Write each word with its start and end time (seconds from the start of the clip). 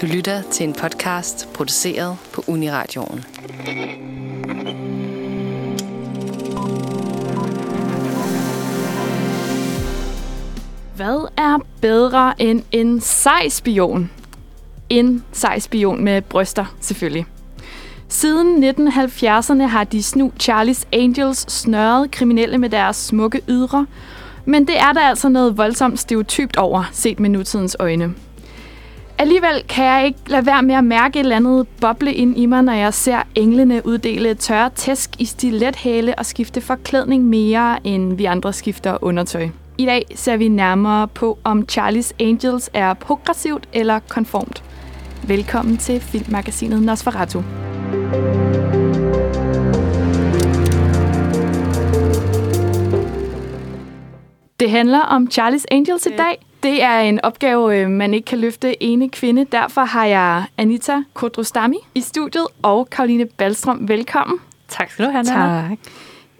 Du 0.00 0.06
lytter 0.06 0.42
til 0.42 0.64
en 0.68 0.72
podcast 0.72 1.48
produceret 1.54 2.16
på 2.32 2.44
Uniradioen. 2.46 3.24
Hvad 10.96 11.28
er 11.36 11.58
bedre 11.80 12.42
end 12.42 12.62
en 12.72 13.00
sej 13.00 13.48
spion? 13.48 14.10
En 14.88 15.24
sej 15.32 15.58
spion 15.58 16.04
med 16.04 16.22
bryster, 16.22 16.76
selvfølgelig. 16.80 17.26
Siden 18.08 18.64
1970'erne 18.64 19.62
har 19.62 19.84
de 19.84 20.02
snu 20.02 20.32
Charlie's 20.42 20.84
Angels 20.92 21.52
snørret 21.52 22.10
kriminelle 22.10 22.58
med 22.58 22.70
deres 22.70 22.96
smukke 22.96 23.40
ydre, 23.48 23.86
men 24.44 24.66
det 24.66 24.78
er 24.78 24.92
der 24.92 25.00
altså 25.00 25.28
noget 25.28 25.56
voldsomt 25.58 26.00
stereotypt 26.00 26.56
over, 26.56 26.84
set 26.92 27.20
med 27.20 27.30
nutidens 27.30 27.76
øjne. 27.78 28.14
Alligevel 29.20 29.62
kan 29.68 29.84
jeg 29.84 30.06
ikke 30.06 30.18
lade 30.26 30.46
være 30.46 30.62
med 30.62 30.74
at 30.74 30.84
mærke 30.84 31.18
et 31.18 31.24
eller 31.24 31.36
andet 31.36 31.68
boble 31.80 32.14
ind 32.14 32.38
i 32.38 32.46
mig, 32.46 32.62
når 32.62 32.72
jeg 32.72 32.94
ser 32.94 33.22
englene 33.34 33.82
uddele 33.86 34.34
tørre 34.34 34.70
tæsk 34.74 35.10
i 35.18 35.24
stilethæle 35.24 36.14
og 36.18 36.26
skifte 36.26 36.60
forklædning 36.60 37.24
mere, 37.24 37.86
end 37.86 38.16
vi 38.16 38.24
andre 38.24 38.52
skifter 38.52 39.04
undertøj. 39.04 39.48
I 39.78 39.86
dag 39.86 40.06
ser 40.14 40.36
vi 40.36 40.48
nærmere 40.48 41.08
på, 41.08 41.38
om 41.44 41.64
Charlie's 41.72 42.10
Angels 42.20 42.70
er 42.74 42.94
progressivt 42.94 43.68
eller 43.72 43.98
konformt. 44.08 44.62
Velkommen 45.28 45.76
til 45.76 46.00
filmmagasinet 46.00 46.82
Nosferatu. 46.82 47.42
Det 54.60 54.70
handler 54.70 55.00
om 55.00 55.28
Charlie's 55.32 55.64
Angels 55.70 56.06
i 56.06 56.16
dag. 56.18 56.49
Det 56.62 56.82
er 56.82 56.98
en 56.98 57.20
opgave, 57.22 57.76
øh, 57.76 57.90
man 57.90 58.14
ikke 58.14 58.26
kan 58.26 58.38
løfte 58.38 58.82
ene 58.82 59.08
kvinde. 59.08 59.44
Derfor 59.44 59.80
har 59.80 60.04
jeg 60.04 60.44
Anita 60.58 61.02
Kodrostami 61.14 61.76
i 61.94 62.00
studiet 62.00 62.46
og 62.62 62.90
Karoline 62.90 63.26
Balstrøm. 63.26 63.88
Velkommen. 63.88 64.38
Tak 64.68 64.90
skal 64.90 65.04
du 65.06 65.10
have, 65.10 65.22
Nana. 65.22 65.68
Tak. 65.68 65.78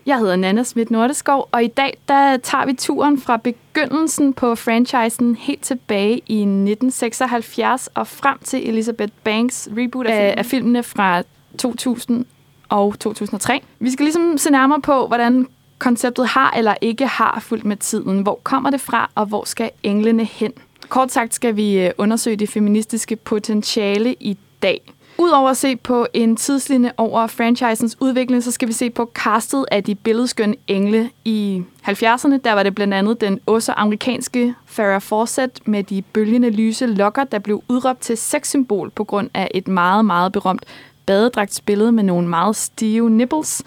Jeg 0.06 0.18
hedder 0.18 0.36
Nana 0.36 0.62
Schmidt 0.62 0.90
Nordeskov, 0.90 1.48
og 1.52 1.64
i 1.64 1.66
dag 1.66 1.98
der 2.08 2.36
tager 2.36 2.66
vi 2.66 2.72
turen 2.72 3.20
fra 3.20 3.36
begyndelsen 3.36 4.32
på 4.32 4.54
franchisen 4.54 5.34
helt 5.34 5.62
tilbage 5.62 6.14
i 6.26 6.40
1976 6.40 7.86
og 7.94 8.06
frem 8.06 8.38
til 8.44 8.68
Elizabeth 8.68 9.12
Banks 9.24 9.68
reboot 9.76 10.06
af, 10.06 10.34
af 10.36 10.46
filmene 10.46 10.82
fra 10.82 11.22
2000 11.58 12.24
og 12.68 12.98
2003. 12.98 13.60
Vi 13.78 13.90
skal 13.90 14.04
ligesom 14.04 14.38
se 14.38 14.50
nærmere 14.50 14.80
på, 14.80 15.06
hvordan 15.06 15.46
konceptet 15.80 16.26
har 16.26 16.54
eller 16.56 16.74
ikke 16.80 17.06
har 17.06 17.40
fulgt 17.40 17.64
med 17.64 17.76
tiden. 17.76 18.22
Hvor 18.22 18.40
kommer 18.42 18.70
det 18.70 18.80
fra, 18.80 19.10
og 19.14 19.26
hvor 19.26 19.44
skal 19.44 19.70
englene 19.82 20.24
hen? 20.24 20.52
Kort 20.88 21.12
sagt 21.12 21.34
skal 21.34 21.56
vi 21.56 21.78
øh, 21.78 21.90
undersøge 21.98 22.36
det 22.36 22.48
feministiske 22.48 23.16
potentiale 23.16 24.14
i 24.20 24.38
dag. 24.62 24.92
Udover 25.18 25.50
at 25.50 25.56
se 25.56 25.76
på 25.76 26.06
en 26.12 26.36
tidslinje 26.36 26.92
over 26.96 27.26
franchisens 27.26 27.96
udvikling, 28.00 28.42
så 28.42 28.50
skal 28.50 28.68
vi 28.68 28.72
se 28.72 28.90
på 28.90 29.10
castet 29.14 29.66
af 29.70 29.84
de 29.84 29.94
billedskønne 29.94 30.54
engle 30.66 31.10
i 31.24 31.62
70'erne. 31.88 32.38
Der 32.44 32.52
var 32.52 32.62
det 32.62 32.74
blandt 32.74 32.94
andet 32.94 33.20
den 33.20 33.40
også 33.46 33.72
amerikanske 33.72 34.54
Farrah 34.66 35.00
Fawcett 35.00 35.68
med 35.68 35.84
de 35.84 36.02
bølgende 36.02 36.50
lyse 36.50 36.86
lokker, 36.86 37.24
der 37.24 37.38
blev 37.38 37.62
udråbt 37.68 38.00
til 38.00 38.16
sexsymbol 38.16 38.90
på 38.90 39.04
grund 39.04 39.30
af 39.34 39.50
et 39.54 39.68
meget, 39.68 40.04
meget 40.04 40.32
berømt 40.32 40.64
badedragtsbillede 41.06 41.92
med 41.92 42.04
nogle 42.04 42.28
meget 42.28 42.56
stive 42.56 43.10
nipples 43.10 43.62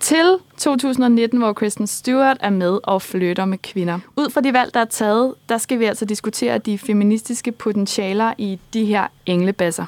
til 0.00 0.36
2019, 0.58 1.38
hvor 1.38 1.52
Kristen 1.52 1.86
Stewart 1.86 2.36
er 2.40 2.50
med 2.50 2.78
og 2.82 3.02
flytter 3.02 3.44
med 3.44 3.58
kvinder. 3.58 3.98
Ud 4.16 4.30
fra 4.30 4.40
de 4.40 4.52
valg, 4.52 4.74
der 4.74 4.80
er 4.80 4.84
taget, 4.84 5.34
der 5.48 5.58
skal 5.58 5.78
vi 5.78 5.84
altså 5.84 6.04
diskutere 6.04 6.58
de 6.58 6.78
feministiske 6.78 7.52
potentialer 7.52 8.32
i 8.38 8.58
de 8.74 8.84
her 8.84 9.06
englebasser. 9.26 9.86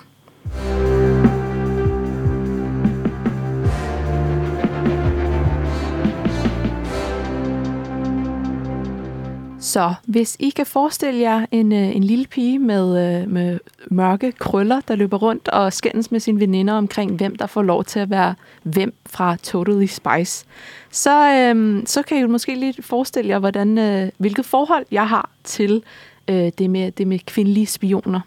Så 9.62 9.95
hvis 10.06 10.37
I 10.41 10.50
kan 10.50 10.67
forestille 10.67 11.21
jer 11.21 11.47
en, 11.50 11.73
øh, 11.73 11.97
en 11.97 12.05
lille 12.05 12.27
pige 12.27 12.59
med, 12.59 13.21
øh, 13.23 13.31
med 13.31 13.59
mørke 13.87 14.33
krøller, 14.33 14.81
der 14.89 14.97
løber 14.97 15.17
rundt 15.17 15.49
og 15.49 15.73
skændes 15.73 16.11
med 16.11 16.21
sine 16.21 16.41
veninder 16.41 16.75
omkring, 16.75 17.17
hvem 17.17 17.37
der 17.37 17.47
får 17.47 17.62
lov 17.62 17.84
til 17.84 18.00
at 18.00 18.11
være 18.11 18.34
hvem 18.62 18.95
fra 19.06 19.37
Totally 19.37 19.87
Spice, 19.87 20.45
så, 20.91 21.33
øhm, 21.34 21.87
så 21.87 22.03
kan 22.03 22.19
I 22.19 22.27
måske 22.27 22.55
lige 22.55 22.83
forestille 22.83 23.31
jer, 23.31 23.39
hvordan, 23.39 23.78
øh, 23.78 24.09
hvilket 24.19 24.45
forhold 24.45 24.87
jeg 24.91 25.09
har 25.09 25.31
til 25.45 25.83
øh, 26.29 26.53
det, 26.59 26.71
med, 26.71 26.93
det 26.93 27.06
med 27.06 27.19
kvindelige 27.19 27.67
spioner. 27.67 28.21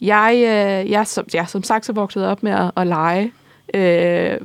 Jeg, 0.00 0.34
øh, 0.34 0.90
jeg, 0.90 1.06
som, 1.06 1.26
jeg 1.34 1.48
som 1.48 1.62
sagt 1.62 1.86
så 1.86 1.92
vokset 1.92 2.26
op 2.26 2.42
med 2.42 2.52
at, 2.52 2.70
at 2.76 2.86
lege 2.86 3.32
øh, 3.74 4.38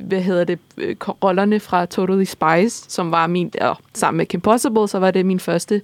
hvad 0.00 0.20
hedder 0.20 0.44
det, 0.44 0.58
øh, 0.76 0.96
rollerne 1.24 1.60
fra 1.60 1.86
Totally 1.86 2.24
Spice, 2.24 2.84
som 2.90 3.10
var 3.10 3.26
min, 3.26 3.52
og 3.60 3.76
sammen 3.94 4.16
med 4.16 4.26
Kim 4.26 4.40
Possible, 4.40 4.88
så 4.88 4.98
var 4.98 5.10
det 5.10 5.26
min 5.26 5.40
første 5.40 5.82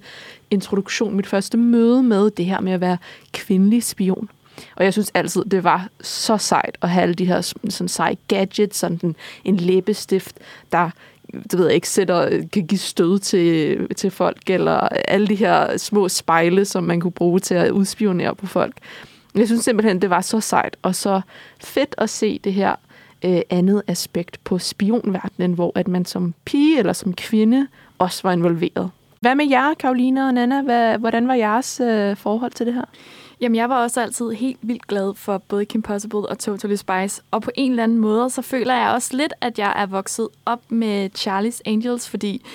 introduktion, 0.51 1.15
mit 1.15 1.27
første 1.27 1.57
møde 1.57 2.03
med 2.03 2.31
det 2.31 2.45
her 2.45 2.59
med 2.59 2.71
at 2.71 2.81
være 2.81 2.97
kvindelig 3.33 3.83
spion. 3.83 4.29
Og 4.75 4.83
jeg 4.83 4.93
synes 4.93 5.11
altid, 5.13 5.45
det 5.45 5.63
var 5.63 5.87
så 6.01 6.37
sejt 6.37 6.77
at 6.81 6.89
have 6.89 7.03
alle 7.03 7.15
de 7.15 7.25
her 7.25 7.41
sådan 7.69 7.87
seje 7.87 8.17
gadgets, 8.27 8.77
sådan 8.77 8.99
en, 9.03 9.15
en 9.43 9.57
læbestift, 9.57 10.37
der 10.71 10.89
det 11.33 11.59
ved 11.59 11.65
jeg 11.65 11.75
ikke, 11.75 11.89
sætter, 11.89 12.29
kan 12.53 12.67
give 12.67 12.79
stød 12.79 13.19
til, 13.19 13.87
til 13.95 14.11
folk, 14.11 14.49
eller 14.49 14.79
alle 15.07 15.27
de 15.27 15.35
her 15.35 15.77
små 15.77 16.09
spejle, 16.09 16.65
som 16.65 16.83
man 16.83 16.99
kunne 16.99 17.11
bruge 17.11 17.39
til 17.39 17.55
at 17.55 17.71
udspionere 17.71 18.35
på 18.35 18.47
folk. 18.47 18.75
Jeg 19.35 19.47
synes 19.47 19.63
simpelthen, 19.63 20.01
det 20.01 20.09
var 20.09 20.21
så 20.21 20.39
sejt 20.39 20.77
og 20.81 20.95
så 20.95 21.21
fedt 21.59 21.95
at 21.97 22.09
se 22.09 22.39
det 22.43 22.53
her 22.53 22.75
øh, 23.25 23.41
andet 23.49 23.81
aspekt 23.87 24.39
på 24.43 24.57
spionverdenen, 24.57 25.53
hvor 25.53 25.71
at 25.75 25.87
man 25.87 26.05
som 26.05 26.33
pige 26.45 26.79
eller 26.79 26.93
som 26.93 27.13
kvinde 27.13 27.67
også 27.99 28.19
var 28.23 28.31
involveret. 28.31 28.91
Hvad 29.19 29.35
med 29.35 29.49
jer, 29.49 29.73
Karoline 29.73 30.27
og 30.27 30.33
Nana? 30.33 30.61
Hvad, 30.61 30.97
hvordan 30.97 31.27
var 31.27 31.33
jeres 31.33 31.79
øh, 31.79 32.17
forhold 32.17 32.51
til 32.51 32.65
det 32.65 32.73
her? 32.73 32.85
Jamen, 33.41 33.55
jeg 33.55 33.69
var 33.69 33.83
også 33.83 34.01
altid 34.01 34.31
helt 34.31 34.59
vildt 34.61 34.87
glad 34.87 35.13
for 35.15 35.37
både 35.37 35.65
Kim 35.65 35.81
Possible 35.81 36.19
og 36.19 36.39
Totally 36.39 36.75
Spice. 36.75 37.21
Og 37.31 37.41
på 37.41 37.51
en 37.55 37.71
eller 37.71 37.83
anden 37.83 37.97
måde, 37.97 38.29
så 38.29 38.41
føler 38.41 38.75
jeg 38.75 38.89
også 38.89 39.17
lidt, 39.17 39.33
at 39.41 39.59
jeg 39.59 39.73
er 39.75 39.85
vokset 39.85 40.27
op 40.45 40.61
med 40.69 41.09
Charlie's 41.17 41.59
Angels, 41.65 42.09
fordi 42.09 42.45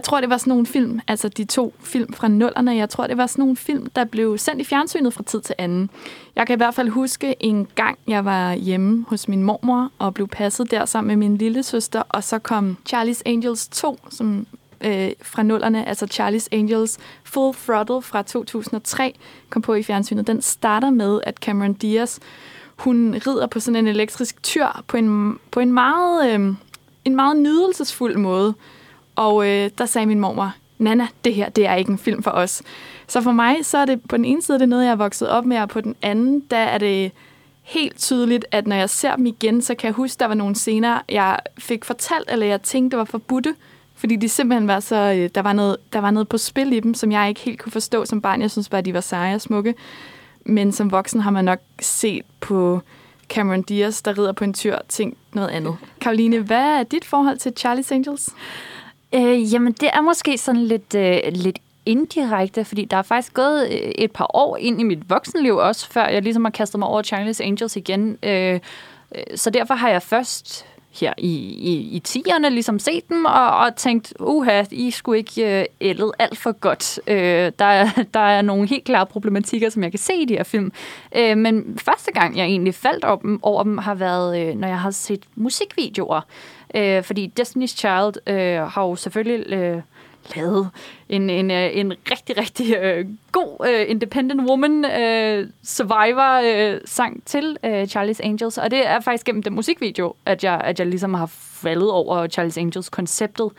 jeg 0.00 0.04
tror, 0.04 0.20
det 0.20 0.30
var 0.30 0.36
sådan 0.36 0.50
nogle 0.50 0.66
film, 0.66 1.00
altså 1.08 1.28
de 1.28 1.44
to 1.44 1.74
film 1.80 2.12
fra 2.12 2.28
nullerne, 2.28 2.74
jeg 2.74 2.90
tror, 2.90 3.06
det 3.06 3.16
var 3.16 3.26
sådan 3.26 3.42
nogle 3.42 3.56
film, 3.56 3.86
der 3.96 4.04
blev 4.04 4.38
sendt 4.38 4.60
i 4.60 4.64
fjernsynet 4.64 5.14
fra 5.14 5.22
tid 5.22 5.40
til 5.40 5.54
anden. 5.58 5.90
Jeg 6.36 6.46
kan 6.46 6.54
i 6.54 6.56
hvert 6.56 6.74
fald 6.74 6.88
huske 6.88 7.34
en 7.40 7.66
gang, 7.74 7.98
jeg 8.08 8.24
var 8.24 8.54
hjemme 8.54 9.04
hos 9.08 9.28
min 9.28 9.42
mormor 9.42 9.90
og 9.98 10.14
blev 10.14 10.28
passet 10.28 10.70
der 10.70 10.84
sammen 10.84 11.08
med 11.08 11.28
min 11.28 11.36
lille 11.36 11.62
søster, 11.62 12.02
og 12.08 12.24
så 12.24 12.38
kom 12.38 12.76
Charlie's 12.92 13.22
Angels 13.26 13.68
2, 13.68 13.98
som 14.10 14.46
øh, 14.80 15.10
fra 15.22 15.42
nullerne, 15.42 15.88
altså 15.88 16.06
Charlie's 16.12 16.48
Angels 16.52 16.98
Full 17.24 17.54
Throttle 17.54 18.02
fra 18.02 18.22
2003, 18.22 19.14
kom 19.50 19.62
på 19.62 19.74
i 19.74 19.82
fjernsynet. 19.82 20.26
Den 20.26 20.42
starter 20.42 20.90
med, 20.90 21.20
at 21.22 21.36
Cameron 21.36 21.72
Diaz, 21.72 22.18
hun 22.76 23.14
rider 23.26 23.46
på 23.46 23.60
sådan 23.60 23.76
en 23.76 23.88
elektrisk 23.88 24.42
tyr 24.42 24.66
på 24.86 24.96
en, 24.96 25.38
på 25.50 25.60
en 25.60 25.72
meget, 25.72 26.34
øh, 26.34 26.54
en 27.04 27.16
meget 27.16 27.36
nydelsesfuld 27.36 28.16
måde. 28.16 28.54
Og 29.20 29.48
øh, 29.48 29.70
der 29.78 29.86
sagde 29.86 30.06
min 30.06 30.20
mormor, 30.20 30.54
Nana, 30.78 31.06
det 31.24 31.34
her, 31.34 31.48
det 31.48 31.66
er 31.66 31.74
ikke 31.74 31.90
en 31.90 31.98
film 31.98 32.22
for 32.22 32.30
os. 32.30 32.62
Så 33.06 33.20
for 33.20 33.32
mig, 33.32 33.56
så 33.62 33.78
er 33.78 33.84
det 33.84 34.00
på 34.08 34.16
den 34.16 34.24
ene 34.24 34.42
side 34.42 34.58
det 34.58 34.62
er 34.62 34.68
noget, 34.68 34.84
jeg 34.84 34.90
er 34.90 34.96
vokset 34.96 35.28
op 35.28 35.44
med, 35.44 35.58
og 35.58 35.68
på 35.68 35.80
den 35.80 35.94
anden, 36.02 36.40
der 36.50 36.56
er 36.56 36.78
det 36.78 37.12
helt 37.62 37.98
tydeligt, 37.98 38.44
at 38.50 38.66
når 38.66 38.76
jeg 38.76 38.90
ser 38.90 39.16
dem 39.16 39.26
igen, 39.26 39.62
så 39.62 39.74
kan 39.74 39.86
jeg 39.86 39.94
huske, 39.94 40.20
der 40.20 40.26
var 40.26 40.34
nogle 40.34 40.54
scener, 40.54 41.00
jeg 41.08 41.38
fik 41.58 41.84
fortalt, 41.84 42.24
eller 42.28 42.46
jeg 42.46 42.62
tænkte, 42.62 42.90
det 42.90 42.98
var 42.98 43.04
forbudte, 43.04 43.54
fordi 43.94 44.16
de 44.16 44.28
simpelthen 44.28 44.68
var 44.68 44.80
så, 44.80 44.96
øh, 44.96 45.30
der 45.34 45.42
var, 45.42 45.52
noget, 45.52 45.76
der 45.92 45.98
var 46.00 46.10
noget 46.10 46.28
på 46.28 46.38
spil 46.38 46.72
i 46.72 46.80
dem, 46.80 46.94
som 46.94 47.12
jeg 47.12 47.28
ikke 47.28 47.40
helt 47.40 47.62
kunne 47.62 47.72
forstå 47.72 48.04
som 48.04 48.20
barn. 48.20 48.40
Jeg 48.42 48.50
synes 48.50 48.68
bare, 48.68 48.82
de 48.82 48.94
var 48.94 49.00
seje 49.00 49.34
og 49.34 49.40
smukke. 49.40 49.74
Men 50.44 50.72
som 50.72 50.92
voksen 50.92 51.20
har 51.20 51.30
man 51.30 51.44
nok 51.44 51.60
set 51.80 52.22
på 52.40 52.80
Cameron 53.28 53.62
Diaz, 53.62 54.02
der 54.02 54.18
rider 54.18 54.32
på 54.32 54.44
en 54.44 54.54
tyr, 54.54 54.78
tænkt 54.88 55.18
noget 55.32 55.48
andet. 55.48 55.76
Karoline, 56.00 56.38
hvad 56.38 56.78
er 56.78 56.82
dit 56.82 57.04
forhold 57.04 57.38
til 57.38 57.52
Charlie's 57.60 57.94
Angels? 57.94 58.28
Øh, 59.14 59.52
jamen, 59.52 59.72
det 59.72 59.90
er 59.92 60.00
måske 60.00 60.38
sådan 60.38 60.64
lidt, 60.64 60.94
øh, 60.94 61.20
lidt 61.32 61.58
indirekte, 61.86 62.64
fordi 62.64 62.84
der 62.84 62.96
er 62.96 63.02
faktisk 63.02 63.34
gået 63.34 63.68
øh, 63.72 63.92
et 63.94 64.12
par 64.12 64.26
år 64.34 64.56
ind 64.56 64.80
i 64.80 64.84
mit 64.84 65.10
voksenliv 65.10 65.56
også, 65.56 65.90
før 65.90 66.08
jeg 66.08 66.22
ligesom 66.22 66.44
har 66.44 66.50
kastet 66.50 66.78
mig 66.78 66.88
over 66.88 67.02
Charlie's 67.02 67.42
Angels 67.42 67.76
igen. 67.76 68.18
Øh, 68.22 68.60
øh, 69.14 69.22
så 69.34 69.50
derfor 69.50 69.74
har 69.74 69.88
jeg 69.88 70.02
først 70.02 70.66
her 70.90 71.12
i, 71.18 71.34
i, 71.38 71.96
i 71.96 71.98
tierne 71.98 72.50
ligesom 72.50 72.78
set 72.78 73.08
dem 73.08 73.24
og, 73.24 73.56
og 73.56 73.76
tænkt, 73.76 74.14
uha, 74.20 74.64
I 74.70 74.90
skulle 74.90 75.18
ikke 75.18 75.60
øh, 75.60 75.64
ældet 75.80 76.12
alt 76.18 76.38
for 76.38 76.52
godt. 76.52 77.00
Øh, 77.06 77.52
der, 77.58 77.88
der 78.14 78.20
er 78.20 78.42
nogle 78.42 78.68
helt 78.68 78.84
klare 78.84 79.06
problematikker, 79.06 79.68
som 79.68 79.82
jeg 79.82 79.92
kan 79.92 79.98
se 79.98 80.14
i 80.14 80.24
de 80.24 80.34
her 80.34 80.42
film. 80.42 80.72
Øh, 81.16 81.36
men 81.36 81.78
første 81.78 82.12
gang, 82.12 82.36
jeg 82.36 82.44
egentlig 82.44 82.74
faldt 82.74 83.04
op, 83.04 83.22
dem, 83.22 83.38
over 83.42 83.62
dem 83.62 83.78
har 83.78 83.94
været, 83.94 84.40
øh, 84.40 84.54
når 84.54 84.68
jeg 84.68 84.80
har 84.80 84.90
set 84.90 85.24
musikvideoer. 85.34 86.20
Øh, 86.74 87.02
fordi 87.02 87.32
Destiny's 87.40 87.76
Child 87.76 88.28
øh, 88.28 88.62
har 88.62 88.82
jo 88.82 88.96
selvfølgelig 88.96 89.52
øh, 89.52 89.82
lavet 90.36 90.70
en, 91.08 91.30
en, 91.30 91.50
øh, 91.50 91.70
en 91.76 91.92
rigtig, 92.10 92.38
rigtig 92.38 92.76
øh, 92.76 93.06
god 93.32 93.66
øh, 93.68 93.84
Independent 93.88 94.50
Woman 94.50 94.84
øh, 94.84 95.48
Survivor-sang 95.64 97.16
øh, 97.16 97.22
til 97.24 97.56
øh, 97.64 97.82
Charlie's 97.82 98.22
Angels. 98.22 98.58
Og 98.58 98.70
det 98.70 98.86
er 98.86 99.00
faktisk 99.00 99.26
gennem 99.26 99.42
den 99.42 99.54
musikvideo, 99.54 100.14
at 100.26 100.44
jeg, 100.44 100.60
at 100.64 100.78
jeg 100.78 100.86
ligesom 100.86 101.14
har 101.14 101.26
faldet 101.62 101.90
over 101.90 102.26
Charlie's 102.26 102.60
Angels-konceptet. 102.60 103.50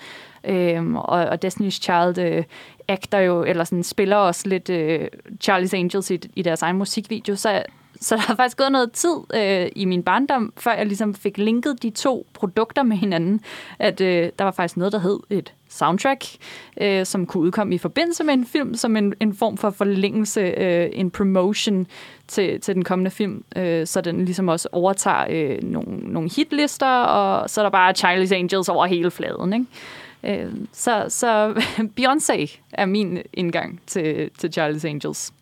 Øh, 0.44 0.94
og, 0.94 1.04
og 1.06 1.40
Destiny's 1.46 1.82
Child 1.82 2.18
øh, 2.18 2.44
agter 2.88 3.20
jo, 3.20 3.44
eller 3.44 3.64
sådan 3.64 3.84
spiller 3.84 4.16
også 4.16 4.50
lidt 4.50 4.70
øh, 4.70 5.08
Charlie's 5.44 5.76
Angels 5.76 6.12
i, 6.12 6.20
i 6.36 6.42
deres 6.42 6.62
egen 6.62 6.78
musikvideo. 6.78 7.36
Så 7.36 7.64
så 8.02 8.16
der 8.16 8.22
har 8.22 8.36
faktisk 8.36 8.58
gået 8.58 8.72
noget 8.72 8.92
tid 8.92 9.16
øh, 9.36 9.70
i 9.76 9.86
min 9.86 10.04
barndom, 10.04 10.54
før 10.58 10.72
jeg 10.74 10.86
ligesom 10.86 11.14
fik 11.14 11.38
linket 11.38 11.84
de 11.84 11.90
to 11.90 12.28
produkter 12.34 12.84
med 12.84 12.98
hinanden. 12.98 13.42
At 13.80 14.02
øh, 14.02 14.30
der 14.40 14.44
var 14.44 14.52
faktisk 14.52 14.78
noget, 14.78 14.94
der 14.94 15.00
hed 15.00 15.20
et 15.30 15.54
soundtrack, 15.70 16.26
øh, 16.82 17.06
som 17.06 17.26
kunne 17.26 17.44
udkomme 17.44 17.76
i 17.76 17.78
forbindelse 17.78 18.24
med 18.24 18.34
en 18.34 18.46
film, 18.46 18.76
som 18.76 18.98
en, 18.98 19.14
en 19.20 19.36
form 19.36 19.58
for 19.58 19.70
forlængelse, 19.70 20.42
øh, 20.42 20.90
en 20.94 21.12
promotion 21.12 21.88
til, 22.28 22.62
til 22.62 22.76
den 22.76 22.84
kommende 22.84 23.12
film, 23.12 23.44
øh, 23.56 23.88
så 23.88 24.02
den 24.02 24.26
ligesom 24.26 24.48
også 24.48 24.70
overtager 24.72 25.26
øh, 25.30 25.64
nogle, 25.64 25.98
nogle 25.98 26.30
hitlister, 26.36 27.04
og 27.04 27.50
så 27.50 27.62
er 27.62 27.66
der 27.66 27.70
bare 27.70 27.94
Charlie's 27.98 28.34
Angels 28.34 28.70
over 28.70 28.86
hele 28.86 29.12
fladen, 29.12 29.54
ikke? 29.54 29.66
Øh, 30.44 30.52
så 30.72 31.06
så 31.10 31.54
Beyoncé 32.00 32.60
er 32.72 32.86
min 32.86 33.22
indgang 33.34 33.82
til, 33.88 34.30
til 34.38 34.54
Charlie's 34.58 34.88
Angels. 34.88 35.34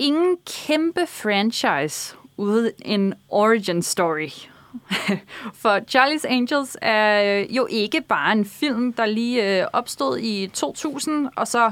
Ingen 0.00 0.36
kæmpe 0.46 1.06
franchise 1.06 2.16
uden 2.36 2.70
en 2.84 3.14
origin 3.28 3.82
story. 3.82 4.30
For 5.62 5.78
Charlie's 5.78 6.28
Angels 6.28 6.76
er 6.82 7.46
jo 7.50 7.66
ikke 7.70 8.00
bare 8.00 8.32
en 8.32 8.44
film, 8.44 8.92
der 8.92 9.06
lige 9.06 9.60
øh, 9.60 9.66
opstod 9.72 10.18
i 10.18 10.50
2000, 10.52 11.28
og 11.36 11.48
så 11.48 11.70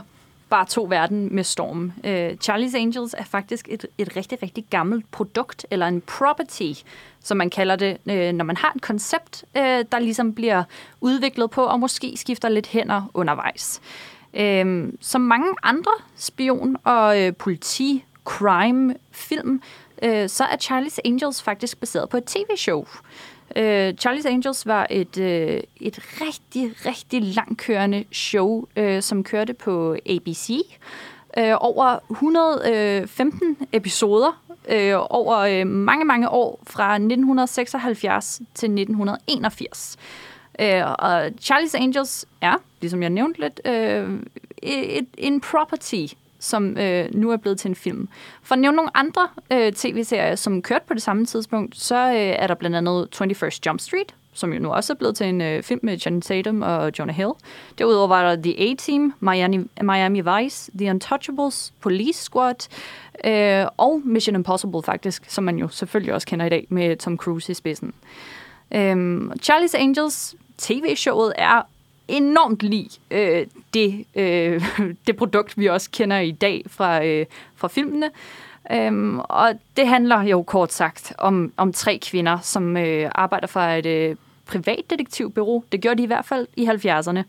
bare 0.50 0.66
tog 0.66 0.90
verden 0.90 1.34
med 1.34 1.44
storm. 1.44 1.92
Øh, 2.04 2.30
Charlie's 2.44 2.76
Angels 2.76 3.14
er 3.18 3.24
faktisk 3.24 3.68
et, 3.70 3.86
et 3.98 4.16
rigtig, 4.16 4.42
rigtig 4.42 4.64
gammelt 4.70 5.10
produkt, 5.10 5.66
eller 5.70 5.86
en 5.86 6.00
property, 6.00 6.72
som 7.20 7.36
man 7.36 7.50
kalder 7.50 7.76
det, 7.76 7.96
øh, 8.06 8.32
når 8.32 8.44
man 8.44 8.56
har 8.56 8.72
et 8.76 8.82
koncept, 8.82 9.44
øh, 9.56 9.84
der 9.92 9.98
ligesom 9.98 10.34
bliver 10.34 10.64
udviklet 11.00 11.50
på, 11.50 11.62
og 11.62 11.80
måske 11.80 12.16
skifter 12.16 12.48
lidt 12.48 12.66
hænder 12.66 13.10
undervejs. 13.14 13.80
Øh, 14.34 14.92
som 15.00 15.20
mange 15.20 15.48
andre 15.62 15.92
spion- 16.16 16.76
og 16.84 17.22
øh, 17.22 17.32
politi 17.34 18.04
crime-film, 18.28 19.62
øh, 20.02 20.28
så 20.28 20.44
er 20.44 20.56
Charlie's 20.56 20.98
Angels 21.04 21.42
faktisk 21.42 21.80
baseret 21.80 22.08
på 22.08 22.16
et 22.16 22.24
tv-show. 22.24 22.86
Øh, 23.56 23.94
Charlie's 24.04 24.28
Angels 24.28 24.66
var 24.66 24.86
et, 24.90 25.18
øh, 25.18 25.60
et 25.80 25.98
rigtig, 26.20 26.86
rigtig 26.86 27.22
langkørende 27.22 28.04
show, 28.12 28.64
øh, 28.76 29.02
som 29.02 29.24
kørte 29.24 29.54
på 29.54 29.96
ABC. 30.06 30.50
Øh, 31.38 31.54
over 31.60 31.98
115 32.10 33.56
øh, 33.60 33.66
episoder 33.72 34.42
øh, 34.68 34.94
over 35.10 35.36
øh, 35.38 35.66
mange, 35.66 36.04
mange 36.04 36.28
år 36.28 36.60
fra 36.66 36.94
1976 36.94 38.40
til 38.54 38.66
1981. 38.66 39.96
Øh, 40.60 40.82
og 40.98 41.26
Charlie's 41.26 41.76
Angels 41.76 42.26
er, 42.40 42.54
ligesom 42.80 43.02
jeg 43.02 43.10
nævnte 43.10 43.40
lidt, 43.40 43.60
øh, 43.64 44.20
et, 44.62 45.06
en 45.18 45.40
property 45.40 46.06
som 46.38 46.76
øh, 46.76 47.14
nu 47.14 47.30
er 47.30 47.36
blevet 47.36 47.58
til 47.58 47.68
en 47.68 47.74
film. 47.74 48.08
For 48.42 48.54
at 48.54 48.58
nævne 48.58 48.76
nogle 48.76 48.96
andre 48.96 49.28
øh, 49.52 49.72
tv-serier, 49.72 50.34
som 50.34 50.62
kørte 50.62 50.84
på 50.88 50.94
det 50.94 51.02
samme 51.02 51.26
tidspunkt, 51.26 51.76
så 51.76 51.96
øh, 51.96 52.14
er 52.14 52.46
der 52.46 52.54
blandt 52.54 52.76
andet 52.76 53.20
21st 53.22 53.60
Jump 53.66 53.80
Street, 53.80 54.14
som 54.32 54.52
jo 54.52 54.58
nu 54.58 54.72
også 54.72 54.92
er 54.92 54.96
blevet 54.96 55.16
til 55.16 55.26
en 55.26 55.40
øh, 55.40 55.62
film 55.62 55.80
med 55.82 55.98
Channing 55.98 56.22
Tatum 56.22 56.62
og 56.62 56.92
Jonah 56.98 57.16
Hill. 57.16 57.30
Derudover 57.78 58.06
var 58.08 58.34
der 58.34 58.42
The 58.42 58.70
A-Team, 58.70 59.14
Miami, 59.20 59.58
Miami 59.82 60.20
Vice, 60.20 60.70
The 60.78 60.90
Untouchables, 60.90 61.72
Police 61.80 62.22
Squad 62.22 62.68
øh, 63.24 63.66
og 63.76 64.00
Mission 64.04 64.34
Impossible 64.34 64.82
faktisk, 64.82 65.24
som 65.28 65.44
man 65.44 65.58
jo 65.58 65.68
selvfølgelig 65.68 66.14
også 66.14 66.26
kender 66.26 66.46
i 66.46 66.48
dag 66.48 66.66
med 66.68 66.96
Tom 66.96 67.16
Cruise 67.16 67.52
i 67.52 67.54
spidsen. 67.54 67.94
Øh, 68.74 69.20
Charlie's 69.42 69.76
Angels 69.78 70.34
tv-showet 70.58 71.32
er 71.36 71.62
enormt 72.08 72.62
lide 72.62 72.88
øh, 73.10 73.46
det, 73.74 74.04
øh, 74.14 74.64
det 75.06 75.16
produkt, 75.16 75.58
vi 75.58 75.66
også 75.66 75.90
kender 75.90 76.18
i 76.18 76.30
dag 76.30 76.64
fra, 76.66 77.04
øh, 77.04 77.26
fra 77.56 77.68
filmene. 77.68 78.10
Øhm, 78.72 79.18
og 79.18 79.52
det 79.76 79.88
handler 79.88 80.22
jo 80.22 80.42
kort 80.42 80.72
sagt 80.72 81.12
om, 81.18 81.52
om 81.56 81.72
tre 81.72 81.98
kvinder, 82.02 82.38
som 82.42 82.76
øh, 82.76 83.10
arbejder 83.14 83.46
for 83.46 83.60
et 83.60 83.86
øh, 83.86 84.16
privatdetektivbureau. 84.46 85.64
Det 85.72 85.80
gjorde 85.80 85.98
de 85.98 86.02
i 86.02 86.06
hvert 86.06 86.24
fald 86.24 86.46
i 86.56 86.66
70'erne. 86.66 87.22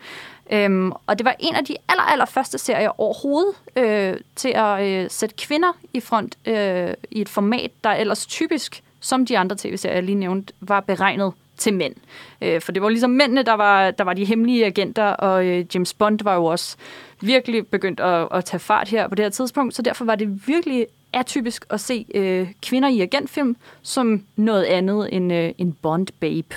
Øhm, 0.51 0.91
og 1.07 1.17
det 1.17 1.25
var 1.25 1.35
en 1.39 1.55
af 1.55 1.65
de 1.65 1.75
aller, 1.89 2.03
aller 2.03 2.25
første 2.25 2.57
serier 2.57 2.99
overhovedet 2.99 3.53
øh, 3.75 4.17
til 4.35 4.49
at 4.55 4.87
øh, 4.87 5.09
sætte 5.09 5.35
kvinder 5.35 5.77
i 5.93 5.99
front 5.99 6.37
øh, 6.45 6.93
i 7.11 7.21
et 7.21 7.29
format, 7.29 7.71
der 7.83 7.89
ellers 7.89 8.25
typisk, 8.25 8.83
som 8.99 9.25
de 9.25 9.37
andre 9.37 9.55
tv-serier, 9.59 9.95
jeg 9.95 10.03
lige 10.03 10.15
nævnte, 10.15 10.53
var 10.61 10.79
beregnet 10.79 11.33
til 11.59 11.73
mænd. 11.73 11.95
Øh, 12.41 12.61
for 12.61 12.71
det 12.71 12.81
var 12.81 12.89
ligesom 12.89 13.09
mændene, 13.09 13.44
der 13.44 13.53
var, 13.53 13.91
der 13.91 14.03
var 14.03 14.13
de 14.13 14.25
hemmelige 14.25 14.65
agenter, 14.65 15.06
og 15.06 15.45
øh, 15.45 15.65
James 15.73 15.94
Bond 15.94 16.19
var 16.23 16.35
jo 16.35 16.45
også 16.45 16.77
virkelig 17.21 17.67
begyndt 17.67 18.00
at, 18.00 18.27
at 18.31 18.45
tage 18.45 18.59
fart 18.59 18.89
her 18.89 19.07
på 19.07 19.15
det 19.15 19.25
her 19.25 19.29
tidspunkt, 19.29 19.75
så 19.75 19.81
derfor 19.81 20.06
var 20.06 20.15
det 20.15 20.47
virkelig 20.47 20.88
atypisk 21.13 21.65
at 21.69 21.79
se 21.79 22.06
øh, 22.15 22.47
kvinder 22.61 22.89
i 22.89 23.01
agentfilm 23.01 23.56
som 23.81 24.23
noget 24.35 24.63
andet 24.63 25.09
end 25.11 25.33
øh, 25.33 25.51
en 25.57 25.77
Bond-babe. 25.81 26.56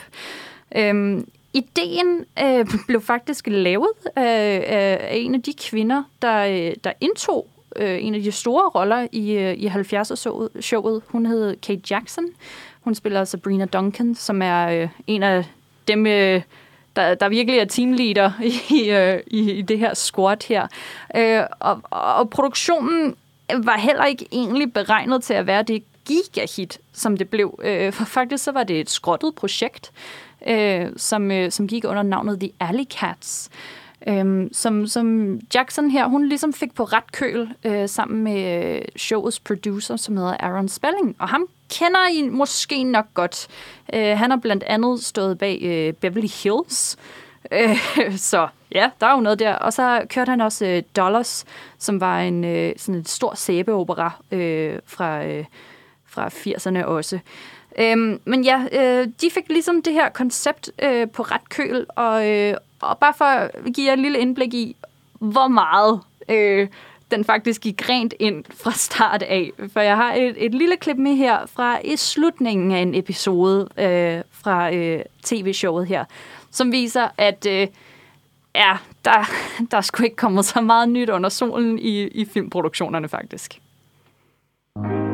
Øhm, 0.76 1.26
ideen 1.54 2.24
øh, 2.42 2.66
blev 2.86 3.00
faktisk 3.00 3.46
lavet 3.46 3.88
af, 4.16 4.64
af 5.08 5.16
en 5.16 5.34
af 5.34 5.42
de 5.42 5.54
kvinder, 5.54 6.02
der, 6.22 6.38
øh, 6.38 6.74
der 6.84 6.92
indtog 7.00 7.48
øh, 7.76 8.04
en 8.04 8.14
af 8.14 8.22
de 8.22 8.32
store 8.32 8.68
roller 8.68 9.06
i, 9.12 9.32
øh, 9.32 9.54
i 9.54 9.66
70'er-showet. 9.66 11.02
Hun 11.06 11.26
hed 11.26 11.56
Kate 11.56 11.82
Jackson, 11.90 12.24
hun 12.84 12.94
spiller 12.94 13.24
Sabrina 13.24 13.64
Duncan, 13.64 14.14
som 14.14 14.42
er 14.42 14.66
øh, 14.66 14.88
en 15.06 15.22
af 15.22 15.44
dem, 15.88 16.06
øh, 16.06 16.42
der, 16.96 17.14
der 17.14 17.28
virkelig 17.28 17.58
er 17.58 17.64
teamleader 17.64 18.32
i, 18.70 18.90
øh, 18.90 19.20
i, 19.26 19.52
i 19.52 19.62
det 19.62 19.78
her 19.78 19.94
squad 19.94 20.48
her. 20.48 20.66
Øh, 21.16 21.42
og, 21.60 21.80
og 21.90 22.30
produktionen 22.30 23.14
var 23.54 23.78
heller 23.78 24.04
ikke 24.04 24.26
egentlig 24.32 24.72
beregnet 24.72 25.22
til 25.22 25.34
at 25.34 25.46
være 25.46 25.62
det 25.62 25.82
gigahit, 26.04 26.78
som 26.92 27.16
det 27.16 27.28
blev. 27.28 27.60
Øh, 27.64 27.92
for 27.92 28.04
faktisk 28.04 28.44
så 28.44 28.52
var 28.52 28.64
det 28.64 28.80
et 28.80 28.90
skrottet 28.90 29.34
projekt, 29.34 29.92
øh, 30.46 30.86
som, 30.96 31.30
øh, 31.30 31.50
som 31.50 31.68
gik 31.68 31.84
under 31.84 32.02
navnet 32.02 32.40
The 32.40 32.50
Alley 32.60 32.84
Cats. 32.84 33.50
Øhm, 34.06 34.52
som, 34.52 34.86
som 34.86 35.38
Jackson 35.54 35.90
her, 35.90 36.06
hun 36.06 36.28
ligesom 36.28 36.52
fik 36.52 36.74
på 36.74 36.84
ret 36.84 37.12
køl 37.12 37.48
øh, 37.64 37.88
sammen 37.88 38.24
med 38.24 38.64
øh, 38.76 38.82
showets 38.96 39.40
producer, 39.40 39.96
som 39.96 40.16
hedder 40.16 40.36
Aaron 40.40 40.68
Spelling. 40.68 41.16
Og 41.18 41.28
ham 41.28 41.48
kender 41.70 42.08
I 42.12 42.28
måske 42.28 42.84
nok 42.84 43.06
godt. 43.14 43.48
Øh, 43.94 44.18
han 44.18 44.30
har 44.30 44.38
blandt 44.38 44.62
andet 44.62 45.04
stået 45.04 45.38
bag 45.38 45.58
øh, 45.62 45.92
Beverly 45.92 46.28
Hills. 46.42 46.96
Øh, 47.52 47.78
så 48.30 48.48
ja, 48.74 48.90
der 49.00 49.06
er 49.06 49.14
jo 49.14 49.20
noget 49.20 49.38
der. 49.38 49.54
Og 49.54 49.72
så 49.72 50.02
kørte 50.10 50.30
han 50.30 50.40
også 50.40 50.66
øh, 50.66 50.82
Dollars, 50.96 51.44
som 51.78 52.00
var 52.00 52.20
en 52.20 52.44
øh, 52.44 52.72
sådan 52.76 52.94
en 52.94 53.04
stor 53.04 53.34
sæbeopera 53.34 54.10
øh, 54.32 54.78
fra, 54.86 55.24
øh, 55.24 55.44
fra 56.06 56.28
80'erne 56.28 56.84
også. 56.84 57.18
Øhm, 57.78 58.20
men 58.24 58.44
ja, 58.44 58.64
øh, 58.72 59.08
de 59.20 59.30
fik 59.30 59.48
ligesom 59.48 59.82
det 59.82 59.92
her 59.92 60.08
koncept 60.08 60.70
øh, 60.82 61.10
på 61.10 61.22
ret 61.22 61.48
køl, 61.48 61.86
og, 61.88 62.30
øh, 62.30 62.54
og 62.80 62.98
bare 62.98 63.14
for 63.14 63.24
at 63.24 63.50
give 63.74 63.86
jer 63.86 63.92
et 63.92 63.98
lille 63.98 64.18
indblik 64.18 64.54
i, 64.54 64.76
hvor 65.18 65.48
meget 65.48 66.00
øh, 66.28 66.68
den 67.10 67.24
faktisk 67.24 67.60
gik 67.60 67.88
rent 67.88 68.14
ind 68.18 68.44
fra 68.54 68.70
start 68.72 69.22
af. 69.22 69.50
For 69.72 69.80
jeg 69.80 69.96
har 69.96 70.14
et, 70.14 70.34
et 70.44 70.54
lille 70.54 70.76
klip 70.76 70.96
med 70.96 71.14
her 71.14 71.46
fra 71.46 71.78
i 71.84 71.96
slutningen 71.96 72.72
af 72.72 72.78
en 72.78 72.94
episode 72.94 73.68
øh, 73.78 74.22
fra 74.30 74.74
øh, 74.74 75.00
tv-showet 75.22 75.86
her, 75.86 76.04
som 76.50 76.72
viser, 76.72 77.08
at 77.18 77.46
øh, 77.46 77.66
ja, 78.54 78.76
der, 79.04 79.30
der 79.70 79.80
skulle 79.80 80.06
ikke 80.06 80.16
kommet 80.16 80.44
så 80.44 80.60
meget 80.60 80.88
nyt 80.88 81.10
under 81.10 81.28
solen 81.28 81.78
i, 81.78 82.02
i 82.02 82.24
filmproduktionerne 82.24 83.08
faktisk. 83.08 83.60
Ah, 84.76 85.11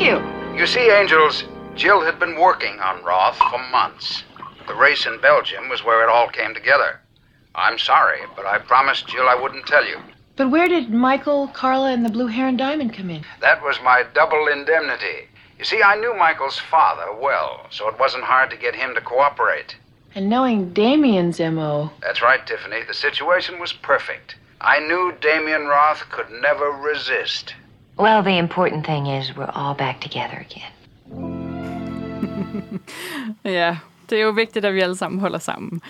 thank 0.00 0.54
you. 0.54 0.58
You 0.58 0.66
see, 0.66 0.90
Angels, 0.90 1.44
Jill 1.74 2.00
had 2.02 2.18
been 2.18 2.38
working 2.38 2.78
on 2.80 3.04
Roth 3.04 3.36
for 3.36 3.58
months. 3.70 4.24
The 4.66 4.74
race 4.74 5.06
in 5.06 5.20
Belgium 5.20 5.68
was 5.68 5.84
where 5.84 6.02
it 6.02 6.08
all 6.08 6.28
came 6.28 6.54
together. 6.54 7.00
I'm 7.54 7.78
sorry, 7.78 8.20
but 8.36 8.46
I 8.46 8.58
promised 8.58 9.08
Jill 9.08 9.28
I 9.28 9.34
wouldn't 9.34 9.66
tell 9.66 9.84
you. 9.86 9.98
But 10.36 10.50
where 10.50 10.68
did 10.68 10.90
Michael, 10.90 11.48
Carla, 11.48 11.92
and 11.92 12.04
the 12.04 12.10
Blue 12.10 12.28
Heron 12.28 12.56
Diamond 12.56 12.94
come 12.94 13.10
in? 13.10 13.24
That 13.40 13.62
was 13.62 13.78
my 13.82 14.04
double 14.14 14.48
indemnity. 14.48 15.28
You 15.58 15.64
see, 15.64 15.82
I 15.82 15.96
knew 15.96 16.16
Michael's 16.16 16.58
father 16.58 17.12
well, 17.20 17.66
so 17.70 17.88
it 17.88 17.98
wasn't 17.98 18.24
hard 18.24 18.48
to 18.50 18.56
get 18.56 18.74
him 18.74 18.94
to 18.94 19.02
cooperate. 19.02 19.76
And 20.14 20.30
knowing 20.30 20.72
Damien's 20.72 21.38
M.O. 21.38 21.90
That's 22.00 22.22
right, 22.22 22.46
Tiffany. 22.46 22.82
The 22.84 22.94
situation 22.94 23.58
was 23.58 23.74
perfect. 23.74 24.36
I 24.62 24.80
knew 24.80 25.12
Damien 25.20 25.66
Roth 25.66 26.08
could 26.10 26.30
never 26.40 26.70
resist. 26.70 27.54
Well, 28.00 28.22
the 28.22 28.38
important 28.38 28.84
thing 28.84 29.06
is 29.06 29.36
we're 29.36 29.52
all 29.54 29.74
back 29.74 30.00
together 30.00 30.44
again. 30.48 30.72
Ja, 33.44 33.76
det 34.10 34.18
er 34.18 34.22
jo 34.22 34.30
vigtigt, 34.30 34.64
at 34.64 34.74
vi 34.74 34.80
alle 34.80 34.96
sammen 34.96 35.20
holder 35.20 35.38
sammen. 35.38 35.80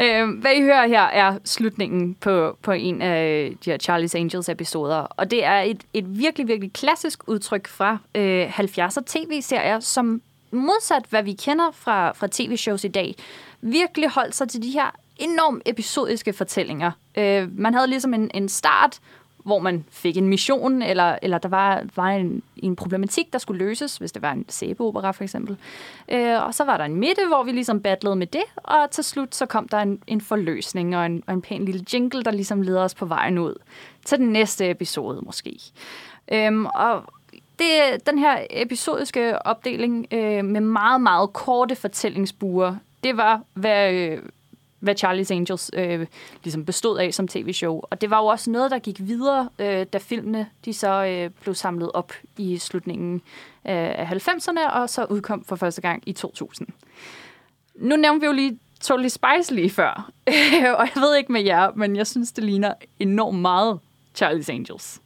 Øh, 0.00 0.28
hvad 0.28 0.52
I 0.52 0.62
hører 0.62 0.86
her 0.86 1.02
er 1.02 1.38
slutningen 1.44 2.14
på, 2.14 2.58
på 2.62 2.72
en 2.72 3.02
af 3.02 3.52
de 3.64 3.70
her 3.70 3.78
Charlie's 3.82 4.16
Angels 4.18 4.48
episoder, 4.48 4.96
og 4.96 5.30
det 5.30 5.44
er 5.44 5.60
et, 5.60 5.84
et 5.94 6.18
virkelig, 6.18 6.48
virkelig 6.48 6.72
klassisk 6.72 7.28
udtryk 7.28 7.68
fra 7.68 7.98
øh, 8.14 8.58
70'er 8.58 9.02
tv-serier, 9.06 9.80
som 9.80 10.22
modsat 10.50 11.02
hvad 11.10 11.22
vi 11.22 11.32
kender 11.32 11.70
fra, 11.72 12.12
fra 12.12 12.28
tv-shows 12.30 12.84
i 12.84 12.88
dag, 12.88 13.14
virkelig 13.60 14.10
holdt 14.10 14.34
sig 14.34 14.48
til 14.48 14.62
de 14.62 14.70
her 14.70 14.90
enormt 15.16 15.62
episodiske 15.66 16.32
fortællinger. 16.32 16.90
Øh, 17.16 17.58
man 17.58 17.74
havde 17.74 17.88
ligesom 17.88 18.14
en, 18.14 18.30
en 18.34 18.48
start, 18.48 18.98
hvor 19.44 19.58
man 19.58 19.84
fik 19.90 20.16
en 20.16 20.28
mission, 20.28 20.82
eller, 20.82 21.18
eller 21.22 21.38
der 21.38 21.48
var, 21.48 21.82
var 21.96 22.08
en, 22.08 22.42
en 22.56 22.76
problematik, 22.76 23.32
der 23.32 23.38
skulle 23.38 23.64
løses, 23.64 23.96
hvis 23.96 24.12
det 24.12 24.22
var 24.22 24.32
en 24.32 24.44
sæbeopera 24.48 25.10
for 25.10 25.24
eksempel. 25.24 25.56
Øh, 26.08 26.44
og 26.44 26.54
så 26.54 26.64
var 26.64 26.76
der 26.76 26.84
en 26.84 26.96
midte, 26.96 27.26
hvor 27.28 27.42
vi 27.42 27.52
ligesom 27.52 27.80
battlede 27.80 28.16
med 28.16 28.26
det, 28.26 28.44
og 28.56 28.90
til 28.90 29.04
slut 29.04 29.34
så 29.34 29.46
kom 29.46 29.68
der 29.68 29.78
en, 29.78 30.02
en 30.06 30.20
forløsning 30.20 30.96
og 30.96 31.06
en, 31.06 31.22
og 31.26 31.34
en 31.34 31.42
pæn 31.42 31.64
lille 31.64 31.84
jingle, 31.94 32.22
der 32.22 32.30
ligesom 32.30 32.62
leder 32.62 32.84
os 32.84 32.94
på 32.94 33.06
vejen 33.06 33.38
ud 33.38 33.54
til 34.04 34.18
den 34.18 34.28
næste 34.28 34.70
episode 34.70 35.20
måske. 35.22 35.60
Øhm, 36.32 36.66
og 36.66 37.04
det, 37.58 38.06
den 38.06 38.18
her 38.18 38.38
episodiske 38.50 39.46
opdeling 39.46 40.06
øh, 40.10 40.44
med 40.44 40.60
meget, 40.60 41.00
meget 41.00 41.32
korte 41.32 41.76
fortællingsbuer, 41.76 42.76
det 43.04 43.16
var, 43.16 43.42
hvad, 43.54 43.92
øh, 43.92 44.22
hvad 44.80 45.04
Charlie's 45.04 45.32
Angels 45.32 45.70
øh, 45.74 46.06
ligesom 46.44 46.64
bestod 46.64 46.98
af 46.98 47.14
som 47.14 47.28
tv-show. 47.28 47.80
Og 47.90 48.00
det 48.00 48.10
var 48.10 48.18
jo 48.18 48.26
også 48.26 48.50
noget, 48.50 48.70
der 48.70 48.78
gik 48.78 48.96
videre, 49.00 49.48
øh, 49.58 49.86
da 49.92 49.98
filmene 49.98 50.48
de 50.64 50.72
så 50.72 51.04
øh, 51.04 51.30
blev 51.42 51.54
samlet 51.54 51.92
op 51.92 52.12
i 52.36 52.58
slutningen 52.58 53.14
øh, 53.66 53.72
af 53.74 54.04
90'erne, 54.12 54.70
og 54.70 54.90
så 54.90 55.04
udkom 55.04 55.44
for 55.44 55.56
første 55.56 55.80
gang 55.80 56.02
i 56.06 56.12
2000. 56.12 56.68
Nu 57.74 57.96
nævnte 57.96 58.20
vi 58.20 58.26
jo 58.26 58.32
lige 58.32 58.58
Totally 58.80 59.08
Spice 59.08 59.54
lige 59.54 59.70
før, 59.70 60.10
og 60.78 60.88
jeg 60.94 61.02
ved 61.02 61.16
ikke 61.16 61.32
med 61.32 61.42
jer, 61.42 61.70
men 61.76 61.96
jeg 61.96 62.06
synes, 62.06 62.32
det 62.32 62.44
ligner 62.44 62.74
enormt 62.98 63.38
meget 63.38 63.80
Charlie's 64.22 64.52
Angels. 64.52 65.00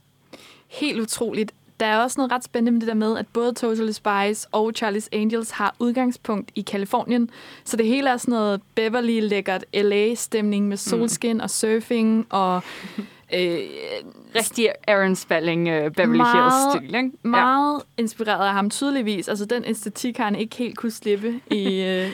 Helt 0.69 1.01
utroligt 1.01 1.55
der 1.83 1.89
er 1.89 1.99
også 1.99 2.21
noget 2.21 2.33
ret 2.33 2.45
spændende 2.45 2.73
med 2.73 2.81
det 2.81 2.89
der 2.89 2.95
med, 2.95 3.19
at 3.19 3.27
både 3.33 3.53
Totally 3.53 3.93
Spice 3.93 4.49
og 4.53 4.73
Charlie's 4.79 5.09
Angels 5.13 5.51
har 5.51 5.75
udgangspunkt 5.79 6.51
i 6.55 6.61
Kalifornien. 6.61 7.31
Så 7.65 7.77
det 7.77 7.87
hele 7.87 8.11
er 8.11 8.17
sådan 8.17 8.33
noget 8.33 8.61
Beverly 8.75 9.21
lækkert 9.21 9.65
LA-stemning 9.75 10.69
med 10.69 10.77
solskin 10.77 11.37
mm. 11.37 11.41
og 11.43 11.51
surfing 11.51 12.27
og... 12.31 12.63
Øh, 13.35 13.59
Rigtig 14.35 14.69
Aaron 14.89 15.17
Spelling, 15.17 15.61
uh, 15.61 15.93
Beverly 15.93 16.25
Hills-stil, 16.35 16.95
ikke? 16.95 17.11
Meget 17.23 17.83
ja. 17.99 18.03
inspireret 18.03 18.47
af 18.47 18.53
ham 18.53 18.71
tydeligvis. 18.71 19.29
Altså 19.29 19.45
den 19.45 19.65
æstetik 19.65 20.17
har 20.17 20.25
han 20.25 20.37
ikke 20.37 20.57
helt 20.57 20.77
kunne 20.77 20.93
slippe 20.93 21.41
i... 21.51 21.81
Øh, 21.83 22.11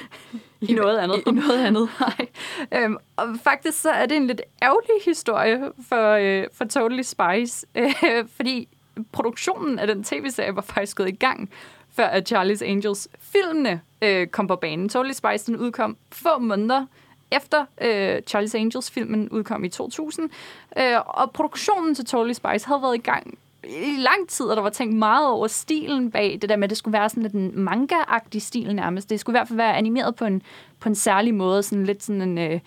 I 0.60 0.72
noget 0.72 0.98
andet. 0.98 1.16
I, 1.16 1.30
i 1.30 1.32
noget 1.32 1.64
andet. 1.66 1.88
Nej. 2.00 2.28
Øhm, 2.74 2.96
og 3.16 3.26
faktisk 3.44 3.80
så 3.80 3.90
er 3.90 4.06
det 4.06 4.16
en 4.16 4.26
lidt 4.26 4.40
ærgerlig 4.62 5.04
historie 5.04 5.60
for, 5.88 6.12
øh, 6.12 6.44
for 6.52 6.64
Totally 6.64 7.02
Spice, 7.02 7.66
øh, 7.74 8.24
fordi 8.36 8.68
produktionen 9.12 9.78
af 9.78 9.86
den 9.86 10.04
tv-serie 10.04 10.56
var 10.56 10.62
faktisk 10.62 10.96
gået 10.96 11.08
i 11.08 11.16
gang, 11.16 11.50
før 11.92 12.06
at 12.06 12.32
Charlie's 12.32 12.64
Angels 12.64 13.08
filmene 13.20 13.80
øh, 14.02 14.26
kom 14.26 14.46
på 14.46 14.56
banen. 14.56 14.88
Totally 14.88 15.12
Spice 15.12 15.46
den 15.46 15.56
udkom 15.56 15.96
få 16.12 16.38
måneder 16.38 16.86
efter 17.30 17.64
øh, 17.80 18.22
Charlie's 18.30 18.56
Angels 18.56 18.90
filmen 18.90 19.28
udkom 19.28 19.64
i 19.64 19.68
2000, 19.68 20.30
øh, 20.78 20.96
og 21.06 21.30
produktionen 21.30 21.94
til 21.94 22.04
Totally 22.04 22.32
Spice 22.32 22.66
havde 22.66 22.82
været 22.82 22.94
i 22.94 23.00
gang 23.00 23.38
i 23.64 23.96
lang 23.98 24.28
tid, 24.28 24.46
og 24.46 24.56
der 24.56 24.62
var 24.62 24.70
tænkt 24.70 24.96
meget 24.96 25.28
over 25.28 25.46
stilen 25.46 26.10
bag 26.10 26.38
det 26.42 26.48
der 26.48 26.56
med, 26.56 26.64
at 26.64 26.70
det 26.70 26.78
skulle 26.78 26.98
være 26.98 27.08
sådan 27.08 27.22
lidt 27.22 27.32
en 27.32 27.68
manga-agtig 27.68 28.40
stil 28.40 28.74
nærmest. 28.74 29.10
Det 29.10 29.20
skulle 29.20 29.34
i 29.34 29.38
hvert 29.38 29.48
fald 29.48 29.56
være 29.56 29.76
animeret 29.76 30.16
på 30.16 30.24
en, 30.24 30.42
på 30.80 30.88
en 30.88 30.94
særlig 30.94 31.34
måde, 31.34 31.62
sådan 31.62 31.84
lidt 31.84 32.02
sådan 32.02 32.22
en 32.22 32.38
øh, 32.38 32.60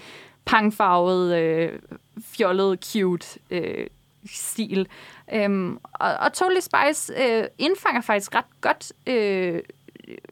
pangfarvet, 0.46 1.36
øh, 1.38 1.80
fjollet, 2.24 2.86
cute 2.86 3.40
øh, 3.50 3.88
stil. 4.32 4.88
Øhm, 5.34 5.78
og, 5.94 6.14
og 6.14 6.34
Totally 6.34 6.60
Spice 6.60 7.14
øh, 7.24 7.44
indfanger 7.58 8.02
faktisk 8.02 8.36
ret 8.36 8.62
godt, 8.62 8.94
øh, 9.08 9.62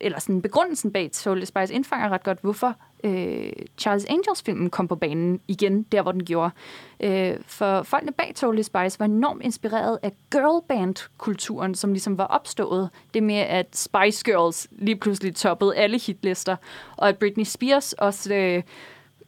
eller 0.02 0.20
sådan 0.20 0.42
begrundelsen 0.42 0.92
bag 0.92 1.12
Totally 1.12 1.46
Spice 1.46 1.74
indfanger 1.74 2.10
ret 2.10 2.24
godt, 2.24 2.42
hvorfor 2.42 2.76
øh, 3.04 3.52
Charles 3.78 4.06
Angels-filmen 4.06 4.70
kom 4.70 4.88
på 4.88 4.96
banen 4.96 5.42
igen, 5.48 5.84
der 5.84 6.02
hvor 6.02 6.12
den 6.12 6.26
gjorde. 6.26 6.52
Øh, 7.00 7.38
for 7.46 7.84
folkene 7.84 8.12
bag 8.12 8.34
Totally 8.36 8.62
Spice 8.62 9.00
var 9.00 9.06
enormt 9.06 9.44
inspireret 9.44 10.00
af 10.04 10.12
girlband-kulturen, 10.32 11.76
som 11.76 11.92
ligesom 11.94 12.18
var 12.18 12.26
opstået. 12.26 12.90
Det 13.14 13.24
med, 13.24 13.36
at 13.36 13.68
Spice 13.78 14.24
Girls 14.24 14.68
lige 14.72 14.96
pludselig 14.96 15.36
toppede 15.36 15.76
alle 15.76 16.00
hitlister, 16.00 16.56
og 16.98 17.10
at 17.10 17.18
Britney 17.18 17.44
Spears 17.44 17.94
også 17.94 18.34
øh, 18.34 18.64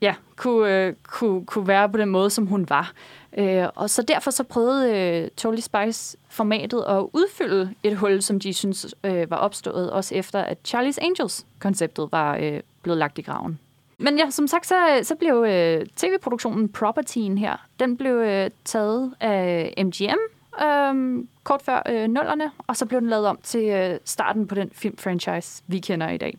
ja, 0.01 0.15
kunne, 0.35 0.85
øh, 0.85 0.93
kunne, 1.03 1.45
kunne 1.45 1.67
være 1.67 1.89
på 1.89 1.97
den 1.97 2.09
måde, 2.09 2.29
som 2.29 2.47
hun 2.47 2.69
var. 2.69 2.91
Øh, 3.37 3.67
og 3.75 3.89
så 3.89 4.01
derfor 4.01 4.31
så 4.31 4.43
prøvede 4.43 4.97
øh, 4.97 5.29
Totally 5.37 5.61
Spice 5.61 6.17
formatet 6.29 6.83
at 6.87 7.05
udfylde 7.13 7.73
et 7.83 7.97
hul, 7.97 8.21
som 8.21 8.39
de 8.39 8.53
synes 8.53 8.95
øh, 9.03 9.31
var 9.31 9.37
opstået, 9.37 9.91
også 9.91 10.15
efter 10.15 10.41
at 10.41 10.57
Charlie's 10.67 10.97
Angels-konceptet 11.01 12.11
var 12.11 12.37
øh, 12.37 12.59
blevet 12.81 12.97
lagt 12.97 13.17
i 13.17 13.21
graven. 13.21 13.59
Men 13.97 14.17
ja, 14.17 14.29
som 14.29 14.47
sagt, 14.47 14.67
så, 14.67 14.99
så 15.03 15.15
blev 15.15 15.45
øh, 15.47 15.85
tv-produktionen 15.95 16.69
Propertyen 16.69 17.37
her, 17.37 17.67
den 17.79 17.97
blev 17.97 18.15
øh, 18.15 18.49
taget 18.65 19.13
af 19.19 19.73
øh, 19.77 19.85
MGM 19.85 20.19
øh, 20.63 21.23
kort 21.43 21.61
før 21.61 21.81
øh, 21.89 22.07
nullerne, 22.07 22.51
og 22.67 22.77
så 22.77 22.85
blev 22.85 23.01
den 23.01 23.09
lavet 23.09 23.27
om 23.27 23.39
til 23.43 23.69
øh, 23.69 23.99
starten 24.05 24.47
på 24.47 24.55
den 24.55 24.69
filmfranchise, 24.73 25.63
vi 25.67 25.79
kender 25.79 26.09
i 26.09 26.17
dag. 26.17 26.37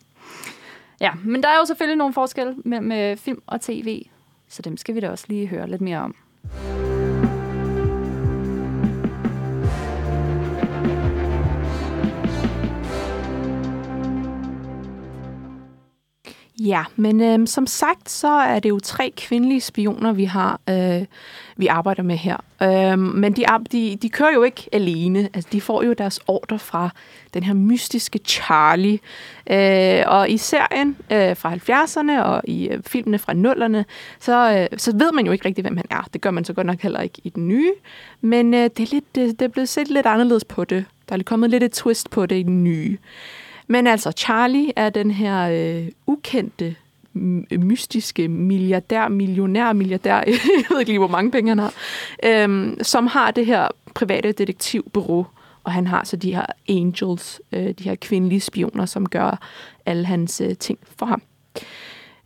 Ja, 1.03 1.11
men 1.25 1.43
der 1.43 1.49
er 1.49 1.57
jo 1.59 1.65
selvfølgelig 1.65 1.97
nogle 1.97 2.13
forskelle 2.13 2.55
mellem 2.65 3.17
film 3.17 3.41
og 3.47 3.61
tv, 3.61 4.05
så 4.47 4.61
dem 4.61 4.77
skal 4.77 4.95
vi 4.95 4.99
da 4.99 5.09
også 5.09 5.25
lige 5.27 5.47
høre 5.47 5.69
lidt 5.69 5.81
mere 5.81 5.97
om. 5.99 6.15
Ja, 16.65 16.83
men 16.95 17.21
øh, 17.21 17.47
som 17.47 17.67
sagt, 17.67 18.09
så 18.09 18.27
er 18.27 18.59
det 18.59 18.69
jo 18.69 18.79
tre 18.79 19.13
kvindelige 19.17 19.61
spioner, 19.61 20.13
vi 20.13 20.23
har, 20.23 20.59
øh, 20.69 21.05
vi 21.57 21.67
arbejder 21.67 22.03
med 22.03 22.15
her. 22.15 22.37
Øh, 22.61 22.99
men 22.99 23.33
de, 23.33 23.45
de, 23.71 23.97
de 24.01 24.09
kører 24.09 24.33
jo 24.33 24.43
ikke 24.43 24.69
alene. 24.71 25.29
Altså, 25.33 25.49
de 25.51 25.61
får 25.61 25.83
jo 25.83 25.93
deres 25.93 26.19
ordre 26.27 26.59
fra 26.59 26.89
den 27.33 27.43
her 27.43 27.53
mystiske 27.53 28.19
Charlie. 28.25 28.99
Øh, 29.49 30.03
og 30.07 30.29
i 30.29 30.37
serien 30.37 30.97
øh, 31.11 31.37
fra 31.37 31.53
70'erne 31.53 32.23
og 32.23 32.41
i 32.43 32.67
øh, 32.67 32.83
filmene 32.87 33.19
fra 33.19 33.33
0'erne, 33.33 33.83
så, 34.19 34.67
øh, 34.71 34.77
så 34.79 34.91
ved 34.97 35.11
man 35.11 35.25
jo 35.25 35.31
ikke 35.31 35.45
rigtig, 35.45 35.61
hvem 35.61 35.77
han 35.77 35.87
er. 35.89 36.07
Det 36.13 36.21
gør 36.21 36.31
man 36.31 36.45
så 36.45 36.53
godt 36.53 36.67
nok 36.67 36.81
heller 36.81 37.01
ikke 37.01 37.21
i 37.23 37.29
den 37.29 37.47
nye. 37.47 37.73
Men 38.21 38.53
øh, 38.53 38.69
det, 38.77 38.79
er 38.79 38.93
lidt, 38.93 39.15
det, 39.15 39.39
det 39.39 39.45
er 39.45 39.49
blevet 39.49 39.69
set 39.69 39.87
lidt 39.87 40.05
anderledes 40.05 40.45
på 40.45 40.63
det. 40.63 40.85
Der 41.09 41.17
er 41.17 41.23
kommet 41.23 41.49
lidt 41.49 41.63
et 41.63 41.71
twist 41.71 42.09
på 42.09 42.25
det 42.25 42.35
i 42.35 42.43
den 42.43 42.63
nye. 42.63 42.97
Men 43.67 43.87
altså, 43.87 44.11
Charlie 44.11 44.71
er 44.75 44.89
den 44.89 45.11
her 45.11 45.49
øh, 45.51 45.87
ukendte, 46.07 46.75
mystiske 47.51 48.27
milliardær, 48.27 49.07
millionær, 49.07 49.73
milliardær, 49.73 50.15
jeg 50.27 50.65
ved 50.69 50.79
ikke 50.79 50.91
lige, 50.91 50.99
hvor 50.99 51.07
mange 51.07 51.31
penge 51.31 51.49
han 51.49 51.59
har, 51.59 51.73
øhm, 52.23 52.77
som 52.81 53.07
har 53.07 53.31
det 53.31 53.45
her 53.45 53.67
private 53.95 54.31
detektivbureau, 54.31 55.25
og 55.63 55.71
han 55.71 55.87
har 55.87 56.03
så 56.03 56.15
de 56.15 56.35
her 56.35 56.45
angels, 56.69 57.41
øh, 57.51 57.69
de 57.69 57.83
her 57.83 57.95
kvindelige 57.95 58.39
spioner, 58.39 58.85
som 58.85 59.09
gør 59.09 59.39
alle 59.85 60.05
hans 60.05 60.41
øh, 60.41 60.55
ting 60.57 60.79
for 60.97 61.05
ham. 61.05 61.21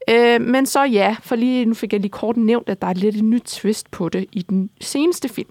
Øh, 0.10 0.42
men 0.42 0.66
så 0.66 0.84
ja, 0.84 1.16
for 1.22 1.36
lige 1.36 1.66
nu 1.66 1.74
fik 1.74 1.94
jeg 1.94 2.02
lige 2.02 2.12
kort 2.12 2.38
nævnt, 2.38 2.70
at 2.70 2.82
der 2.82 2.88
er 2.88 2.94
lidt 2.94 3.16
et 3.16 3.24
nyt 3.24 3.44
twist 3.44 3.92
på 3.92 4.10
det 4.10 4.26
i 4.32 4.42
den 4.42 4.70
seneste 4.82 5.30
film. 5.30 5.50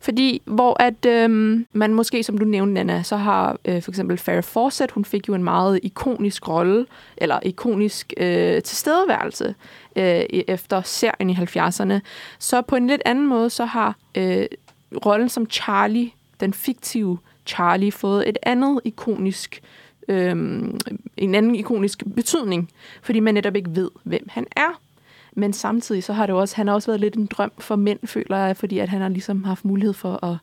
Fordi 0.00 0.42
hvor 0.44 0.82
at 0.82 1.06
øhm, 1.06 1.66
man 1.72 1.94
måske, 1.94 2.22
som 2.22 2.38
du 2.38 2.44
nævnte, 2.44 2.74
Nana, 2.74 3.02
så 3.02 3.16
har 3.16 3.58
øh, 3.64 3.82
for 3.82 3.90
eksempel 3.90 4.18
Farrah 4.18 4.42
Fawcett, 4.42 4.92
hun 4.92 5.04
fik 5.04 5.28
jo 5.28 5.34
en 5.34 5.44
meget 5.44 5.80
ikonisk 5.82 6.48
rolle, 6.48 6.86
eller 7.16 7.38
ikonisk 7.42 8.12
øh, 8.16 8.62
tilstedeværelse 8.62 9.54
øh, 9.96 10.24
efter 10.30 10.82
serien 10.82 11.30
i 11.30 11.34
70'erne. 11.34 12.00
Så 12.38 12.62
på 12.62 12.76
en 12.76 12.86
lidt 12.86 13.02
anden 13.04 13.26
måde, 13.26 13.50
så 13.50 13.64
har 13.64 13.96
øh, 14.14 14.46
rollen 15.06 15.28
som 15.28 15.50
Charlie, 15.50 16.10
den 16.40 16.52
fiktive 16.52 17.18
Charlie, 17.46 17.92
fået 17.92 18.28
et 18.28 18.38
andet 18.42 18.80
ikonisk 18.84 19.62
øh, 20.08 20.30
en 21.16 21.34
anden 21.34 21.54
ikonisk 21.54 22.02
betydning, 22.16 22.70
fordi 23.02 23.20
man 23.20 23.34
netop 23.34 23.56
ikke 23.56 23.76
ved, 23.76 23.90
hvem 24.02 24.26
han 24.30 24.46
er. 24.56 24.80
Men 25.32 25.52
samtidig 25.52 26.04
så 26.04 26.12
har 26.12 26.26
det 26.26 26.34
også, 26.34 26.56
han 26.56 26.66
har 26.66 26.74
også 26.74 26.90
været 26.90 27.00
lidt 27.00 27.14
en 27.14 27.26
drøm 27.26 27.52
for 27.58 27.76
mænd, 27.76 27.98
føler 28.06 28.36
jeg, 28.36 28.56
fordi 28.56 28.78
at 28.78 28.88
han 28.88 29.00
har 29.00 29.08
ligesom 29.08 29.44
haft 29.44 29.64
mulighed 29.64 29.92
for 29.92 30.24
at, 30.24 30.36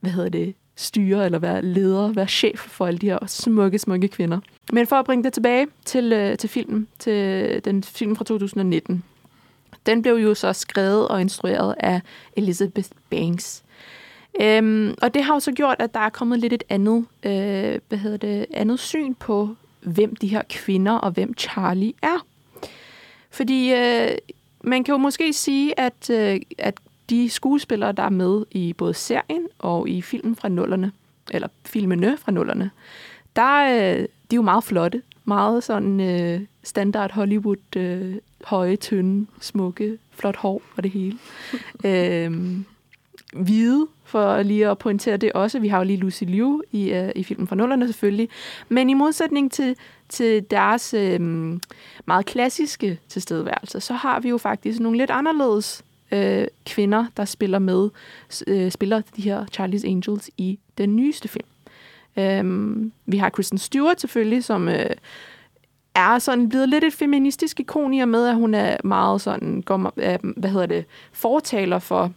hvad 0.00 0.10
hedder 0.10 0.28
det, 0.28 0.54
styre 0.76 1.24
eller 1.24 1.38
være 1.38 1.62
leder, 1.62 2.08
være 2.12 2.28
chef 2.28 2.58
for 2.58 2.86
alle 2.86 2.98
de 2.98 3.06
her 3.06 3.18
smukke, 3.26 3.78
smukke 3.78 4.08
kvinder. 4.08 4.40
Men 4.72 4.86
for 4.86 4.96
at 4.96 5.04
bringe 5.04 5.24
det 5.24 5.32
tilbage 5.32 5.66
til, 5.84 6.12
øh, 6.12 6.38
til 6.38 6.48
filmen, 6.48 6.88
til 6.98 7.60
den 7.64 7.82
film 7.82 8.16
fra 8.16 8.24
2019, 8.24 9.04
Den 9.86 10.02
blev 10.02 10.14
jo 10.14 10.34
så 10.34 10.52
skrevet 10.52 11.08
og 11.08 11.20
instrueret 11.20 11.74
af 11.80 12.00
Elizabeth 12.36 12.88
Banks. 13.10 13.64
Øhm, 14.40 14.94
og 15.02 15.14
det 15.14 15.24
har 15.24 15.34
jo 15.34 15.40
så 15.40 15.52
gjort, 15.52 15.76
at 15.78 15.94
der 15.94 16.00
er 16.00 16.08
kommet 16.08 16.38
lidt 16.38 16.52
et 16.52 16.64
andet, 16.68 17.06
øh, 17.22 17.78
hvad 17.88 17.98
hedder 17.98 18.16
det, 18.16 18.46
andet 18.50 18.80
syn 18.80 19.14
på, 19.14 19.48
hvem 19.80 20.16
de 20.16 20.28
her 20.28 20.42
kvinder 20.50 20.92
og 20.92 21.10
hvem 21.10 21.34
Charlie 21.38 21.92
er. 22.02 22.26
Fordi 23.30 23.72
øh, 23.72 24.10
man 24.64 24.84
kan 24.84 24.92
jo 24.92 24.98
måske 24.98 25.32
sige, 25.32 25.80
at, 25.80 26.10
øh, 26.10 26.40
at 26.58 26.74
de 27.10 27.30
skuespillere, 27.30 27.92
der 27.92 28.02
er 28.02 28.10
med 28.10 28.44
i 28.50 28.72
både 28.72 28.94
serien 28.94 29.46
og 29.58 29.88
i 29.88 30.02
filmen 30.02 30.36
fra 30.36 30.48
nullerne, 30.48 30.92
eller 31.30 31.48
filmene 31.66 32.16
fra 32.16 32.32
nullerne, 32.32 32.70
der, 33.36 33.64
øh, 33.64 33.98
de 34.30 34.34
er 34.34 34.36
jo 34.36 34.42
meget 34.42 34.64
flotte. 34.64 35.02
Meget 35.24 35.64
sådan 35.64 36.00
øh, 36.00 36.40
standard 36.62 37.12
Hollywood, 37.12 37.76
øh, 37.76 38.16
høje, 38.44 38.76
tynde, 38.76 39.26
smukke, 39.40 39.98
flot 40.10 40.36
hår 40.36 40.62
og 40.76 40.82
det 40.82 40.90
hele. 40.90 41.18
øhm, 41.84 42.64
hvide, 43.32 43.86
for 44.04 44.42
lige 44.42 44.68
at 44.68 44.78
pointere 44.78 45.16
det 45.16 45.32
også. 45.32 45.58
Vi 45.58 45.68
har 45.68 45.78
jo 45.78 45.84
lige 45.84 45.96
Lucy 45.96 46.24
Liu 46.24 46.62
i, 46.72 46.90
øh, 46.90 47.10
i 47.16 47.24
filmen 47.24 47.46
fra 47.46 47.56
nullerne 47.56 47.86
selvfølgelig. 47.86 48.28
Men 48.68 48.90
i 48.90 48.94
modsætning 48.94 49.52
til, 49.52 49.76
til 50.08 50.50
deres 50.50 50.94
øh, 50.94 51.20
meget 52.06 52.26
klassiske 52.26 52.98
tilstedeværelse, 53.08 53.80
så 53.80 53.94
har 53.94 54.20
vi 54.20 54.28
jo 54.28 54.38
faktisk 54.38 54.80
nogle 54.80 54.98
lidt 54.98 55.10
anderledes 55.10 55.84
øh, 56.12 56.46
kvinder, 56.66 57.06
der 57.16 57.24
spiller 57.24 57.58
med, 57.58 57.88
øh, 58.46 58.70
spiller 58.70 59.02
de 59.16 59.22
her 59.22 59.44
Charlie's 59.44 59.86
Angels 59.86 60.30
i 60.36 60.58
den 60.78 60.96
nyeste 60.96 61.28
film. 61.28 61.46
Øh, 62.16 62.76
vi 63.06 63.16
har 63.16 63.28
Kristen 63.28 63.58
Stewart 63.58 64.00
selvfølgelig, 64.00 64.44
som 64.44 64.68
øh, 64.68 64.90
er 65.94 66.18
sådan 66.18 66.48
blevet 66.48 66.68
lidt 66.68 66.84
et 66.84 66.92
feministisk 66.92 67.60
ikon 67.60 67.94
i 67.94 68.00
og 68.00 68.08
med, 68.08 68.26
at 68.26 68.34
hun 68.34 68.54
er 68.54 68.76
meget 68.84 69.20
sådan, 69.20 69.62
går, 69.62 69.92
øh, 69.96 70.18
hvad 70.36 70.50
hedder 70.50 70.66
det, 70.66 70.84
fortaler 71.12 71.78
for 71.78 72.12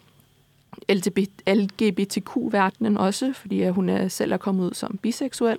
LGBTQ-verdenen 1.48 2.98
også, 2.98 3.34
fordi 3.34 3.68
hun 3.68 3.90
er 3.90 4.08
selv 4.08 4.32
er 4.32 4.38
kommet 4.38 4.66
ud 4.66 4.74
som 4.74 5.00
biseksuel. 5.02 5.58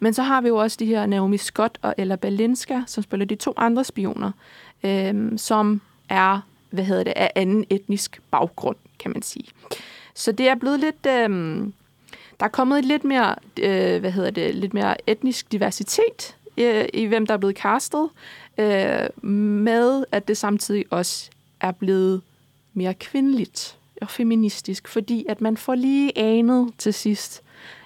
Men 0.00 0.14
så 0.14 0.22
har 0.22 0.40
vi 0.40 0.48
jo 0.48 0.56
også 0.56 0.76
de 0.80 0.86
her 0.86 1.06
Naomi 1.06 1.38
Scott 1.38 1.78
og 1.82 1.94
Ella 1.98 2.16
Balinska, 2.16 2.80
som 2.86 3.02
spiller 3.02 3.26
de 3.26 3.34
to 3.34 3.52
andre 3.56 3.84
spioner, 3.84 4.32
øh, 4.84 5.38
som 5.38 5.80
er, 6.08 6.40
hvad 6.70 6.84
hedder 6.84 7.04
det, 7.04 7.12
af 7.16 7.32
anden 7.34 7.64
etnisk 7.70 8.20
baggrund, 8.30 8.76
kan 8.98 9.10
man 9.10 9.22
sige. 9.22 9.48
Så 10.14 10.32
det 10.32 10.48
er 10.48 10.54
blevet 10.54 10.80
lidt... 10.80 11.06
Øh, 11.06 11.66
der 12.40 12.46
er 12.46 12.50
kommet 12.50 12.78
et 12.78 12.84
lidt 12.84 13.04
mere, 13.04 13.34
øh, 13.62 14.00
hvad 14.00 14.10
hedder 14.10 14.30
det, 14.30 14.54
lidt 14.54 14.74
mere 14.74 15.10
etnisk 15.10 15.52
diversitet 15.52 16.36
øh, 16.58 16.84
i, 16.94 17.04
hvem 17.04 17.26
der 17.26 17.34
er 17.34 17.38
blevet 17.38 17.56
castet, 17.56 18.08
øh, 18.58 19.24
med 19.24 20.04
at 20.12 20.28
det 20.28 20.36
samtidig 20.36 20.84
også 20.90 21.30
er 21.60 21.72
blevet 21.72 22.22
mere 22.74 22.94
kvindeligt 22.94 23.78
og 24.02 24.10
feministisk, 24.10 24.88
fordi 24.88 25.24
at 25.28 25.40
man 25.40 25.56
får 25.56 25.74
lige 25.74 26.18
anet 26.18 26.70
til 26.78 26.94
sidst 26.94 27.42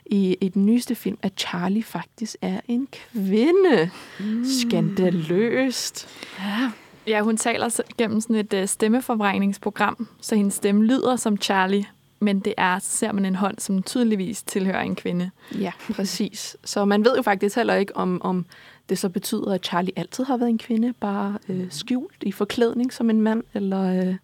i, 0.07 0.37
i 0.41 0.49
den 0.49 0.67
nyeste 0.67 0.95
film, 0.95 1.19
at 1.23 1.33
Charlie 1.37 1.83
faktisk 1.83 2.37
er 2.43 2.61
en 2.69 2.89
kvinde. 2.93 3.91
Mm. 4.21 4.45
Skandaløst. 4.45 6.09
Ja. 6.39 6.71
Ja, 7.07 7.21
hun 7.21 7.37
taler 7.37 7.81
gennem 7.99 8.21
sådan 8.21 8.37
et 8.37 8.55
uh, 8.55 8.65
stemmeforvrængningsprogram, 8.65 10.09
så 10.21 10.37
hendes 10.37 10.55
stemme 10.55 10.85
lyder 10.85 11.17
som 11.17 11.37
Charlie, 11.37 11.85
men 12.21 12.41
det 12.41 12.55
er, 12.57 12.79
så 12.79 12.97
ser 12.97 13.13
man 13.13 13.25
en 13.25 13.35
hånd, 13.35 13.59
som 13.59 13.83
tydeligvis 13.83 14.43
tilhører 14.43 14.83
en 14.83 14.97
kvinde. 14.97 15.31
Ja, 15.59 15.73
præcis. 15.93 16.57
Så 16.65 16.85
man 16.85 17.05
ved 17.05 17.17
jo 17.17 17.23
faktisk 17.23 17.57
heller 17.57 17.75
ikke, 17.75 17.97
om, 17.97 18.23
om 18.23 18.47
det 18.89 18.99
så 18.99 19.09
betyder, 19.09 19.55
at 19.55 19.65
Charlie 19.65 19.99
altid 19.99 20.25
har 20.25 20.37
været 20.37 20.51
en 20.51 20.59
kvinde, 20.59 20.93
bare 21.01 21.39
øh, 21.49 21.67
skjult 21.71 22.23
i 22.23 22.33
forklædning 22.33 22.93
som 22.93 23.11
en 23.11 23.21
mand, 23.21 23.43
eller... 23.55 24.09
Øh, 24.09 24.15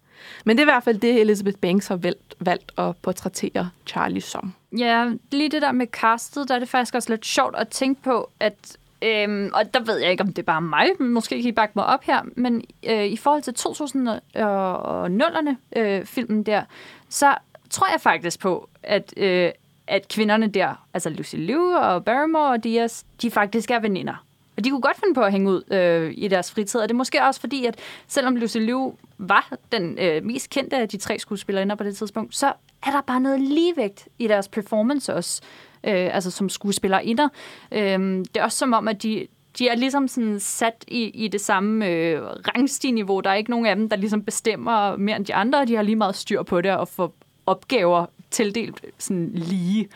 men 0.45 0.57
det 0.57 0.63
er 0.63 0.67
i 0.67 0.73
hvert 0.73 0.83
fald 0.83 0.99
det, 0.99 1.21
Elizabeth 1.21 1.57
Banks 1.57 1.87
har 1.87 1.95
valgt, 1.95 2.35
valgt 2.39 2.71
at 2.77 2.97
portrættere 2.97 3.69
Charlie 3.87 4.21
som. 4.21 4.53
Ja, 4.77 5.11
lige 5.31 5.49
det 5.49 5.61
der 5.61 5.71
med 5.71 5.87
castet, 5.87 6.49
der 6.49 6.55
er 6.55 6.59
det 6.59 6.69
faktisk 6.69 6.95
også 6.95 7.09
lidt 7.09 7.25
sjovt 7.25 7.55
at 7.55 7.67
tænke 7.67 8.03
på, 8.03 8.29
at 8.39 8.77
Øhm, 9.03 9.51
og 9.53 9.73
der 9.73 9.79
ved 9.79 9.97
jeg 9.97 10.11
ikke, 10.11 10.21
om 10.21 10.27
det 10.27 10.39
er 10.39 10.43
bare 10.43 10.61
mig, 10.61 10.87
måske 10.99 11.41
kan 11.41 11.49
I 11.49 11.51
bakke 11.51 11.73
mig 11.75 11.85
op 11.85 12.03
her, 12.03 12.21
men 12.35 12.63
øh, 12.89 13.05
i 13.05 13.17
forhold 13.17 13.41
til 13.41 13.55
2000'erne 13.59 15.79
øh, 15.79 16.05
filmen 16.05 16.43
der, 16.43 16.63
så 17.09 17.35
tror 17.69 17.87
jeg 17.91 18.01
faktisk 18.01 18.39
på, 18.39 18.69
at, 18.83 19.13
øh, 19.17 19.51
at 19.87 20.07
kvinderne 20.07 20.47
der, 20.47 20.87
altså 20.93 21.09
Lucy 21.09 21.35
Liu 21.35 21.75
og 21.75 22.05
Barrymore 22.05 22.51
og 22.51 22.63
Diaz, 22.63 23.03
de 23.21 23.31
faktisk 23.31 23.71
er 23.71 23.79
veninder. 23.79 24.25
Og 24.57 24.63
de 24.63 24.69
kunne 24.69 24.81
godt 24.81 24.99
finde 24.99 25.13
på 25.15 25.21
at 25.21 25.31
hænge 25.31 25.51
ud 25.51 25.73
øh, 25.73 26.13
i 26.17 26.27
deres 26.27 26.51
fritid. 26.51 26.81
Og 26.81 26.89
det 26.89 26.93
er 26.93 26.97
måske 26.97 27.23
også 27.23 27.39
fordi, 27.39 27.65
at 27.65 27.79
selvom 28.07 28.35
Lucy 28.35 28.57
Liu 28.57 28.93
var 29.17 29.53
den 29.71 29.97
øh, 29.99 30.25
mest 30.25 30.49
kendte 30.49 30.77
af 30.77 30.89
de 30.89 30.97
tre 30.97 31.19
skuespillere 31.19 31.77
på 31.77 31.83
det 31.83 31.97
tidspunkt, 31.97 32.35
så 32.35 32.53
er 32.85 32.91
der 32.91 33.01
bare 33.01 33.19
noget 33.19 33.41
ligevægt 33.41 34.07
i 34.19 34.27
deres 34.27 34.47
performance 34.47 35.13
også. 35.13 35.41
Øh, 35.83 36.15
altså 36.15 36.31
som 36.31 36.49
skuespillerinder. 36.49 37.29
Øh, 37.71 37.99
det 37.99 38.37
er 38.37 38.43
også 38.43 38.57
som 38.57 38.73
om, 38.73 38.87
at 38.87 39.03
de, 39.03 39.27
de 39.59 39.67
er 39.67 39.75
ligesom 39.75 40.07
sådan 40.07 40.39
sat 40.39 40.85
i, 40.87 41.03
i 41.03 41.27
det 41.27 41.41
samme 41.41 41.87
øh, 41.87 42.21
rangstigniveau. 42.23 43.19
Der 43.19 43.29
er 43.29 43.35
ikke 43.35 43.51
nogen 43.51 43.65
af 43.65 43.75
dem, 43.75 43.89
der 43.89 43.95
ligesom 43.95 44.23
bestemmer 44.23 44.95
mere 44.95 45.15
end 45.15 45.25
de 45.25 45.33
andre, 45.33 45.59
og 45.59 45.67
de 45.67 45.75
har 45.75 45.83
lige 45.83 45.95
meget 45.95 46.15
styr 46.15 46.43
på 46.43 46.61
det 46.61 46.71
og 46.71 46.87
får 46.87 47.13
opgaver 47.45 48.05
tildelt 48.31 48.85
sådan 48.97 49.31
lige. 49.33 49.81
Øh, 49.81 49.89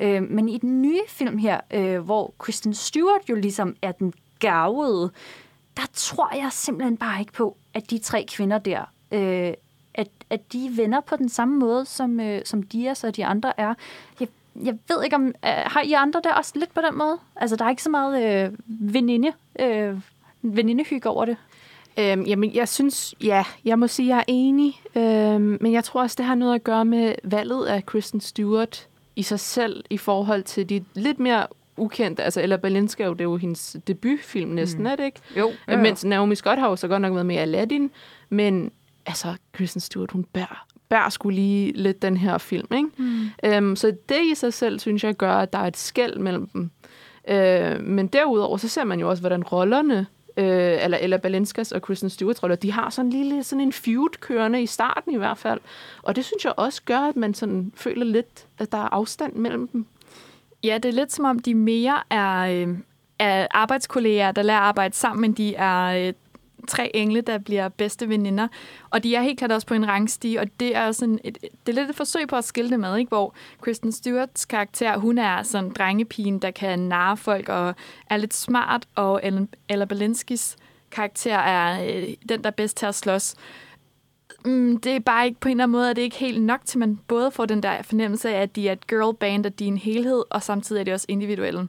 Øh, 0.00 0.22
men 0.22 0.48
i 0.48 0.58
den 0.58 0.82
nye 0.82 1.00
film 1.08 1.38
her, 1.38 1.60
øh, 1.70 1.98
hvor 1.98 2.34
Kristen 2.38 2.74
Stewart 2.74 3.28
jo 3.28 3.34
ligesom 3.34 3.76
er 3.82 3.92
den 3.92 4.14
gavede, 4.38 5.10
der 5.76 5.82
tror 5.92 6.36
jeg 6.36 6.48
simpelthen 6.52 6.96
bare 6.96 7.20
ikke 7.20 7.32
på, 7.32 7.56
at 7.74 7.90
de 7.90 7.98
tre 7.98 8.26
kvinder 8.28 8.58
der, 8.58 8.80
øh, 9.12 9.54
at, 9.94 10.08
at 10.30 10.52
de 10.52 10.70
vender 10.76 11.00
på 11.00 11.16
den 11.16 11.28
samme 11.28 11.58
måde, 11.58 11.84
som, 11.84 12.20
øh, 12.20 12.42
som 12.44 12.62
Dias 12.62 13.04
og 13.04 13.16
de 13.16 13.26
andre 13.26 13.60
er. 13.60 13.74
Jeg, 14.20 14.28
jeg 14.62 14.78
ved 14.88 15.04
ikke, 15.04 15.16
om 15.16 15.26
øh, 15.26 15.32
har 15.44 15.82
I 15.82 15.92
andre 15.92 16.20
der 16.24 16.34
også 16.34 16.52
lidt 16.54 16.74
på 16.74 16.80
den 16.80 16.98
måde? 16.98 17.18
Altså, 17.36 17.56
der 17.56 17.64
er 17.64 17.70
ikke 17.70 17.82
så 17.82 17.90
meget 17.90 18.44
øh, 18.46 18.58
veninde, 18.68 19.32
øh, 19.60 20.00
venindehygge 20.42 21.08
over 21.08 21.24
det. 21.24 21.36
Øhm, 21.98 22.22
jamen, 22.22 22.54
jeg 22.54 22.68
synes, 22.68 23.14
ja, 23.22 23.44
jeg 23.64 23.78
må 23.78 23.86
sige, 23.86 24.08
jeg 24.08 24.18
er 24.18 24.24
enig. 24.28 24.80
Øhm, 24.94 25.58
men 25.60 25.72
jeg 25.72 25.84
tror 25.84 26.02
også, 26.02 26.14
det 26.18 26.26
har 26.26 26.34
noget 26.34 26.54
at 26.54 26.64
gøre 26.64 26.84
med 26.84 27.14
valget 27.24 27.66
af 27.66 27.86
Kristen 27.86 28.20
Stewart 28.20 28.88
i 29.16 29.22
sig 29.22 29.40
selv 29.40 29.84
i 29.90 29.98
forhold 29.98 30.42
til 30.42 30.68
de 30.68 30.84
lidt 30.94 31.18
mere 31.18 31.46
ukendte. 31.76 32.22
Altså, 32.22 32.40
Ella 32.40 32.56
Balinska, 32.56 33.04
det 33.04 33.20
er 33.20 33.24
jo 33.24 33.36
hendes 33.36 33.76
debutfilm 33.86 34.50
næsten, 34.50 34.80
mm. 34.80 34.86
er 34.86 34.96
det 34.96 35.04
ikke? 35.04 35.20
Jo. 35.36 35.52
jo, 35.68 35.72
jo. 35.72 35.78
Mens 35.78 36.04
Naomi 36.04 36.34
Scott 36.34 36.58
har 36.58 36.68
jo 36.68 36.76
så 36.76 36.88
godt 36.88 37.02
nok 37.02 37.12
været 37.12 37.26
med 37.26 37.34
i 37.34 37.38
Aladdin, 37.38 37.90
men 38.28 38.72
altså, 39.06 39.34
Kristen 39.52 39.80
Stewart, 39.80 40.10
hun 40.10 40.24
bærer, 40.24 40.66
bærer 40.88 41.08
skulle 41.08 41.34
lige 41.34 41.72
lidt 41.72 42.02
den 42.02 42.16
her 42.16 42.38
film, 42.38 42.66
ikke? 42.74 42.88
Mm. 42.96 43.28
Øhm, 43.44 43.76
så 43.76 43.96
det 44.08 44.24
i 44.32 44.34
sig 44.34 44.52
selv, 44.52 44.78
synes 44.78 45.04
jeg, 45.04 45.14
gør, 45.14 45.32
at 45.32 45.52
der 45.52 45.58
er 45.58 45.66
et 45.66 45.76
skæld 45.76 46.18
mellem 46.18 46.48
dem. 46.48 46.70
Øh, 47.28 47.80
men 47.80 48.06
derudover, 48.06 48.56
så 48.56 48.68
ser 48.68 48.84
man 48.84 49.00
jo 49.00 49.10
også, 49.10 49.22
hvordan 49.22 49.42
rollerne 49.42 50.06
øh, 50.40 50.84
eller 50.84 50.98
Ella 51.00 51.16
Balenskas 51.16 51.72
og 51.72 51.82
Kristen 51.82 52.10
Stewart 52.10 52.42
roller, 52.42 52.56
de 52.56 52.72
har 52.72 52.90
sådan 52.90 53.06
en 53.06 53.12
lille 53.12 53.44
sådan 53.44 53.60
en 53.60 53.72
feud 53.72 54.08
kørende 54.20 54.62
i 54.62 54.66
starten 54.66 55.12
i 55.12 55.16
hvert 55.16 55.38
fald. 55.38 55.60
Og 56.02 56.16
det 56.16 56.24
synes 56.24 56.44
jeg 56.44 56.52
også 56.56 56.82
gør, 56.84 56.98
at 56.98 57.16
man 57.16 57.34
sådan 57.34 57.72
føler 57.74 58.04
lidt, 58.04 58.46
at 58.58 58.72
der 58.72 58.78
er 58.78 58.88
afstand 58.94 59.34
mellem 59.34 59.68
dem. 59.68 59.86
Ja, 60.64 60.78
det 60.82 60.88
er 60.88 60.92
lidt 60.92 61.12
som 61.12 61.24
om, 61.24 61.38
de 61.38 61.54
mere 61.54 62.02
er, 62.10 62.38
øh, 62.40 62.76
er 63.18 63.46
arbejdskolleger, 63.50 64.32
der 64.32 64.42
lærer 64.42 64.58
at 64.58 64.64
arbejde 64.64 64.96
sammen, 64.96 65.20
men 65.20 65.32
de 65.32 65.54
er 65.54 66.06
øh, 66.08 66.12
tre 66.68 66.96
engle, 66.96 67.20
der 67.20 67.38
bliver 67.38 67.68
bedste 67.68 68.08
veninder. 68.08 68.48
Og 68.90 69.02
de 69.02 69.14
er 69.14 69.22
helt 69.22 69.38
klart 69.38 69.52
også 69.52 69.66
på 69.66 69.74
en 69.74 69.88
rangstige, 69.88 70.40
og 70.40 70.46
det 70.60 70.76
er 70.76 70.92
sådan 70.92 71.18
et, 71.24 71.38
det 71.66 71.72
er 71.72 71.80
lidt 71.80 71.90
et 71.90 71.96
forsøg 71.96 72.28
på 72.28 72.36
at 72.36 72.44
skille 72.44 72.70
det 72.70 72.80
med, 72.80 72.96
ikke? 72.96 73.08
hvor 73.08 73.34
Kristen 73.60 73.92
Stewarts 73.92 74.44
karakter, 74.44 74.98
hun 74.98 75.18
er 75.18 75.42
sådan 75.42 75.70
drengepigen, 75.70 76.38
der 76.38 76.50
kan 76.50 76.78
narre 76.78 77.16
folk 77.16 77.48
og 77.48 77.74
er 78.10 78.16
lidt 78.16 78.34
smart, 78.34 78.86
og 78.94 79.20
Ella 79.68 79.84
Balinskis 79.84 80.56
karakter 80.90 81.36
er 81.36 81.84
øh, 81.84 82.08
den, 82.28 82.42
der 82.42 82.50
er 82.50 82.54
bedst 82.54 82.76
til 82.76 82.86
at 82.86 82.94
slås. 82.94 83.34
Mm, 84.44 84.80
det 84.80 84.96
er 84.96 85.00
bare 85.00 85.26
ikke 85.26 85.40
på 85.40 85.48
en 85.48 85.52
eller 85.52 85.64
anden 85.64 85.72
måde, 85.72 85.90
at 85.90 85.96
det 85.96 86.02
ikke 86.02 86.16
helt 86.16 86.42
nok 86.42 86.60
til, 86.64 86.78
man 86.78 87.00
både 87.08 87.30
får 87.30 87.46
den 87.46 87.62
der 87.62 87.82
fornemmelse 87.82 88.28
af, 88.28 88.42
at 88.42 88.56
de 88.56 88.68
er 88.68 88.72
et 88.72 88.86
girl 88.86 89.16
band, 89.16 89.46
og 89.46 89.58
de 89.58 89.64
er 89.64 89.68
en 89.68 89.78
helhed, 89.78 90.22
og 90.30 90.42
samtidig 90.42 90.80
er 90.80 90.84
de 90.84 90.92
også 90.92 91.06
individuelle 91.08 91.68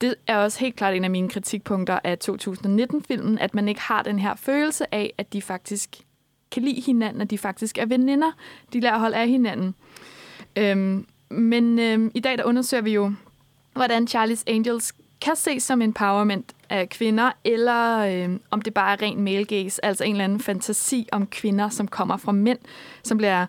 det 0.00 0.14
er 0.26 0.36
også 0.36 0.60
helt 0.60 0.76
klart 0.76 0.94
en 0.94 1.04
af 1.04 1.10
mine 1.10 1.28
kritikpunkter 1.28 1.98
af 2.04 2.16
2019-filmen, 2.24 3.38
at 3.38 3.54
man 3.54 3.68
ikke 3.68 3.80
har 3.80 4.02
den 4.02 4.18
her 4.18 4.34
følelse 4.34 4.94
af, 4.94 5.14
at 5.18 5.32
de 5.32 5.42
faktisk 5.42 5.96
kan 6.50 6.62
lide 6.62 6.80
hinanden, 6.80 7.22
at 7.22 7.30
de 7.30 7.38
faktisk 7.38 7.78
er 7.78 7.86
veninder. 7.86 8.32
De 8.72 8.80
lærer 8.80 8.94
at 8.94 9.00
holde 9.00 9.16
af 9.16 9.28
hinanden. 9.28 9.74
Øhm, 10.56 11.06
men 11.28 11.78
øhm, 11.78 12.10
i 12.14 12.20
dag 12.20 12.38
der 12.38 12.44
undersøger 12.44 12.82
vi 12.82 12.92
jo, 12.92 13.12
hvordan 13.72 14.06
Charlie's 14.10 14.42
Angels 14.46 14.94
kan 15.20 15.36
ses 15.36 15.62
som 15.62 15.82
empowerment 15.82 16.52
af 16.70 16.88
kvinder, 16.88 17.32
eller 17.44 17.98
øhm, 17.98 18.40
om 18.50 18.62
det 18.62 18.74
bare 18.74 18.92
er 18.92 19.02
ren 19.02 19.20
male 19.20 19.44
gaze, 19.44 19.84
altså 19.84 20.04
en 20.04 20.10
eller 20.10 20.24
anden 20.24 20.40
fantasi 20.40 21.08
om 21.12 21.26
kvinder, 21.26 21.68
som 21.68 21.88
kommer 21.88 22.16
fra 22.16 22.32
mænd, 22.32 22.58
som 23.02 23.18
bliver 23.18 23.46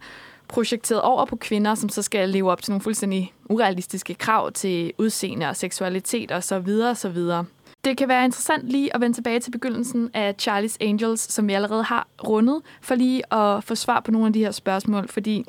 projekteret 0.48 1.02
over 1.02 1.26
på 1.26 1.36
kvinder, 1.36 1.76
som 1.76 1.90
så 1.90 2.02
skal 2.02 2.30
leve 2.30 2.52
op 2.52 2.62
til 2.62 2.72
nogle 2.72 2.82
fuldstændig 2.82 3.34
urealistiske 3.50 4.14
krav 4.14 4.52
til 4.52 4.94
udseende 4.98 5.50
og 5.50 5.56
seksualitet 5.56 6.32
og 6.32 6.44
så 6.44 6.60
videre 6.60 6.90
og 6.90 6.98
så 6.98 7.10
videre. 7.10 7.46
det 7.86 7.98
kan 7.98 8.08
være 8.08 8.26
interessant 8.26 8.70
lige 8.70 8.96
at 8.96 9.02
vende 9.02 9.18
tilbage 9.18 9.40
til 9.40 9.52
begyndelsen 9.52 10.10
af 10.14 10.36
Charlie's 10.42 10.78
Angels, 10.82 11.34
som 11.34 11.48
vi 11.48 11.54
allerede 11.54 11.84
har 11.84 12.08
rundet, 12.28 12.62
for 12.82 12.96
lige 12.96 13.34
at 13.34 13.64
få 13.64 13.76
svar 13.76 14.00
på 14.00 14.12
nogle 14.12 14.28
af 14.28 14.34
de 14.34 14.40
her 14.40 14.52
spørgsmål, 14.52 15.08
fordi 15.08 15.46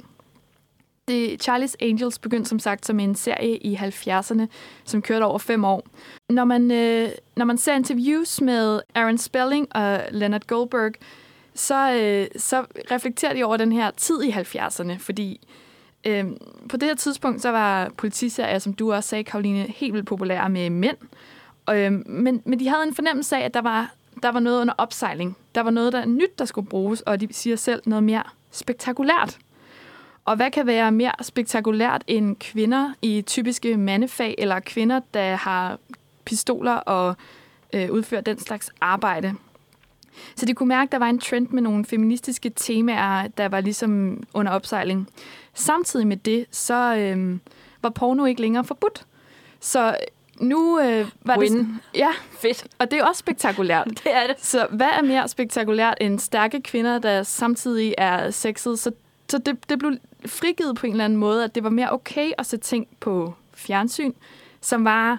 det, 1.09 1.49
Charlie's 1.49 1.75
Angels 1.81 2.19
begyndte 2.19 2.49
som 2.49 2.59
sagt 2.59 2.87
som 2.87 3.01
en 3.01 3.15
serie 3.15 3.57
i 3.57 3.75
70'erne, 3.75 4.47
som 4.85 5.03
kørte 5.03 5.25
over 5.25 5.39
fem 5.39 5.65
år. 5.65 5.87
Når 6.31 6.45
man, 6.45 6.71
øh, 6.71 7.09
når 7.37 7.45
man 7.45 7.59
ser 7.59 7.75
interviews 7.75 8.41
med 8.41 8.81
Aaron 8.95 9.19
Spelling 9.19 9.77
og 9.77 10.01
Leonard 10.11 10.47
Goldberg, 10.47 10.93
så, 11.57 11.93
øh, 11.93 12.41
så 12.41 12.65
reflekterer 12.91 13.35
de 13.35 13.45
over 13.45 13.57
den 13.57 13.73
her 13.73 13.91
tid 13.91 14.23
i 14.23 14.31
70'erne, 14.31 14.99
fordi 14.99 15.49
øh, 16.07 16.25
på 16.69 16.77
det 16.77 16.89
her 16.89 16.95
tidspunkt, 16.95 17.43
så 17.43 17.51
var 17.51 17.91
politiserier, 17.97 18.59
som 18.59 18.73
du 18.75 18.93
også 18.93 19.09
sagde, 19.09 19.25
Karoline, 19.25 19.63
helt 19.63 19.93
vildt 19.95 20.07
populære 20.07 20.49
med 20.49 20.71
mænd. 20.71 20.97
Øh, 21.71 21.93
men, 22.07 22.43
men 22.45 22.61
de 22.61 22.69
havde 22.69 22.83
en 22.83 22.95
fornemmelse 22.95 23.37
af, 23.37 23.45
at 23.45 23.55
der 23.55 23.63
var, 23.63 23.95
der 24.23 24.29
var 24.29 24.41
noget 24.41 24.61
under 24.61 24.75
opsejling. 24.79 25.37
Der 25.55 25.61
var 25.61 25.71
noget, 25.71 25.93
der 25.93 26.01
er 26.01 26.07
nyt, 26.07 26.39
der 26.39 26.45
skulle 26.45 26.69
bruges, 26.69 27.01
og 27.01 27.21
de 27.21 27.29
siger 27.31 27.57
selv 27.57 27.83
noget 27.87 28.05
mere 28.05 28.23
spektakulært. 28.51 29.39
Og 30.25 30.37
hvad 30.37 30.51
kan 30.51 30.67
være 30.67 30.93
mere 30.93 31.13
spektakulært 31.23 32.05
end 32.07 32.37
kvinder 32.37 32.93
i 33.03 33.23
typiske 33.23 33.77
mandefag, 33.77 34.35
eller 34.39 34.61
kvinder, 34.61 35.01
der 35.15 35.37
har 35.37 35.79
pistoler 36.25 36.75
og 36.75 37.17
øh, 37.73 37.91
udfører 37.91 38.21
den 38.21 38.39
slags 38.39 38.71
arbejde? 38.81 39.35
Så 40.37 40.47
de 40.47 40.55
kunne 40.55 40.69
mærke, 40.69 40.89
at 40.89 40.93
der 40.93 40.99
var 40.99 41.09
en 41.09 41.19
trend 41.19 41.49
med 41.49 41.63
nogle 41.63 41.85
feministiske 41.85 42.51
temaer, 42.57 43.29
der 43.29 43.49
var 43.49 43.61
ligesom 43.61 44.23
under 44.35 44.53
opsejling. 44.53 45.09
Samtidig 45.55 46.07
med 46.07 46.17
det, 46.17 46.47
så 46.51 46.97
øh, 46.97 47.39
var 47.83 47.91
porno 47.91 48.25
ikke 48.25 48.41
længere 48.41 48.65
forbudt. 48.65 49.05
Så 49.61 49.97
nu 50.41 50.81
øh, 50.81 51.09
var 51.25 51.39
Win. 51.39 51.59
det... 51.59 51.69
Ja, 51.95 52.11
Fedt. 52.31 52.67
og 52.79 52.91
det 52.91 52.99
er 52.99 53.05
også 53.05 53.19
spektakulært. 53.19 53.89
Det 54.05 54.15
er 54.15 54.27
det. 54.27 54.45
Så 54.45 54.67
hvad 54.71 54.89
er 54.99 55.03
mere 55.03 55.29
spektakulært 55.29 55.99
end 56.01 56.19
stærke 56.19 56.61
kvinder, 56.63 56.99
der 56.99 57.23
samtidig 57.23 57.95
er 57.99 58.31
sexet? 58.31 58.79
Så, 58.79 58.91
så 59.29 59.39
det, 59.39 59.69
det 59.69 59.79
blev 59.79 59.93
frigivet 60.27 60.77
på 60.77 60.87
en 60.87 60.93
eller 60.93 61.05
anden 61.05 61.19
måde, 61.19 61.45
at 61.45 61.55
det 61.55 61.65
var 61.65 61.71
mere 61.71 61.93
okay 61.93 62.33
at 62.39 62.47
se 62.47 62.57
ting 62.57 62.87
på 63.01 63.35
fjernsyn, 63.55 64.13
som 64.61 64.85
var 64.85 65.19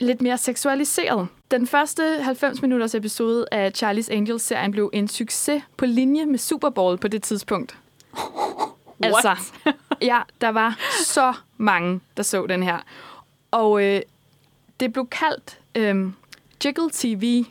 lidt 0.00 0.22
mere 0.22 0.38
seksualiseret. 0.38 1.28
Den 1.50 1.66
første 1.66 2.22
90 2.22 2.62
minutters 2.62 2.94
episode 2.94 3.46
af 3.52 3.72
Charlie's 3.82 4.12
Angels-serien 4.12 4.72
blev 4.72 4.90
en 4.92 5.08
succes 5.08 5.62
på 5.76 5.86
linje 5.86 6.26
med 6.26 6.38
Super 6.38 6.70
Bowl 6.70 6.98
på 6.98 7.08
det 7.08 7.22
tidspunkt. 7.22 7.76
Altså, 9.02 9.36
ja, 10.02 10.20
der 10.40 10.48
var 10.48 10.78
så 11.04 11.34
mange, 11.56 12.00
der 12.16 12.22
så 12.22 12.46
den 12.46 12.62
her. 12.62 12.78
Og 13.50 13.84
øh, 13.84 14.00
det 14.80 14.92
blev 14.92 15.08
kaldt 15.08 15.58
øh, 15.74 16.06
Jiggle 16.64 16.90
TV. 16.92 17.44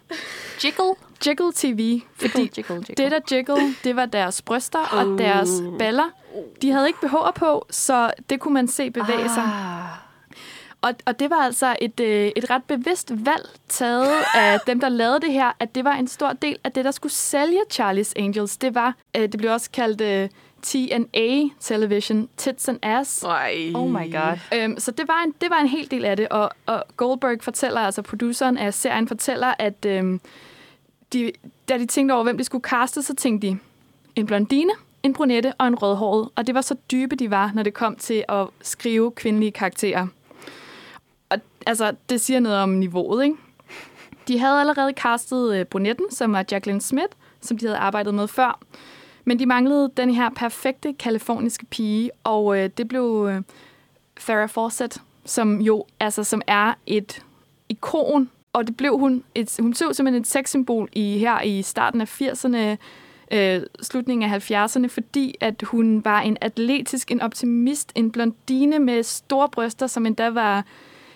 Jiggle. 0.64 0.96
Jiggle 1.26 1.52
TV, 1.56 2.02
fordi 2.16 2.42
jiggle, 2.58 2.76
jiggle. 2.76 2.96
det 2.98 3.12
der 3.12 3.20
jiggle, 3.32 3.76
det 3.84 3.96
var 3.96 4.06
deres 4.06 4.42
bryster 4.42 4.80
og 4.80 5.18
deres 5.18 5.50
baller. 5.80 6.10
De 6.62 6.72
havde 6.72 6.88
ikke 6.88 7.00
BH'er 7.04 7.32
på, 7.32 7.66
så 7.70 8.12
det 8.30 8.40
kunne 8.40 8.54
man 8.54 8.68
se 8.68 8.92
bevæge 8.92 9.30
sig. 9.30 9.50
Og, 10.82 10.94
og 11.06 11.20
det 11.20 11.30
var 11.30 11.36
altså 11.36 11.76
et, 11.82 12.00
øh, 12.00 12.32
et 12.36 12.50
ret 12.50 12.64
bevidst 12.64 13.12
valg 13.26 13.50
taget 13.70 14.24
af 14.36 14.60
dem, 14.68 14.80
der 14.80 14.90
lavede 14.90 15.20
det 15.20 15.34
her, 15.34 15.52
at 15.60 15.76
det 15.76 15.84
var 15.84 15.94
en 15.94 16.08
stor 16.08 16.34
del 16.34 16.58
af 16.64 16.72
det, 16.72 16.86
der 16.86 16.92
skulle 16.92 17.14
sælge 17.14 17.60
Charlie's 17.74 18.14
Angels. 18.16 18.58
Det 18.58 18.76
var, 18.76 18.96
øh, 19.18 19.22
det 19.22 19.38
blev 19.38 19.52
også 19.52 19.72
kaldt 19.72 20.02
øh, 20.02 20.30
TNA 20.62 21.50
Television, 21.60 22.30
Tits 22.38 22.70
and 22.70 22.80
Ass. 22.82 23.24
Ej. 23.24 23.72
Oh 23.76 23.90
my 23.90 24.14
god. 24.14 24.38
Øhm, 24.54 24.80
så 24.80 24.92
det 24.92 25.08
var, 25.08 25.24
en, 25.24 25.34
det 25.42 25.50
var 25.50 25.60
en 25.60 25.68
hel 25.68 25.92
del 25.92 26.06
af 26.06 26.18
det, 26.18 26.28
og, 26.30 26.52
og 26.66 26.84
Goldberg 26.98 27.38
fortæller, 27.42 27.80
altså 27.80 28.02
produceren 28.02 28.58
af 28.58 28.74
serien 28.74 29.08
fortæller, 29.08 29.54
at 29.60 29.86
øhm, 29.86 30.22
de, 31.14 31.32
da 31.70 31.78
de 31.78 31.86
tænkte 31.86 32.14
over, 32.14 32.24
hvem 32.24 32.38
de 32.38 32.44
skulle 32.44 32.62
kaste, 32.62 33.04
så 33.04 33.16
tænkte 33.16 33.48
de 33.48 33.58
en 34.16 34.26
blondine, 34.26 34.72
en 35.04 35.14
brunette 35.14 35.54
og 35.58 35.68
en 35.68 35.76
rødhåret. 35.76 36.30
Og 36.36 36.48
det 36.48 36.56
var 36.56 36.62
så 36.62 36.76
dybe, 36.92 37.16
de 37.16 37.32
var, 37.32 37.52
når 37.56 37.64
det 37.64 37.74
kom 37.74 37.96
til 37.96 38.24
at 38.30 38.48
skrive 38.62 39.12
kvindelige 39.12 39.52
karakterer. 39.52 40.08
Og 41.30 41.40
altså, 41.68 41.96
det 42.10 42.22
siger 42.22 42.40
noget 42.40 42.58
om 42.58 42.70
niveauet, 42.70 43.24
ikke? 43.24 43.36
De 44.28 44.40
havde 44.40 44.60
allerede 44.60 44.94
castet 44.94 45.56
øh, 45.56 45.66
brunetten, 45.66 46.06
som 46.12 46.34
var 46.34 46.46
Jacqueline 46.52 46.82
Smith, 46.82 47.10
som 47.42 47.58
de 47.58 47.66
havde 47.66 47.78
arbejdet 47.78 48.14
med 48.14 48.28
før. 48.28 48.60
Men 49.26 49.40
de 49.40 49.46
manglede 49.46 49.92
den 49.98 50.14
her 50.14 50.30
perfekte 50.30 50.94
kaliforniske 50.94 51.66
pige, 51.66 52.12
og 52.24 52.58
øh, 52.58 52.70
det 52.78 52.88
blev 52.88 53.28
øh, 53.30 53.42
Farrah 54.20 54.50
Fawcett, 54.50 55.02
som 55.26 55.62
jo 55.62 55.86
altså 56.00 56.24
som 56.24 56.42
er 56.48 56.74
et 56.86 57.26
ikon, 57.70 58.30
og 58.54 58.68
det 58.68 58.78
blev 58.78 58.98
hun. 58.98 59.24
Et, 59.36 59.58
hun 59.60 59.74
så 59.74 59.94
simpelthen 59.94 60.22
et 60.22 60.28
sexsymbol 60.28 60.90
i 60.94 61.18
her 61.18 61.42
i 61.42 61.62
starten 61.62 62.02
af 62.02 62.22
80'erne, 62.22 62.78
øh, 63.38 63.62
slutningen 63.82 64.34
af 64.34 64.52
70'erne, 64.52 64.88
fordi 64.88 65.36
at 65.42 65.62
hun 65.62 66.06
var 66.06 66.22
en 66.22 66.38
atletisk, 66.42 67.12
en 67.12 67.22
optimist, 67.22 67.92
en 67.96 68.12
blondine 68.12 68.80
med 68.80 69.04
store 69.04 69.50
bryster, 69.50 69.88
som 69.88 70.06
endda 70.06 70.30
var 70.30 70.66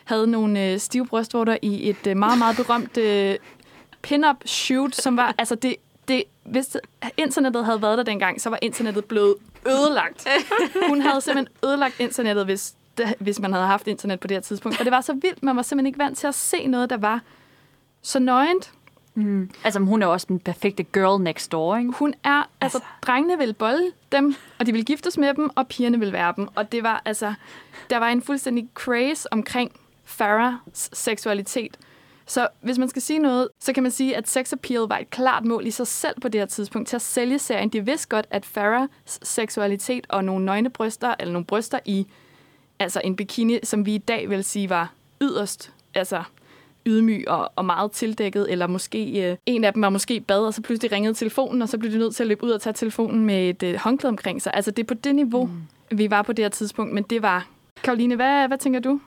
havde 0.03 0.27
nogle 0.27 0.71
øh, 0.71 0.79
stive 0.79 1.05
brystvorter 1.05 1.57
i 1.61 1.89
et 1.89 2.07
øh, 2.07 2.17
meget, 2.17 2.37
meget 2.37 2.55
berømt 2.55 2.97
øh, 2.97 3.35
pin-up 4.01 4.35
shoot, 4.45 4.95
som 4.95 5.17
var, 5.17 5.35
altså 5.37 5.55
det, 5.55 5.75
det, 6.07 6.23
hvis 6.43 6.77
internettet 7.17 7.65
havde 7.65 7.81
været 7.81 7.97
der 7.97 8.03
dengang, 8.03 8.41
så 8.41 8.49
var 8.49 8.59
internettet 8.61 9.05
blevet 9.05 9.35
ødelagt. 9.67 10.27
Hun 10.89 11.01
havde 11.01 11.21
simpelthen 11.21 11.55
ødelagt 11.65 11.99
internettet, 11.99 12.45
hvis, 12.45 12.75
det, 12.97 13.13
hvis 13.19 13.39
man 13.39 13.53
havde 13.53 13.65
haft 13.65 13.87
internet 13.87 14.19
på 14.19 14.27
det 14.27 14.35
her 14.35 14.41
tidspunkt. 14.41 14.79
Og 14.79 14.85
det 14.85 14.91
var 14.91 15.01
så 15.01 15.13
vildt, 15.13 15.43
man 15.43 15.55
var 15.55 15.61
simpelthen 15.61 15.87
ikke 15.87 15.99
vant 15.99 16.17
til 16.17 16.27
at 16.27 16.35
se 16.35 16.67
noget, 16.67 16.89
der 16.89 16.97
var 16.97 17.21
så 18.01 18.19
nøgent. 18.19 18.71
Altså, 19.63 19.79
hun 19.79 20.03
er 20.03 20.07
også 20.07 20.25
den 20.29 20.39
perfekte 20.39 20.83
girl 20.83 21.21
next 21.23 21.51
door, 21.51 21.77
ikke? 21.77 21.91
Hun 21.91 22.13
er, 22.23 22.49
altså, 22.61 22.79
drengene 23.01 23.37
ville 23.37 23.53
bolle 23.53 23.91
dem, 24.11 24.35
og 24.59 24.65
de 24.65 24.71
ville 24.71 24.85
giftes 24.85 25.17
med 25.17 25.33
dem, 25.33 25.49
og 25.55 25.67
pigerne 25.67 25.99
ville 25.99 26.13
være 26.13 26.33
dem. 26.35 26.47
Og 26.55 26.71
det 26.71 26.83
var, 26.83 27.01
altså, 27.05 27.33
der 27.89 27.97
var 27.97 28.09
en 28.09 28.21
fuldstændig 28.21 28.69
craze 28.73 29.33
omkring 29.33 29.71
Farahs 30.13 30.89
seksualitet. 30.93 31.77
Så 32.25 32.47
hvis 32.61 32.77
man 32.77 32.89
skal 32.89 33.01
sige 33.01 33.19
noget, 33.19 33.47
så 33.59 33.73
kan 33.73 33.83
man 33.83 33.91
sige, 33.91 34.17
at 34.17 34.29
sex 34.29 34.53
appeal 34.53 34.79
var 34.79 34.97
et 34.97 35.09
klart 35.09 35.45
mål 35.45 35.67
i 35.67 35.71
sig 35.71 35.87
selv 35.87 36.21
på 36.21 36.27
det 36.27 36.41
her 36.41 36.45
tidspunkt 36.45 36.87
til 36.87 36.95
at 36.95 37.01
sælge 37.01 37.39
serien. 37.39 37.69
De 37.69 37.85
vidste 37.85 38.07
godt, 38.07 38.27
at 38.31 38.45
Farahs 38.45 39.19
seksualitet 39.23 40.05
og 40.09 40.23
nogle 40.23 40.45
nøgne 40.45 40.69
bryster, 40.69 41.15
eller 41.19 41.31
nogle 41.33 41.45
bryster 41.45 41.79
i 41.85 42.07
altså 42.79 43.01
en 43.03 43.15
bikini, 43.15 43.59
som 43.63 43.85
vi 43.85 43.95
i 43.95 43.97
dag 43.97 44.29
vil 44.29 44.43
sige 44.43 44.69
var 44.69 44.93
yderst 45.21 45.73
altså 45.93 46.23
ydmyg 46.85 47.27
og, 47.27 47.51
og 47.55 47.65
meget 47.65 47.91
tildækket, 47.91 48.51
eller 48.51 48.67
måske 48.67 49.29
øh, 49.31 49.37
en 49.45 49.63
af 49.63 49.73
dem 49.73 49.81
var 49.81 49.89
måske 49.89 50.19
bad, 50.19 50.39
og 50.39 50.53
så 50.53 50.61
pludselig 50.61 50.91
ringede 50.91 51.13
telefonen, 51.13 51.61
og 51.61 51.69
så 51.69 51.77
blev 51.77 51.91
de 51.91 51.97
nødt 51.97 52.15
til 52.15 52.23
at 52.23 52.27
løbe 52.27 52.43
ud 52.43 52.51
og 52.51 52.61
tage 52.61 52.73
telefonen 52.73 53.25
med 53.25 53.49
et 53.49 53.63
øh, 53.63 53.75
håndklæde 53.75 54.09
omkring 54.09 54.41
sig. 54.41 54.51
Altså 54.55 54.71
det 54.71 54.83
er 54.83 54.87
på 54.87 54.93
det 54.93 55.15
niveau, 55.15 55.45
mm. 55.45 55.97
vi 55.97 56.11
var 56.11 56.21
på 56.21 56.33
det 56.33 56.45
her 56.45 56.49
tidspunkt, 56.49 56.93
men 56.93 57.03
det 57.03 57.21
var... 57.21 57.47
Karoline, 57.83 58.15
hvad, 58.15 58.47
hvad 58.47 58.57
tænker 58.57 58.79
du? 58.79 58.99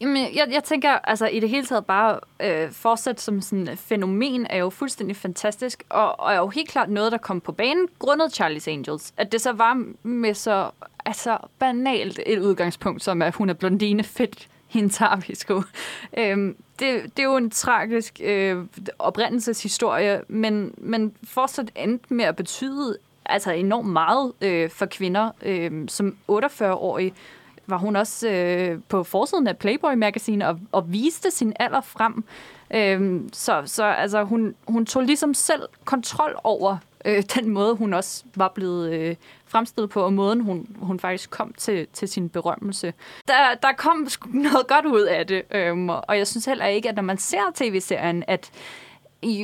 Jamen, 0.00 0.16
jeg, 0.16 0.48
jeg 0.50 0.64
tænker, 0.64 0.90
altså 0.90 1.26
i 1.26 1.40
det 1.40 1.48
hele 1.48 1.66
taget 1.66 1.86
bare 1.86 2.20
øh, 2.40 2.72
fortsat 2.72 3.20
som 3.20 3.40
sådan 3.40 3.68
et 3.68 3.78
fænomen 3.78 4.46
er 4.50 4.58
jo 4.58 4.70
fuldstændig 4.70 5.16
fantastisk, 5.16 5.82
og, 5.88 6.20
og 6.20 6.32
er 6.32 6.36
jo 6.36 6.48
helt 6.48 6.68
klart 6.68 6.90
noget, 6.90 7.12
der 7.12 7.18
kom 7.18 7.40
på 7.40 7.52
banen 7.52 7.88
grundet 7.98 8.40
Charlie's 8.40 8.70
Angels. 8.70 9.14
At 9.16 9.32
det 9.32 9.40
så 9.40 9.52
var 9.52 9.84
med 10.02 10.34
så 10.34 10.70
altså, 11.04 11.38
banalt 11.58 12.20
et 12.26 12.38
udgangspunkt, 12.38 13.02
som 13.02 13.22
at 13.22 13.34
hun 13.34 13.50
er 13.50 13.54
blondine, 13.54 14.04
fedt, 14.04 14.48
hende 14.66 14.88
tager 14.88 15.16
vi 15.16 15.34
sgu. 15.34 15.64
Øhm, 16.18 16.56
det, 16.78 17.02
det 17.16 17.18
er 17.18 17.24
jo 17.24 17.36
en 17.36 17.50
tragisk 17.50 18.20
øh, 18.24 18.64
oprindelseshistorie, 18.98 20.20
men, 20.28 20.74
men 20.76 21.16
fortsat 21.24 21.70
endte 21.76 22.14
med 22.14 22.24
at 22.24 22.36
betyde 22.36 22.98
altså 23.26 23.50
enormt 23.50 23.88
meget 23.88 24.32
øh, 24.40 24.70
for 24.70 24.86
kvinder. 24.86 25.30
Øh, 25.42 25.88
som 25.88 26.16
48-årige 26.30 27.14
var 27.66 27.78
hun 27.78 27.96
også 27.96 28.28
øh, 28.28 28.80
på 28.88 29.02
forsiden 29.02 29.46
af 29.46 29.56
Playboy 29.56 29.94
Magazine 29.94 30.48
og, 30.48 30.58
og 30.72 30.92
viste 30.92 31.30
sin 31.30 31.52
alder 31.60 31.80
frem. 31.80 32.24
Øh, 32.74 33.20
så 33.32 33.62
så 33.66 33.84
altså, 33.84 34.24
hun, 34.24 34.54
hun 34.68 34.86
tog 34.86 35.02
ligesom 35.02 35.34
selv 35.34 35.62
kontrol 35.84 36.40
over 36.44 36.76
øh, 37.04 37.22
den 37.34 37.48
måde, 37.48 37.74
hun 37.74 37.94
også 37.94 38.24
var 38.34 38.52
blevet 38.54 38.92
øh, 38.92 39.16
fremstillet 39.46 39.90
på, 39.90 40.00
og 40.00 40.12
måden, 40.12 40.40
hun, 40.40 40.76
hun 40.76 41.00
faktisk 41.00 41.30
kom 41.30 41.54
til, 41.58 41.86
til 41.92 42.08
sin 42.08 42.28
berømmelse. 42.28 42.94
Der, 43.28 43.54
der 43.62 43.72
kom 43.72 44.08
noget 44.22 44.66
godt 44.66 44.86
ud 44.86 45.02
af 45.02 45.26
det, 45.26 45.42
øhm, 45.50 45.88
og 45.88 46.18
jeg 46.18 46.26
synes 46.26 46.44
heller 46.44 46.66
ikke, 46.66 46.88
at 46.88 46.96
når 46.96 47.02
man 47.02 47.18
ser 47.18 47.42
tv-serien, 47.54 48.24
at 48.26 48.50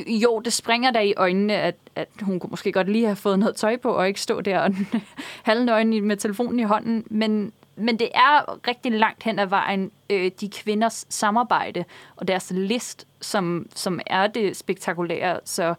jo, 0.07 0.39
det 0.39 0.53
springer 0.53 0.91
der 0.91 0.99
i 0.99 1.13
øjnene, 1.17 1.53
at, 1.53 1.75
at 1.95 2.09
hun 2.21 2.39
kunne 2.39 2.49
måske 2.49 2.71
godt 2.71 2.89
lige 2.89 3.05
have 3.05 3.15
fået 3.15 3.39
noget 3.39 3.55
tøj 3.55 3.77
på, 3.77 3.89
og 3.89 4.07
ikke 4.07 4.21
stå 4.21 4.41
der 4.41 4.59
og 4.59 4.75
halvnøgen 5.43 6.05
med 6.05 6.17
telefonen 6.17 6.59
i 6.59 6.63
hånden, 6.63 7.03
men, 7.09 7.53
men 7.81 7.99
det 7.99 8.09
er 8.13 8.67
rigtig 8.67 8.91
langt 8.91 9.23
hen 9.23 9.39
ad 9.39 9.45
vejen 9.45 9.91
øh, 10.09 10.31
de 10.41 10.49
kvinders 10.49 11.05
samarbejde 11.09 11.85
og 12.15 12.27
deres 12.27 12.51
list, 12.55 13.07
som, 13.21 13.67
som 13.75 13.99
er 14.05 14.27
det 14.27 14.57
spektakulære. 14.57 15.39
Så, 15.45 15.73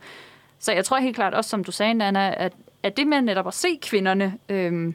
så 0.58 0.72
jeg 0.72 0.84
tror 0.84 0.96
helt 0.96 1.16
klart 1.16 1.34
også, 1.34 1.50
som 1.50 1.64
du 1.64 1.72
sagde, 1.72 1.94
Nana, 1.94 2.34
at, 2.36 2.52
at 2.82 2.96
det 2.96 3.06
med 3.06 3.22
netop 3.22 3.46
at 3.46 3.54
se 3.54 3.78
kvinderne 3.82 4.38
øh, 4.48 4.92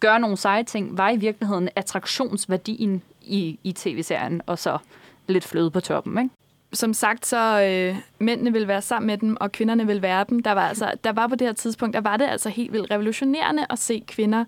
gøre 0.00 0.20
nogle 0.20 0.36
seje 0.36 0.62
ting, 0.62 0.98
var 0.98 1.10
i 1.10 1.16
virkeligheden 1.16 1.68
attraktionsværdien 1.76 3.02
i, 3.22 3.58
i 3.64 3.72
tv-serien, 3.72 4.42
og 4.46 4.58
så 4.58 4.78
lidt 5.26 5.44
fløde 5.44 5.70
på 5.70 5.80
toppen, 5.80 6.18
ikke? 6.18 6.30
som 6.72 6.94
sagt, 6.94 7.26
så 7.26 7.62
øh, 7.62 7.96
mændene 8.18 8.52
vil 8.52 8.68
være 8.68 8.82
sammen 8.82 9.06
med 9.06 9.18
dem, 9.18 9.36
og 9.40 9.52
kvinderne 9.52 9.86
vil 9.86 10.02
være 10.02 10.24
dem. 10.28 10.42
Der 10.42 10.52
var, 10.52 10.68
altså, 10.68 10.92
der 11.04 11.12
var 11.12 11.26
på 11.26 11.34
det 11.34 11.46
her 11.46 11.54
tidspunkt, 11.54 11.94
der 11.94 12.00
var 12.00 12.16
det 12.16 12.24
altså 12.24 12.48
helt 12.48 12.72
vildt 12.72 12.90
revolutionerende 12.90 13.66
at 13.70 13.78
se 13.78 14.04
kvinder, 14.08 14.44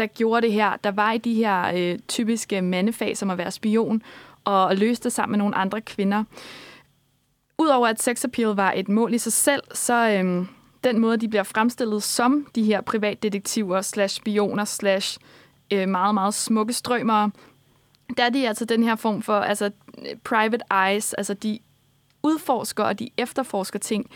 der 0.00 0.06
gjorde 0.06 0.42
det 0.46 0.52
her. 0.52 0.76
Der 0.84 0.90
var 0.90 1.12
i 1.12 1.18
de 1.18 1.34
her 1.34 1.72
øh, 1.74 1.98
typiske 2.08 2.62
mandefag, 2.62 3.16
som 3.16 3.30
at 3.30 3.38
være 3.38 3.50
spion, 3.50 4.02
og, 4.44 4.76
løste 4.76 5.04
det 5.04 5.12
sammen 5.12 5.32
med 5.32 5.38
nogle 5.38 5.54
andre 5.54 5.80
kvinder. 5.80 6.24
Udover 7.58 7.88
at 7.88 8.02
sex 8.02 8.24
appeal 8.24 8.48
var 8.48 8.72
et 8.76 8.88
mål 8.88 9.14
i 9.14 9.18
sig 9.18 9.32
selv, 9.32 9.62
så 9.74 10.08
øh, 10.08 10.46
den 10.84 10.98
måde, 10.98 11.16
de 11.16 11.28
bliver 11.28 11.42
fremstillet 11.42 12.02
som 12.02 12.46
de 12.54 12.62
her 12.62 12.80
privatdetektiver, 12.80 13.80
slash 13.80 14.16
spioner, 14.16 14.64
slash 14.64 15.18
øh, 15.72 15.88
meget, 15.88 16.14
meget 16.14 16.34
smukke 16.34 16.72
strømere, 16.72 17.30
der 18.16 18.24
er 18.24 18.30
de 18.30 18.48
altså 18.48 18.64
den 18.64 18.82
her 18.82 18.96
form 18.96 19.22
for 19.22 19.40
altså, 19.40 19.70
øh, 19.98 20.16
private 20.24 20.64
eyes, 20.72 21.14
altså 21.14 21.34
de 21.34 21.58
udforsker 22.22 22.84
og 22.84 22.98
de 22.98 23.08
efterforsker 23.16 23.78
ting. 23.78 24.10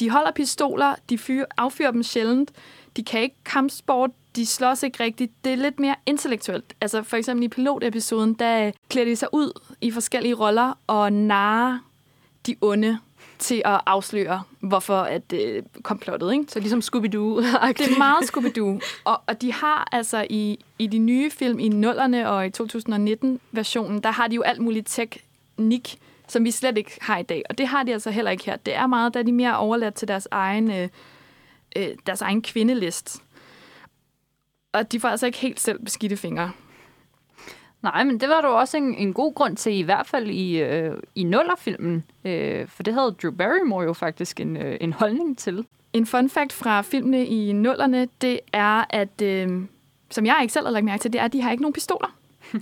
De 0.00 0.10
holder 0.10 0.32
pistoler, 0.32 0.94
de 1.10 1.18
fyrer, 1.18 1.44
affyrer 1.56 1.90
dem 1.90 2.02
sjældent, 2.02 2.52
de 2.96 3.04
kan 3.04 3.20
ikke 3.20 3.36
kampsport, 3.44 4.10
de 4.36 4.46
slås 4.46 4.82
ikke 4.82 5.04
rigtigt. 5.04 5.32
Det 5.44 5.52
er 5.52 5.56
lidt 5.56 5.80
mere 5.80 5.94
intellektuelt. 6.06 6.74
Altså 6.80 7.02
for 7.02 7.16
eksempel 7.16 7.44
i 7.44 7.48
pilotepisoden, 7.48 8.34
der 8.34 8.70
klæder 8.88 9.08
de 9.08 9.16
sig 9.16 9.28
ud 9.32 9.60
i 9.80 9.90
forskellige 9.90 10.34
roller 10.34 10.78
og 10.86 11.12
narrer 11.12 11.78
de 12.46 12.56
onde 12.60 12.98
til 13.38 13.62
at 13.64 13.80
afsløre, 13.86 14.42
hvorfor 14.60 14.96
at 14.96 15.32
øh, 15.32 15.62
komplottet, 15.82 16.32
ikke? 16.32 16.44
Så 16.48 16.60
ligesom 16.60 16.78
Scooby-Doo. 16.78 17.40
det 17.78 17.80
er 17.80 17.98
meget 17.98 18.24
Scooby-Doo. 18.24 18.80
Og, 19.04 19.20
og 19.26 19.42
de 19.42 19.52
har 19.52 19.88
altså 19.92 20.26
i, 20.30 20.58
i 20.78 20.86
de 20.86 20.98
nye 20.98 21.30
film, 21.30 21.58
i 21.58 21.68
nullerne 21.68 22.30
og 22.30 22.46
i 22.46 22.50
2019-versionen, 22.60 24.00
der 24.00 24.10
har 24.10 24.28
de 24.28 24.34
jo 24.34 24.42
alt 24.42 24.60
muligt 24.60 24.86
teknik, 24.88 25.98
som 26.28 26.44
vi 26.44 26.50
slet 26.50 26.78
ikke 26.78 26.98
har 27.00 27.18
i 27.18 27.22
dag. 27.22 27.42
Og 27.50 27.58
det 27.58 27.66
har 27.68 27.82
de 27.82 27.92
altså 27.92 28.10
heller 28.10 28.30
ikke 28.30 28.44
her. 28.44 28.56
Det 28.56 28.74
er 28.74 28.86
meget, 28.86 29.14
der 29.14 29.20
er 29.20 29.24
de 29.24 29.32
mere 29.32 29.56
overladt 29.56 29.94
til 29.94 30.08
deres 30.08 30.28
egen, 30.30 30.70
øh, 30.70 30.88
øh, 31.76 31.88
deres 32.06 32.22
egen 32.22 32.42
kvindelist. 32.42 33.22
Og 34.72 34.92
de 34.92 35.00
får 35.00 35.08
altså 35.08 35.26
ikke 35.26 35.38
helt 35.38 35.60
selv 35.60 35.78
beskidte 35.78 36.16
fingre. 36.16 36.52
Nej, 37.82 38.04
men 38.04 38.20
det 38.20 38.28
var 38.28 38.40
der 38.40 38.48
også 38.48 38.76
en, 38.76 38.94
en 38.94 39.12
god 39.12 39.34
grund 39.34 39.56
til, 39.56 39.72
i 39.72 39.82
hvert 39.82 40.06
fald 40.06 40.26
i, 40.26 40.60
øh, 40.60 40.96
i 41.14 41.24
nullerfilmen. 41.24 42.04
Øh, 42.24 42.68
for 42.68 42.82
det 42.82 42.94
havde 42.94 43.16
Drew 43.22 43.30
Barrymore 43.30 43.84
jo 43.84 43.92
faktisk 43.92 44.40
en, 44.40 44.56
øh, 44.56 44.76
en 44.80 44.92
holdning 44.92 45.38
til. 45.38 45.66
En 45.92 46.06
fun 46.06 46.30
fact 46.30 46.52
fra 46.52 46.82
filmene 46.82 47.26
i 47.26 47.52
nullerne, 47.52 48.08
det 48.20 48.40
er, 48.52 48.84
at, 48.90 49.22
øh, 49.22 49.62
som 50.10 50.26
jeg 50.26 50.38
ikke 50.42 50.52
selv 50.52 50.66
har 50.66 50.72
lagt 50.72 50.84
mærke 50.84 51.02
til, 51.02 51.12
det 51.12 51.20
er, 51.20 51.24
at 51.24 51.32
de 51.32 51.42
har 51.42 51.50
ikke 51.50 51.62
nogen 51.62 51.72
pistoler. 51.72 52.16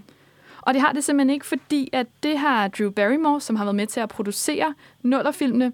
Og 0.66 0.74
det 0.74 0.82
har 0.82 0.92
det 0.92 1.04
simpelthen 1.04 1.30
ikke, 1.30 1.46
fordi 1.46 1.88
at 1.92 2.06
det 2.22 2.38
har 2.38 2.68
Drew 2.68 2.90
Barrymore, 2.90 3.40
som 3.40 3.56
har 3.56 3.64
været 3.64 3.74
med 3.74 3.86
til 3.86 4.00
at 4.00 4.08
producere 4.08 4.74
nullerfilmene, 5.02 5.72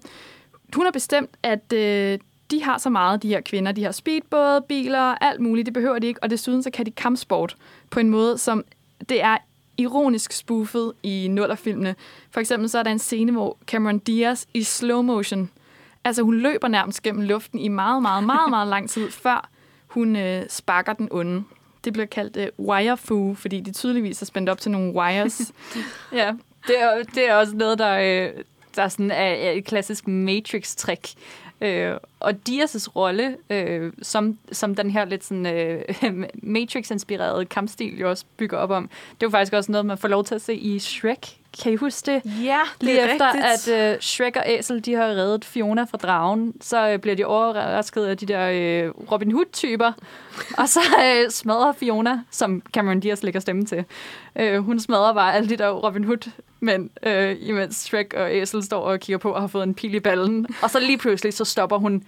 hun 0.75 0.85
har 0.85 0.91
bestemt, 0.91 1.29
at 1.43 1.73
øh, 1.73 2.19
de 2.51 2.63
har 2.63 2.77
så 2.77 2.89
meget, 2.89 3.23
de 3.23 3.27
her 3.27 3.41
kvinder. 3.41 3.71
De 3.71 3.83
har 3.83 3.91
speedbåde, 3.91 4.61
biler, 4.61 5.15
alt 5.23 5.41
muligt. 5.41 5.65
Det 5.65 5.73
behøver 5.73 5.99
de 5.99 6.07
ikke. 6.07 6.23
Og 6.23 6.29
desuden 6.29 6.63
så 6.63 6.71
kan 6.71 6.85
de 6.85 6.91
kampsport 6.91 7.55
på 7.89 7.99
en 7.99 8.09
måde, 8.09 8.37
som 8.37 8.63
det 9.09 9.23
er 9.23 9.37
ironisk 9.77 10.31
spoofet 10.31 10.93
i 11.03 11.27
nullerfilmene. 11.27 11.95
For 12.31 12.39
eksempel 12.39 12.69
så 12.69 12.79
er 12.79 12.83
der 12.83 12.91
en 12.91 12.99
scene, 12.99 13.31
hvor 13.31 13.57
Cameron 13.67 13.99
Diaz 13.99 14.45
i 14.53 14.63
slow 14.63 15.01
motion, 15.01 15.49
altså 16.03 16.23
hun 16.23 16.39
løber 16.39 16.67
nærmest 16.67 17.03
gennem 17.03 17.21
luften 17.21 17.59
i 17.59 17.67
meget, 17.67 18.01
meget, 18.01 18.23
meget, 18.23 18.49
meget 18.49 18.67
lang 18.67 18.89
tid, 18.89 19.11
før 19.23 19.49
hun 19.87 20.15
øh, 20.15 20.43
sparker 20.49 20.93
den 20.93 21.07
onde. 21.11 21.43
Det 21.83 21.93
bliver 21.93 22.05
kaldt 22.05 22.37
øh, 22.37 22.47
wirefu, 22.59 23.33
fordi 23.33 23.59
de 23.59 23.71
tydeligvis 23.71 24.21
er 24.21 24.25
spændt 24.25 24.49
op 24.49 24.59
til 24.59 24.71
nogle 24.71 24.93
wires. 24.93 25.41
ja, 26.13 26.33
det 26.67 26.81
er, 26.81 27.03
det 27.15 27.29
er 27.29 27.35
også 27.35 27.55
noget, 27.55 27.79
der, 27.79 27.99
øh, 27.99 28.43
der 28.75 28.87
sådan 28.87 29.11
er 29.11 29.51
et 29.51 29.65
klassisk 29.65 30.07
Matrix-trick. 30.07 31.13
Øh, 31.61 31.93
og 32.19 32.33
Dias' 32.49 32.87
rolle, 32.95 33.37
øh, 33.49 33.93
som, 34.01 34.37
som 34.51 34.75
den 34.75 34.91
her 34.91 35.05
lidt 35.05 35.23
sådan 35.23 35.45
øh, 35.45 35.81
Matrix-inspirerede 36.55 37.45
kampstil 37.45 37.99
jo 37.99 38.09
også 38.09 38.25
bygger 38.37 38.57
op 38.57 38.69
om, 38.71 38.87
det 38.87 39.23
er 39.23 39.27
jo 39.27 39.29
faktisk 39.29 39.53
også 39.53 39.71
noget, 39.71 39.85
man 39.85 39.97
får 39.97 40.07
lov 40.07 40.23
til 40.23 40.35
at 40.35 40.41
se 40.41 40.55
i 40.55 40.79
Shrek. 40.79 41.35
Kan 41.63 41.71
I 41.71 41.75
huske 41.75 42.11
det? 42.11 42.21
Ja, 42.25 42.59
det 42.81 42.83
Lige 42.87 42.99
er 42.99 43.13
efter, 43.13 43.33
rigtigt. 43.33 43.75
at 43.75 43.93
øh, 43.93 43.99
Shrek 43.99 44.35
og 44.35 44.43
Æsel, 44.47 44.85
de 44.85 44.93
har 44.93 45.05
reddet 45.05 45.45
Fiona 45.45 45.83
fra 45.83 45.97
dragen, 45.97 46.53
så 46.61 46.89
øh, 46.89 46.99
bliver 46.99 47.15
de 47.15 47.25
overrasket 47.25 48.05
af 48.05 48.17
de 48.17 48.25
der 48.25 48.49
øh, 48.49 48.91
Robin 49.11 49.31
Hood-typer. 49.31 49.91
og 50.57 50.69
så 50.69 50.79
øh, 51.05 51.29
smadrer 51.29 51.73
Fiona, 51.73 52.19
som 52.31 52.61
Cameron 52.73 52.99
Diaz 52.99 53.23
lægger 53.23 53.39
stemme 53.39 53.65
til. 53.65 53.85
Øh, 54.35 54.59
hun 54.59 54.79
smadrer 54.79 55.13
bare 55.13 55.33
alle 55.35 55.49
de 55.49 55.55
der 55.55 55.69
Robin 55.69 56.03
Hood 56.03 56.31
men 56.59 56.89
øh, 57.03 57.35
imens 57.41 57.75
Shrek 57.75 58.13
og 58.13 58.35
Æsel 58.35 58.63
står 58.63 58.81
og 58.81 58.99
kigger 58.99 59.17
på 59.17 59.31
og 59.31 59.41
har 59.41 59.47
fået 59.47 59.63
en 59.63 59.73
pil 59.73 59.95
i 59.95 59.99
ballen. 59.99 60.47
Og 60.61 60.69
så 60.69 60.79
lige 60.79 60.97
pludselig, 60.97 61.33
så 61.33 61.45
stopper 61.45 61.77
hun 61.77 62.03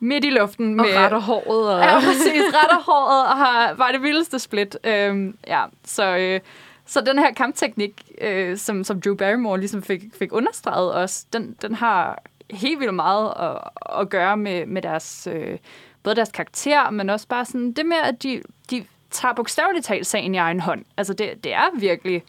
midt 0.00 0.24
i 0.24 0.30
luften. 0.30 0.80
Og 0.80 0.86
med, 0.86 0.96
retter 0.96 1.20
håret. 1.20 1.74
Og... 1.74 1.80
Ja, 1.80 1.94
præcis. 1.94 2.42
Retter 2.54 2.92
håret 2.92 3.26
og 3.26 3.36
har, 3.36 3.74
var 3.74 3.92
det 3.92 4.02
vildeste 4.02 4.38
split. 4.38 4.78
Øhm, 4.84 5.36
ja, 5.46 5.64
så, 5.84 6.16
øh, 6.16 6.40
så 6.86 7.00
den 7.00 7.18
her 7.18 7.32
kampteknik, 7.32 8.02
øh, 8.20 8.56
som, 8.56 8.84
som 8.84 9.00
Drew 9.00 9.14
Barrymore 9.14 9.58
ligesom 9.58 9.82
fik, 9.82 10.02
fik 10.18 10.32
understreget 10.32 10.92
også, 10.92 11.26
den, 11.32 11.56
den 11.62 11.74
har 11.74 12.22
helt 12.50 12.80
vildt 12.80 12.94
meget 12.94 13.32
at, 13.40 13.70
at 14.00 14.08
gøre 14.10 14.36
med, 14.36 14.66
med 14.66 14.82
deres, 14.82 15.28
øh, 15.32 15.58
både 16.02 16.16
deres 16.16 16.32
karakter, 16.32 16.90
men 16.90 17.10
også 17.10 17.28
bare 17.28 17.44
sådan 17.44 17.72
det 17.72 17.86
med, 17.86 17.96
at 17.96 18.22
de, 18.22 18.42
de 18.70 18.84
tager 19.10 19.34
bogstaveligt 19.34 19.86
talt 19.86 20.06
sagen 20.06 20.34
i 20.34 20.38
egen 20.38 20.60
hånd. 20.60 20.84
Altså 20.96 21.12
det, 21.12 21.44
det 21.44 21.54
er 21.54 21.78
virkelig 21.78 22.22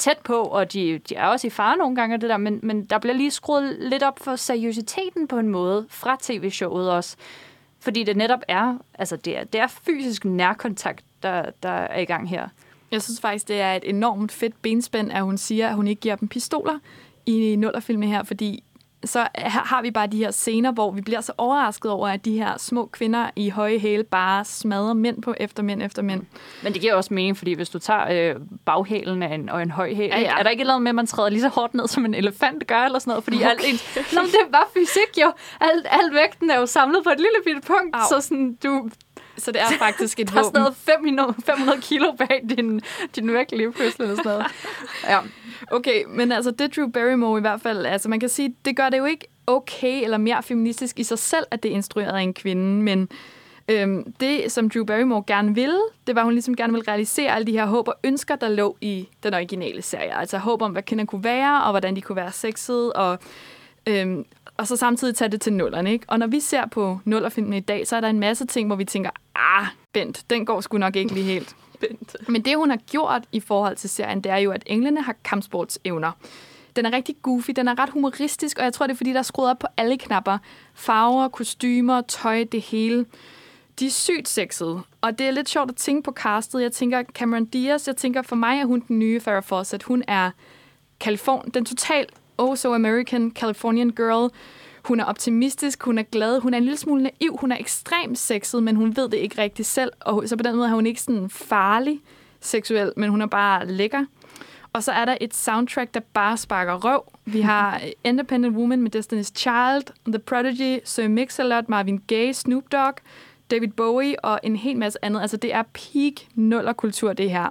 tæt 0.00 0.18
på, 0.24 0.42
og 0.42 0.72
de, 0.72 0.98
de 0.98 1.14
er 1.14 1.26
også 1.26 1.46
i 1.46 1.50
fare 1.50 1.76
nogle 1.76 1.96
gange 1.96 2.18
det 2.18 2.30
der, 2.30 2.36
men, 2.36 2.60
men 2.62 2.84
der 2.84 2.98
bliver 2.98 3.14
lige 3.14 3.30
skruet 3.30 3.76
lidt 3.80 4.02
op 4.02 4.18
for 4.18 4.36
seriøsiteten 4.36 5.28
på 5.28 5.38
en 5.38 5.48
måde 5.48 5.86
fra 5.88 6.16
tv-showet 6.20 6.90
også. 6.90 7.16
Fordi 7.80 8.04
det 8.04 8.16
netop 8.16 8.40
er, 8.48 8.78
altså 8.94 9.16
det 9.16 9.38
er, 9.38 9.44
det 9.44 9.60
er 9.60 9.66
fysisk 9.66 10.24
nærkontakt, 10.24 11.04
der, 11.22 11.50
der 11.62 11.68
er 11.68 12.00
i 12.00 12.04
gang 12.04 12.28
her. 12.28 12.48
Jeg 12.90 13.02
synes 13.02 13.20
faktisk, 13.20 13.48
det 13.48 13.60
er 13.60 13.72
et 13.72 13.88
enormt 13.88 14.32
fedt 14.32 14.62
benspænd, 14.62 15.12
at 15.12 15.22
hun 15.22 15.38
siger, 15.38 15.68
at 15.68 15.74
hun 15.74 15.86
ikke 15.86 16.00
giver 16.00 16.16
dem 16.16 16.28
pistoler 16.28 16.78
i 17.26 17.56
nullerfilmen 17.56 18.08
her, 18.08 18.22
fordi 18.22 18.64
så 19.04 19.26
har 19.44 19.82
vi 19.82 19.90
bare 19.90 20.06
de 20.06 20.16
her 20.16 20.30
scener, 20.30 20.72
hvor 20.72 20.90
vi 20.90 21.00
bliver 21.00 21.20
så 21.20 21.32
overrasket 21.38 21.90
over, 21.90 22.08
at 22.08 22.24
de 22.24 22.38
her 22.38 22.58
små 22.58 22.86
kvinder 22.86 23.30
i 23.36 23.48
høje 23.48 23.78
hæle 23.78 24.04
bare 24.04 24.44
smadrer 24.44 24.94
mænd 24.94 25.22
på 25.22 25.34
efter 25.40 25.62
mænd 25.62 25.82
efter 25.82 26.02
mænd. 26.02 26.22
Men 26.62 26.72
det 26.72 26.80
giver 26.80 26.94
også 26.94 27.14
mening, 27.14 27.36
fordi 27.38 27.52
hvis 27.54 27.70
du 27.70 27.78
tager 27.78 28.34
øh, 28.34 28.40
baghælen 28.64 29.22
af 29.22 29.34
en, 29.34 29.48
og 29.48 29.62
en 29.62 29.70
høj 29.70 29.94
hæl, 29.94 30.08
Ja, 30.08 30.20
ja. 30.20 30.38
er 30.38 30.42
der 30.42 30.50
ikke 30.50 30.64
noget 30.64 30.82
med, 30.82 30.88
at 30.88 30.94
man 30.94 31.06
træder 31.06 31.28
lige 31.28 31.40
så 31.40 31.48
hårdt 31.48 31.74
ned, 31.74 31.88
som 31.88 32.04
en 32.04 32.14
elefant 32.14 32.66
gør, 32.66 32.80
eller 32.84 32.98
sådan 32.98 33.10
noget? 33.10 33.24
Fordi 33.24 33.36
okay. 33.36 33.50
alt 33.50 33.60
ens, 33.64 33.96
Nå, 34.12 34.20
det 34.22 34.34
er 34.46 34.50
bare 34.52 34.66
fysik 34.74 35.22
jo. 35.22 35.32
Alt, 35.60 35.86
alt 35.90 36.14
vægten 36.14 36.50
er 36.50 36.58
jo 36.58 36.66
samlet 36.66 37.04
på 37.04 37.10
et 37.10 37.18
lille 37.18 37.38
bitte 37.44 37.60
punkt, 37.60 37.96
Au. 37.96 38.00
så 38.08 38.20
sådan, 38.28 38.58
du 38.64 38.88
Så 39.40 39.52
det 39.52 39.60
er 39.60 39.78
faktisk 39.78 40.20
et 40.20 40.28
der 40.28 40.38
er 40.38 40.42
sådan 40.42 40.62
våben. 40.62 40.62
noget 40.62 40.76
500, 40.76 41.34
500 41.44 41.80
kilo 41.80 42.12
bag 42.12 42.42
din, 42.50 42.80
din 43.16 43.32
virkelige 43.32 43.72
fødsel 43.72 44.02
eller 44.02 44.16
sådan 44.16 44.32
noget. 44.32 44.46
Ja. 45.08 45.18
Okay, 45.70 46.04
men 46.08 46.32
altså 46.32 46.50
det 46.50 46.76
Drew 46.76 46.88
Barrymore 46.88 47.38
i 47.38 47.40
hvert 47.40 47.60
fald, 47.60 47.86
altså 47.86 48.08
man 48.08 48.20
kan 48.20 48.28
sige, 48.28 48.54
det 48.64 48.76
gør 48.76 48.88
det 48.88 48.98
jo 48.98 49.04
ikke 49.04 49.26
okay 49.46 50.02
eller 50.04 50.18
mere 50.18 50.42
feministisk 50.42 50.98
i 50.98 51.04
sig 51.04 51.18
selv, 51.18 51.44
at 51.50 51.62
det 51.62 51.70
er 51.70 51.74
instrueret 51.74 52.16
af 52.16 52.20
en 52.20 52.34
kvinde, 52.34 52.82
men 52.82 53.08
øhm, 53.68 54.12
det, 54.20 54.52
som 54.52 54.70
Drew 54.70 54.84
Barrymore 54.84 55.24
gerne 55.26 55.54
ville, 55.54 55.80
det 56.06 56.14
var, 56.14 56.20
at 56.20 56.24
hun 56.24 56.32
ligesom 56.32 56.56
gerne 56.56 56.72
ville 56.72 56.92
realisere 56.92 57.34
alle 57.34 57.46
de 57.46 57.52
her 57.52 57.66
håb 57.66 57.88
og 57.88 57.94
ønsker, 58.04 58.36
der 58.36 58.48
lå 58.48 58.76
i 58.80 59.08
den 59.22 59.34
originale 59.34 59.82
serie. 59.82 60.18
Altså 60.18 60.38
håb 60.38 60.62
om, 60.62 60.72
hvad 60.72 60.82
kvinder 60.82 61.04
kunne 61.04 61.24
være, 61.24 61.62
og 61.62 61.70
hvordan 61.70 61.96
de 61.96 62.00
kunne 62.00 62.16
være 62.16 62.32
sexede, 62.32 62.92
og, 62.92 63.18
øhm, 63.86 64.24
og 64.56 64.66
så 64.66 64.76
samtidig 64.76 65.14
tage 65.14 65.28
det 65.28 65.40
til 65.40 65.52
nullerne. 65.52 65.92
Ikke? 65.92 66.04
Og 66.08 66.18
når 66.18 66.26
vi 66.26 66.40
ser 66.40 66.66
på 66.66 66.98
nullerfilmene 67.04 67.56
i 67.56 67.60
dag, 67.60 67.86
så 67.86 67.96
er 67.96 68.00
der 68.00 68.08
en 68.08 68.20
masse 68.20 68.46
ting, 68.46 68.66
hvor 68.66 68.76
vi 68.76 68.84
tænker, 68.84 69.10
ah, 69.34 69.66
Bent, 69.92 70.30
den 70.30 70.46
går 70.46 70.60
sgu 70.60 70.78
nok 70.78 70.96
ikke 70.96 71.14
lige 71.14 71.24
helt. 71.24 71.56
Bent. 71.80 72.16
Men 72.28 72.42
det, 72.42 72.56
hun 72.56 72.70
har 72.70 72.76
gjort 72.76 73.22
i 73.32 73.40
forhold 73.40 73.76
til 73.76 73.90
serien, 73.90 74.20
det 74.20 74.32
er 74.32 74.36
jo, 74.36 74.50
at 74.50 74.62
englene 74.66 75.02
har 75.02 75.14
kampsportsevner. 75.24 76.12
Den 76.76 76.86
er 76.86 76.92
rigtig 76.92 77.16
goofy, 77.22 77.50
den 77.56 77.68
er 77.68 77.78
ret 77.78 77.90
humoristisk, 77.90 78.58
og 78.58 78.64
jeg 78.64 78.72
tror, 78.72 78.86
det 78.86 78.92
er, 78.92 78.96
fordi 78.96 79.12
der 79.12 79.18
er 79.18 79.22
skruet 79.22 79.50
op 79.50 79.58
på 79.58 79.66
alle 79.76 79.98
knapper. 79.98 80.38
Farver, 80.74 81.28
kostymer, 81.28 82.00
tøj, 82.00 82.44
det 82.52 82.60
hele. 82.60 83.06
De 83.80 83.86
er 83.86 83.90
sygt 83.90 84.28
sexede, 84.28 84.80
og 85.00 85.18
det 85.18 85.26
er 85.26 85.30
lidt 85.30 85.48
sjovt 85.48 85.70
at 85.70 85.76
tænke 85.76 86.02
på 86.02 86.12
castet. 86.12 86.62
Jeg 86.62 86.72
tænker 86.72 87.02
Cameron 87.02 87.44
Diaz, 87.44 87.86
jeg 87.86 87.96
tænker 87.96 88.22
for 88.22 88.36
mig 88.36 88.60
er 88.60 88.64
hun 88.64 88.84
den 88.88 88.98
nye 88.98 89.20
Farrah 89.20 89.42
Fawcett. 89.42 89.82
Hun 89.82 90.04
er 90.08 90.30
Californ 91.00 91.50
den 91.54 91.64
total 91.64 92.06
oh 92.38 92.56
so 92.56 92.74
American 92.74 93.30
Californian 93.30 93.90
girl. 93.90 94.30
Hun 94.90 95.00
er 95.00 95.04
optimistisk, 95.04 95.82
hun 95.82 95.98
er 95.98 96.02
glad, 96.02 96.40
hun 96.40 96.54
er 96.54 96.58
en 96.58 96.64
lille 96.64 96.76
smule 96.76 97.02
naiv, 97.02 97.36
hun 97.40 97.52
er 97.52 97.56
ekstremt 97.60 98.18
sexet, 98.18 98.62
men 98.62 98.76
hun 98.76 98.96
ved 98.96 99.08
det 99.08 99.16
ikke 99.16 99.42
rigtig 99.42 99.66
selv, 99.66 99.92
og 100.00 100.22
så 100.26 100.36
på 100.36 100.42
den 100.42 100.56
måde 100.56 100.68
er 100.68 100.74
hun 100.74 100.86
ikke 100.86 101.02
sådan 101.02 101.30
farlig 101.30 102.00
seksuel, 102.40 102.92
men 102.96 103.10
hun 103.10 103.22
er 103.22 103.26
bare 103.26 103.66
lækker. 103.66 104.04
Og 104.72 104.82
så 104.82 104.92
er 104.92 105.04
der 105.04 105.16
et 105.20 105.34
soundtrack, 105.34 105.94
der 105.94 106.00
bare 106.00 106.36
sparker 106.36 106.84
røv. 106.84 107.02
Vi 107.24 107.40
har 107.50 107.80
Independent 108.04 108.56
Woman 108.56 108.82
med 108.82 108.96
Destiny's 108.96 109.32
Child, 109.34 109.82
The 110.06 110.18
Prodigy, 110.18 110.78
Sir 110.84 111.08
Mix-a-Lot, 111.08 111.68
Marvin 111.68 112.02
Gaye, 112.06 112.34
Snoop 112.34 112.64
Dogg, 112.72 112.94
David 113.50 113.68
Bowie 113.68 114.24
og 114.24 114.40
en 114.42 114.56
hel 114.56 114.76
masse 114.76 115.04
andet. 115.04 115.20
Altså, 115.20 115.36
det 115.36 115.54
er 115.54 115.62
peak 115.62 116.12
nullerkultur, 116.34 117.12
det 117.12 117.30
her. 117.30 117.50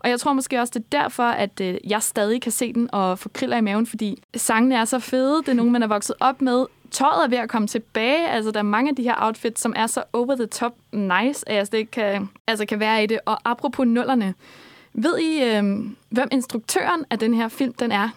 Og 0.00 0.10
jeg 0.10 0.20
tror 0.20 0.32
måske 0.32 0.60
også, 0.60 0.72
det 0.76 0.84
er 0.84 1.02
derfor, 1.02 1.22
at 1.22 1.60
øh, 1.60 1.74
jeg 1.84 2.02
stadig 2.02 2.42
kan 2.42 2.52
se 2.52 2.72
den 2.72 2.94
og 2.94 3.18
få 3.18 3.28
kriller 3.28 3.56
i 3.56 3.60
maven, 3.60 3.86
fordi 3.86 4.22
sangene 4.36 4.74
er 4.74 4.84
så 4.84 4.98
fede. 4.98 5.38
Det 5.38 5.48
er 5.48 5.54
nogen, 5.54 5.72
man 5.72 5.82
er 5.82 5.86
vokset 5.86 6.16
op 6.20 6.42
med. 6.42 6.66
Tøjet 6.90 7.24
er 7.24 7.28
ved 7.28 7.38
at 7.38 7.48
komme 7.48 7.68
tilbage. 7.68 8.28
Altså, 8.28 8.50
der 8.50 8.58
er 8.58 8.62
mange 8.62 8.88
af 8.90 8.96
de 8.96 9.02
her 9.02 9.14
outfits, 9.18 9.60
som 9.60 9.72
er 9.76 9.86
så 9.86 10.02
over 10.12 10.34
the 10.36 10.46
top 10.46 10.72
nice, 10.92 11.48
at 11.48 11.56
jeg 11.56 11.66
slet 11.66 11.78
ikke 11.78 11.90
kan, 11.90 12.30
altså, 12.46 12.66
kan 12.66 12.80
være 12.80 13.02
i 13.02 13.06
det. 13.06 13.18
Og 13.26 13.38
apropos 13.44 13.86
nullerne, 13.86 14.34
ved 14.92 15.18
I, 15.18 15.42
øh, 15.44 15.62
hvem 16.08 16.28
instruktøren 16.32 17.04
af 17.10 17.18
den 17.18 17.34
her 17.34 17.48
film 17.48 17.72
den 17.72 17.92
er? 17.92 18.08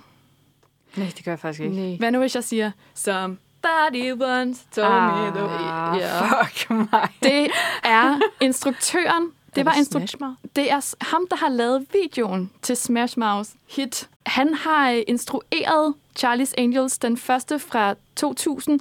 Nej, 0.96 1.12
det 1.18 1.26
gør 1.26 1.32
jeg 1.32 1.40
faktisk 1.40 1.62
ikke. 1.62 1.76
Nej. 1.76 1.96
Hvad 2.00 2.12
nu, 2.12 2.20
hvis 2.20 2.36
jeg 2.36 2.44
siger, 2.44 2.72
somebody 2.96 4.12
once 4.22 4.64
told 4.72 5.02
me 5.02 5.32
the 5.36 5.44
way. 5.46 6.02
Ah, 6.02 6.46
fuck 6.46 6.70
mig. 6.70 7.08
Det 7.24 7.48
er 7.84 8.20
instruktøren. 8.42 9.32
Det 9.56 9.66
var 9.66 9.72
instru- 9.72 9.84
Smash 10.00 10.16
Mouth? 10.20 10.36
det 10.56 10.72
er 10.72 10.96
ham, 11.02 11.28
der 11.30 11.36
har 11.36 11.50
lavet 11.50 11.86
videoen 11.94 12.52
til 12.62 12.76
Smash 12.78 13.20
Mouth 13.20 13.50
hit. 13.70 14.10
Han 14.26 14.54
har 14.54 14.92
øh, 14.92 15.02
instrueret 15.08 15.94
Charlie's 16.20 16.54
Angels, 16.58 16.98
den 16.98 17.18
første 17.18 17.60
fra 17.60 17.96
2000, 18.16 18.80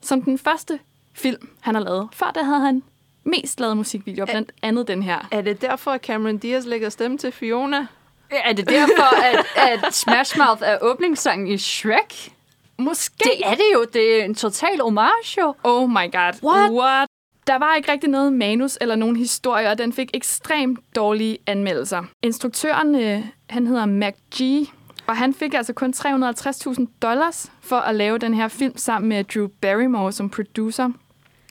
som 0.00 0.22
den 0.22 0.38
første 0.38 0.78
film, 1.14 1.48
han 1.60 1.74
har 1.74 1.82
lavet. 1.82 2.08
Før 2.12 2.30
det 2.34 2.44
havde 2.44 2.60
han 2.60 2.82
mest 3.24 3.60
lavet 3.60 3.76
musikvideoer, 3.76 4.26
blandt 4.26 4.52
andet 4.62 4.88
den 4.88 5.02
her. 5.02 5.28
Er 5.30 5.40
det 5.40 5.62
derfor, 5.62 5.90
at 5.90 6.00
Cameron 6.00 6.38
Diaz 6.38 6.64
lægger 6.64 6.88
stemme 6.88 7.18
til 7.18 7.32
Fiona? 7.32 7.86
Er 8.30 8.52
det 8.52 8.68
derfor, 8.68 9.24
at, 9.24 9.46
at 9.56 9.94
Smash 9.94 10.38
Mouth 10.38 10.62
er 10.64 10.78
åbningssangen 10.80 11.48
i 11.48 11.58
Shrek? 11.58 12.32
Måske. 12.78 13.24
Det 13.24 13.32
er 13.44 13.54
det 13.54 13.64
jo. 13.74 13.86
Det 13.92 14.20
er 14.20 14.24
en 14.24 14.34
total 14.34 14.80
homage, 14.80 15.40
jo. 15.40 15.54
Oh 15.64 15.88
my 15.88 16.12
god. 16.12 16.32
What? 16.42 16.70
What? 16.70 17.08
Der 17.46 17.58
var 17.58 17.74
ikke 17.74 17.92
rigtig 17.92 18.10
noget 18.10 18.32
manus 18.32 18.78
eller 18.80 18.94
nogen 18.94 19.16
historie, 19.16 19.70
og 19.70 19.78
den 19.78 19.92
fik 19.92 20.10
ekstremt 20.14 20.78
dårlige 20.96 21.38
anmeldelser. 21.46 22.02
Instruktøren, 22.22 22.94
øh, 22.94 23.24
han 23.50 23.66
hedder 23.66 23.86
Mac 23.86 24.14
G, 24.34 24.68
og 25.06 25.16
han 25.16 25.34
fik 25.34 25.54
altså 25.54 25.72
kun 25.72 25.94
350.000 25.96 26.86
dollars 27.02 27.52
for 27.60 27.76
at 27.76 27.94
lave 27.94 28.18
den 28.18 28.34
her 28.34 28.48
film 28.48 28.76
sammen 28.76 29.08
med 29.08 29.24
Drew 29.24 29.48
Barrymore 29.60 30.12
som 30.12 30.30
producer. 30.30 30.90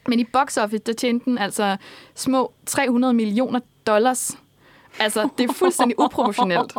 Men 0.07 0.19
i 0.19 0.23
box 0.23 0.57
office, 0.57 0.83
der 0.85 0.93
tjente 0.93 1.25
den 1.25 1.37
altså 1.37 1.77
små 2.15 2.53
300 2.65 3.13
millioner 3.13 3.59
dollars. 3.87 4.37
Altså, 4.99 5.29
det 5.37 5.49
er 5.49 5.53
fuldstændig 5.53 5.99
uproportionelt. 5.99 6.75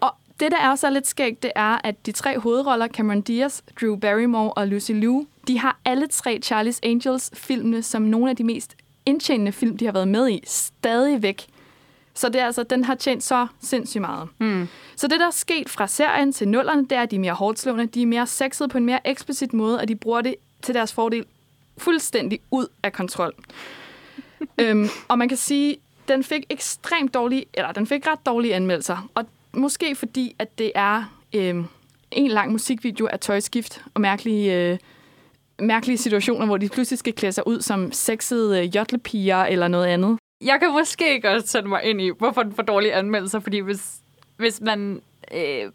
Og 0.00 0.14
det, 0.40 0.52
der 0.52 0.58
er 0.58 0.74
så 0.74 0.90
lidt 0.90 1.06
skægt, 1.06 1.42
det 1.42 1.52
er, 1.54 1.78
at 1.84 2.06
de 2.06 2.12
tre 2.12 2.38
hovedroller, 2.38 2.88
Cameron 2.88 3.20
Diaz, 3.20 3.60
Drew 3.80 3.96
Barrymore 3.96 4.52
og 4.52 4.68
Lucy 4.68 4.90
Liu, 4.90 5.26
de 5.48 5.58
har 5.58 5.78
alle 5.84 6.06
tre 6.06 6.40
Charlie's 6.44 6.78
Angels-filmene 6.82 7.82
som 7.82 8.02
nogle 8.02 8.30
af 8.30 8.36
de 8.36 8.44
mest 8.44 8.76
indtjenende 9.06 9.52
film, 9.52 9.76
de 9.76 9.84
har 9.84 9.92
været 9.92 10.08
med 10.08 10.30
i, 10.30 10.42
stadigvæk. 10.46 11.46
Så 12.14 12.28
det 12.28 12.40
er 12.40 12.46
altså, 12.46 12.62
den 12.62 12.84
har 12.84 12.94
tjent 12.94 13.22
så 13.22 13.46
sindssygt 13.60 14.00
meget. 14.00 14.28
Mm. 14.38 14.68
Så 14.96 15.08
det, 15.08 15.20
der 15.20 15.26
er 15.26 15.30
sket 15.30 15.68
fra 15.68 15.86
serien 15.86 16.32
til 16.32 16.48
nullerne, 16.48 16.82
det 16.82 16.92
er, 16.92 17.02
at 17.02 17.10
de 17.10 17.16
er 17.16 17.20
mere 17.20 17.32
hårdslående, 17.32 17.86
de 17.86 18.02
er 18.02 18.06
mere 18.06 18.26
sexede 18.26 18.68
på 18.68 18.78
en 18.78 18.86
mere 18.86 19.06
eksplicit 19.06 19.52
måde, 19.52 19.80
og 19.80 19.88
de 19.88 19.96
bruger 19.96 20.20
det 20.20 20.34
til 20.62 20.74
deres 20.74 20.92
fordel 20.92 21.24
fuldstændig 21.78 22.40
ud 22.50 22.66
af 22.82 22.92
kontrol. 22.92 23.32
øhm, 24.60 24.88
og 25.08 25.18
man 25.18 25.28
kan 25.28 25.38
sige, 25.38 25.76
den 26.08 26.24
fik 26.24 26.44
ekstremt 26.50 27.14
dårlige, 27.14 27.44
eller 27.54 27.72
den 27.72 27.86
fik 27.86 28.06
ret 28.06 28.26
dårlige 28.26 28.54
anmeldelser. 28.54 29.08
Og 29.14 29.24
måske 29.52 29.94
fordi, 29.94 30.36
at 30.38 30.58
det 30.58 30.72
er 30.74 31.04
øhm, 31.34 31.66
en 32.10 32.30
lang 32.30 32.52
musikvideo 32.52 33.08
af 33.12 33.20
tøjskift 33.20 33.82
og 33.94 34.00
mærkelige, 34.00 34.54
øh, 34.54 34.78
mærkelige 35.58 35.98
situationer, 35.98 36.46
hvor 36.46 36.56
de 36.56 36.68
pludselig 36.68 36.98
skal 36.98 37.12
klæde 37.12 37.32
sig 37.32 37.46
ud 37.46 37.60
som 37.60 37.92
sexede 37.92 38.60
øh, 38.60 38.76
jotlepiger 38.76 39.44
eller 39.44 39.68
noget 39.68 39.86
andet. 39.86 40.18
Jeg 40.44 40.60
kan 40.60 40.72
måske 40.72 41.20
godt 41.20 41.48
sætte 41.48 41.68
mig 41.68 41.84
ind 41.84 42.00
i, 42.00 42.10
hvorfor 42.18 42.42
den 42.42 42.52
får 42.52 42.62
dårlige 42.62 42.94
anmeldelser, 42.94 43.40
fordi 43.40 43.58
hvis, 43.58 43.92
hvis 44.36 44.60
man 44.60 45.02
øh, 45.34 45.70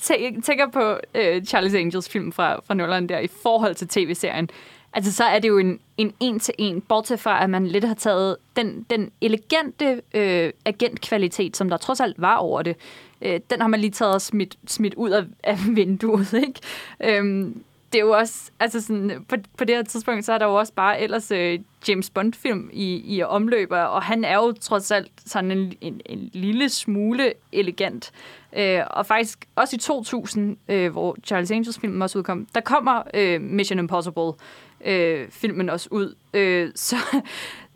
tæ- 0.00 0.40
tænker 0.40 0.70
på 0.72 0.98
øh, 1.14 1.42
Charlie's 1.48 1.76
Angels 1.76 2.08
film 2.08 2.32
fra, 2.32 2.60
fra 2.66 2.74
nulleren 2.74 3.08
der 3.08 3.18
i 3.18 3.26
forhold 3.42 3.74
til 3.74 3.88
tv-serien, 3.88 4.50
altså 4.92 5.12
så 5.12 5.24
er 5.24 5.38
det 5.38 5.48
jo 5.48 5.58
en, 5.58 5.80
en 5.96 6.14
en-til-en, 6.20 6.80
bortset 6.80 7.20
fra, 7.20 7.42
at 7.42 7.50
man 7.50 7.66
lidt 7.66 7.84
har 7.84 7.94
taget 7.94 8.36
den, 8.56 8.86
den 8.90 9.10
elegante 9.20 10.02
øh, 10.14 10.52
agentkvalitet, 10.64 11.56
som 11.56 11.68
der 11.70 11.76
trods 11.76 12.00
alt 12.00 12.20
var 12.20 12.36
over 12.36 12.62
det, 12.62 12.76
øh, 13.22 13.40
den 13.50 13.60
har 13.60 13.68
man 13.68 13.80
lige 13.80 13.90
taget 13.90 14.14
og 14.14 14.22
smidt, 14.22 14.56
smidt 14.66 14.94
ud 14.94 15.10
af, 15.10 15.24
af 15.42 15.58
vinduet, 15.68 16.32
ikke? 16.46 16.60
Øhm, 17.00 17.62
det 17.92 17.98
er 17.98 18.02
jo 18.02 18.10
også, 18.10 18.50
altså 18.60 18.80
sådan, 18.80 19.24
på, 19.28 19.36
på 19.58 19.64
det 19.64 19.76
her 19.76 19.82
tidspunkt, 19.82 20.24
så 20.24 20.32
er 20.32 20.38
der 20.38 20.46
jo 20.46 20.54
også 20.54 20.72
bare 20.72 21.00
ellers 21.00 21.30
øh, 21.30 21.58
James 21.88 22.10
Bond-film 22.10 22.70
i, 22.72 23.16
i 23.16 23.22
omløb, 23.22 23.70
og 23.70 24.02
han 24.02 24.24
er 24.24 24.34
jo 24.34 24.52
trods 24.52 24.90
alt 24.90 25.12
sådan 25.26 25.50
en, 25.50 25.72
en, 25.80 26.00
en 26.06 26.30
lille 26.32 26.68
smule 26.68 27.32
elegant. 27.52 28.12
Øh, 28.52 28.80
og 28.90 29.06
faktisk 29.06 29.46
også 29.56 29.76
i 29.76 29.78
2000, 29.78 30.56
øh, 30.68 30.92
hvor 30.92 31.16
Charles 31.24 31.50
Angels-filmen 31.50 32.02
også 32.02 32.18
udkom, 32.18 32.46
der 32.54 32.60
kommer 32.60 33.02
øh, 33.14 33.40
Mission 33.40 33.78
Impossible-filmen 33.78 35.68
øh, 35.68 35.72
også 35.72 35.88
ud. 35.90 36.14
Øh, 36.34 36.70
så, 36.74 36.96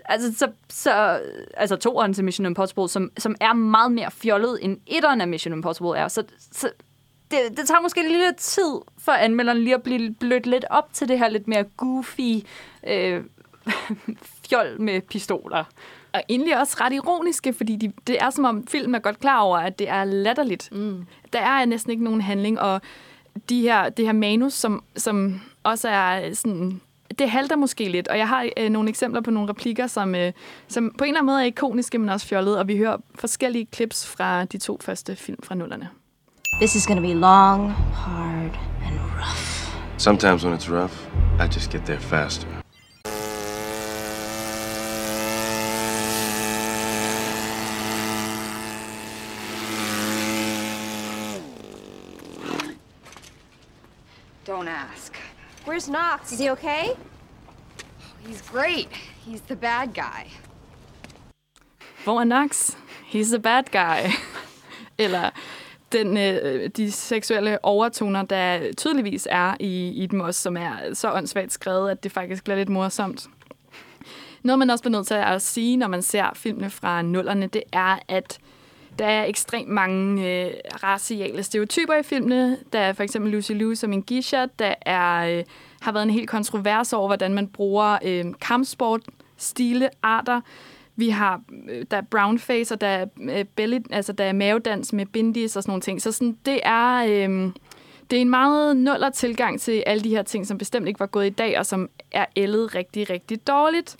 altså, 0.04 0.38
så, 0.38 0.48
så, 0.68 1.20
altså 1.54 1.76
toeren 1.76 2.14
til 2.14 2.24
Mission 2.24 2.46
Impossible, 2.46 2.88
som, 2.88 3.10
som 3.18 3.36
er 3.40 3.52
meget 3.52 3.92
mere 3.92 4.10
fjollet, 4.10 4.58
end 4.62 4.78
etteren 4.86 5.20
af 5.20 5.28
Mission 5.28 5.54
Impossible 5.54 5.98
er. 5.98 6.08
Så, 6.08 6.24
så 6.38 6.70
det, 7.32 7.56
det 7.56 7.68
tager 7.68 7.80
måske 7.80 8.02
lidt 8.02 8.24
lidt 8.24 8.36
tid 8.36 8.80
for 8.98 9.12
anmelderen 9.12 9.58
lige 9.58 9.74
at 9.74 9.82
blive 9.82 10.14
blødt 10.14 10.46
lidt 10.46 10.64
op 10.70 10.92
til 10.92 11.08
det 11.08 11.18
her 11.18 11.28
lidt 11.28 11.48
mere 11.48 11.64
goofy 11.64 12.46
øh, 12.86 13.24
fjol 14.48 14.80
med 14.80 15.00
pistoler. 15.00 15.64
Og 16.12 16.22
egentlig 16.28 16.58
også 16.58 16.76
ret 16.80 16.92
ironiske, 16.92 17.52
fordi 17.52 17.76
de, 17.76 17.92
det 18.06 18.22
er 18.22 18.30
som 18.30 18.44
om 18.44 18.66
filmen 18.66 18.94
er 18.94 18.98
godt 18.98 19.20
klar 19.20 19.40
over, 19.40 19.58
at 19.58 19.78
det 19.78 19.88
er 19.88 20.04
latterligt. 20.04 20.68
Mm. 20.72 21.06
Der 21.32 21.40
er 21.40 21.64
næsten 21.64 21.90
ikke 21.90 22.04
nogen 22.04 22.20
handling, 22.20 22.60
og 22.60 22.80
de 23.48 23.60
her, 23.60 23.88
det 23.88 24.04
her 24.04 24.12
manus, 24.12 24.52
som, 24.52 24.84
som 24.96 25.40
også 25.62 25.88
er 25.88 26.34
sådan... 26.34 26.80
Det 27.18 27.30
halter 27.30 27.56
måske 27.56 27.88
lidt, 27.88 28.08
og 28.08 28.18
jeg 28.18 28.28
har 28.28 28.48
øh, 28.56 28.68
nogle 28.68 28.88
eksempler 28.88 29.20
på 29.20 29.30
nogle 29.30 29.48
replikker, 29.48 29.86
som, 29.86 30.14
øh, 30.14 30.32
som 30.68 30.94
på 30.98 31.04
en 31.04 31.08
eller 31.08 31.20
anden 31.20 31.26
måde 31.26 31.40
er 31.40 31.46
ikoniske, 31.46 31.98
men 31.98 32.08
også 32.08 32.26
fjollede, 32.26 32.58
og 32.58 32.68
vi 32.68 32.76
hører 32.76 32.96
forskellige 33.14 33.68
clips 33.74 34.06
fra 34.06 34.44
de 34.44 34.58
to 34.58 34.78
første 34.80 35.16
film 35.16 35.42
fra 35.42 35.54
nullerne. 35.54 35.88
This 36.58 36.76
is 36.76 36.86
gonna 36.86 37.00
be 37.00 37.14
long, 37.14 37.70
hard, 37.70 38.56
and 38.82 38.96
rough. 39.16 39.74
Sometimes 39.96 40.44
when 40.44 40.52
it's 40.52 40.68
rough, 40.68 41.06
I 41.38 41.48
just 41.48 41.70
get 41.70 41.84
there 41.86 41.98
faster. 41.98 42.46
Don't 54.44 54.68
ask. 54.68 55.16
Where's 55.64 55.88
Knox? 55.88 56.32
Is 56.32 56.38
he 56.38 56.50
okay? 56.50 56.96
He's 58.26 58.42
great. 58.42 58.88
He's 59.24 59.40
the 59.40 59.56
bad 59.56 59.94
guy. 59.94 60.28
Hvor 62.04 62.20
er 62.20 62.24
Knox? 62.24 62.76
He's 63.06 63.30
the 63.30 63.38
bad 63.38 63.72
guy. 63.72 64.14
Eller 64.98 65.32
den, 65.92 66.16
øh, 66.16 66.70
de 66.76 66.90
seksuelle 66.90 67.64
overtoner, 67.64 68.22
der 68.22 68.72
tydeligvis 68.76 69.28
er 69.30 69.54
i, 69.60 69.88
i 69.88 70.06
dem 70.06 70.20
også, 70.20 70.40
som 70.40 70.56
er 70.56 70.72
så 70.92 71.12
åndssvagt 71.12 71.52
skrevet, 71.52 71.90
at 71.90 72.04
det 72.04 72.12
faktisk 72.12 72.44
bliver 72.44 72.56
lidt 72.56 72.68
morsomt. 72.68 73.28
Noget, 74.42 74.58
man 74.58 74.70
også 74.70 74.82
bliver 74.82 74.98
nødt 74.98 75.06
til 75.06 75.14
at 75.14 75.42
sige, 75.42 75.76
når 75.76 75.88
man 75.88 76.02
ser 76.02 76.30
filmene 76.34 76.70
fra 76.70 77.02
nullerne, 77.02 77.46
det 77.46 77.62
er, 77.72 77.98
at 78.08 78.38
der 78.98 79.06
er 79.06 79.24
ekstremt 79.24 79.68
mange 79.68 80.30
øh, 80.44 80.50
raciale 80.82 81.42
stereotyper 81.42 81.94
i 81.94 82.02
filmene. 82.02 82.58
Der 82.72 82.78
er 82.78 82.92
for 82.92 83.02
eksempel 83.02 83.32
Lucy 83.32 83.52
Liu 83.52 83.74
som 83.74 83.92
en 83.92 84.02
geisha. 84.02 84.46
Der 84.58 84.74
er, 84.80 85.38
øh, 85.38 85.44
har 85.80 85.92
været 85.92 86.02
en 86.02 86.10
helt 86.10 86.28
kontrovers 86.28 86.92
over, 86.92 87.06
hvordan 87.06 87.34
man 87.34 87.48
bruger 87.48 87.98
øh, 88.04 88.24
kampsport, 88.40 89.00
stile, 89.36 89.88
arter. 90.02 90.40
Vi 90.96 91.08
har, 91.08 91.42
øh, 91.70 91.84
der 91.90 91.96
er 91.96 92.02
brownface, 92.10 92.74
og 92.74 92.80
der 92.80 92.86
er, 92.86 93.06
øh, 93.20 93.44
belly, 93.44 93.78
altså 93.90 94.12
der 94.12 94.24
er 94.24 94.32
mavedans 94.32 94.92
med 94.92 95.06
bindis 95.06 95.56
og 95.56 95.62
sådan 95.62 95.70
nogle 95.70 95.82
ting. 95.82 96.02
Så 96.02 96.12
sådan, 96.12 96.38
det 96.46 96.60
er... 96.64 97.04
Øh, 97.04 97.52
det 98.10 98.16
er 98.16 98.20
en 98.20 98.30
meget 98.30 98.76
nuller 98.76 99.10
tilgang 99.10 99.60
til 99.60 99.82
alle 99.86 100.04
de 100.04 100.08
her 100.08 100.22
ting, 100.22 100.46
som 100.46 100.58
bestemt 100.58 100.88
ikke 100.88 101.00
var 101.00 101.06
gået 101.06 101.26
i 101.26 101.30
dag, 101.30 101.58
og 101.58 101.66
som 101.66 101.88
er 102.10 102.26
ældet 102.36 102.74
rigtig, 102.74 103.10
rigtig 103.10 103.46
dårligt. 103.46 103.96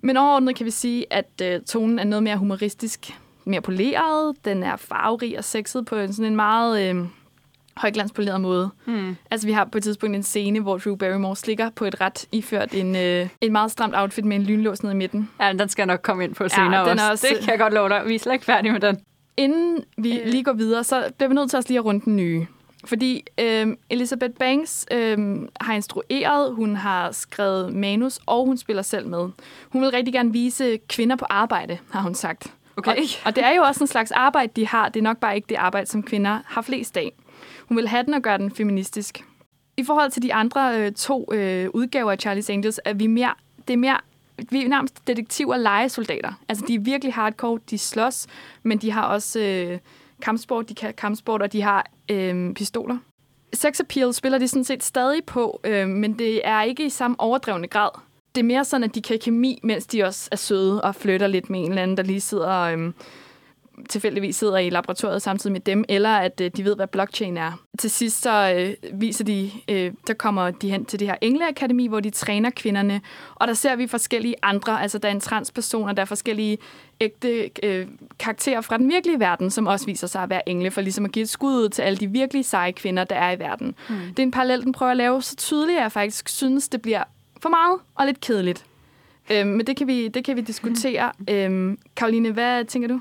Men 0.00 0.16
overordnet 0.16 0.56
kan 0.56 0.66
vi 0.66 0.70
sige, 0.70 1.06
at 1.10 1.42
øh, 1.42 1.60
tonen 1.60 1.98
er 1.98 2.04
noget 2.04 2.22
mere 2.22 2.36
humoristisk, 2.36 3.20
mere 3.44 3.60
poleret. 3.60 4.36
Den 4.44 4.62
er 4.62 4.76
farverig 4.76 5.38
og 5.38 5.44
sexet 5.44 5.86
på 5.86 5.96
en 5.96 6.12
sådan 6.12 6.32
en 6.32 6.36
meget 6.36 6.90
øh, 6.90 7.04
højglanspoleret 7.76 8.40
måde. 8.40 8.70
Mm. 8.86 9.16
Altså 9.30 9.46
vi 9.46 9.52
har 9.52 9.64
på 9.64 9.78
et 9.78 9.84
tidspunkt 9.84 10.16
en 10.16 10.22
scene, 10.22 10.60
hvor 10.60 10.78
Drew 10.78 10.96
Barrymore 10.96 11.36
slikker 11.36 11.70
på 11.70 11.84
et 11.84 12.00
ret 12.00 12.26
iført 12.32 12.74
en, 12.74 12.96
øh, 12.96 13.28
en 13.40 13.52
meget 13.52 13.70
stramt 13.70 13.94
outfit 13.96 14.24
med 14.24 14.36
en 14.36 14.42
lynlås 14.42 14.82
ned 14.82 14.92
i 14.92 14.94
midten. 14.94 15.30
Ja, 15.40 15.52
den 15.52 15.68
skal 15.68 15.82
jeg 15.82 15.86
nok 15.86 16.00
komme 16.02 16.24
ind 16.24 16.34
på 16.34 16.48
senere 16.48 16.90
den 16.90 16.98
er 16.98 17.02
også. 17.10 17.12
også- 17.12 17.26
Det 17.30 17.38
kan 17.44 17.50
jeg 17.50 17.58
godt 17.58 17.72
love 17.74 17.88
dig. 17.88 18.02
Vi 18.06 18.14
er 18.14 18.18
slet 18.18 18.32
ikke 18.32 18.44
færdige 18.44 18.72
med 18.72 18.80
den. 18.80 19.00
Inden 19.36 19.84
vi 19.98 20.20
lige 20.26 20.44
går 20.44 20.52
videre, 20.52 20.84
så 20.84 21.04
bliver 21.16 21.28
vi 21.28 21.34
nødt 21.34 21.50
til 21.50 21.56
også 21.56 21.68
lige 21.68 21.78
at 21.78 21.84
runde 21.84 22.04
den 22.04 22.16
nye. 22.16 22.46
Fordi 22.84 23.24
øh, 23.40 23.66
Elizabeth 23.90 24.34
Banks 24.38 24.86
øh, 24.92 25.18
har 25.60 25.74
instrueret, 25.74 26.54
hun 26.54 26.76
har 26.76 27.12
skrevet 27.12 27.74
manus, 27.74 28.18
og 28.26 28.46
hun 28.46 28.56
spiller 28.58 28.82
selv 28.82 29.06
med. 29.08 29.28
Hun 29.68 29.82
vil 29.82 29.90
rigtig 29.90 30.14
gerne 30.14 30.32
vise 30.32 30.78
kvinder 30.88 31.16
på 31.16 31.24
arbejde, 31.30 31.78
har 31.90 32.00
hun 32.00 32.14
sagt. 32.14 32.46
Okay. 32.76 32.90
Og, 32.96 32.96
og 33.24 33.36
det 33.36 33.44
er 33.44 33.50
jo 33.50 33.62
også 33.62 33.84
en 33.84 33.88
slags 33.88 34.10
arbejde, 34.10 34.52
de 34.56 34.66
har. 34.66 34.88
Det 34.88 35.00
er 35.00 35.04
nok 35.04 35.16
bare 35.18 35.36
ikke 35.36 35.46
det 35.48 35.54
arbejde, 35.56 35.86
som 35.86 36.02
kvinder 36.02 36.38
har 36.46 36.62
flest 36.62 36.96
af. 36.96 37.12
Hun 37.68 37.76
vil 37.76 37.88
have 37.88 38.02
den 38.02 38.14
og 38.14 38.22
gøre 38.22 38.38
den 38.38 38.50
feministisk. 38.50 39.24
I 39.76 39.84
forhold 39.84 40.10
til 40.10 40.22
de 40.22 40.34
andre 40.34 40.80
øh, 40.80 40.92
to 40.92 41.32
øh, 41.32 41.70
udgaver 41.74 42.12
af 42.12 42.26
Charlie's 42.26 42.52
Angels, 42.52 42.80
er 42.84 42.92
vi 42.92 43.06
mere, 43.06 43.34
det 43.68 43.72
er 43.72 43.78
mere 43.78 44.00
vi 44.50 44.64
er 44.64 44.68
nærmest 44.68 45.06
detektiver 45.06 45.54
og 45.54 45.60
legesoldater. 45.60 46.32
Altså, 46.48 46.64
de 46.68 46.74
er 46.74 46.78
virkelig 46.78 47.14
hardcore. 47.14 47.60
De 47.70 47.78
slås, 47.78 48.26
men 48.62 48.78
de 48.78 48.90
har 48.90 49.02
også 49.02 49.40
øh, 49.40 49.78
kampsport. 50.22 50.68
De 50.68 50.74
kan 50.74 50.94
kampsport, 50.94 51.42
og 51.42 51.52
de 51.52 51.62
har 51.62 51.86
øh, 52.10 52.54
pistoler. 52.54 52.96
Sex 53.52 53.80
appeal 53.80 54.14
spiller 54.14 54.38
de 54.38 54.48
sådan 54.48 54.64
set 54.64 54.82
stadig 54.82 55.24
på, 55.24 55.60
øh, 55.64 55.88
men 55.88 56.18
det 56.18 56.40
er 56.44 56.62
ikke 56.62 56.86
i 56.86 56.90
samme 56.90 57.16
overdrevne 57.20 57.68
grad. 57.68 57.90
Det 58.34 58.40
er 58.40 58.44
mere 58.44 58.64
sådan, 58.64 58.84
at 58.84 58.94
de 58.94 59.02
kan 59.02 59.18
kemi, 59.18 59.60
mens 59.62 59.86
de 59.86 60.04
også 60.04 60.28
er 60.32 60.36
søde 60.36 60.82
og 60.82 60.94
flytter 60.94 61.26
lidt 61.26 61.50
med 61.50 61.60
en 61.60 61.68
eller 61.68 61.82
anden, 61.82 61.96
der 61.96 62.02
lige 62.02 62.20
sidder... 62.20 62.60
Øh, 62.60 62.92
tilfældigvis 63.88 64.36
sidder 64.36 64.58
i 64.58 64.70
laboratoriet 64.70 65.22
samtidig 65.22 65.52
med 65.52 65.60
dem, 65.60 65.84
eller 65.88 66.16
at 66.16 66.40
øh, 66.40 66.50
de 66.56 66.64
ved, 66.64 66.76
hvad 66.76 66.86
blockchain 66.86 67.36
er. 67.36 67.52
Til 67.78 67.90
sidst 67.90 68.22
så 68.22 68.52
øh, 68.56 69.00
viser 69.00 69.24
de, 69.24 69.50
øh, 69.68 69.92
der 70.06 70.14
kommer 70.14 70.50
de 70.50 70.70
hen 70.70 70.84
til 70.84 71.00
det 71.00 71.08
her 71.08 71.16
Engleakademi, 71.20 71.86
hvor 71.86 72.00
de 72.00 72.10
træner 72.10 72.50
kvinderne, 72.50 73.00
og 73.34 73.48
der 73.48 73.54
ser 73.54 73.76
vi 73.76 73.86
forskellige 73.86 74.34
andre, 74.42 74.82
altså 74.82 74.98
der 74.98 75.08
er 75.08 75.12
en 75.12 75.20
transperson, 75.20 75.88
og 75.88 75.96
der 75.96 76.02
er 76.02 76.06
forskellige 76.06 76.58
ægte 77.00 77.50
øh, 77.62 77.86
karakterer 78.18 78.60
fra 78.60 78.78
den 78.78 78.88
virkelige 78.88 79.20
verden, 79.20 79.50
som 79.50 79.66
også 79.66 79.86
viser 79.86 80.06
sig 80.06 80.22
at 80.22 80.30
være 80.30 80.48
engle, 80.48 80.70
for 80.70 80.80
ligesom 80.80 81.04
at 81.04 81.12
give 81.12 81.22
et 81.22 81.28
skud 81.28 81.54
ud 81.54 81.68
til 81.68 81.82
alle 81.82 81.96
de 81.96 82.06
virkelig 82.06 82.44
seje 82.44 82.72
kvinder, 82.72 83.04
der 83.04 83.16
er 83.16 83.32
i 83.32 83.38
verden. 83.38 83.74
Mm. 83.88 83.96
Det 84.08 84.18
er 84.18 84.22
en 84.22 84.30
parallel, 84.30 84.62
den 84.62 84.72
prøver 84.72 84.90
at 84.90 84.96
lave 84.96 85.22
så 85.22 85.36
tydeligt, 85.36 85.78
at 85.78 85.82
jeg 85.82 85.92
faktisk 85.92 86.28
synes, 86.28 86.68
det 86.68 86.82
bliver 86.82 87.02
for 87.40 87.48
meget 87.48 87.78
og 87.94 88.06
lidt 88.06 88.20
kedeligt. 88.20 88.64
Øhm, 89.30 89.48
men 89.48 89.66
det 89.66 89.76
kan 89.76 89.86
vi, 89.86 90.08
det 90.08 90.24
kan 90.24 90.36
vi 90.36 90.40
diskutere. 90.40 91.12
Mm. 91.18 91.24
Øhm, 91.34 91.78
Karoline, 91.96 92.30
hvad 92.30 92.64
tænker 92.64 92.88
du? 92.88 93.00